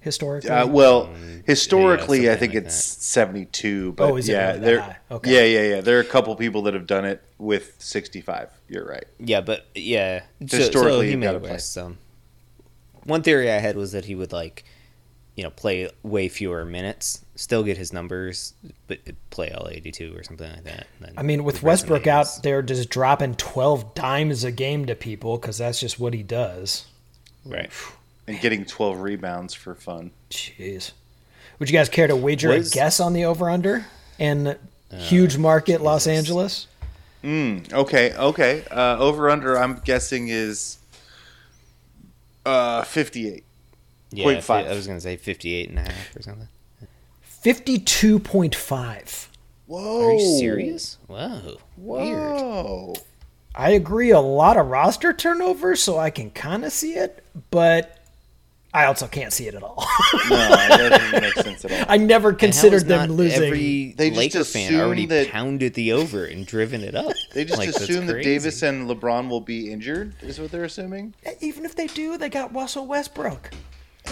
historically? 0.00 0.50
Uh, 0.50 0.66
well, 0.66 1.06
Mm, 1.08 1.46
historically, 1.46 2.24
yeah, 2.24 2.32
I 2.32 2.36
think 2.36 2.54
like 2.54 2.64
it's 2.64 2.74
72. 2.74 3.92
But 3.92 4.04
Oh, 4.10 4.16
is 4.16 4.28
it 4.28 4.32
yeah, 4.32 4.48
really 4.52 4.60
there. 4.60 4.96
Okay. 5.10 5.30
yeah, 5.32 5.60
yeah, 5.60 5.74
yeah. 5.76 5.80
There 5.80 5.96
are 5.98 6.00
a 6.00 6.04
couple 6.04 6.34
people 6.36 6.62
that 6.62 6.74
have 6.74 6.86
done 6.86 7.04
it 7.04 7.22
with 7.38 7.74
65. 7.78 8.50
You're 8.68 8.86
right. 8.86 9.04
yeah, 9.18 9.40
but 9.40 9.66
yeah, 9.74 10.22
so- 10.46 10.56
Historically, 10.58 10.90
so 10.98 11.00
he 11.02 11.10
you've 11.12 11.20
gotta 11.22 11.40
play. 11.40 11.52
miss 11.52 11.66
some. 11.66 11.98
One 13.04 13.22
theory 13.22 13.50
I 13.50 13.58
had 13.58 13.76
was 13.76 13.92
that 13.92 14.04
he 14.04 14.14
would 14.14 14.32
like, 14.32 14.64
you 15.34 15.42
know, 15.44 15.50
play 15.50 15.88
way 16.02 16.28
fewer 16.28 16.64
minutes, 16.64 17.24
still 17.40 17.62
get 17.62 17.78
his 17.78 17.90
numbers, 17.90 18.52
but 18.86 18.98
play 19.30 19.50
all 19.50 19.66
82 19.70 20.14
or 20.14 20.22
something 20.22 20.50
like 20.50 20.64
that. 20.64 20.86
then 21.00 21.14
I 21.16 21.22
mean, 21.22 21.42
with 21.42 21.62
Westbrook 21.62 22.06
out 22.06 22.26
is- 22.26 22.36
there 22.42 22.60
just 22.60 22.90
dropping 22.90 23.36
12 23.36 23.94
dimes 23.94 24.44
a 24.44 24.52
game 24.52 24.84
to 24.86 24.94
people 24.94 25.38
because 25.38 25.56
that's 25.58 25.80
just 25.80 25.98
what 25.98 26.12
he 26.12 26.22
does. 26.22 26.84
right? 27.46 27.70
And 28.28 28.38
getting 28.40 28.66
12 28.66 29.00
rebounds 29.00 29.54
for 29.54 29.74
fun. 29.74 30.10
Jeez. 30.30 30.92
Would 31.58 31.70
you 31.70 31.72
guys 31.76 31.88
care 31.88 32.06
to 32.06 32.14
wager 32.14 32.50
Was- 32.50 32.70
a 32.70 32.74
guess 32.74 33.00
on 33.00 33.14
the 33.14 33.24
over 33.24 33.48
under 33.48 33.86
in 34.18 34.56
huge 34.94 35.38
market 35.38 35.80
Los 35.80 36.06
Angeles? 36.06 36.66
Mm, 37.24 37.72
okay, 37.72 38.12
okay. 38.14 38.64
Uh, 38.70 38.98
over 38.98 39.30
under, 39.30 39.58
I'm 39.58 39.76
guessing 39.84 40.28
is 40.28 40.78
uh, 42.44 42.82
58. 42.84 43.44
Yeah, 44.12 44.24
Point 44.24 44.50
I 44.50 44.74
was 44.74 44.86
going 44.86 44.98
to 44.98 45.02
say 45.02 45.16
58 45.16 45.70
and 45.70 45.78
a 45.78 45.82
half 45.82 46.16
or 46.16 46.22
something. 46.22 46.48
52.5. 47.42 49.26
Whoa. 49.66 50.08
Are 50.08 50.12
you 50.14 50.38
serious? 50.38 50.98
Whoa. 51.06 51.56
Weird. 51.76 52.18
Whoa. 52.18 52.94
I 53.54 53.70
agree. 53.70 54.10
A 54.10 54.20
lot 54.20 54.56
of 54.56 54.66
roster 54.68 55.12
turnover, 55.12 55.76
so 55.76 55.98
I 55.98 56.10
can 56.10 56.30
kind 56.30 56.64
of 56.64 56.72
see 56.72 56.94
it, 56.94 57.24
but 57.50 57.96
I 58.72 58.84
also 58.84 59.06
can't 59.08 59.32
see 59.32 59.48
it 59.48 59.54
at 59.54 59.62
all. 59.62 59.84
No, 60.28 60.36
that 60.36 60.88
doesn't 60.90 61.20
make 61.22 61.34
sense 61.34 61.64
at 61.64 61.72
all. 61.72 61.86
I 61.88 61.96
never 61.96 62.32
considered 62.32 62.76
is 62.76 62.84
them 62.84 63.10
losing. 63.12 63.42
Every 63.44 63.94
They 63.96 64.10
just 64.10 64.18
Laker 64.18 64.44
fan 64.44 64.66
assume 64.68 64.80
already 64.80 65.06
that- 65.06 65.28
pounded 65.30 65.74
the 65.74 65.92
over 65.92 66.24
and 66.24 66.46
driven 66.46 66.82
it 66.82 66.94
up. 66.94 67.12
They 67.32 67.44
just 67.44 67.58
Like, 67.58 67.68
assume 67.70 68.06
that. 68.06 68.22
Davis 68.22 68.62
and 68.62 68.88
LeBron 68.88 69.28
will 69.28 69.40
be 69.40 69.72
injured, 69.72 70.14
is 70.22 70.38
what 70.40 70.50
they're 70.52 70.64
assuming. 70.64 71.14
Even 71.40 71.64
if 71.64 71.74
they 71.74 71.86
do, 71.88 72.16
they 72.18 72.28
got 72.28 72.54
Russell 72.54 72.86
Westbrook. 72.86 73.50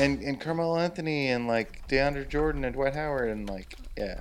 And 0.01 0.23
and 0.23 0.41
Carmelo 0.41 0.77
Anthony 0.79 1.29
and 1.29 1.47
like 1.47 1.87
DeAndre 1.89 2.29
Jordan 2.29 2.65
and 2.65 2.75
Dwight 2.75 2.95
Howard 2.95 3.31
and 3.31 3.49
like 3.49 3.75
yeah. 3.97 4.20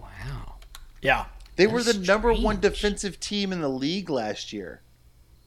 Wow. 0.00 0.54
Yeah. 1.00 1.26
They 1.56 1.66
were 1.66 1.82
the 1.82 1.92
That's 1.92 2.08
number 2.08 2.32
one 2.32 2.60
defensive 2.60 3.20
team 3.20 3.52
in 3.52 3.60
the 3.60 3.68
league 3.68 4.08
last 4.08 4.52
year. 4.52 4.80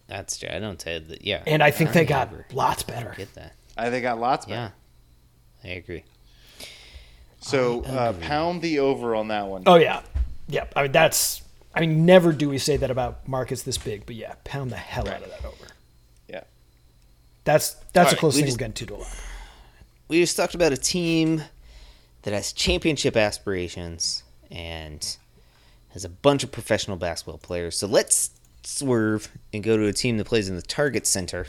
That's 0.07 0.37
true. 0.37 0.49
I 0.51 0.59
don't 0.59 0.79
say 0.79 0.99
that. 0.99 1.23
Yeah. 1.25 1.41
And 1.47 1.63
I 1.63 1.71
think 1.71 1.93
they 1.93 2.05
got 2.05 2.29
Turnover. 2.29 2.45
lots 2.53 2.83
better. 2.83 3.13
Get 3.17 3.33
that. 3.33 3.53
I 3.77 3.89
they 3.89 4.01
got 4.01 4.19
lots 4.19 4.45
better. 4.45 4.73
Yeah. 5.63 5.71
I 5.71 5.73
agree. 5.73 6.03
So 7.39 7.83
I 7.85 7.89
uh, 7.89 8.13
pound 8.13 8.61
the 8.61 8.79
over 8.79 9.15
on 9.15 9.27
that 9.29 9.47
one. 9.47 9.63
Oh 9.65 9.75
yeah, 9.75 10.01
yeah. 10.47 10.65
I 10.75 10.83
mean 10.83 10.91
that's. 10.91 11.41
I 11.73 11.81
mean, 11.81 12.05
never 12.05 12.31
do 12.31 12.47
we 12.47 12.57
say 12.57 12.77
that 12.77 12.89
about 12.89 13.27
markets 13.27 13.63
this 13.63 13.77
big, 13.77 14.05
but 14.05 14.15
yeah, 14.15 14.35
pound 14.45 14.71
the 14.71 14.77
hell 14.77 15.09
out 15.09 15.21
of 15.21 15.29
that 15.29 15.43
over. 15.43 15.67
Yeah. 17.45 17.53
That's 17.53 17.75
that's 17.93 18.09
the 18.11 18.15
right, 18.15 18.19
closest 18.19 18.35
we 18.37 18.41
thing 18.41 18.47
just- 18.47 18.55
we're 18.61 18.67
getting 18.67 18.73
to 18.73 18.85
to 18.87 18.95
a 18.95 18.97
lot. 19.01 19.15
We 20.07 20.19
just 20.21 20.37
talked 20.37 20.53
about 20.55 20.71
a 20.71 20.77
team 20.77 21.41
that 22.23 22.33
has 22.33 22.53
championship 22.53 23.15
aspirations 23.17 24.23
and 24.51 25.17
has 25.89 26.05
a 26.05 26.09
bunch 26.09 26.43
of 26.43 26.51
professional 26.51 26.97
basketball 26.97 27.37
players. 27.39 27.77
So 27.77 27.87
let's 27.87 28.29
swerve 28.63 29.29
and 29.53 29.63
go 29.63 29.77
to 29.77 29.85
a 29.87 29.93
team 29.93 30.17
that 30.17 30.25
plays 30.25 30.47
in 30.49 30.55
the 30.55 30.61
Target 30.61 31.07
Center. 31.07 31.45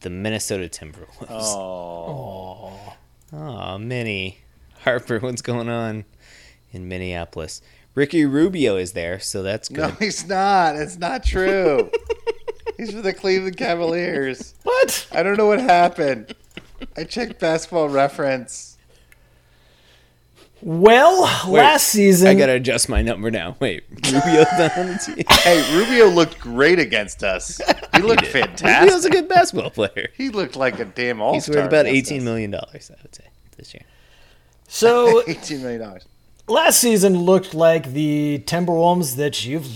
the 0.00 0.10
Minnesota 0.10 0.68
Timberwolves. 0.68 1.26
Oh. 1.30 2.94
Oh, 3.32 3.78
Minnie. 3.78 4.38
Harper, 4.84 5.18
what's 5.18 5.42
going 5.42 5.68
on 5.68 6.04
in 6.72 6.88
Minneapolis? 6.88 7.62
Ricky 7.94 8.24
Rubio 8.24 8.76
is 8.76 8.92
there, 8.92 9.18
so 9.20 9.42
that's 9.42 9.68
good. 9.68 9.78
No, 9.78 9.88
he's 9.98 10.26
not. 10.26 10.76
It's 10.76 10.96
not 10.98 11.24
true. 11.24 11.90
he's 12.76 12.92
for 12.92 13.02
the 13.02 13.12
Cleveland 13.12 13.56
Cavaliers. 13.56 14.54
What? 14.62 15.06
I 15.12 15.22
don't 15.22 15.36
know 15.36 15.46
what 15.46 15.60
happened. 15.60 16.34
I 16.96 17.04
checked 17.04 17.38
basketball 17.40 17.88
reference. 17.88 18.78
Well, 20.62 21.22
Wait, 21.50 21.60
last 21.62 21.86
season, 21.88 22.28
I 22.28 22.34
gotta 22.34 22.52
adjust 22.52 22.88
my 22.90 23.00
number 23.00 23.30
now. 23.30 23.56
Wait, 23.60 23.84
Rubio's 23.90 24.46
not 24.58 24.76
on 24.76 24.86
the 24.88 24.98
team. 24.98 25.24
Hey, 25.26 25.76
Rubio 25.76 26.06
looked 26.08 26.38
great 26.38 26.78
against 26.78 27.22
us. 27.24 27.60
He 27.96 28.02
looked 28.02 28.26
fantastic. 28.26 28.66
Rubio's 28.66 29.02
fantastic. 29.02 29.12
a 29.12 29.14
good 29.14 29.28
basketball 29.28 29.70
player. 29.70 30.08
He 30.16 30.28
looked 30.30 30.56
like 30.56 30.78
a 30.78 30.84
damn 30.86 31.20
all 31.20 31.34
He's 31.34 31.48
worth 31.48 31.66
about 31.66 31.86
eighteen 31.86 32.24
million 32.24 32.50
dollars, 32.50 32.90
I 32.90 32.98
would 33.02 33.14
say, 33.14 33.24
this 33.58 33.74
year. 33.74 33.82
so 34.68 35.22
Eighteen 35.26 35.60
million 35.62 35.80
dollars. 35.82 36.04
last 36.48 36.78
season 36.80 37.18
looked 37.18 37.52
like 37.52 37.92
the 37.92 38.42
Timberwolves 38.46 39.16
that 39.16 39.44
you've 39.44 39.68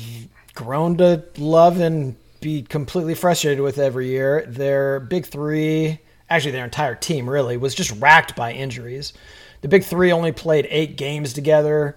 grown 0.55 0.97
to 0.99 1.25
love 1.37 1.81
and 1.81 2.17
be 2.45 2.63
completely 2.63 3.15
frustrated 3.15 3.65
with 3.65 3.79
every 3.79 4.09
year. 4.09 4.45
Their 4.47 5.01
big 5.01 5.25
three, 5.25 5.99
actually 6.29 6.53
their 6.53 6.65
entire 6.65 6.95
team 6.95 7.29
really, 7.29 7.57
was 7.57 7.75
just 7.75 7.91
racked 8.03 8.37
by 8.37 8.53
injuries. 8.53 9.15
The 9.63 9.69
big 9.69 9.83
three 9.83 10.13
only 10.13 10.31
played 10.31 10.69
eight 10.69 10.99
games 10.99 11.33
together. 11.33 11.97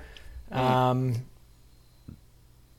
Um, 0.50 1.16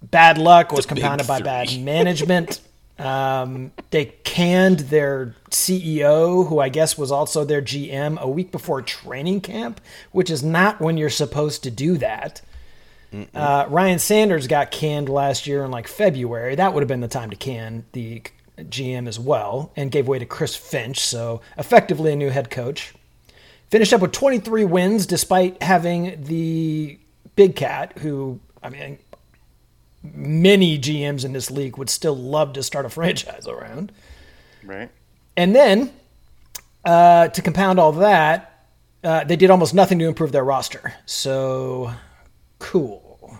bad 0.03 0.39
luck 0.39 0.73
was 0.73 0.87
The 0.87 0.95
compounded 0.95 1.27
by 1.27 1.43
bad 1.43 1.79
management. 1.81 2.61
Um, 2.99 3.71
they 3.91 4.07
canned 4.25 4.81
their 4.81 5.35
CEO, 5.51 6.49
who 6.49 6.59
I 6.61 6.71
guess 6.71 6.97
was 6.97 7.13
also 7.13 7.45
their 7.45 7.61
GM, 7.61 8.19
a 8.19 8.29
week 8.29 8.51
before 8.51 8.81
training 8.81 9.43
camp, 9.43 9.83
which 10.11 10.31
is 10.31 10.43
not 10.43 10.81
when 10.81 10.97
you're 10.97 11.11
supposed 11.11 11.63
to 11.65 11.71
do 11.71 11.99
that. 11.99 12.41
Uh, 13.35 13.67
Ryan 13.69 13.99
Saunders 13.99 14.47
got 14.47 14.71
canned 14.71 15.09
last 15.09 15.47
year 15.47 15.65
in 15.65 15.71
like 15.71 15.89
February. 15.89 16.55
That 16.55 16.75
would 16.75 16.83
have 16.83 16.89
been 16.89 17.01
the 17.01 17.09
time 17.09 17.31
to 17.31 17.37
can 17.37 17.85
the 17.93 18.23
GM 18.59 19.07
as 19.07 19.19
well, 19.19 19.73
and 19.77 19.91
gave 19.91 20.09
way 20.09 20.19
to 20.19 20.27
Chris 20.27 20.57
Finch. 20.57 21.01
So 21.01 21.41
effectively 21.57 22.13
a 22.13 22.17
new 22.17 22.31
head 22.31 22.51
coach. 22.51 22.95
Finished 23.71 23.93
up 23.93 24.01
with 24.01 24.13
23 24.13 24.65
wins 24.65 25.07
despite 25.07 25.63
having 25.63 26.23
the 26.25 26.99
big 27.37 27.55
cat, 27.55 27.99
who 27.99 28.41
I 28.63 28.71
mean, 28.71 28.99
many 30.03 30.79
GMs 30.79 31.25
in 31.25 31.33
this 31.33 31.51
league 31.51 31.79
would 31.79 31.91
still 31.91 32.17
love 32.17 32.55
to 32.55 32.63
start 32.63 32.87
a 32.87 32.89
franchise 32.91 33.47
around. 33.47 33.93
Right. 34.65 34.91
And 35.37 35.55
then, 35.55 35.93
uh, 36.85 37.29
to 37.29 37.43
compound 37.43 37.79
all 37.79 37.93
that, 37.93 38.67
uh, 39.05 39.25
they 39.25 39.37
did 39.37 39.51
almost 39.51 39.75
nothing 39.75 39.99
to 40.01 40.07
improve 40.07 40.33
their 40.33 40.45
roster. 40.45 40.95
So, 41.07 41.93
cool. 42.59 43.39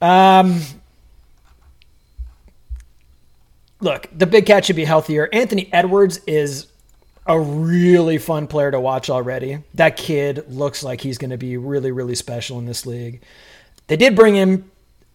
um, 0.00 0.60
look, 3.80 4.08
the 4.16 4.26
big 4.26 4.46
cat 4.46 4.64
should 4.64 4.76
be 4.76 4.84
healthier. 4.84 5.28
Anthony 5.32 5.68
Edwards 5.72 6.20
is 6.26 6.66
a 7.26 7.38
really 7.38 8.18
fun 8.18 8.46
player 8.46 8.70
to 8.70 8.80
watch 8.80 9.10
already. 9.10 9.58
That 9.74 9.96
kid 9.96 10.50
looks 10.50 10.82
like 10.82 11.00
he's 11.00 11.18
going 11.18 11.30
to 11.30 11.38
be 11.38 11.56
really, 11.56 11.92
really 11.92 12.14
special 12.14 12.58
in 12.58 12.66
this 12.66 12.86
league. 12.86 13.22
They 13.86 13.96
did 13.96 14.16
bring 14.16 14.36
in 14.36 14.70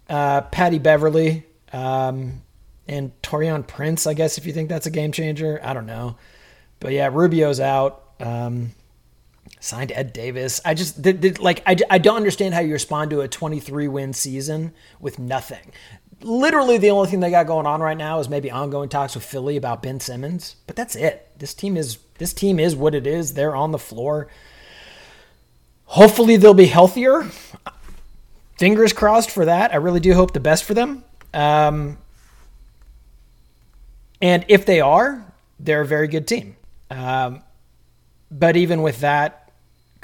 uh, 0.10 0.42
Patty 0.42 0.80
Beverley 0.80 1.46
um, 1.74 2.42
and 2.88 3.12
Taurean 3.22 3.66
Prince, 3.66 4.08
I 4.08 4.14
guess, 4.14 4.38
if 4.38 4.46
you 4.46 4.54
think 4.54 4.70
that's 4.70 4.86
a 4.86 4.92
game 4.92 5.12
changer. 5.12 5.60
I 5.64 5.74
don't 5.74 5.86
know. 5.86 6.18
But 6.80 6.94
yeah, 6.94 7.10
Rubio's 7.12 7.60
out. 7.60 8.04
Um, 8.20 8.72
signed 9.66 9.92
Ed 9.92 10.14
Davis. 10.14 10.62
I 10.64 10.74
just, 10.74 11.04
th- 11.04 11.20
th- 11.22 11.40
like, 11.40 11.62
I, 11.66 11.76
I 11.90 11.98
don't 11.98 12.18
understand 12.18 12.54
how 12.54 12.62
you 12.62 12.74
respond 12.74 13.10
to 13.12 13.22
a 13.22 13.28
23 13.28 13.88
win 13.88 14.14
season 14.14 14.74
with 15.00 15.20
nothing. 15.20 15.72
Literally, 16.22 16.78
the 16.78 16.92
only 16.92 17.10
thing 17.10 17.20
they 17.20 17.32
got 17.32 17.48
going 17.48 17.66
on 17.66 17.82
right 17.82 17.98
now 17.98 18.20
is 18.20 18.30
maybe 18.30 18.50
ongoing 18.50 18.90
talks 18.90 19.16
with 19.16 19.26
Philly 19.26 19.58
about 19.58 19.84
Ben 19.84 20.00
Simmons, 20.00 20.56
but 20.66 20.76
that's 20.76 20.96
it. 20.96 21.30
This 21.38 21.54
team 21.54 21.76
is 21.76 21.98
this 22.18 22.34
team 22.34 22.60
is 22.60 22.76
what 22.76 22.96
it 22.96 23.06
is. 23.06 23.34
They're 23.34 23.56
on 23.56 23.72
the 23.72 23.78
floor. 23.78 24.30
Hopefully, 25.84 26.38
they'll 26.38 26.54
be 26.54 26.68
healthier. 26.68 27.30
Fingers 28.58 28.94
crossed 28.94 29.30
for 29.30 29.46
that. 29.46 29.74
I 29.74 29.76
really 29.76 30.00
do 30.00 30.14
hope 30.14 30.32
the 30.32 30.40
best 30.40 30.64
for 30.64 30.74
them. 30.74 31.04
Um, 31.34 31.98
and 34.22 34.46
if 34.48 34.66
they 34.66 34.80
are, 34.80 35.34
they're 35.60 35.82
a 35.82 35.86
very 35.86 36.08
good 36.08 36.28
team. 36.28 36.56
Um, 36.90 37.44
but 38.32 38.56
even 38.56 38.82
with 38.82 39.02
that, 39.02 39.45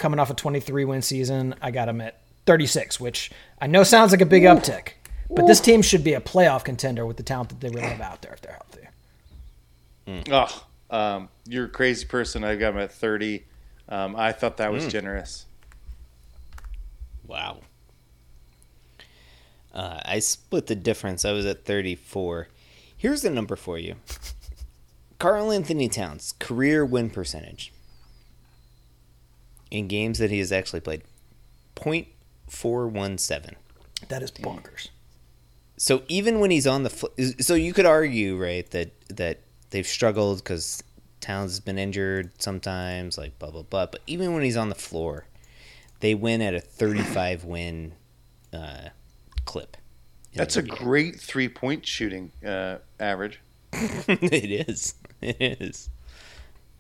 coming 0.02 0.20
off 0.20 0.30
a 0.30 0.34
23 0.34 0.84
win 0.84 1.02
season, 1.02 1.56
I 1.62 1.72
got 1.72 1.86
them 1.86 2.02
at 2.02 2.20
36, 2.46 3.00
which 3.00 3.32
I 3.62 3.68
know 3.68 3.84
sounds 3.84 4.12
like 4.12 4.20
a 4.22 4.26
big 4.26 4.44
uptick. 4.44 4.94
But 5.34 5.48
this 5.48 5.62
team 5.62 5.82
should 5.82 6.04
be 6.04 6.14
a 6.14 6.20
playoff 6.20 6.66
contender 6.66 7.06
with 7.06 7.16
the 7.16 7.24
talent 7.24 7.50
that 7.50 7.62
they 7.62 7.70
really 7.70 7.88
have 7.88 8.02
out 8.02 8.22
there 8.22 8.34
if 8.34 8.42
they're 8.42 8.60
healthy. 10.06 10.28
Oh, 10.30 10.66
um, 10.90 11.30
you're 11.46 11.66
a 11.66 11.70
crazy 11.70 12.06
person. 12.06 12.44
I 12.44 12.58
got 12.58 12.74
him 12.74 12.80
at 12.80 12.92
30. 12.92 13.46
Um, 13.88 14.16
I 14.18 14.34
thought 14.34 14.58
that 14.58 14.74
was 14.74 14.86
Mm. 14.88 14.90
generous. 14.90 15.46
Wow. 17.26 17.62
Uh, 19.74 20.02
I 20.04 20.20
split 20.20 20.68
the 20.68 20.76
difference. 20.76 21.24
I 21.24 21.32
was 21.32 21.46
at 21.46 21.64
34. 21.64 22.50
Here's 22.98 23.22
the 23.22 23.30
number 23.30 23.56
for 23.56 23.78
you 23.80 23.96
Karl 25.20 25.52
Anthony 25.52 25.88
Towns, 25.88 26.34
career 26.40 26.84
win 26.86 27.10
percentage 27.10 27.72
in 29.72 29.88
games 29.88 30.20
that 30.20 30.30
he 30.30 30.40
has 30.40 30.52
actually 30.52 30.82
played 30.82 31.04
0.417. 31.76 33.56
That 34.10 34.22
is 34.22 34.32
bonkers. 34.32 34.90
So 35.78 36.04
even 36.08 36.40
when 36.40 36.52
he's 36.52 36.68
on 36.68 36.84
the 36.84 36.90
fl- 36.92 37.08
so 37.40 37.56
you 37.56 37.74
could 37.74 37.88
argue 37.88 38.38
right 38.38 38.70
that 38.72 38.92
that 39.10 39.40
they've 39.72 39.88
struggled 39.88 40.38
because 40.40 40.84
Towns 41.22 41.52
has 41.52 41.60
been 41.60 41.78
injured 41.78 42.32
sometimes, 42.42 43.18
like 43.18 43.40
blah 43.40 43.50
blah 43.50 43.64
blah. 43.64 43.88
But 43.88 44.02
even 44.06 44.34
when 44.34 44.44
he's 44.44 44.58
on 44.58 44.70
the 44.70 44.76
floor, 44.76 45.26
they 46.02 46.14
win 46.14 46.42
at 46.42 46.54
a 46.54 46.60
35 46.60 47.46
win 47.46 47.94
uh, 48.54 48.90
clip. 49.46 49.78
That's 50.34 50.58
a 50.58 50.62
great 50.62 51.20
three 51.20 51.50
point 51.50 51.86
shooting 51.86 52.32
uh, 52.46 52.78
average. 53.00 53.40
it 53.74 54.68
is. 54.70 54.96
It 55.22 55.62
is. 55.62 55.90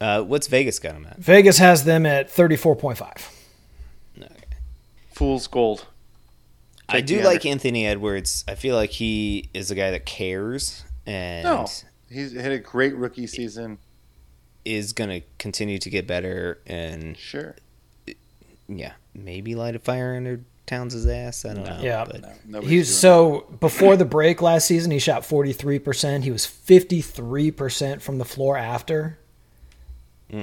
Uh, 0.01 0.21
what's 0.23 0.47
Vegas 0.47 0.79
got 0.79 0.95
him 0.95 1.05
at? 1.05 1.17
Vegas 1.19 1.59
has 1.59 1.85
them 1.85 2.05
at 2.05 2.27
34.5. 2.29 3.21
Fool's 5.13 5.45
gold. 5.47 5.85
I 6.89 7.01
do 7.01 7.19
the 7.19 7.25
like. 7.25 7.45
Anthony 7.45 7.85
Edwards. 7.85 8.43
I 8.47 8.55
feel 8.55 8.75
like 8.75 8.89
he 8.89 9.49
is 9.53 9.69
a 9.71 9.75
guy 9.75 9.91
that 9.91 10.05
cares 10.05 10.83
and 11.05 11.43
No, 11.43 11.67
he's 12.09 12.33
had 12.33 12.51
a 12.51 12.59
great 12.59 12.95
rookie 12.95 13.27
season. 13.27 13.77
is 14.65 14.93
going 14.93 15.09
to 15.09 15.21
continue 15.37 15.77
to 15.77 15.89
get 15.89 16.07
better 16.07 16.59
and 16.65 17.15
Sure. 17.17 17.55
yeah, 18.67 18.93
maybe 19.13 19.53
light 19.55 19.75
a 19.75 19.79
fire 19.79 20.15
under 20.15 20.41
Towns' 20.65 21.05
ass. 21.05 21.45
I 21.45 21.53
don't 21.53 21.65
know. 21.65 21.79
Yeah. 21.81 22.05
but 22.09 22.23
Nobody's 22.45 22.69
He 22.71 22.77
was 22.79 22.87
doing 22.87 22.97
so 22.97 23.47
before 23.59 23.95
the 23.97 24.05
break 24.05 24.41
last 24.41 24.65
season, 24.65 24.89
he 24.91 24.99
shot 24.99 25.21
43%. 25.23 26.23
He 26.23 26.31
was 26.31 26.45
53% 26.47 28.01
from 28.01 28.17
the 28.17 28.25
floor 28.25 28.57
after. 28.57 29.17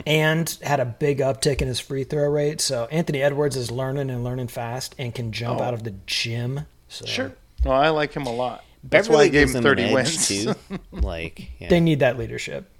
And 0.06 0.59
had 0.62 0.81
a 0.81 0.85
big 0.85 1.19
uptick 1.20 1.62
in 1.62 1.69
his 1.69 1.81
free 1.81 2.05
throw 2.05 2.28
rate. 2.28 2.60
So 2.60 2.86
Anthony 2.90 3.23
Edwards 3.23 3.56
is 3.56 3.70
learning 3.70 4.10
and 4.10 4.23
learning 4.23 4.48
fast 4.48 4.94
and 4.98 5.15
can 5.15 5.32
jump 5.32 5.60
Oh. 5.60 5.65
out 5.65 5.73
of 5.73 5.82
the 5.85 5.94
gym. 6.06 6.66
So 6.89 7.06
Sure. 7.06 7.32
Well, 7.65 7.74
I 7.81 7.89
like 7.89 8.12
him 8.15 8.27
a 8.27 8.32
lot. 8.32 8.65
That's 8.85 9.09
Beverley 9.09 9.24
why 9.24 9.24
I 9.24 9.28
gave 9.28 9.55
him 9.55 9.62
30 9.62 9.93
wins. 9.94 10.28
too. 10.28 10.55
like, 10.93 11.51
yeah, 11.59 11.69
they 11.70 11.81
need 11.81 12.01
that 12.01 12.19
leadership 12.19 12.70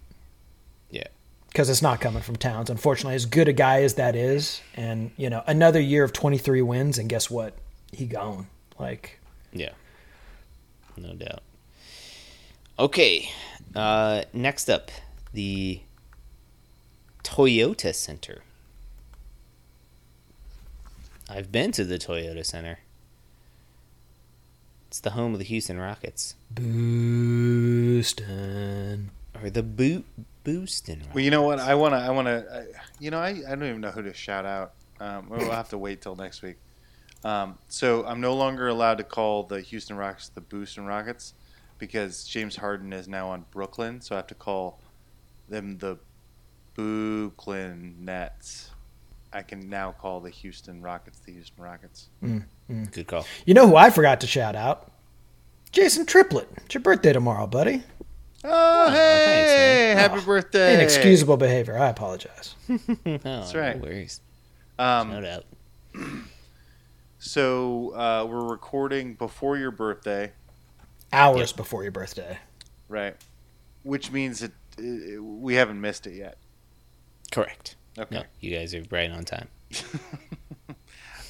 yeah. 0.91 1.07
because 1.49 1.69
it's 1.71 1.83
not 1.83 2.01
coming 2.01 2.23
from 2.23 2.37
Towns. 2.37 2.69
Unfortunately, 2.71 3.15
as 3.17 3.27
good 3.27 3.49
a 3.49 3.53
guy 3.53 3.83
as 3.83 3.95
that 3.95 4.15
is, 4.15 4.61
and 4.77 5.11
you 5.17 5.29
know 5.31 5.43
another 5.47 5.81
year 5.81 6.05
of 6.05 6.13
23 6.13 6.63
wins, 6.63 6.99
and 6.99 7.09
guess 7.09 7.29
what? 7.31 7.55
He 7.91 8.05
gone. 8.07 8.47
Like 8.79 9.19
Yeah. 9.53 9.71
No 10.97 11.15
doubt. 11.15 11.43
Okay. 12.79 13.31
Uh, 13.75 14.23
next 14.33 14.69
up, 14.71 14.91
the 15.33 15.81
Toyota 17.23 17.95
Center. 17.95 18.43
I've 21.29 21.53
been 21.53 21.73
to 21.73 21.85
the 21.85 21.99
Toyota 21.99 22.45
Center. 22.45 22.79
It's 24.89 25.01
the 25.01 25.11
home 25.11 25.35
of 25.35 25.39
the 25.39 25.45
Houston 25.45 25.79
Rockets. 25.79 26.35
Booston. 26.55 27.11
Or 29.41 29.51
the 29.51 29.63
Boot 29.63 30.07
Booston 30.45 31.01
Rockets. 31.01 31.15
Well, 31.15 31.23
you 31.23 31.31
know 31.31 31.43
what? 31.43 31.59
I 31.59 31.75
want 31.75 31.93
to. 31.93 31.99
I 31.99 32.09
want 32.11 32.27
to. 32.27 32.67
You 32.99 33.11
know, 33.11 33.19
I, 33.19 33.29
I 33.47 33.51
don't 33.51 33.65
even 33.65 33.83
know 33.83 33.91
who 33.91 34.03
to 34.03 34.15
shout 34.15 34.47
out. 34.47 34.73
Um, 34.99 35.29
we'll 35.29 35.51
have 35.53 35.69
to 35.71 35.79
wait 35.79 36.01
till 36.01 36.17
next 36.17 36.41
week. 36.43 36.57
Um, 37.25 37.59
so 37.69 38.07
I'm 38.07 38.21
no 38.21 38.35
longer 38.35 38.69
allowed 38.69 38.99
to 38.99 39.05
call 39.05 39.43
the 39.43 39.61
Houston 39.61 39.97
Rockets 39.97 40.29
the 40.31 40.41
Booston 40.41 40.87
Rockets 40.87 41.35
because 41.79 42.25
James 42.25 42.57
Harden 42.57 42.93
is 42.93 43.09
now 43.09 43.29
on 43.29 43.45
Brooklyn. 43.51 44.01
So 44.01 44.15
I 44.15 44.19
have 44.19 44.29
to 44.29 44.35
call 44.35 44.81
them 45.49 45.79
the 45.79 45.99
Brooklyn 46.79 47.97
Nets. 47.99 48.71
I 49.33 49.43
can 49.43 49.69
now 49.69 49.93
call 49.93 50.21
the 50.21 50.31
Houston 50.31 50.81
Rockets 50.81 51.19
the 51.19 51.33
Houston 51.33 51.63
Rockets. 51.63 52.09
Good 52.23 53.07
call. 53.09 53.27
You 53.45 53.55
know 53.55 53.67
who 53.67 53.75
I 53.75 53.91
forgot 53.91 54.21
to 54.21 54.29
shout 54.29 54.55
out? 54.55 54.93
Jason 55.73 56.07
Triplett. 56.07 56.49
It's 56.65 56.75
your 56.75 56.83
birthday 56.83 57.13
tomorrow, 57.13 57.49
buddy. 57.49 57.83
Oh, 58.45 58.91
hey! 58.91 59.93
man. 59.93 59.97
happy 59.97 60.25
birthday! 60.25 60.75
Inexcusable 60.75 61.37
behavior. 61.37 61.77
I 61.77 61.89
apologize. 61.89 62.55
That's 63.05 63.55
right. 63.57 63.77
No 63.77 63.83
worries. 63.83 64.21
Um, 64.79 65.11
No 65.11 65.21
doubt. 65.21 65.45
so 67.19 67.93
uh, 67.97 68.25
we're 68.25 68.49
recording 68.49 69.15
before 69.15 69.59
your 69.59 69.73
birthday. 69.73 70.31
Hours 71.13 71.53
before 71.53 71.83
your 71.83 71.93
birthday. 71.93 72.39
Right. 72.89 73.17
Which 73.83 74.13
means 74.13 74.39
that 74.39 74.53
uh, 74.79 75.21
we 75.21 75.57
haven't 75.57 75.81
missed 75.81 76.07
it 76.07 76.15
yet. 76.15 76.39
Correct. 77.31 77.77
Okay. 77.99 78.15
No, 78.17 78.23
you 78.41 78.57
guys 78.57 78.75
are 78.75 78.83
right 78.91 79.11
on 79.11 79.25
time. 79.25 79.49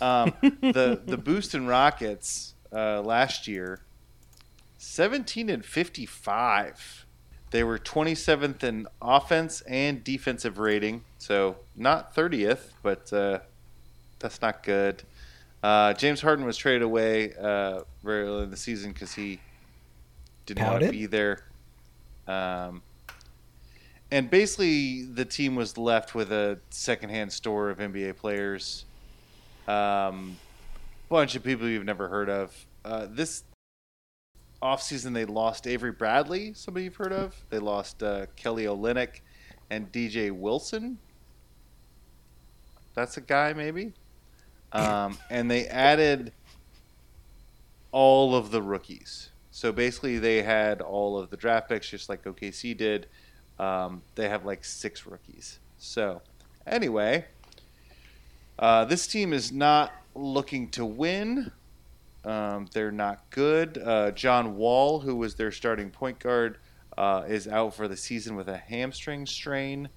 Um, 0.00 0.32
the 0.40 1.00
the 1.04 1.18
Booston 1.18 1.66
Rockets 1.66 2.54
uh, 2.72 3.00
last 3.02 3.48
year, 3.48 3.80
seventeen 4.76 5.50
and 5.50 5.64
fifty 5.64 6.06
five. 6.06 7.04
They 7.50 7.64
were 7.64 7.78
twenty 7.78 8.14
seventh 8.14 8.62
in 8.62 8.86
offense 9.02 9.60
and 9.62 10.04
defensive 10.04 10.58
rating, 10.58 11.04
so 11.18 11.56
not 11.74 12.14
thirtieth, 12.14 12.74
but 12.82 13.12
uh, 13.12 13.40
that's 14.18 14.40
not 14.40 14.62
good. 14.62 15.02
Uh, 15.62 15.94
James 15.94 16.20
Harden 16.20 16.44
was 16.44 16.56
traded 16.56 16.82
away 16.82 17.32
uh, 17.34 17.80
very 18.04 18.22
early 18.24 18.44
in 18.44 18.50
the 18.50 18.56
season 18.56 18.92
because 18.92 19.14
he 19.14 19.40
didn't 20.46 20.64
want 20.64 20.84
to 20.84 20.90
be 20.90 21.06
there. 21.06 21.42
Um, 22.28 22.82
and 24.10 24.30
basically, 24.30 25.02
the 25.02 25.24
team 25.24 25.54
was 25.54 25.76
left 25.76 26.14
with 26.14 26.32
a 26.32 26.58
secondhand 26.70 27.32
store 27.32 27.68
of 27.68 27.78
NBA 27.78 28.16
players. 28.16 28.84
Um, 29.66 30.36
bunch 31.08 31.34
of 31.34 31.44
people 31.44 31.68
you've 31.68 31.84
never 31.84 32.08
heard 32.08 32.30
of. 32.30 32.66
Uh, 32.84 33.06
this 33.10 33.44
offseason, 34.62 35.12
they 35.12 35.26
lost 35.26 35.66
Avery 35.66 35.92
Bradley, 35.92 36.54
somebody 36.54 36.84
you've 36.84 36.96
heard 36.96 37.12
of. 37.12 37.36
They 37.50 37.58
lost 37.58 38.02
uh, 38.02 38.26
Kelly 38.36 38.64
Olynyk 38.64 39.20
and 39.70 39.92
DJ 39.92 40.30
Wilson. 40.30 40.98
That's 42.94 43.18
a 43.18 43.20
guy, 43.20 43.52
maybe. 43.52 43.92
Um, 44.72 45.18
and 45.30 45.50
they 45.50 45.66
added 45.66 46.32
all 47.92 48.34
of 48.34 48.50
the 48.50 48.62
rookies. 48.62 49.30
So 49.50 49.72
basically, 49.72 50.18
they 50.18 50.42
had 50.42 50.80
all 50.80 51.18
of 51.18 51.30
the 51.30 51.36
draft 51.36 51.68
picks, 51.68 51.90
just 51.90 52.08
like 52.08 52.24
OKC 52.24 52.76
did. 52.76 53.06
Um, 53.58 54.02
they 54.14 54.28
have 54.28 54.44
like 54.44 54.64
six 54.64 55.06
rookies. 55.06 55.58
So, 55.78 56.22
anyway, 56.66 57.26
uh, 58.58 58.84
this 58.84 59.06
team 59.06 59.32
is 59.32 59.52
not 59.52 59.92
looking 60.14 60.68
to 60.70 60.84
win. 60.84 61.52
Um, 62.24 62.66
they're 62.72 62.92
not 62.92 63.30
good. 63.30 63.78
Uh, 63.78 64.10
John 64.10 64.56
Wall, 64.56 65.00
who 65.00 65.16
was 65.16 65.34
their 65.36 65.52
starting 65.52 65.90
point 65.90 66.18
guard, 66.18 66.58
uh, 66.96 67.24
is 67.28 67.46
out 67.46 67.74
for 67.74 67.88
the 67.88 67.96
season 67.96 68.34
with 68.36 68.48
a 68.48 68.56
hamstring 68.56 69.24
strain. 69.24 69.88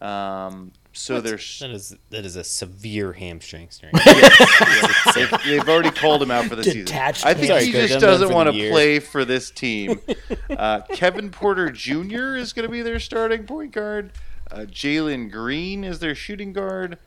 Um, 0.00 0.72
so 0.98 1.14
What? 1.14 1.24
they're 1.24 1.36
that 1.36 1.70
is 1.70 1.96
that 2.10 2.24
is 2.24 2.34
a 2.34 2.42
severe 2.42 3.12
hamstring 3.12 3.70
strain. 3.70 3.92
they've, 5.14 5.30
they've 5.44 5.68
already 5.68 5.92
called 5.92 6.22
him 6.22 6.30
out 6.32 6.46
for 6.46 6.56
the 6.56 6.62
Detached 6.64 7.18
season. 7.18 7.30
I 7.30 7.34
think 7.34 7.46
Sorry, 7.46 7.64
he 7.66 7.72
could 7.72 7.88
just 7.88 8.00
doesn't 8.00 8.32
want 8.32 8.52
to 8.52 8.70
play 8.70 8.98
for 8.98 9.24
this 9.24 9.50
team. 9.50 10.00
Uh, 10.50 10.80
Kevin 10.92 11.30
Porter 11.30 11.70
Jr. 11.70 12.34
is 12.34 12.52
going 12.52 12.66
to 12.66 12.72
be 12.72 12.82
their 12.82 12.98
starting 12.98 13.44
point 13.44 13.70
guard. 13.70 14.10
Uh, 14.50 14.60
Jalen 14.60 15.30
Green 15.30 15.84
is 15.84 16.00
their 16.00 16.16
shooting 16.16 16.52
guard. 16.52 16.98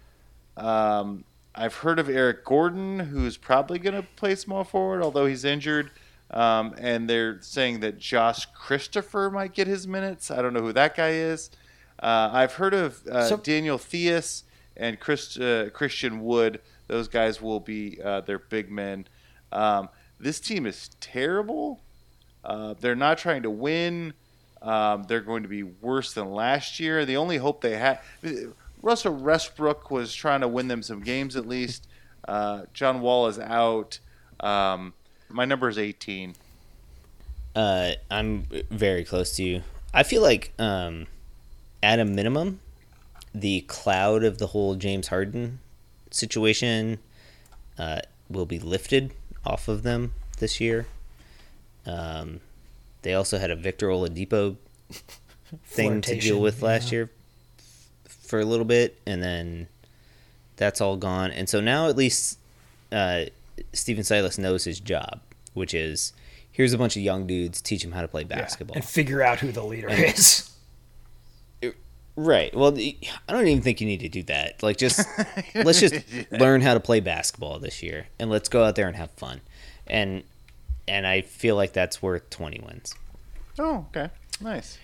Um, 0.56 1.26
I've 1.54 1.76
heard 1.76 2.00
of 2.00 2.08
Eric 2.08 2.46
Gordon, 2.46 3.00
who's 3.00 3.36
probably 3.36 3.78
going 3.78 3.96
to 3.96 4.08
play 4.16 4.36
small 4.36 4.64
forward, 4.64 5.02
although 5.02 5.26
he's 5.26 5.44
injured. 5.44 5.92
Um, 6.30 6.74
and 6.78 7.10
they're 7.10 7.42
saying 7.42 7.82
that 7.82 7.98
Josh 7.98 8.46
Christopher 8.54 9.30
might 9.30 9.54
get 9.54 9.68
his 9.68 9.86
minutes. 9.86 10.32
I 10.32 10.42
don't 10.42 10.54
know 10.54 10.62
who 10.62 10.74
that 10.74 10.96
guy 10.96 11.10
is. 11.10 11.50
Uh, 12.02 12.30
I've 12.32 12.54
heard 12.54 12.74
of 12.74 13.06
uh, 13.08 13.28
So- 13.28 13.38
Daniel 13.38 13.78
Theis 13.78 14.44
and 14.78 15.00
Chris, 15.00 15.38
uh, 15.38 15.70
Christian 15.74 16.22
Wood. 16.24 16.62
Those 16.88 17.08
guys 17.08 17.42
will 17.42 17.60
be 17.60 18.00
uh, 18.04 18.22
their 18.22 18.40
big 18.40 18.72
men. 18.72 19.08
Um, 19.52 19.90
this 20.20 20.40
team 20.40 20.66
is 20.66 20.90
terrible. 21.00 21.82
Uh, 22.44 22.74
they're 22.80 22.96
not 22.96 23.18
trying 23.18 23.44
to 23.44 23.50
win. 23.50 24.14
Um, 24.62 25.04
they're 25.04 25.22
going 25.22 25.44
to 25.44 25.50
be 25.50 25.64
worse 25.64 26.14
than 26.14 26.32
last 26.32 26.80
year. 26.80 27.06
The 27.06 27.18
only 27.18 27.38
hope 27.38 27.62
they 27.62 27.78
had, 27.78 28.00
Russell 28.82 29.14
Westbrook 29.16 29.90
was 29.90 30.14
trying 30.14 30.42
to 30.42 30.48
win 30.48 30.68
them 30.68 30.84
some 30.84 31.02
games 31.02 31.36
at 31.36 31.48
least. 31.48 31.88
Uh, 32.28 32.64
John 32.74 33.02
Wall 33.02 33.28
is 33.28 33.40
out. 33.40 34.00
Um, 34.40 34.94
my 35.30 35.46
number 35.46 35.70
is 35.70 35.78
18. 35.78 36.36
Uh, 37.56 37.92
I'm 38.10 38.46
very 38.70 39.04
close 39.04 39.36
to 39.38 39.44
you. 39.44 39.62
I 39.94 40.04
feel 40.04 40.22
like, 40.22 40.54
um, 40.60 41.08
at 41.84 42.00
a 42.00 42.06
minimum, 42.06 42.60
the 43.34 43.62
cloud 43.62 44.24
of 44.24 44.38
the 44.38 44.48
whole 44.48 44.76
James 44.76 45.08
Harden 45.08 45.60
situation 46.12 47.00
uh, 47.78 48.02
will 48.30 48.46
be 48.46 48.60
lifted 48.60 49.12
off 49.46 49.68
of 49.68 49.84
them 49.84 50.14
this 50.40 50.60
year. 50.60 50.88
Um, 51.86 52.42
they 53.02 53.14
also 53.14 53.38
had 53.38 53.50
a 53.50 53.56
Victor 53.56 53.88
Oladipo 53.88 54.58
thing 55.66 56.02
to 56.02 56.20
deal 56.20 56.40
with 56.40 56.62
last 56.62 56.92
yeah. 56.92 57.00
year 57.00 57.10
for 58.06 58.40
a 58.40 58.46
little 58.46 58.66
bit, 58.66 59.00
and 59.06 59.24
then 59.24 59.68
that's 60.58 60.80
all 60.80 60.98
gone. 60.98 61.32
And 61.32 61.50
so 61.50 61.60
now 61.60 61.88
at 61.88 61.98
least 61.98 62.38
uh, 62.92 63.26
Stephen 63.74 64.04
Silas 64.04 64.38
knows 64.38 64.64
his 64.66 64.80
job, 64.80 65.22
which 65.54 65.74
is 65.74 66.14
here's 66.52 66.74
a 66.74 66.78
bunch 66.78 66.96
of 66.96 67.02
young 67.02 67.26
dudes, 67.26 67.62
teach 67.62 67.82
them 67.82 67.94
how 67.94 68.02
to 68.02 68.08
play 68.08 68.24
basketball. 68.24 68.76
And 68.76 68.86
figure 68.86 69.24
out 69.24 69.40
who 69.40 69.52
the 69.52 69.64
leader 69.64 69.90
is. 69.90 70.51
Right. 72.16 72.54
Well, 72.56 72.78
I 72.78 73.34
don't 73.34 73.48
even 73.48 73.62
think 73.62 73.80
you 73.80 73.88
need 73.88 74.02
to 74.02 74.10
do 74.10 74.24
that. 74.24 74.62
Like, 74.62 74.78
just 74.78 75.08
let's 75.56 75.80
just 75.80 75.96
learn 76.32 76.62
how 76.62 76.74
to 76.74 76.80
play 76.80 77.00
basketball 77.00 77.60
this 77.60 77.82
year, 77.82 78.08
and 78.20 78.30
let's 78.30 78.50
go 78.50 78.64
out 78.64 78.76
there 78.76 78.88
and 78.88 78.96
have 78.96 79.12
fun. 79.12 79.42
And 79.88 80.24
and 80.88 81.08
I 81.08 81.22
feel 81.22 81.56
like 81.56 81.74
that's 81.74 82.02
worth 82.02 82.30
twenty 82.30 82.60
wins. 82.60 82.94
Oh, 83.58 83.86
okay. 83.96 84.10
Nice. 84.42 84.78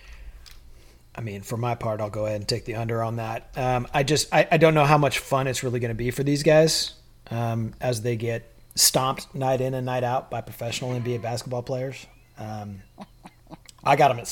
I 1.14 1.20
mean, 1.20 1.42
for 1.42 1.56
my 1.56 1.74
part, 1.74 2.00
I'll 2.00 2.10
go 2.10 2.26
ahead 2.26 2.36
and 2.36 2.48
take 2.48 2.64
the 2.64 2.76
under 2.76 3.02
on 3.02 3.16
that. 3.16 3.50
Um, 3.56 3.88
I 3.92 4.04
just 4.04 4.32
I, 4.32 4.46
I 4.52 4.56
don't 4.56 4.74
know 4.74 4.84
how 4.84 4.98
much 4.98 5.18
fun 5.18 5.46
it's 5.46 5.62
really 5.62 5.80
going 5.80 5.90
to 5.90 5.94
be 5.94 6.10
for 6.10 6.22
these 6.22 6.42
guys 6.42 6.94
um, 7.30 7.74
as 7.80 8.02
they 8.02 8.16
get 8.16 8.50
stomped 8.74 9.34
night 9.34 9.60
in 9.60 9.74
and 9.74 9.84
night 9.84 10.04
out 10.04 10.30
by 10.30 10.40
professional 10.40 10.92
NBA 10.92 11.20
basketball 11.20 11.62
players. 11.62 12.06
Um, 12.38 12.82
I 13.84 13.96
got 13.96 14.08
them 14.08 14.18
at 14.20 14.28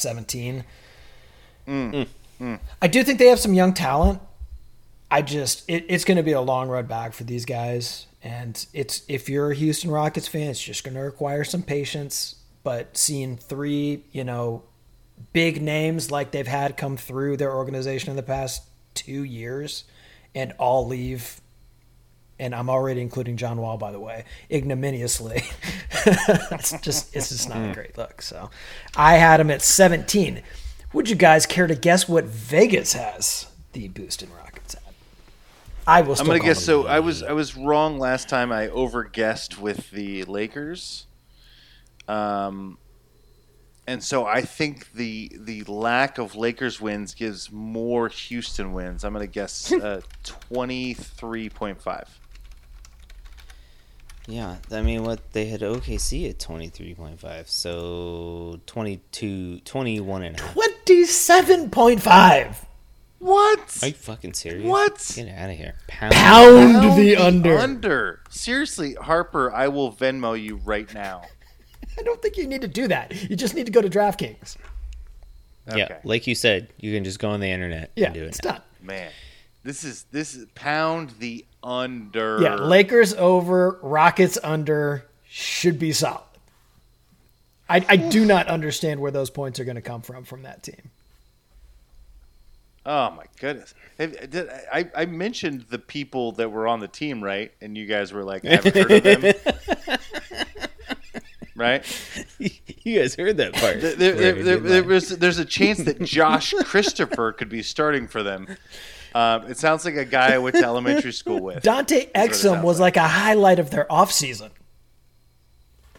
17. 2.38 2.60
I 2.82 2.86
do 2.86 3.02
think 3.02 3.18
they 3.18 3.26
have 3.26 3.40
some 3.40 3.54
young 3.54 3.74
talent. 3.74 4.20
I 5.10 5.22
just 5.22 5.68
it, 5.68 5.86
it's 5.88 6.04
going 6.04 6.16
to 6.16 6.22
be 6.22 6.32
a 6.32 6.40
long 6.40 6.68
road 6.68 6.88
back 6.88 7.12
for 7.12 7.24
these 7.24 7.44
guys, 7.44 8.06
and 8.22 8.64
it's 8.72 9.02
if 9.08 9.28
you're 9.28 9.52
a 9.52 9.54
Houston 9.54 9.90
Rockets 9.90 10.26
fan, 10.26 10.50
it's 10.50 10.62
just 10.62 10.84
going 10.84 10.94
to 10.94 11.00
require 11.00 11.44
some 11.44 11.62
patience. 11.62 12.36
But 12.64 12.96
seeing 12.96 13.36
three, 13.36 14.02
you 14.10 14.24
know, 14.24 14.64
big 15.32 15.62
names 15.62 16.10
like 16.10 16.32
they've 16.32 16.46
had 16.46 16.76
come 16.76 16.96
through 16.96 17.36
their 17.36 17.54
organization 17.54 18.10
in 18.10 18.16
the 18.16 18.24
past 18.24 18.64
two 18.94 19.22
years, 19.22 19.84
and 20.34 20.52
all 20.58 20.86
leave, 20.88 21.40
and 22.40 22.52
I'm 22.52 22.68
already 22.68 23.00
including 23.00 23.36
John 23.36 23.58
Wall, 23.58 23.78
by 23.78 23.92
the 23.92 24.00
way, 24.00 24.24
ignominiously. 24.50 25.44
it's 26.06 26.80
just 26.80 27.14
it's 27.14 27.28
just 27.28 27.48
not 27.48 27.58
a 27.58 27.68
mm. 27.68 27.74
great 27.74 27.96
look. 27.96 28.22
So, 28.22 28.50
I 28.96 29.14
had 29.14 29.38
him 29.38 29.52
at 29.52 29.62
17. 29.62 30.42
Would 30.96 31.10
you 31.10 31.16
guys 31.16 31.44
care 31.44 31.66
to 31.66 31.74
guess 31.74 32.08
what 32.08 32.24
Vegas 32.24 32.94
has 32.94 33.48
the 33.72 33.86
Booston 33.88 34.30
Rockets 34.34 34.76
at? 34.76 34.94
I 35.86 36.00
will. 36.00 36.16
I'm 36.18 36.24
gonna 36.24 36.38
guess. 36.38 36.56
them 36.56 36.64
So 36.64 36.86
I 36.86 37.00
was 37.00 37.22
I 37.22 37.32
was 37.32 37.54
wrong 37.54 37.98
last 37.98 38.30
time. 38.30 38.50
I 38.50 38.68
over 38.68 39.04
guessed 39.04 39.60
with 39.60 39.90
the 39.90 40.24
Lakers, 40.24 41.06
um, 42.08 42.78
and 43.86 44.02
so 44.02 44.24
I 44.24 44.40
think 44.40 44.90
the 44.94 45.30
the 45.38 45.64
lack 45.64 46.16
of 46.16 46.34
Lakers 46.34 46.80
wins 46.80 47.12
gives 47.12 47.52
more 47.52 48.08
Houston 48.08 48.72
wins. 48.72 49.04
I'm 49.04 49.12
gonna 49.12 49.26
guess 49.26 49.70
uh, 49.74 50.00
twenty 50.22 50.94
three 50.94 51.50
point 51.50 51.82
five. 51.82 52.08
Yeah, 54.26 54.56
I 54.72 54.80
mean, 54.80 55.04
what 55.04 55.34
they 55.34 55.44
had 55.44 55.60
OKC 55.60 56.28
at 56.28 56.40
23.5, 56.40 57.46
so 57.46 58.58
22, 58.66 59.60
21 59.60 60.22
and 60.24 60.36
a 60.36 60.42
half. 60.42 60.56
27.5. 60.86 62.56
What? 63.18 63.78
Are 63.82 63.88
you 63.88 63.94
fucking 63.94 64.34
serious? 64.34 64.64
What? 64.64 65.12
Get 65.14 65.28
out 65.36 65.50
of 65.50 65.56
here. 65.56 65.74
Pound. 65.88 66.12
Pound 66.12 66.98
the 66.98 67.16
under. 67.16 67.58
Under. 67.58 68.20
Seriously, 68.28 68.94
Harper, 68.94 69.52
I 69.52 69.68
will 69.68 69.92
Venmo 69.92 70.40
you 70.40 70.56
right 70.56 70.92
now. 70.94 71.22
I 71.98 72.02
don't 72.02 72.20
think 72.22 72.36
you 72.36 72.46
need 72.46 72.60
to 72.60 72.68
do 72.68 72.88
that. 72.88 73.28
You 73.28 73.34
just 73.36 73.54
need 73.54 73.66
to 73.66 73.72
go 73.72 73.80
to 73.82 73.88
DraftKings. 73.88 74.56
Yeah, 75.74 75.98
like 76.04 76.28
you 76.28 76.36
said, 76.36 76.68
you 76.78 76.94
can 76.94 77.02
just 77.02 77.18
go 77.18 77.30
on 77.30 77.40
the 77.40 77.50
internet 77.50 77.90
Yeah, 77.96 78.06
and 78.06 78.14
do 78.14 78.22
it 78.22 78.26
it's 78.28 78.44
now. 78.44 78.52
done. 78.52 78.60
Man, 78.82 79.10
this 79.64 79.82
is 79.82 80.04
this 80.12 80.36
is 80.36 80.46
pound 80.54 81.10
the 81.18 81.44
under. 81.64 82.38
Yeah, 82.40 82.54
Lakers 82.54 83.14
over, 83.14 83.80
Rockets 83.82 84.38
under 84.44 85.06
should 85.28 85.80
be 85.80 85.92
solid. 85.92 86.20
I, 87.68 87.84
I 87.88 87.96
do 87.96 88.24
not 88.24 88.46
understand 88.48 89.00
where 89.00 89.10
those 89.10 89.30
points 89.30 89.58
are 89.60 89.64
going 89.64 89.76
to 89.76 89.82
come 89.82 90.02
from 90.02 90.24
from 90.24 90.42
that 90.42 90.62
team. 90.62 90.90
Oh 92.84 93.10
my 93.10 93.24
goodness! 93.40 93.74
Have- 93.98 94.30
did- 94.30 94.48
I, 94.72 94.88
I 94.94 95.06
mentioned 95.06 95.66
the 95.70 95.78
people 95.78 96.32
that 96.32 96.50
were 96.52 96.68
on 96.68 96.78
the 96.78 96.86
team, 96.86 97.22
right? 97.22 97.52
And 97.60 97.76
you 97.76 97.86
guys 97.86 98.12
were 98.12 98.22
like, 98.22 98.44
I 98.44 98.50
haven't 98.50 98.76
heard 98.76 99.06
of 99.06 99.20
them, 99.22 99.98
right? 101.56 101.84
you 102.38 102.98
guys 103.00 103.16
heard 103.16 103.38
that 103.38 103.54
part. 103.54 103.80
There, 103.80 103.94
there, 103.96 104.12
there, 104.14 104.32
there, 104.34 104.34
did 104.60 104.62
there 104.64 104.82
mine. 104.82 104.88
was, 104.88 105.08
there's 105.18 105.38
a 105.38 105.44
chance 105.44 105.78
that 105.82 106.00
Josh 106.04 106.52
Christopher 106.64 107.32
could 107.32 107.48
be 107.48 107.62
starting 107.62 108.06
for 108.06 108.22
them. 108.22 108.46
Um, 109.16 109.46
it 109.50 109.56
sounds 109.56 109.84
like 109.84 109.96
a 109.96 110.04
guy 110.04 110.34
I 110.34 110.38
went 110.38 110.54
to 110.56 110.62
elementary 110.64 111.12
school 111.12 111.40
with. 111.40 111.62
Dante 111.64 112.06
Exum 112.12 112.34
sounds 112.36 112.64
was 112.64 112.78
like 112.78 112.96
a 112.96 113.08
highlight 113.08 113.58
of 113.58 113.70
their 113.70 113.86
offseason. 113.86 114.50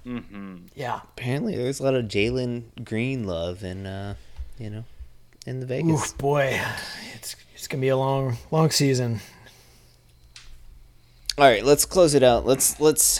Mm-hmm. 0.08 0.56
Yeah. 0.76 1.02
Apparently, 1.04 1.56
there's 1.58 1.80
a 1.80 1.84
lot 1.84 1.94
of 1.96 2.06
Jalen 2.06 2.84
Green 2.86 3.26
love 3.28 3.64
in, 3.64 3.86
uh, 3.86 4.16
you 4.58 4.70
know, 4.70 4.86
in 5.46 5.60
the 5.60 5.66
Vegas. 5.66 5.92
Oof, 6.12 6.18
boy, 6.18 6.60
it's 7.14 7.36
it's 7.54 7.68
gonna 7.68 7.82
be 7.82 7.90
a 7.90 7.98
long 7.98 8.38
long 8.52 8.70
season. 8.72 9.20
All 11.38 11.46
right, 11.46 11.64
let's 11.64 11.86
close 11.86 12.14
it 12.14 12.24
out. 12.24 12.46
Let's 12.46 12.80
let's 12.80 13.20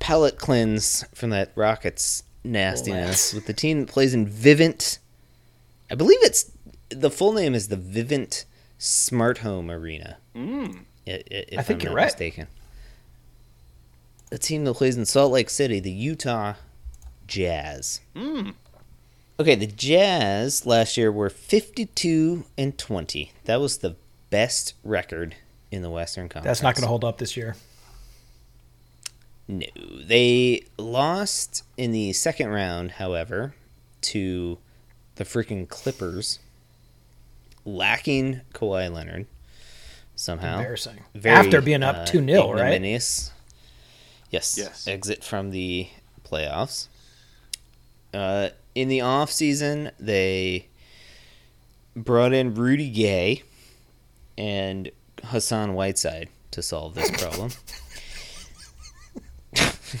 palate 0.00 0.38
cleanse 0.38 1.04
from 1.14 1.30
that 1.30 1.52
Rockets 1.56 2.22
nastiness 2.44 3.32
with 3.32 3.46
the 3.46 3.52
team 3.52 3.80
that 3.80 3.88
plays 3.88 4.14
in 4.14 4.26
Vivint. 4.26 4.98
I 5.90 5.94
believe 5.94 6.18
it's 6.22 6.50
the 6.90 7.10
full 7.10 7.32
name 7.32 7.54
is 7.54 7.68
the 7.68 7.76
Vivint 7.76 8.44
Smart 8.78 9.38
Home 9.38 9.70
Arena. 9.70 10.18
Mm. 10.36 10.80
I, 11.06 11.10
I- 11.10 11.22
if 11.30 11.58
I 11.58 11.62
think 11.62 11.80
I'm 11.80 11.84
you're 11.84 11.90
not 11.92 11.96
right. 11.96 12.06
Mistaken. 12.06 12.46
The 14.32 14.38
team 14.38 14.64
that 14.64 14.72
plays 14.72 14.96
in 14.96 15.04
Salt 15.04 15.30
Lake 15.30 15.50
City, 15.50 15.78
the 15.78 15.90
Utah 15.90 16.54
Jazz. 17.26 18.00
Mm. 18.16 18.54
Okay, 19.38 19.54
the 19.54 19.66
Jazz 19.66 20.64
last 20.64 20.96
year 20.96 21.12
were 21.12 21.28
52 21.28 22.46
and 22.56 22.78
20. 22.78 23.30
That 23.44 23.60
was 23.60 23.76
the 23.76 23.94
best 24.30 24.72
record 24.82 25.34
in 25.70 25.82
the 25.82 25.90
Western 25.90 26.30
Conference. 26.30 26.46
That's 26.46 26.62
not 26.62 26.74
going 26.74 26.84
to 26.84 26.88
hold 26.88 27.04
up 27.04 27.18
this 27.18 27.36
year. 27.36 27.56
No, 29.46 29.66
they 30.02 30.64
lost 30.78 31.62
in 31.76 31.92
the 31.92 32.14
second 32.14 32.48
round, 32.48 32.92
however, 32.92 33.52
to 34.00 34.56
the 35.16 35.24
freaking 35.24 35.68
Clippers, 35.68 36.38
lacking 37.66 38.40
Kawhi 38.54 38.90
Leonard 38.90 39.26
somehow. 40.16 40.56
Embarrassing. 40.56 41.00
After 41.22 41.60
being 41.60 41.82
up 41.82 41.96
uh, 41.96 42.04
2-0, 42.06 42.54
right? 42.54 42.80
Yes. 44.32 44.56
Yes. 44.58 44.88
Exit 44.88 45.22
from 45.22 45.50
the 45.50 45.88
playoffs. 46.24 46.88
Uh, 48.12 48.48
in 48.74 48.88
the 48.88 49.02
off 49.02 49.30
season, 49.30 49.90
they 50.00 50.66
brought 51.94 52.32
in 52.32 52.54
Rudy 52.54 52.90
Gay 52.90 53.42
and 54.38 54.90
Hassan 55.22 55.74
Whiteside 55.74 56.30
to 56.50 56.62
solve 56.62 56.94
this 56.94 57.10
problem. 57.10 57.50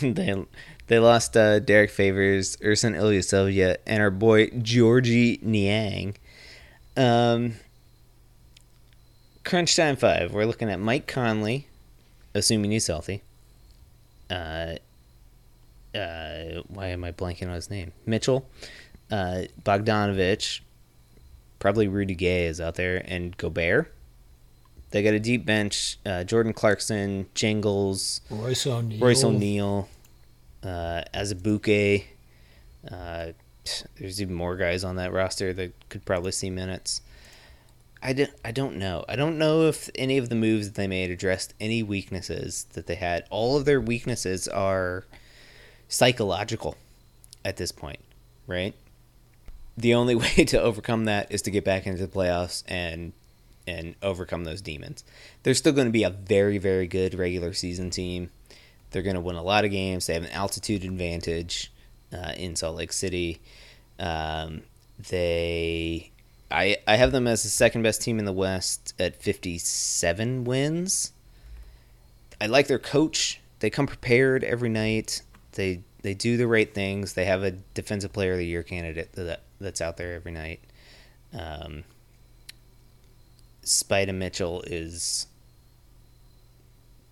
they 0.00 0.44
they 0.86 0.98
lost 0.98 1.36
uh, 1.36 1.58
Derrick 1.58 1.90
Favors, 1.90 2.56
Ersan 2.56 2.96
Ilyasova, 2.96 3.76
and 3.86 4.02
our 4.02 4.10
boy 4.10 4.48
Georgie 4.48 5.38
Niang. 5.42 6.16
Um, 6.96 7.54
crunch 9.44 9.76
time 9.76 9.96
five. 9.96 10.32
We're 10.32 10.46
looking 10.46 10.70
at 10.70 10.80
Mike 10.80 11.06
Conley, 11.06 11.66
assuming 12.34 12.70
he's 12.70 12.86
healthy. 12.86 13.22
Uh, 14.30 14.76
uh, 15.94 16.62
why 16.68 16.88
am 16.88 17.04
I 17.04 17.12
blanking 17.12 17.48
on 17.48 17.54
his 17.54 17.70
name? 17.70 17.92
Mitchell, 18.06 18.48
uh, 19.10 19.42
Bogdanovic, 19.62 20.60
probably 21.58 21.88
Rudy 21.88 22.14
Gay 22.14 22.46
is 22.46 22.60
out 22.60 22.76
there, 22.76 23.02
and 23.06 23.36
Gobert. 23.36 23.92
They 24.90 25.02
got 25.02 25.14
a 25.14 25.20
deep 25.20 25.46
bench. 25.46 25.98
Uh, 26.04 26.24
Jordan 26.24 26.52
Clarkson, 26.52 27.26
Jingles, 27.34 28.20
Royce 28.30 28.66
O'Neal. 28.66 29.00
Royce 29.00 29.24
O'Neal, 29.24 29.88
uh, 30.62 31.02
Azubuike. 31.14 32.04
Uh, 32.90 33.28
there's 33.98 34.20
even 34.20 34.34
more 34.34 34.56
guys 34.56 34.84
on 34.84 34.96
that 34.96 35.12
roster 35.12 35.52
that 35.52 35.72
could 35.88 36.04
probably 36.04 36.32
see 36.32 36.50
minutes. 36.50 37.00
I 38.02 38.12
don't, 38.12 38.30
I 38.44 38.50
don't 38.50 38.76
know. 38.76 39.04
I 39.08 39.16
don't 39.16 39.38
know 39.38 39.68
if 39.68 39.88
any 39.94 40.18
of 40.18 40.28
the 40.28 40.34
moves 40.34 40.66
that 40.66 40.74
they 40.74 40.86
made 40.86 41.10
addressed 41.10 41.54
any 41.60 41.82
weaknesses 41.82 42.66
that 42.72 42.86
they 42.86 42.96
had. 42.96 43.24
All 43.30 43.56
of 43.56 43.64
their 43.64 43.80
weaknesses 43.80 44.48
are 44.48 45.04
psychological 45.88 46.76
at 47.44 47.56
this 47.56 47.70
point, 47.70 48.00
right? 48.46 48.74
The 49.76 49.94
only 49.94 50.14
way 50.16 50.44
to 50.46 50.60
overcome 50.60 51.04
that 51.04 51.30
is 51.30 51.42
to 51.42 51.50
get 51.50 51.64
back 51.64 51.86
into 51.86 52.04
the 52.06 52.12
playoffs 52.12 52.64
and 52.66 53.12
and 53.64 53.94
overcome 54.02 54.42
those 54.42 54.60
demons. 54.60 55.04
They're 55.44 55.54
still 55.54 55.72
going 55.72 55.86
to 55.86 55.92
be 55.92 56.02
a 56.02 56.10
very 56.10 56.58
very 56.58 56.88
good 56.88 57.14
regular 57.14 57.52
season 57.52 57.90
team. 57.90 58.30
They're 58.90 59.02
going 59.02 59.14
to 59.14 59.20
win 59.20 59.36
a 59.36 59.42
lot 59.42 59.64
of 59.64 59.70
games. 59.70 60.06
They 60.06 60.14
have 60.14 60.24
an 60.24 60.30
altitude 60.30 60.84
advantage 60.84 61.72
uh, 62.12 62.32
in 62.36 62.56
Salt 62.56 62.76
Lake 62.76 62.92
City. 62.92 63.40
Um, 63.98 64.62
they, 65.10 66.11
I, 66.52 66.76
I 66.86 66.96
have 66.96 67.12
them 67.12 67.26
as 67.26 67.42
the 67.42 67.48
second 67.48 67.82
best 67.82 68.02
team 68.02 68.18
in 68.18 68.24
the 68.24 68.32
West 68.32 68.94
at 68.98 69.16
57 69.16 70.44
wins. 70.44 71.12
I 72.40 72.46
like 72.46 72.66
their 72.66 72.78
coach. 72.78 73.40
They 73.60 73.70
come 73.70 73.86
prepared 73.86 74.44
every 74.44 74.68
night. 74.68 75.22
They 75.52 75.82
they 76.02 76.14
do 76.14 76.36
the 76.36 76.48
right 76.48 76.72
things. 76.72 77.14
They 77.14 77.24
have 77.26 77.44
a 77.44 77.52
defensive 77.52 78.12
player 78.12 78.32
of 78.32 78.38
the 78.38 78.46
year 78.46 78.64
candidate 78.64 79.12
that 79.12 79.42
that's 79.60 79.80
out 79.80 79.96
there 79.96 80.14
every 80.14 80.32
night. 80.32 80.60
Um, 81.32 81.84
Spida 83.64 84.12
Mitchell 84.14 84.62
is 84.66 85.26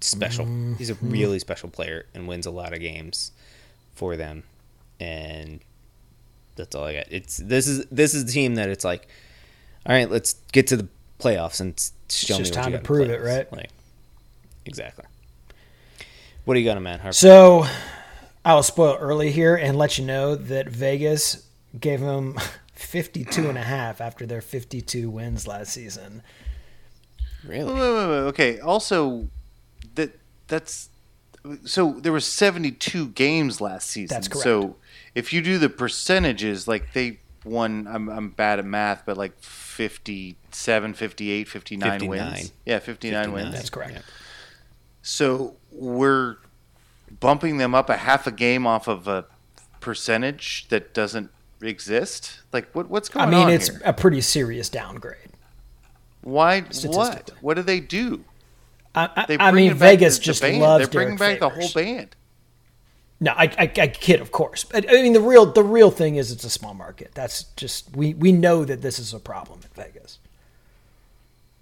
special. 0.00 0.46
He's 0.76 0.90
a 0.90 0.94
really 0.94 1.38
special 1.38 1.68
player 1.68 2.06
and 2.14 2.26
wins 2.26 2.46
a 2.46 2.50
lot 2.50 2.72
of 2.72 2.80
games 2.80 3.32
for 3.94 4.16
them. 4.16 4.42
And 4.98 5.60
that's 6.56 6.74
all 6.74 6.84
I 6.84 6.94
got. 6.94 7.06
It's 7.10 7.36
this 7.38 7.68
is 7.68 7.86
this 7.86 8.14
is 8.14 8.26
the 8.26 8.32
team 8.32 8.56
that 8.56 8.68
it's 8.68 8.84
like, 8.84 9.08
all 9.86 9.94
right, 9.94 10.11
let's 10.11 10.35
get 10.52 10.66
to 10.69 10.77
the 10.77 10.89
playoffs 11.19 11.61
and 11.61 11.74
s- 11.74 11.93
show 12.09 12.35
me 12.35 12.44
just 12.44 12.55
what 12.57 12.62
time 12.62 12.73
you 12.73 12.78
to 12.78 12.82
got 12.82 12.90
in 12.90 13.07
the 13.07 13.09
prove 13.09 13.11
it, 13.11 13.23
right? 13.23 13.52
Like, 13.52 13.70
exactly. 14.65 15.05
What 16.44 16.55
do 16.55 16.61
you 16.61 16.66
got 16.66 16.77
on 16.77 16.82
Matt 16.82 17.01
Harper? 17.01 17.12
So 17.12 17.66
I'll 18.44 18.62
spoil 18.62 18.97
early 18.98 19.31
here 19.31 19.55
and 19.57 19.77
let 19.77 19.98
you 19.98 20.05
know 20.05 20.35
that 20.35 20.69
Vegas 20.69 21.47
gave 21.78 22.01
him 22.01 22.39
52 22.74 23.48
and 23.48 23.59
a 23.59 23.62
half 23.62 24.01
after 24.01 24.27
their 24.27 24.40
52 24.40 25.11
wins 25.11 25.47
last 25.47 25.73
season. 25.73 26.23
Really? 27.44 27.73
Wait, 27.73 27.81
wait, 27.81 27.94
wait, 27.94 28.09
wait. 28.09 28.28
Okay. 28.28 28.59
Also, 28.61 29.28
that 29.94 30.19
that's 30.48 30.89
so 31.65 31.93
there 31.93 32.12
were 32.12 32.20
72 32.20 33.09
games 33.09 33.61
last 33.61 33.89
season. 33.89 34.15
That's 34.15 34.28
correct. 34.28 34.44
So 34.44 34.77
if 35.15 35.32
you 35.32 35.40
do 35.40 35.59
the 35.59 35.69
percentages, 35.70 36.69
like 36.69 36.93
they 36.93 37.20
won, 37.44 37.86
I'm, 37.89 38.09
I'm 38.09 38.31
bad 38.31 38.59
at 38.59 38.65
math, 38.66 39.05
but 39.07 39.16
like 39.16 39.40
57, 39.81 40.93
58, 40.93 41.48
59 41.48 41.90
59. 42.01 42.09
wins. 42.11 42.52
Yeah, 42.66 42.78
59, 42.81 43.24
59. 43.24 43.32
wins. 43.32 43.55
That's 43.55 43.70
correct. 43.70 43.93
Yeah. 43.94 44.01
So 45.01 45.57
we're 45.73 46.36
bumping 47.19 47.57
them 47.57 47.74
up 47.74 47.89
a 47.89 47.97
half 47.97 48.27
a 48.27 48.31
game 48.31 48.66
off 48.66 48.89
of 48.89 49.09
a 49.09 49.24
percentage 49.81 50.69
that 50.69 50.93
doesn't 50.93 51.31
exist. 51.62 52.40
Like 52.52 52.69
what 52.74 52.90
what's 52.90 53.09
going 53.09 53.28
on? 53.28 53.32
I 53.35 53.36
mean, 53.39 53.47
on 53.47 53.52
it's 53.55 53.69
here? 53.69 53.81
a 53.86 53.94
pretty 53.94 54.20
serious 54.20 54.69
downgrade. 54.69 55.16
Why? 56.20 56.61
What? 56.85 57.31
What 57.40 57.55
do 57.55 57.62
they 57.62 57.81
do? 57.81 58.24
I, 58.94 59.09
I, 59.16 59.24
They 59.27 59.39
I 59.39 59.51
bring 59.51 59.65
mean, 59.65 59.70
it 59.73 59.78
back 59.78 59.98
Vegas 59.98 60.16
the- 60.16 60.20
the 60.20 60.24
just 60.27 60.43
band. 60.43 60.61
loves 60.61 60.85
They're 60.89 60.93
bringing 60.93 61.16
Derek 61.16 61.40
back 61.40 61.55
the 61.55 61.59
whole 61.59 61.70
band. 61.73 62.16
No, 63.22 63.32
I, 63.32 63.44
I, 63.59 63.70
I 63.82 63.86
kid, 63.88 64.20
of 64.20 64.32
course. 64.32 64.64
But 64.64 64.88
I 64.88 64.94
mean, 64.94 65.12
the 65.12 65.20
real 65.20 65.44
the 65.47 65.62
real 65.62 65.90
thing 65.90 66.16
is 66.16 66.32
it's 66.32 66.44
a 66.44 66.51
small 66.51 66.72
market. 66.74 67.10
That's 67.14 67.44
just 67.56 67.94
we 67.94 68.14
we 68.14 68.32
know 68.32 68.64
that 68.64 68.80
this 68.80 68.98
is 68.98 69.12
a 69.12 69.18
problem 69.18 69.60
in 69.62 69.68
Vegas. 69.84 70.18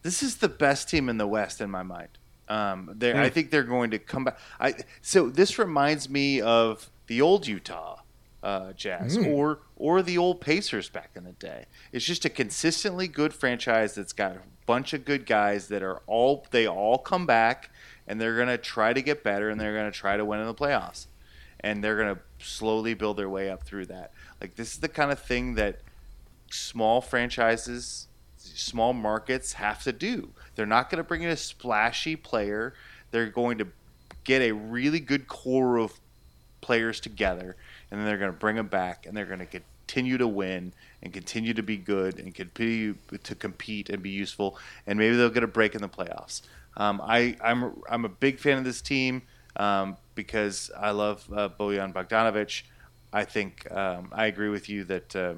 This 0.02 0.22
is 0.22 0.36
the 0.36 0.48
best 0.48 0.88
team 0.88 1.08
in 1.08 1.18
the 1.18 1.26
West 1.26 1.60
in 1.60 1.70
my 1.70 1.82
mind. 1.82 2.10
Um, 2.48 2.94
they 2.96 3.12
Hmm. 3.12 3.18
I 3.18 3.28
think 3.28 3.50
they're 3.50 3.64
going 3.64 3.90
to 3.90 3.98
come 3.98 4.24
back. 4.24 4.38
I 4.60 4.74
so 5.02 5.28
this 5.28 5.58
reminds 5.58 6.08
me 6.08 6.40
of 6.40 6.88
the 7.08 7.20
old 7.20 7.46
Utah 7.46 8.00
uh, 8.42 8.72
Jazz 8.74 9.16
Hmm. 9.16 9.26
or 9.26 9.58
or 9.76 10.00
the 10.00 10.16
old 10.16 10.40
Pacers 10.40 10.88
back 10.88 11.10
in 11.16 11.24
the 11.24 11.32
day. 11.32 11.66
It's 11.92 12.04
just 12.04 12.24
a 12.24 12.30
consistently 12.30 13.08
good 13.08 13.34
franchise 13.34 13.96
that's 13.96 14.12
got 14.12 14.32
a 14.32 14.40
bunch 14.64 14.92
of 14.92 15.04
good 15.04 15.26
guys 15.26 15.66
that 15.68 15.82
are 15.82 16.02
all 16.06 16.46
they 16.52 16.68
all 16.68 16.98
come 16.98 17.26
back 17.26 17.70
and 18.06 18.20
they're 18.20 18.36
gonna 18.38 18.56
try 18.56 18.92
to 18.92 19.02
get 19.02 19.24
better 19.24 19.50
and 19.50 19.60
they're 19.60 19.74
gonna 19.76 19.90
try 19.90 20.16
to 20.16 20.24
win 20.24 20.38
in 20.38 20.46
the 20.46 20.54
playoffs 20.54 21.06
and 21.60 21.82
they're 21.82 21.96
gonna 21.96 22.18
slowly 22.38 22.94
build 22.94 23.16
their 23.16 23.28
way 23.28 23.50
up 23.50 23.62
through 23.64 23.86
that. 23.86 24.12
Like 24.40 24.56
this 24.56 24.72
is 24.72 24.78
the 24.78 24.88
kind 24.88 25.10
of 25.10 25.18
thing 25.18 25.54
that 25.54 25.80
small 26.50 27.00
franchises, 27.00 28.06
small 28.36 28.92
markets 28.92 29.54
have 29.54 29.82
to 29.84 29.92
do. 29.92 30.30
They're 30.54 30.66
not 30.66 30.90
going 30.90 30.98
to 30.98 31.04
bring 31.04 31.22
in 31.22 31.30
a 31.30 31.36
splashy 31.36 32.16
player. 32.16 32.74
They're 33.10 33.28
going 33.28 33.58
to 33.58 33.68
get 34.24 34.42
a 34.42 34.52
really 34.52 35.00
good 35.00 35.28
core 35.28 35.78
of 35.78 35.92
players 36.60 37.00
together, 37.00 37.56
and 37.90 38.00
then 38.00 38.06
they're 38.06 38.18
going 38.18 38.32
to 38.32 38.38
bring 38.38 38.56
them 38.56 38.68
back, 38.68 39.06
and 39.06 39.16
they're 39.16 39.26
going 39.26 39.38
to 39.38 39.46
continue 39.46 40.18
to 40.18 40.28
win 40.28 40.72
and 41.02 41.12
continue 41.12 41.54
to 41.54 41.62
be 41.62 41.76
good 41.76 42.18
and 42.18 42.34
continue 42.34 42.94
to 43.22 43.34
compete 43.34 43.88
and 43.88 44.02
be 44.02 44.10
useful, 44.10 44.58
and 44.86 44.98
maybe 44.98 45.16
they'll 45.16 45.30
get 45.30 45.44
a 45.44 45.48
break 45.48 45.74
in 45.74 45.80
the 45.80 45.88
playoffs. 45.88 46.42
Um, 46.76 47.00
I, 47.02 47.36
I'm 47.42 47.82
I'm 47.90 48.04
a 48.04 48.08
big 48.08 48.38
fan 48.38 48.58
of 48.58 48.64
this 48.64 48.80
team 48.80 49.22
um, 49.56 49.96
because 50.18 50.68
I 50.76 50.90
love 50.90 51.24
uh, 51.32 51.48
Bojan 51.48 51.92
Bogdanovic. 51.94 52.62
I 53.12 53.24
think 53.24 53.70
um, 53.70 54.08
I 54.10 54.26
agree 54.26 54.48
with 54.48 54.68
you 54.68 54.82
that. 54.84 55.14
Uh, 55.14 55.34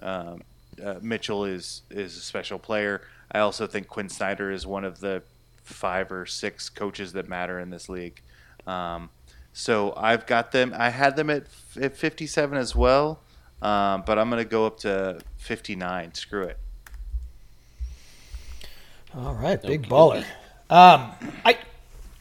um, 0.00 0.42
uh, 0.84 0.96
Mitchell 1.00 1.44
is 1.44 1.82
is 1.90 2.16
a 2.16 2.20
special 2.20 2.58
player. 2.58 3.02
I 3.32 3.40
also 3.40 3.66
think 3.66 3.88
Quin 3.88 4.08
Snyder 4.08 4.52
is 4.52 4.66
one 4.66 4.84
of 4.84 5.00
the 5.00 5.22
five 5.64 6.12
or 6.12 6.26
six 6.26 6.68
coaches 6.68 7.12
that 7.14 7.28
matter 7.28 7.58
in 7.58 7.70
this 7.70 7.88
league. 7.88 8.22
Um, 8.66 9.10
so 9.52 9.94
I've 9.96 10.26
got 10.26 10.52
them. 10.52 10.74
I 10.76 10.90
had 10.90 11.16
them 11.16 11.30
at, 11.30 11.46
at 11.80 11.96
57 11.96 12.58
as 12.58 12.76
well, 12.76 13.20
um, 13.62 14.04
but 14.06 14.18
I'm 14.18 14.28
going 14.30 14.44
to 14.44 14.48
go 14.48 14.66
up 14.66 14.78
to 14.80 15.20
59. 15.38 16.14
Screw 16.14 16.42
it. 16.42 16.58
All 19.16 19.34
right, 19.34 19.60
big 19.60 19.88
baller. 19.88 20.24
Um, 20.68 21.12
I 21.44 21.56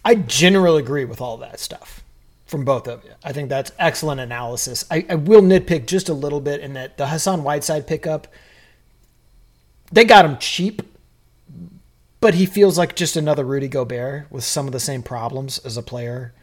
I 0.06 0.16
generally 0.16 0.84
agree 0.84 1.04
with 1.04 1.20
all 1.20 1.38
that 1.38 1.60
stuff 1.60 2.04
from 2.46 2.64
both 2.64 2.88
of 2.88 3.04
you. 3.04 3.12
I 3.24 3.34
think 3.34 3.50
that's 3.50 3.72
excellent 3.80 4.22
analysis. 4.22 4.86
I, 4.92 5.06
I 5.10 5.16
will 5.16 5.42
nitpick 5.42 5.88
just 5.88 6.10
a 6.10 6.14
little 6.14 6.40
bit 6.40 6.62
in 6.62 6.74
that 6.74 6.98
the 6.98 7.08
Hassan 7.08 7.44
Whiteside 7.44 7.88
pickup, 7.88 8.28
they 9.92 10.06
got 10.06 10.26
him 10.26 10.38
cheap, 10.38 10.84
but 12.22 12.36
he 12.36 12.46
feels 12.46 12.78
like 12.78 12.96
just 12.96 13.18
another 13.18 13.44
Rudy 13.44 13.68
Gobert 13.68 14.32
with 14.32 14.44
some 14.44 14.68
of 14.68 14.74
the 14.74 14.80
same 14.80 15.02
problems 15.02 15.58
as 15.60 15.76
a 15.76 15.82
player. 15.82 16.34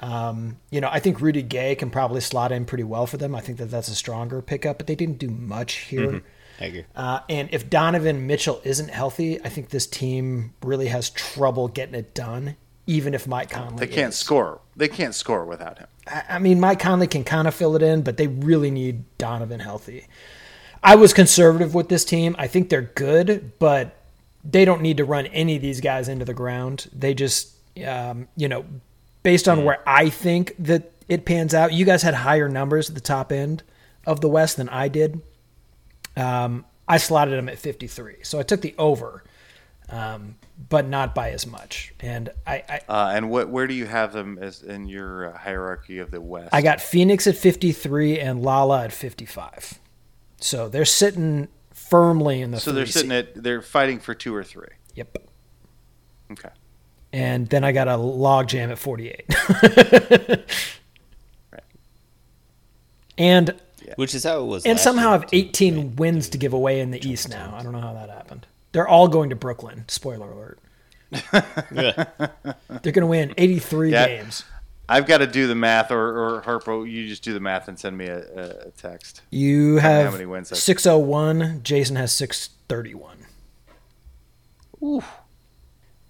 Um, 0.00 0.58
you 0.70 0.80
know, 0.80 0.88
I 0.90 0.98
think 0.98 1.20
Rudy 1.20 1.42
Gay 1.42 1.76
can 1.76 1.90
probably 1.90 2.20
slot 2.20 2.50
in 2.50 2.64
pretty 2.64 2.84
well 2.84 3.06
for 3.06 3.16
them. 3.16 3.34
I 3.34 3.40
think 3.40 3.58
that 3.58 3.70
that's 3.70 3.88
a 3.88 3.94
stronger 3.94 4.42
pickup, 4.42 4.78
but 4.78 4.88
they 4.88 4.96
didn't 4.96 5.18
do 5.18 5.30
much 5.30 5.74
here. 5.74 6.22
I 6.60 6.64
agree. 6.64 6.84
Uh, 6.94 7.20
and 7.28 7.48
if 7.52 7.70
Donovan 7.70 8.26
Mitchell 8.26 8.60
isn't 8.64 8.90
healthy, 8.90 9.40
I 9.44 9.48
think 9.48 9.70
this 9.70 9.86
team 9.86 10.52
really 10.62 10.88
has 10.88 11.10
trouble 11.10 11.68
getting 11.68 11.94
it 11.94 12.12
done. 12.12 12.56
Even 12.86 13.14
if 13.14 13.26
Mike 13.26 13.48
Conley, 13.50 13.86
They 13.86 13.92
can't 13.92 14.12
is. 14.12 14.18
score. 14.18 14.60
They 14.76 14.88
can't 14.88 15.14
score 15.14 15.44
without 15.44 15.78
him. 15.78 15.86
I 16.06 16.22
I 16.30 16.38
mean, 16.38 16.60
Mike 16.60 16.80
Conley 16.80 17.06
can 17.06 17.24
kind 17.24 17.48
of 17.48 17.54
fill 17.54 17.74
it 17.76 17.82
in, 17.82 18.02
but 18.02 18.16
they 18.18 18.26
really 18.26 18.70
need 18.70 19.04
Donovan 19.18 19.60
healthy. 19.60 20.06
I 20.82 20.96
was 20.96 21.14
conservative 21.14 21.74
with 21.74 21.88
this 21.88 22.04
team. 22.04 22.36
I 22.38 22.46
think 22.46 22.68
they're 22.68 22.82
good, 22.82 23.52
but 23.58 23.96
they 24.44 24.66
don't 24.66 24.82
need 24.82 24.98
to 24.98 25.04
run 25.06 25.26
any 25.28 25.56
of 25.56 25.62
these 25.62 25.80
guys 25.80 26.08
into 26.08 26.26
the 26.26 26.34
ground. 26.34 26.90
They 26.94 27.14
just, 27.14 27.54
um, 27.86 28.28
you 28.36 28.48
know, 28.48 28.66
based 29.22 29.48
on 29.48 29.64
where 29.64 29.80
I 29.86 30.10
think 30.10 30.54
that 30.58 30.92
it 31.08 31.24
pans 31.24 31.54
out, 31.54 31.72
you 31.72 31.86
guys 31.86 32.02
had 32.02 32.12
higher 32.12 32.50
numbers 32.50 32.90
at 32.90 32.94
the 32.94 33.00
top 33.00 33.32
end 33.32 33.62
of 34.06 34.20
the 34.20 34.28
West 34.28 34.58
than 34.58 34.68
I 34.68 34.88
did. 34.88 35.22
Um, 36.18 36.66
I 36.86 36.98
slotted 36.98 37.32
them 37.38 37.48
at 37.48 37.58
53. 37.58 38.16
So 38.22 38.38
I 38.38 38.42
took 38.42 38.60
the 38.60 38.74
over, 38.76 39.24
um, 39.88 40.34
but 40.68 40.86
not 40.86 41.14
by 41.14 41.30
as 41.30 41.46
much. 41.46 41.92
And 42.00 42.30
I, 42.46 42.62
I, 42.68 42.80
Uh, 42.88 43.12
and 43.14 43.30
what, 43.30 43.48
where 43.48 43.66
do 43.66 43.74
you 43.74 43.86
have 43.86 44.12
them 44.12 44.38
as 44.40 44.62
in 44.62 44.86
your 44.88 45.34
uh, 45.34 45.38
hierarchy 45.38 45.98
of 45.98 46.10
the 46.10 46.20
West? 46.20 46.50
I 46.52 46.62
got 46.62 46.80
Phoenix 46.80 47.26
at 47.26 47.36
53 47.36 48.20
and 48.20 48.42
Lala 48.42 48.84
at 48.84 48.92
55. 48.92 49.78
So 50.40 50.68
they're 50.68 50.84
sitting 50.84 51.48
firmly 51.72 52.40
in 52.40 52.50
the 52.52 52.60
so 52.60 52.72
they're 52.72 52.86
sitting 52.86 53.10
seed. 53.10 53.28
at 53.36 53.42
they're 53.42 53.62
fighting 53.62 53.98
for 53.98 54.14
two 54.14 54.34
or 54.34 54.44
three. 54.44 54.68
Yep. 54.94 55.18
Okay. 56.32 56.48
And 57.12 57.48
then 57.48 57.64
I 57.64 57.72
got 57.72 57.88
a 57.88 57.96
log 57.96 58.48
jam 58.48 58.70
at 58.70 58.78
48. 58.78 59.24
And 63.16 63.54
Which 63.96 64.14
is 64.14 64.24
how 64.24 64.40
it 64.40 64.44
was. 64.46 64.64
and 64.64 64.74
last 64.74 64.82
somehow 64.84 65.10
year, 65.12 65.20
have 65.20 65.28
18 65.32 65.76
right? 65.76 65.96
wins 65.98 66.28
to 66.30 66.38
give 66.38 66.52
away 66.52 66.80
in 66.80 66.90
the 66.90 67.06
East 67.08 67.28
now. 67.28 67.54
I 67.56 67.62
don't 67.62 67.72
know 67.72 67.80
how 67.80 67.92
that 67.92 68.10
happened. 68.10 68.46
They're 68.74 68.88
all 68.88 69.06
going 69.06 69.30
to 69.30 69.36
Brooklyn. 69.36 69.84
Spoiler 69.86 70.30
alert. 70.32 70.58
They're 71.70 72.92
going 72.92 73.00
to 73.02 73.06
win 73.06 73.32
83 73.38 73.92
Yeah. 73.92 74.06
games. 74.08 74.44
I've 74.88 75.06
got 75.06 75.18
to 75.18 75.28
do 75.28 75.46
the 75.46 75.54
math, 75.54 75.92
or, 75.92 76.36
or 76.36 76.42
Harpo, 76.42 76.90
you 76.90 77.06
just 77.08 77.22
do 77.22 77.32
the 77.32 77.40
math 77.40 77.68
and 77.68 77.78
send 77.78 77.96
me 77.96 78.06
a, 78.06 78.66
a, 78.66 78.70
text. 78.72 79.22
You 79.30 79.78
Tell 79.78 79.98
me 80.00 80.04
how 80.04 80.10
many 80.10 80.26
wins 80.26 80.48
601. 80.58 81.60
Jason 81.62 81.96
has 81.96 82.12
631. 82.12 83.18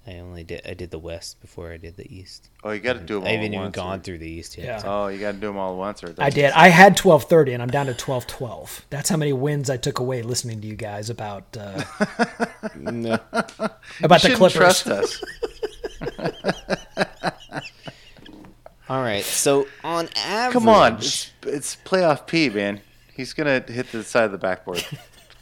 I 0.07 0.19
only 0.19 0.45
did. 0.45 0.61
I 0.69 0.75
did 0.75 0.91
the 0.91 0.99
West 0.99 1.41
before 1.41 1.73
I 1.73 1.79
did 1.79 1.97
the 1.97 2.15
East. 2.15 2.51
Oh, 2.63 2.73
you 2.73 2.81
got 2.81 2.93
to 2.95 3.01
do 3.01 3.15
them 3.15 3.23
all 3.23 3.29
I 3.29 3.31
haven't 3.33 3.45
at 3.47 3.49
even 3.53 3.61
once, 3.61 3.75
gone 3.75 3.99
or- 4.01 4.03
through 4.03 4.19
the 4.19 4.29
East 4.29 4.59
yet. 4.59 4.67
Yeah. 4.67 4.83
Oh, 4.85 5.07
you 5.09 5.19
got 5.19 5.33
to 5.33 5.39
do 5.39 5.47
them 5.47 5.57
all 5.57 5.73
at 5.73 5.79
once, 5.79 6.05
or 6.05 6.15
I 6.19 6.29
did. 6.29 6.51
I 6.53 6.69
had 6.69 6.91
1230 6.99 7.55
and 7.55 7.63
I'm 7.63 7.71
down 7.71 7.87
to 7.87 7.93
1212. 7.93 8.85
That's 8.91 9.09
how 9.09 9.17
many 9.17 9.33
wins 9.33 9.71
I 9.71 9.79
took 9.79 9.99
away 10.01 10.21
listening 10.23 10.61
to 10.61 10.67
you 10.67 10.77
guys 10.77 11.09
about 11.09 11.57
uh, 11.59 11.83
No. 12.77 13.15
about 13.33 13.79
the 14.03 14.19
Shouldn't 14.19 14.37
Clippers. 14.39 14.83
trust 14.83 14.87
us. 14.89 15.25
All 18.89 19.01
right. 19.03 19.25
So 19.25 19.67
on 19.83 20.09
average, 20.17 20.53
Come 20.53 20.69
on, 20.69 20.97
it's, 20.97 21.31
it's 21.45 21.77
playoff 21.85 22.27
P, 22.27 22.51
man. 22.51 22.81
He's 23.15 23.33
gonna 23.33 23.65
hit 23.67 23.91
the 23.93 24.03
side 24.05 24.25
of 24.25 24.33
the 24.33 24.39
backboard. 24.39 24.85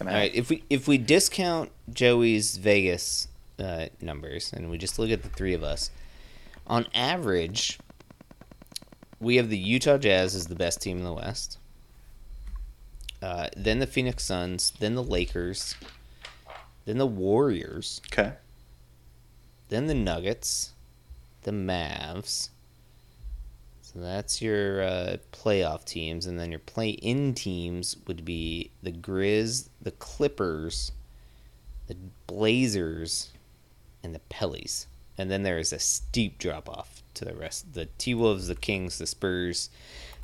All 0.01 0.07
right. 0.07 0.33
If 0.35 0.51
we 0.51 0.63
if 0.71 0.87
we 0.87 0.99
discount 0.99 1.71
Joey's 1.93 2.57
Vegas 2.59 3.27
uh, 3.63 3.89
numbers 4.01 4.53
and 4.53 4.71
we 4.71 4.77
just 4.79 4.99
look 4.99 5.11
at 5.11 5.23
the 5.23 5.29
three 5.29 5.55
of 5.55 5.63
us, 5.63 5.91
on 6.67 6.87
average, 6.95 7.79
we 9.21 9.37
have 9.37 9.49
the 9.49 9.59
Utah 9.59 9.99
Jazz 9.99 10.35
as 10.35 10.47
the 10.49 10.55
best 10.55 10.83
team 10.83 10.99
in 10.99 11.05
the 11.05 11.13
West. 11.13 11.59
Uh, 13.23 13.49
then 13.57 13.79
the 13.79 13.87
Phoenix 13.87 14.25
Suns, 14.25 14.73
then 14.81 14.95
the 14.97 15.03
Lakers, 15.03 15.77
then 16.87 16.99
the 16.99 17.07
Warriors, 17.07 18.01
Okay. 18.13 18.33
then 19.69 19.87
the 19.87 19.95
Nuggets, 19.95 20.73
the 21.43 21.53
Mavs. 21.53 22.49
So 23.83 24.01
that's 24.01 24.41
your 24.43 24.83
uh, 24.83 25.17
playoff 25.33 25.85
teams, 25.85 26.27
and 26.27 26.41
then 26.41 26.51
your 26.51 26.59
play-in 26.61 27.35
teams 27.35 27.97
would 28.07 28.25
be 28.25 28.71
the 28.83 28.91
Grizz, 28.91 29.69
the 29.81 29.91
Clippers, 29.93 30.93
the 31.89 31.97
Blazers, 32.27 33.31
and 34.03 34.15
the 34.15 34.21
Pellies. 34.31 34.87
And 35.19 35.31
then 35.31 35.43
there 35.43 35.59
is 35.59 35.73
a 35.73 35.79
steep 35.79 36.39
drop-off 36.39 37.03
to 37.15 37.25
the 37.25 37.35
rest: 37.35 37.75
the 37.75 37.87
T-Wolves, 37.99 38.49
the 38.49 38.55
Kings, 38.55 38.99
the 38.99 39.07
Spurs, 39.07 39.69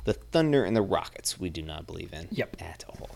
the 0.05 0.13
Thunder, 0.13 0.63
and 0.63 0.75
the 0.75 0.81
Rockets. 0.81 1.39
We 1.39 1.49
do 1.49 1.61
not 1.61 1.85
believe 1.85 2.11
in 2.13 2.27
Yep. 2.31 2.57
at 2.59 2.83
all. 2.89 3.09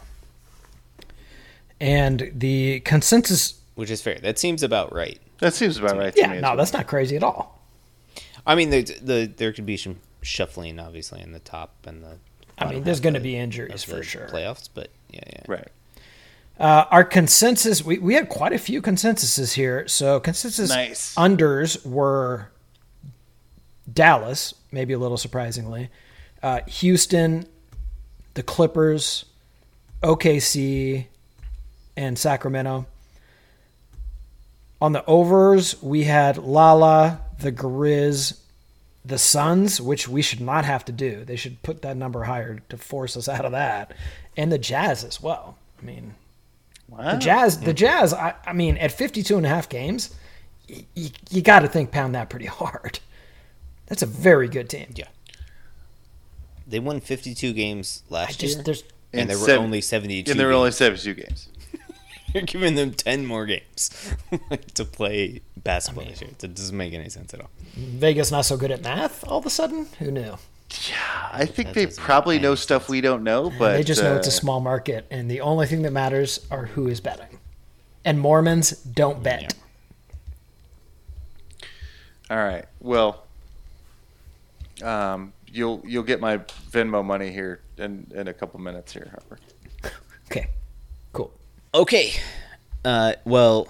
And 1.80 2.32
the 2.36 2.80
consensus. 2.82 3.60
which 3.76 3.90
is 3.90 4.02
fair. 4.02 4.20
That 4.20 4.38
seems 4.40 4.64
about 4.64 4.94
right. 4.94 5.20
That 5.40 5.54
seems 5.54 5.78
about 5.78 5.98
right 5.98 6.14
to 6.14 6.20
Yeah, 6.22 6.28
me. 6.28 6.36
no, 6.40 6.50
well. 6.50 6.58
that's 6.58 6.74
not 6.74 6.88
crazy 6.88 7.16
at 7.16 7.24
all. 7.24 7.60
I 8.46 8.56
mean, 8.56 8.70
there's, 8.70 8.92
the 9.02 9.26
there 9.36 9.52
could 9.52 9.66
be 9.66 9.78
some 9.78 10.00
shuffling, 10.22 10.80
obviously, 10.80 11.22
in 11.22 11.32
the 11.32 11.40
top 11.40 11.74
and 11.86 12.04
the. 12.04 12.18
I 12.58 12.72
mean, 12.72 12.84
there's 12.84 13.00
going 13.00 13.16
to 13.16 13.20
be 13.20 13.36
injuries 13.36 13.84
for 13.84 14.04
sure. 14.04 14.28
Playoffs, 14.28 14.70
but 14.74 14.90
yeah, 15.10 15.22
yeah. 15.28 15.42
right. 15.48 15.68
Uh, 16.60 16.86
our 16.92 17.04
consensus, 17.04 17.84
we, 17.84 17.98
we 17.98 18.14
had 18.14 18.30
quite 18.30 18.54
a 18.54 18.60
few 18.60 18.82
consensuses 18.82 19.54
here. 19.54 19.88
So 19.88 20.20
consensus 20.20 20.70
Nice. 20.70 21.16
unders 21.16 21.86
were 21.86 22.50
Dallas, 23.92 24.54
maybe 24.72 24.94
a 24.94 25.00
little 25.00 25.18
surprisingly, 25.18 25.90
uh, 26.42 26.62
Houston, 26.68 27.46
the 28.36 28.44
Clippers, 28.44 29.26
OKC, 30.02 31.06
and 31.98 32.18
Sacramento. 32.18 32.86
On 34.82 34.92
the 34.92 35.06
overs, 35.06 35.82
we 35.82 36.04
had 36.04 36.38
Lala, 36.38 37.22
the 37.40 37.52
Grizz, 37.52 38.40
the 39.06 39.18
Suns, 39.18 39.80
which 39.82 40.08
we 40.08 40.22
should 40.22 40.42
not 40.42 40.66
have 40.66 40.86
to 40.86 40.92
do. 40.92 41.24
They 41.26 41.36
should 41.36 41.62
put 41.64 41.82
that 41.82 41.98
number 41.98 42.24
higher 42.24 42.60
to 42.70 42.78
force 42.78 43.16
us 43.18 43.28
out 43.28 43.46
of 43.46 43.52
that, 43.54 43.94
and 44.36 44.52
the 44.52 44.58
Jazz 44.58 45.04
as 45.04 45.22
well. 45.22 45.58
I 45.82 45.86
mean, 45.86 46.16
Wow. 46.98 47.14
the 47.14 47.18
Jazz, 47.20 47.60
the 47.60 47.74
Jazz. 47.74 48.14
I, 48.14 48.34
I 48.46 48.54
mean, 48.54 48.78
at 48.78 48.92
52 48.92 49.38
and 49.38 49.46
a 49.46 49.50
half 49.50 49.68
games, 49.70 50.14
y- 50.70 50.86
y- 50.96 51.12
you 51.32 51.42
got 51.42 51.60
to 51.60 51.68
think 51.68 51.92
pound 51.92 52.16
that 52.16 52.30
pretty 52.30 52.46
hard. 52.62 53.00
That's 53.88 54.02
a 54.02 54.06
very 54.08 54.48
good 54.48 54.70
team. 54.70 54.94
Yeah. 54.96 55.08
They 56.68 56.80
won 56.80 57.02
52 57.02 57.54
games 57.54 58.04
last 58.10 58.40
just 58.40 58.66
year, 58.68 58.76
and 59.12 59.22
And 59.22 59.30
there 59.30 59.38
were 59.38 59.46
seven- 59.46 59.66
only 59.66 59.82
72. 59.82 60.32
And 60.32 60.40
there 60.40 60.48
were 60.48 60.54
only 60.54 60.68
games. 60.70 60.78
72 60.78 61.14
games. 61.16 61.50
You're 62.34 62.44
giving 62.44 62.76
them 62.76 62.94
10 62.94 63.26
more 63.26 63.46
games 63.46 64.14
to 64.76 64.86
play 64.86 65.42
basketball 65.58 66.06
this 66.06 66.22
year. 66.22 66.32
It 66.42 66.56
doesn't 66.56 66.76
make 66.76 66.94
any 66.94 67.10
sense 67.10 67.34
at 67.34 67.42
all. 67.42 67.50
Vegas 67.76 68.32
not 68.32 68.46
so 68.46 68.58
good 68.58 68.72
at 68.72 68.82
math 68.82 69.24
all 69.28 69.38
of 69.40 69.46
a 69.46 69.50
sudden. 69.50 69.88
Who 70.00 70.10
knew? 70.12 70.38
I 71.32 71.46
think 71.46 71.70
That 71.70 71.74
they 71.74 71.88
probably 71.88 72.40
know 72.40 72.50
any 72.50 72.58
stuff 72.58 72.90
we 72.90 73.02
don't 73.02 73.24
know, 73.24 73.52
but 73.58 73.74
they 73.74 73.84
just 73.84 74.02
know 74.02 74.16
it's 74.16 74.28
a 74.28 74.32
uh, 74.32 74.34
small 74.34 74.60
market, 74.60 75.06
and 75.12 75.30
the 75.30 75.42
only 75.42 75.68
thing 75.68 75.82
that 75.84 75.92
matters 75.92 76.46
are 76.52 76.66
who 76.68 76.88
is 76.88 77.00
betting. 77.00 77.40
And 78.06 78.20
Mormons 78.20 78.72
don't 78.72 79.24
bet. 79.24 79.54
All 82.30 82.38
right. 82.38 82.66
Well, 82.80 83.26
um, 84.84 85.34
you'll 85.48 85.82
you'll 85.86 86.04
get 86.04 86.20
my 86.20 86.38
Venmo 86.72 87.04
money 87.04 87.32
here 87.32 87.62
in 87.78 88.12
in 88.14 88.28
a 88.28 88.34
couple 88.34 88.60
minutes 88.60 88.94
here. 88.94 89.10
Harper. 89.12 89.40
Okay, 90.32 90.48
cool. 91.12 91.32
Okay. 91.76 92.14
Uh, 92.84 93.14
well, 93.24 93.68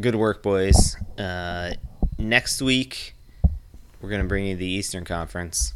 good 0.00 0.16
work, 0.16 0.42
boys. 0.42 0.96
Uh, 1.16 1.74
next 2.18 2.60
week, 2.60 3.14
we're 4.00 4.08
going 4.08 4.22
to 4.22 4.26
bring 4.26 4.46
you 4.46 4.56
the 4.56 4.66
Eastern 4.66 5.04
Conference, 5.04 5.74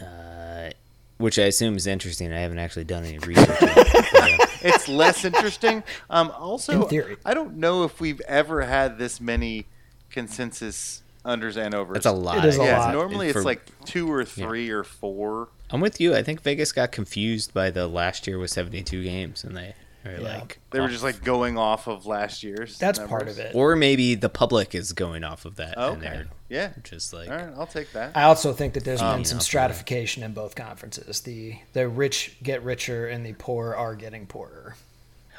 uh, 0.00 0.70
which 1.18 1.38
I 1.38 1.44
assume 1.44 1.76
is 1.76 1.86
interesting. 1.86 2.32
I 2.32 2.40
haven't 2.40 2.58
actually 2.58 2.84
done 2.84 3.04
any 3.04 3.18
research. 3.18 3.48
on 3.48 3.56
it. 3.60 4.50
It's 4.62 4.88
less 4.88 5.24
interesting. 5.24 5.84
Um, 6.10 6.32
also, 6.36 6.88
In. 6.88 7.16
I 7.24 7.34
don't 7.34 7.58
know 7.58 7.84
if 7.84 8.00
we've 8.00 8.20
ever 8.22 8.62
had 8.62 8.98
this 8.98 9.20
many 9.20 9.66
consensus 10.10 11.02
unders 11.24 11.56
and 11.56 11.74
overs. 11.74 11.94
That's 11.94 12.06
a 12.06 12.12
lot. 12.12 12.38
It 12.38 12.46
is 12.46 12.58
a 12.58 12.64
yeah, 12.64 12.78
lot. 12.80 12.92
normally 12.94 13.30
For- 13.32 13.40
it's 13.40 13.44
like 13.44 13.70
two 13.84 14.10
or 14.10 14.24
three 14.24 14.70
or 14.70 14.82
four. 14.82 15.48
I'm 15.70 15.80
with 15.80 16.00
you. 16.00 16.14
I 16.14 16.22
think 16.22 16.40
Vegas 16.42 16.72
got 16.72 16.90
confused 16.90 17.52
by 17.52 17.70
the 17.70 17.86
last 17.86 18.26
year 18.26 18.38
with 18.38 18.50
72 18.50 19.04
games, 19.04 19.44
and 19.44 19.56
they 19.56 19.74
are 20.06 20.20
Yeah. 20.20 20.38
like, 20.38 20.58
They 20.70 20.80
were 20.80 20.86
oh. 20.86 20.88
just 20.88 21.02
like 21.02 21.22
going 21.24 21.58
off 21.58 21.86
of 21.86 22.06
last 22.06 22.42
year's. 22.42 22.78
That's 22.78 22.98
numbers. 22.98 23.10
part 23.10 23.28
of 23.28 23.38
it. 23.38 23.54
or 23.54 23.76
maybe 23.76 24.14
the 24.14 24.28
public 24.28 24.74
is 24.74 24.92
going 24.92 25.24
off 25.24 25.44
of 25.44 25.56
that, 25.56 25.76
and 25.76 25.96
Okay. 25.98 26.00
they're 26.10 26.26
Yeah. 26.48 26.70
just 26.84 27.12
like, 27.12 27.28
All 27.28 27.36
right, 27.36 27.52
I'll 27.56 27.66
take 27.66 27.92
that. 27.92 28.12
I 28.16 28.22
also 28.24 28.52
think 28.52 28.74
that 28.74 28.84
there's 28.84 29.00
Um, 29.02 29.16
been 29.18 29.24
some 29.24 29.40
stratification 29.40 30.22
in 30.22 30.32
both 30.32 30.54
conferences. 30.54 31.20
The 31.20 31.58
the 31.72 31.88
rich 31.88 32.36
get 32.42 32.62
richer, 32.62 33.06
and 33.08 33.24
the 33.26 33.32
poor 33.34 33.74
are 33.74 33.94
getting 33.94 34.26
poorer. 34.26 34.76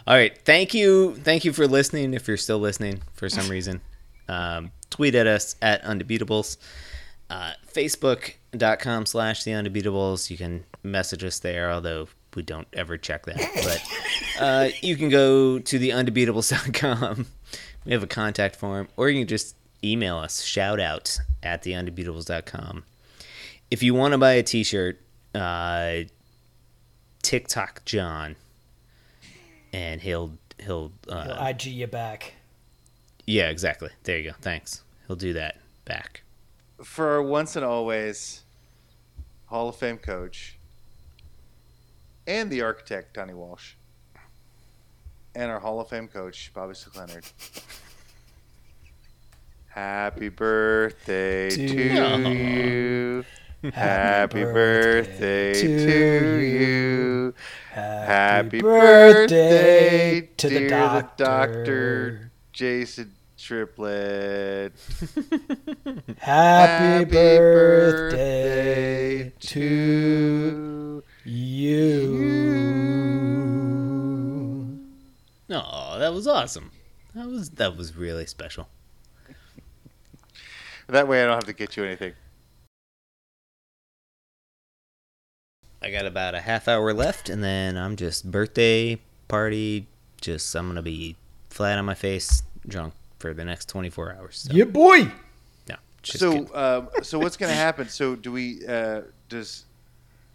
All 0.06 0.16
right. 0.16 0.38
Thank 0.46 0.74
you. 0.74 1.16
Thank 1.18 1.44
you 1.44 1.52
for 1.52 1.68
listening. 1.68 2.14
If 2.14 2.28
you're 2.28 2.38
still 2.38 2.60
listening 2.60 3.02
for 3.14 3.28
some 3.30 3.50
reason, 3.50 3.82
um, 4.30 4.72
tweet 4.90 5.16
at 5.16 5.28
us 5.28 5.56
at 5.62 5.84
Undebeatables. 5.84 6.56
Uh, 7.30 7.52
Facebook.com 7.74 9.06
slash 9.06 9.44
The 9.44 9.52
Undebeatables. 9.52 10.30
You 10.30 10.38
can 10.38 10.64
message 10.84 11.24
us 11.26 11.40
there, 11.40 11.70
although 11.72 12.08
we 12.36 12.44
don't 12.44 12.68
ever 12.74 12.98
check 12.98 13.26
that. 13.26 13.38
But 14.38 14.42
uh, 14.44 14.70
you 14.82 14.96
can 14.96 15.10
go 15.10 15.60
to 15.60 15.80
the 15.80 15.90
undebeatables.com. 15.92 17.26
We 17.86 17.92
have 17.94 18.04
a 18.04 18.08
contact 18.08 18.56
form, 18.56 18.88
or 18.98 19.10
you 19.10 19.22
can 19.22 19.28
just 19.28 19.56
email 19.84 20.18
us, 20.18 20.44
shout 20.44 20.80
out 20.80 21.18
at 21.42 21.64
the 21.64 21.72
undebeatables.com. 21.72 22.84
If 23.72 23.82
you 23.84 23.94
want 23.94 24.12
to 24.14 24.18
buy 24.18 24.34
a 24.34 24.44
t 24.44 24.64
shirt, 24.64 25.00
uh, 25.34 26.02
TikTok 27.22 27.84
John 27.86 28.36
and 29.74 30.02
he'll 30.02 30.32
he'll 30.64 30.92
uh, 31.10 31.26
He'll 31.26 31.48
IG 31.48 31.66
you 31.66 31.88
back. 31.88 32.34
yeah 33.26 33.50
exactly 33.50 33.90
there 34.04 34.18
you 34.18 34.32
go 34.32 34.36
thanks 34.42 34.82
he'll 35.08 35.18
do 35.18 35.34
that 35.34 35.58
back 35.84 36.22
For 36.82 37.22
once 37.22 37.56
and 37.58 37.66
always 37.66 38.44
Hall 39.48 39.68
of 39.70 39.76
Fame 39.76 39.98
coach 39.98 40.57
and 42.28 42.52
the 42.52 42.62
architect, 42.62 43.16
Donnie 43.16 43.34
Walsh, 43.34 43.74
and 45.34 45.50
our 45.50 45.60
Hall 45.60 45.80
of 45.80 45.88
Fame 45.88 46.08
coach, 46.10 46.52
Bobby 46.54 46.76
Leonard. 46.96 47.26
Happy 49.70 50.30
birthday 50.30 51.50
to, 51.50 51.64
you. 51.64 53.24
Happy 53.72 54.44
birthday 54.44 55.54
to 55.54 56.40
you. 56.42 57.34
Happy 57.72 58.60
birthday, 58.60 60.30
to 60.38 60.50
the 60.50 60.68
doctor. 60.68 61.24
doctor, 61.24 62.32
Jason 62.52 63.14
Triplet. 63.38 64.74
Happy, 66.18 67.06
birthday, 67.06 68.52
to 69.40 71.04
you. 71.28 72.08
oh 75.50 76.00
that 76.00 76.14
was 76.14 76.28
awesome 76.28 76.72
that 77.14 77.28
was 77.28 77.50
that 77.52 77.76
was 77.78 77.96
really 77.96 78.26
special 78.26 78.68
That 80.88 81.08
way 81.08 81.22
I 81.22 81.26
don't 81.26 81.34
have 81.36 81.44
to 81.46 81.54
get 81.54 81.76
you 81.76 81.84
anything. 81.84 82.14
i 85.82 85.92
got 85.92 86.06
about 86.06 86.34
a 86.34 86.40
half 86.42 86.68
hour 86.68 86.92
left 86.94 87.30
and 87.30 87.44
then 87.44 87.78
i'm 87.78 87.96
just 87.96 88.30
birthday 88.32 89.00
party 89.28 89.86
just 90.22 90.56
i'm 90.56 90.68
gonna 90.68 90.82
be 90.82 91.16
flat 91.50 91.78
on 91.78 91.86
my 91.86 91.94
face 91.94 92.42
drunk 92.68 92.94
for 93.20 93.34
the 93.34 93.46
next 93.46 93.70
24 93.70 94.16
hours 94.18 94.48
so, 94.50 94.54
Yeah, 94.54 94.64
boy. 94.66 95.12
no 95.70 95.76
just 96.02 96.20
so, 96.20 96.48
um, 96.56 96.90
so 97.04 97.20
what's 97.20 97.36
going 97.38 97.52
to 97.52 97.56
happen? 97.58 97.90
So, 97.90 98.16
do 98.16 98.32
we? 98.32 98.66
Uh, 98.68 99.02
does 99.30 99.66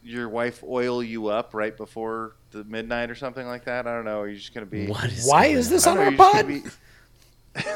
your 0.04 0.28
wife 0.28 0.62
oil 0.64 1.02
you 1.02 1.28
up 1.28 1.54
right 1.54 1.76
before 1.76 2.34
the 2.50 2.64
midnight 2.64 3.10
or 3.10 3.14
something 3.14 3.46
like 3.46 3.64
that? 3.66 3.86
I 3.86 3.94
don't 3.94 4.04
know. 4.04 4.20
Are 4.20 4.28
you 4.28 4.36
just 4.36 4.52
going 4.54 4.66
to 4.66 4.70
be? 4.70 4.86
what 4.86 5.04
is 5.04 5.26
Why 5.28 5.46
is 5.46 5.68
this 5.70 5.86
I 5.86 5.92
on 5.92 5.96
don't 5.96 6.04
our 6.06 6.10
know, 6.10 6.24
you're 6.24 6.32
pod? 6.32 6.48
be- 6.48 6.62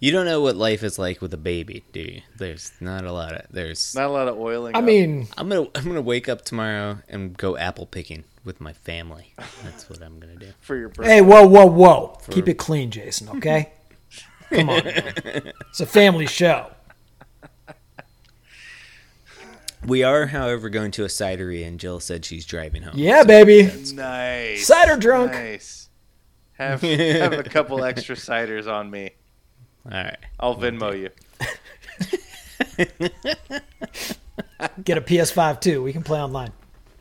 you 0.00 0.12
don't 0.12 0.26
know 0.26 0.40
what 0.40 0.56
life 0.56 0.82
is 0.82 0.98
like 0.98 1.20
with 1.22 1.32
a 1.34 1.38
baby 1.38 1.82
do 1.92 2.00
you 2.00 2.22
there's 2.38 2.72
not 2.80 3.04
a 3.04 3.12
lot 3.12 3.32
of 3.32 3.46
there's 3.50 3.94
Not 3.94 4.06
a 4.06 4.12
lot 4.12 4.28
of 4.28 4.38
oiling. 4.38 4.76
I 4.76 4.78
up. 4.78 4.84
mean, 4.84 5.28
i'm 5.36 5.48
gonna 5.48 5.68
i'm 5.74 5.84
gonna 5.84 6.00
wake 6.02 6.28
up 6.28 6.44
tomorrow 6.44 6.98
and 7.08 7.36
go 7.36 7.56
apple 7.56 7.86
picking 7.86 8.24
with 8.44 8.60
my 8.60 8.72
family 8.72 9.32
that's 9.64 9.88
what 9.90 10.02
i'm 10.02 10.20
gonna 10.20 10.36
do 10.36 10.52
for 10.60 10.76
your 10.76 10.88
birthday. 10.90 11.14
hey, 11.16 11.20
whoa, 11.20 11.46
whoa, 11.46 11.66
whoa. 11.66 12.18
Keep 12.30 12.48
it 12.48 12.58
clean, 12.58 12.90
Jason, 12.90 13.28
okay? 13.30 13.72
Come 14.50 14.70
on. 14.70 14.84
man. 14.84 15.52
It's 15.70 15.80
a 15.80 15.86
family 15.86 16.26
show. 16.26 16.70
We 19.86 20.02
are, 20.02 20.26
however, 20.26 20.68
going 20.68 20.90
to 20.92 21.04
a 21.04 21.08
cidery, 21.08 21.66
and 21.66 21.78
Jill 21.78 22.00
said 22.00 22.24
she's 22.24 22.44
driving 22.44 22.82
home. 22.82 22.94
Yeah, 22.96 23.22
baby. 23.22 23.70
nice. 23.94 24.66
Cider 24.66 24.96
drunk. 24.96 25.32
Nice. 25.32 25.88
Have 26.54 26.80
have 26.80 27.34
a 27.34 27.44
couple 27.44 27.84
extra 27.84 28.16
ciders 28.16 28.66
on 28.66 28.90
me. 28.90 29.10
All 29.84 29.92
right. 29.92 30.16
I'll 30.40 30.56
Venmo 30.56 30.98
you. 30.98 31.10
Get 34.82 34.98
a 34.98 35.02
PS5 35.02 35.60
too. 35.60 35.82
We 35.82 35.92
can 35.92 36.02
play 36.02 36.20
online. 36.20 36.52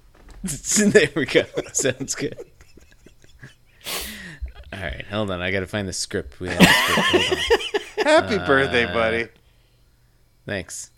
there 0.43 1.09
we 1.15 1.25
go. 1.25 1.43
Sounds 1.73 2.13
good. 2.15 2.37
All 4.73 4.81
right, 4.81 5.05
hold 5.09 5.31
on. 5.31 5.41
I 5.41 5.51
got 5.51 5.61
to 5.61 5.67
find 5.67 5.87
the 5.87 5.93
script. 5.93 6.39
We 6.39 6.49
have 6.49 6.59
a 6.59 6.63
script. 6.65 7.07
Hold 7.07 7.39
on. 7.97 8.05
Happy 8.05 8.37
birthday, 8.45 8.85
uh, 8.85 8.93
buddy. 8.93 9.27
Thanks. 10.45 10.91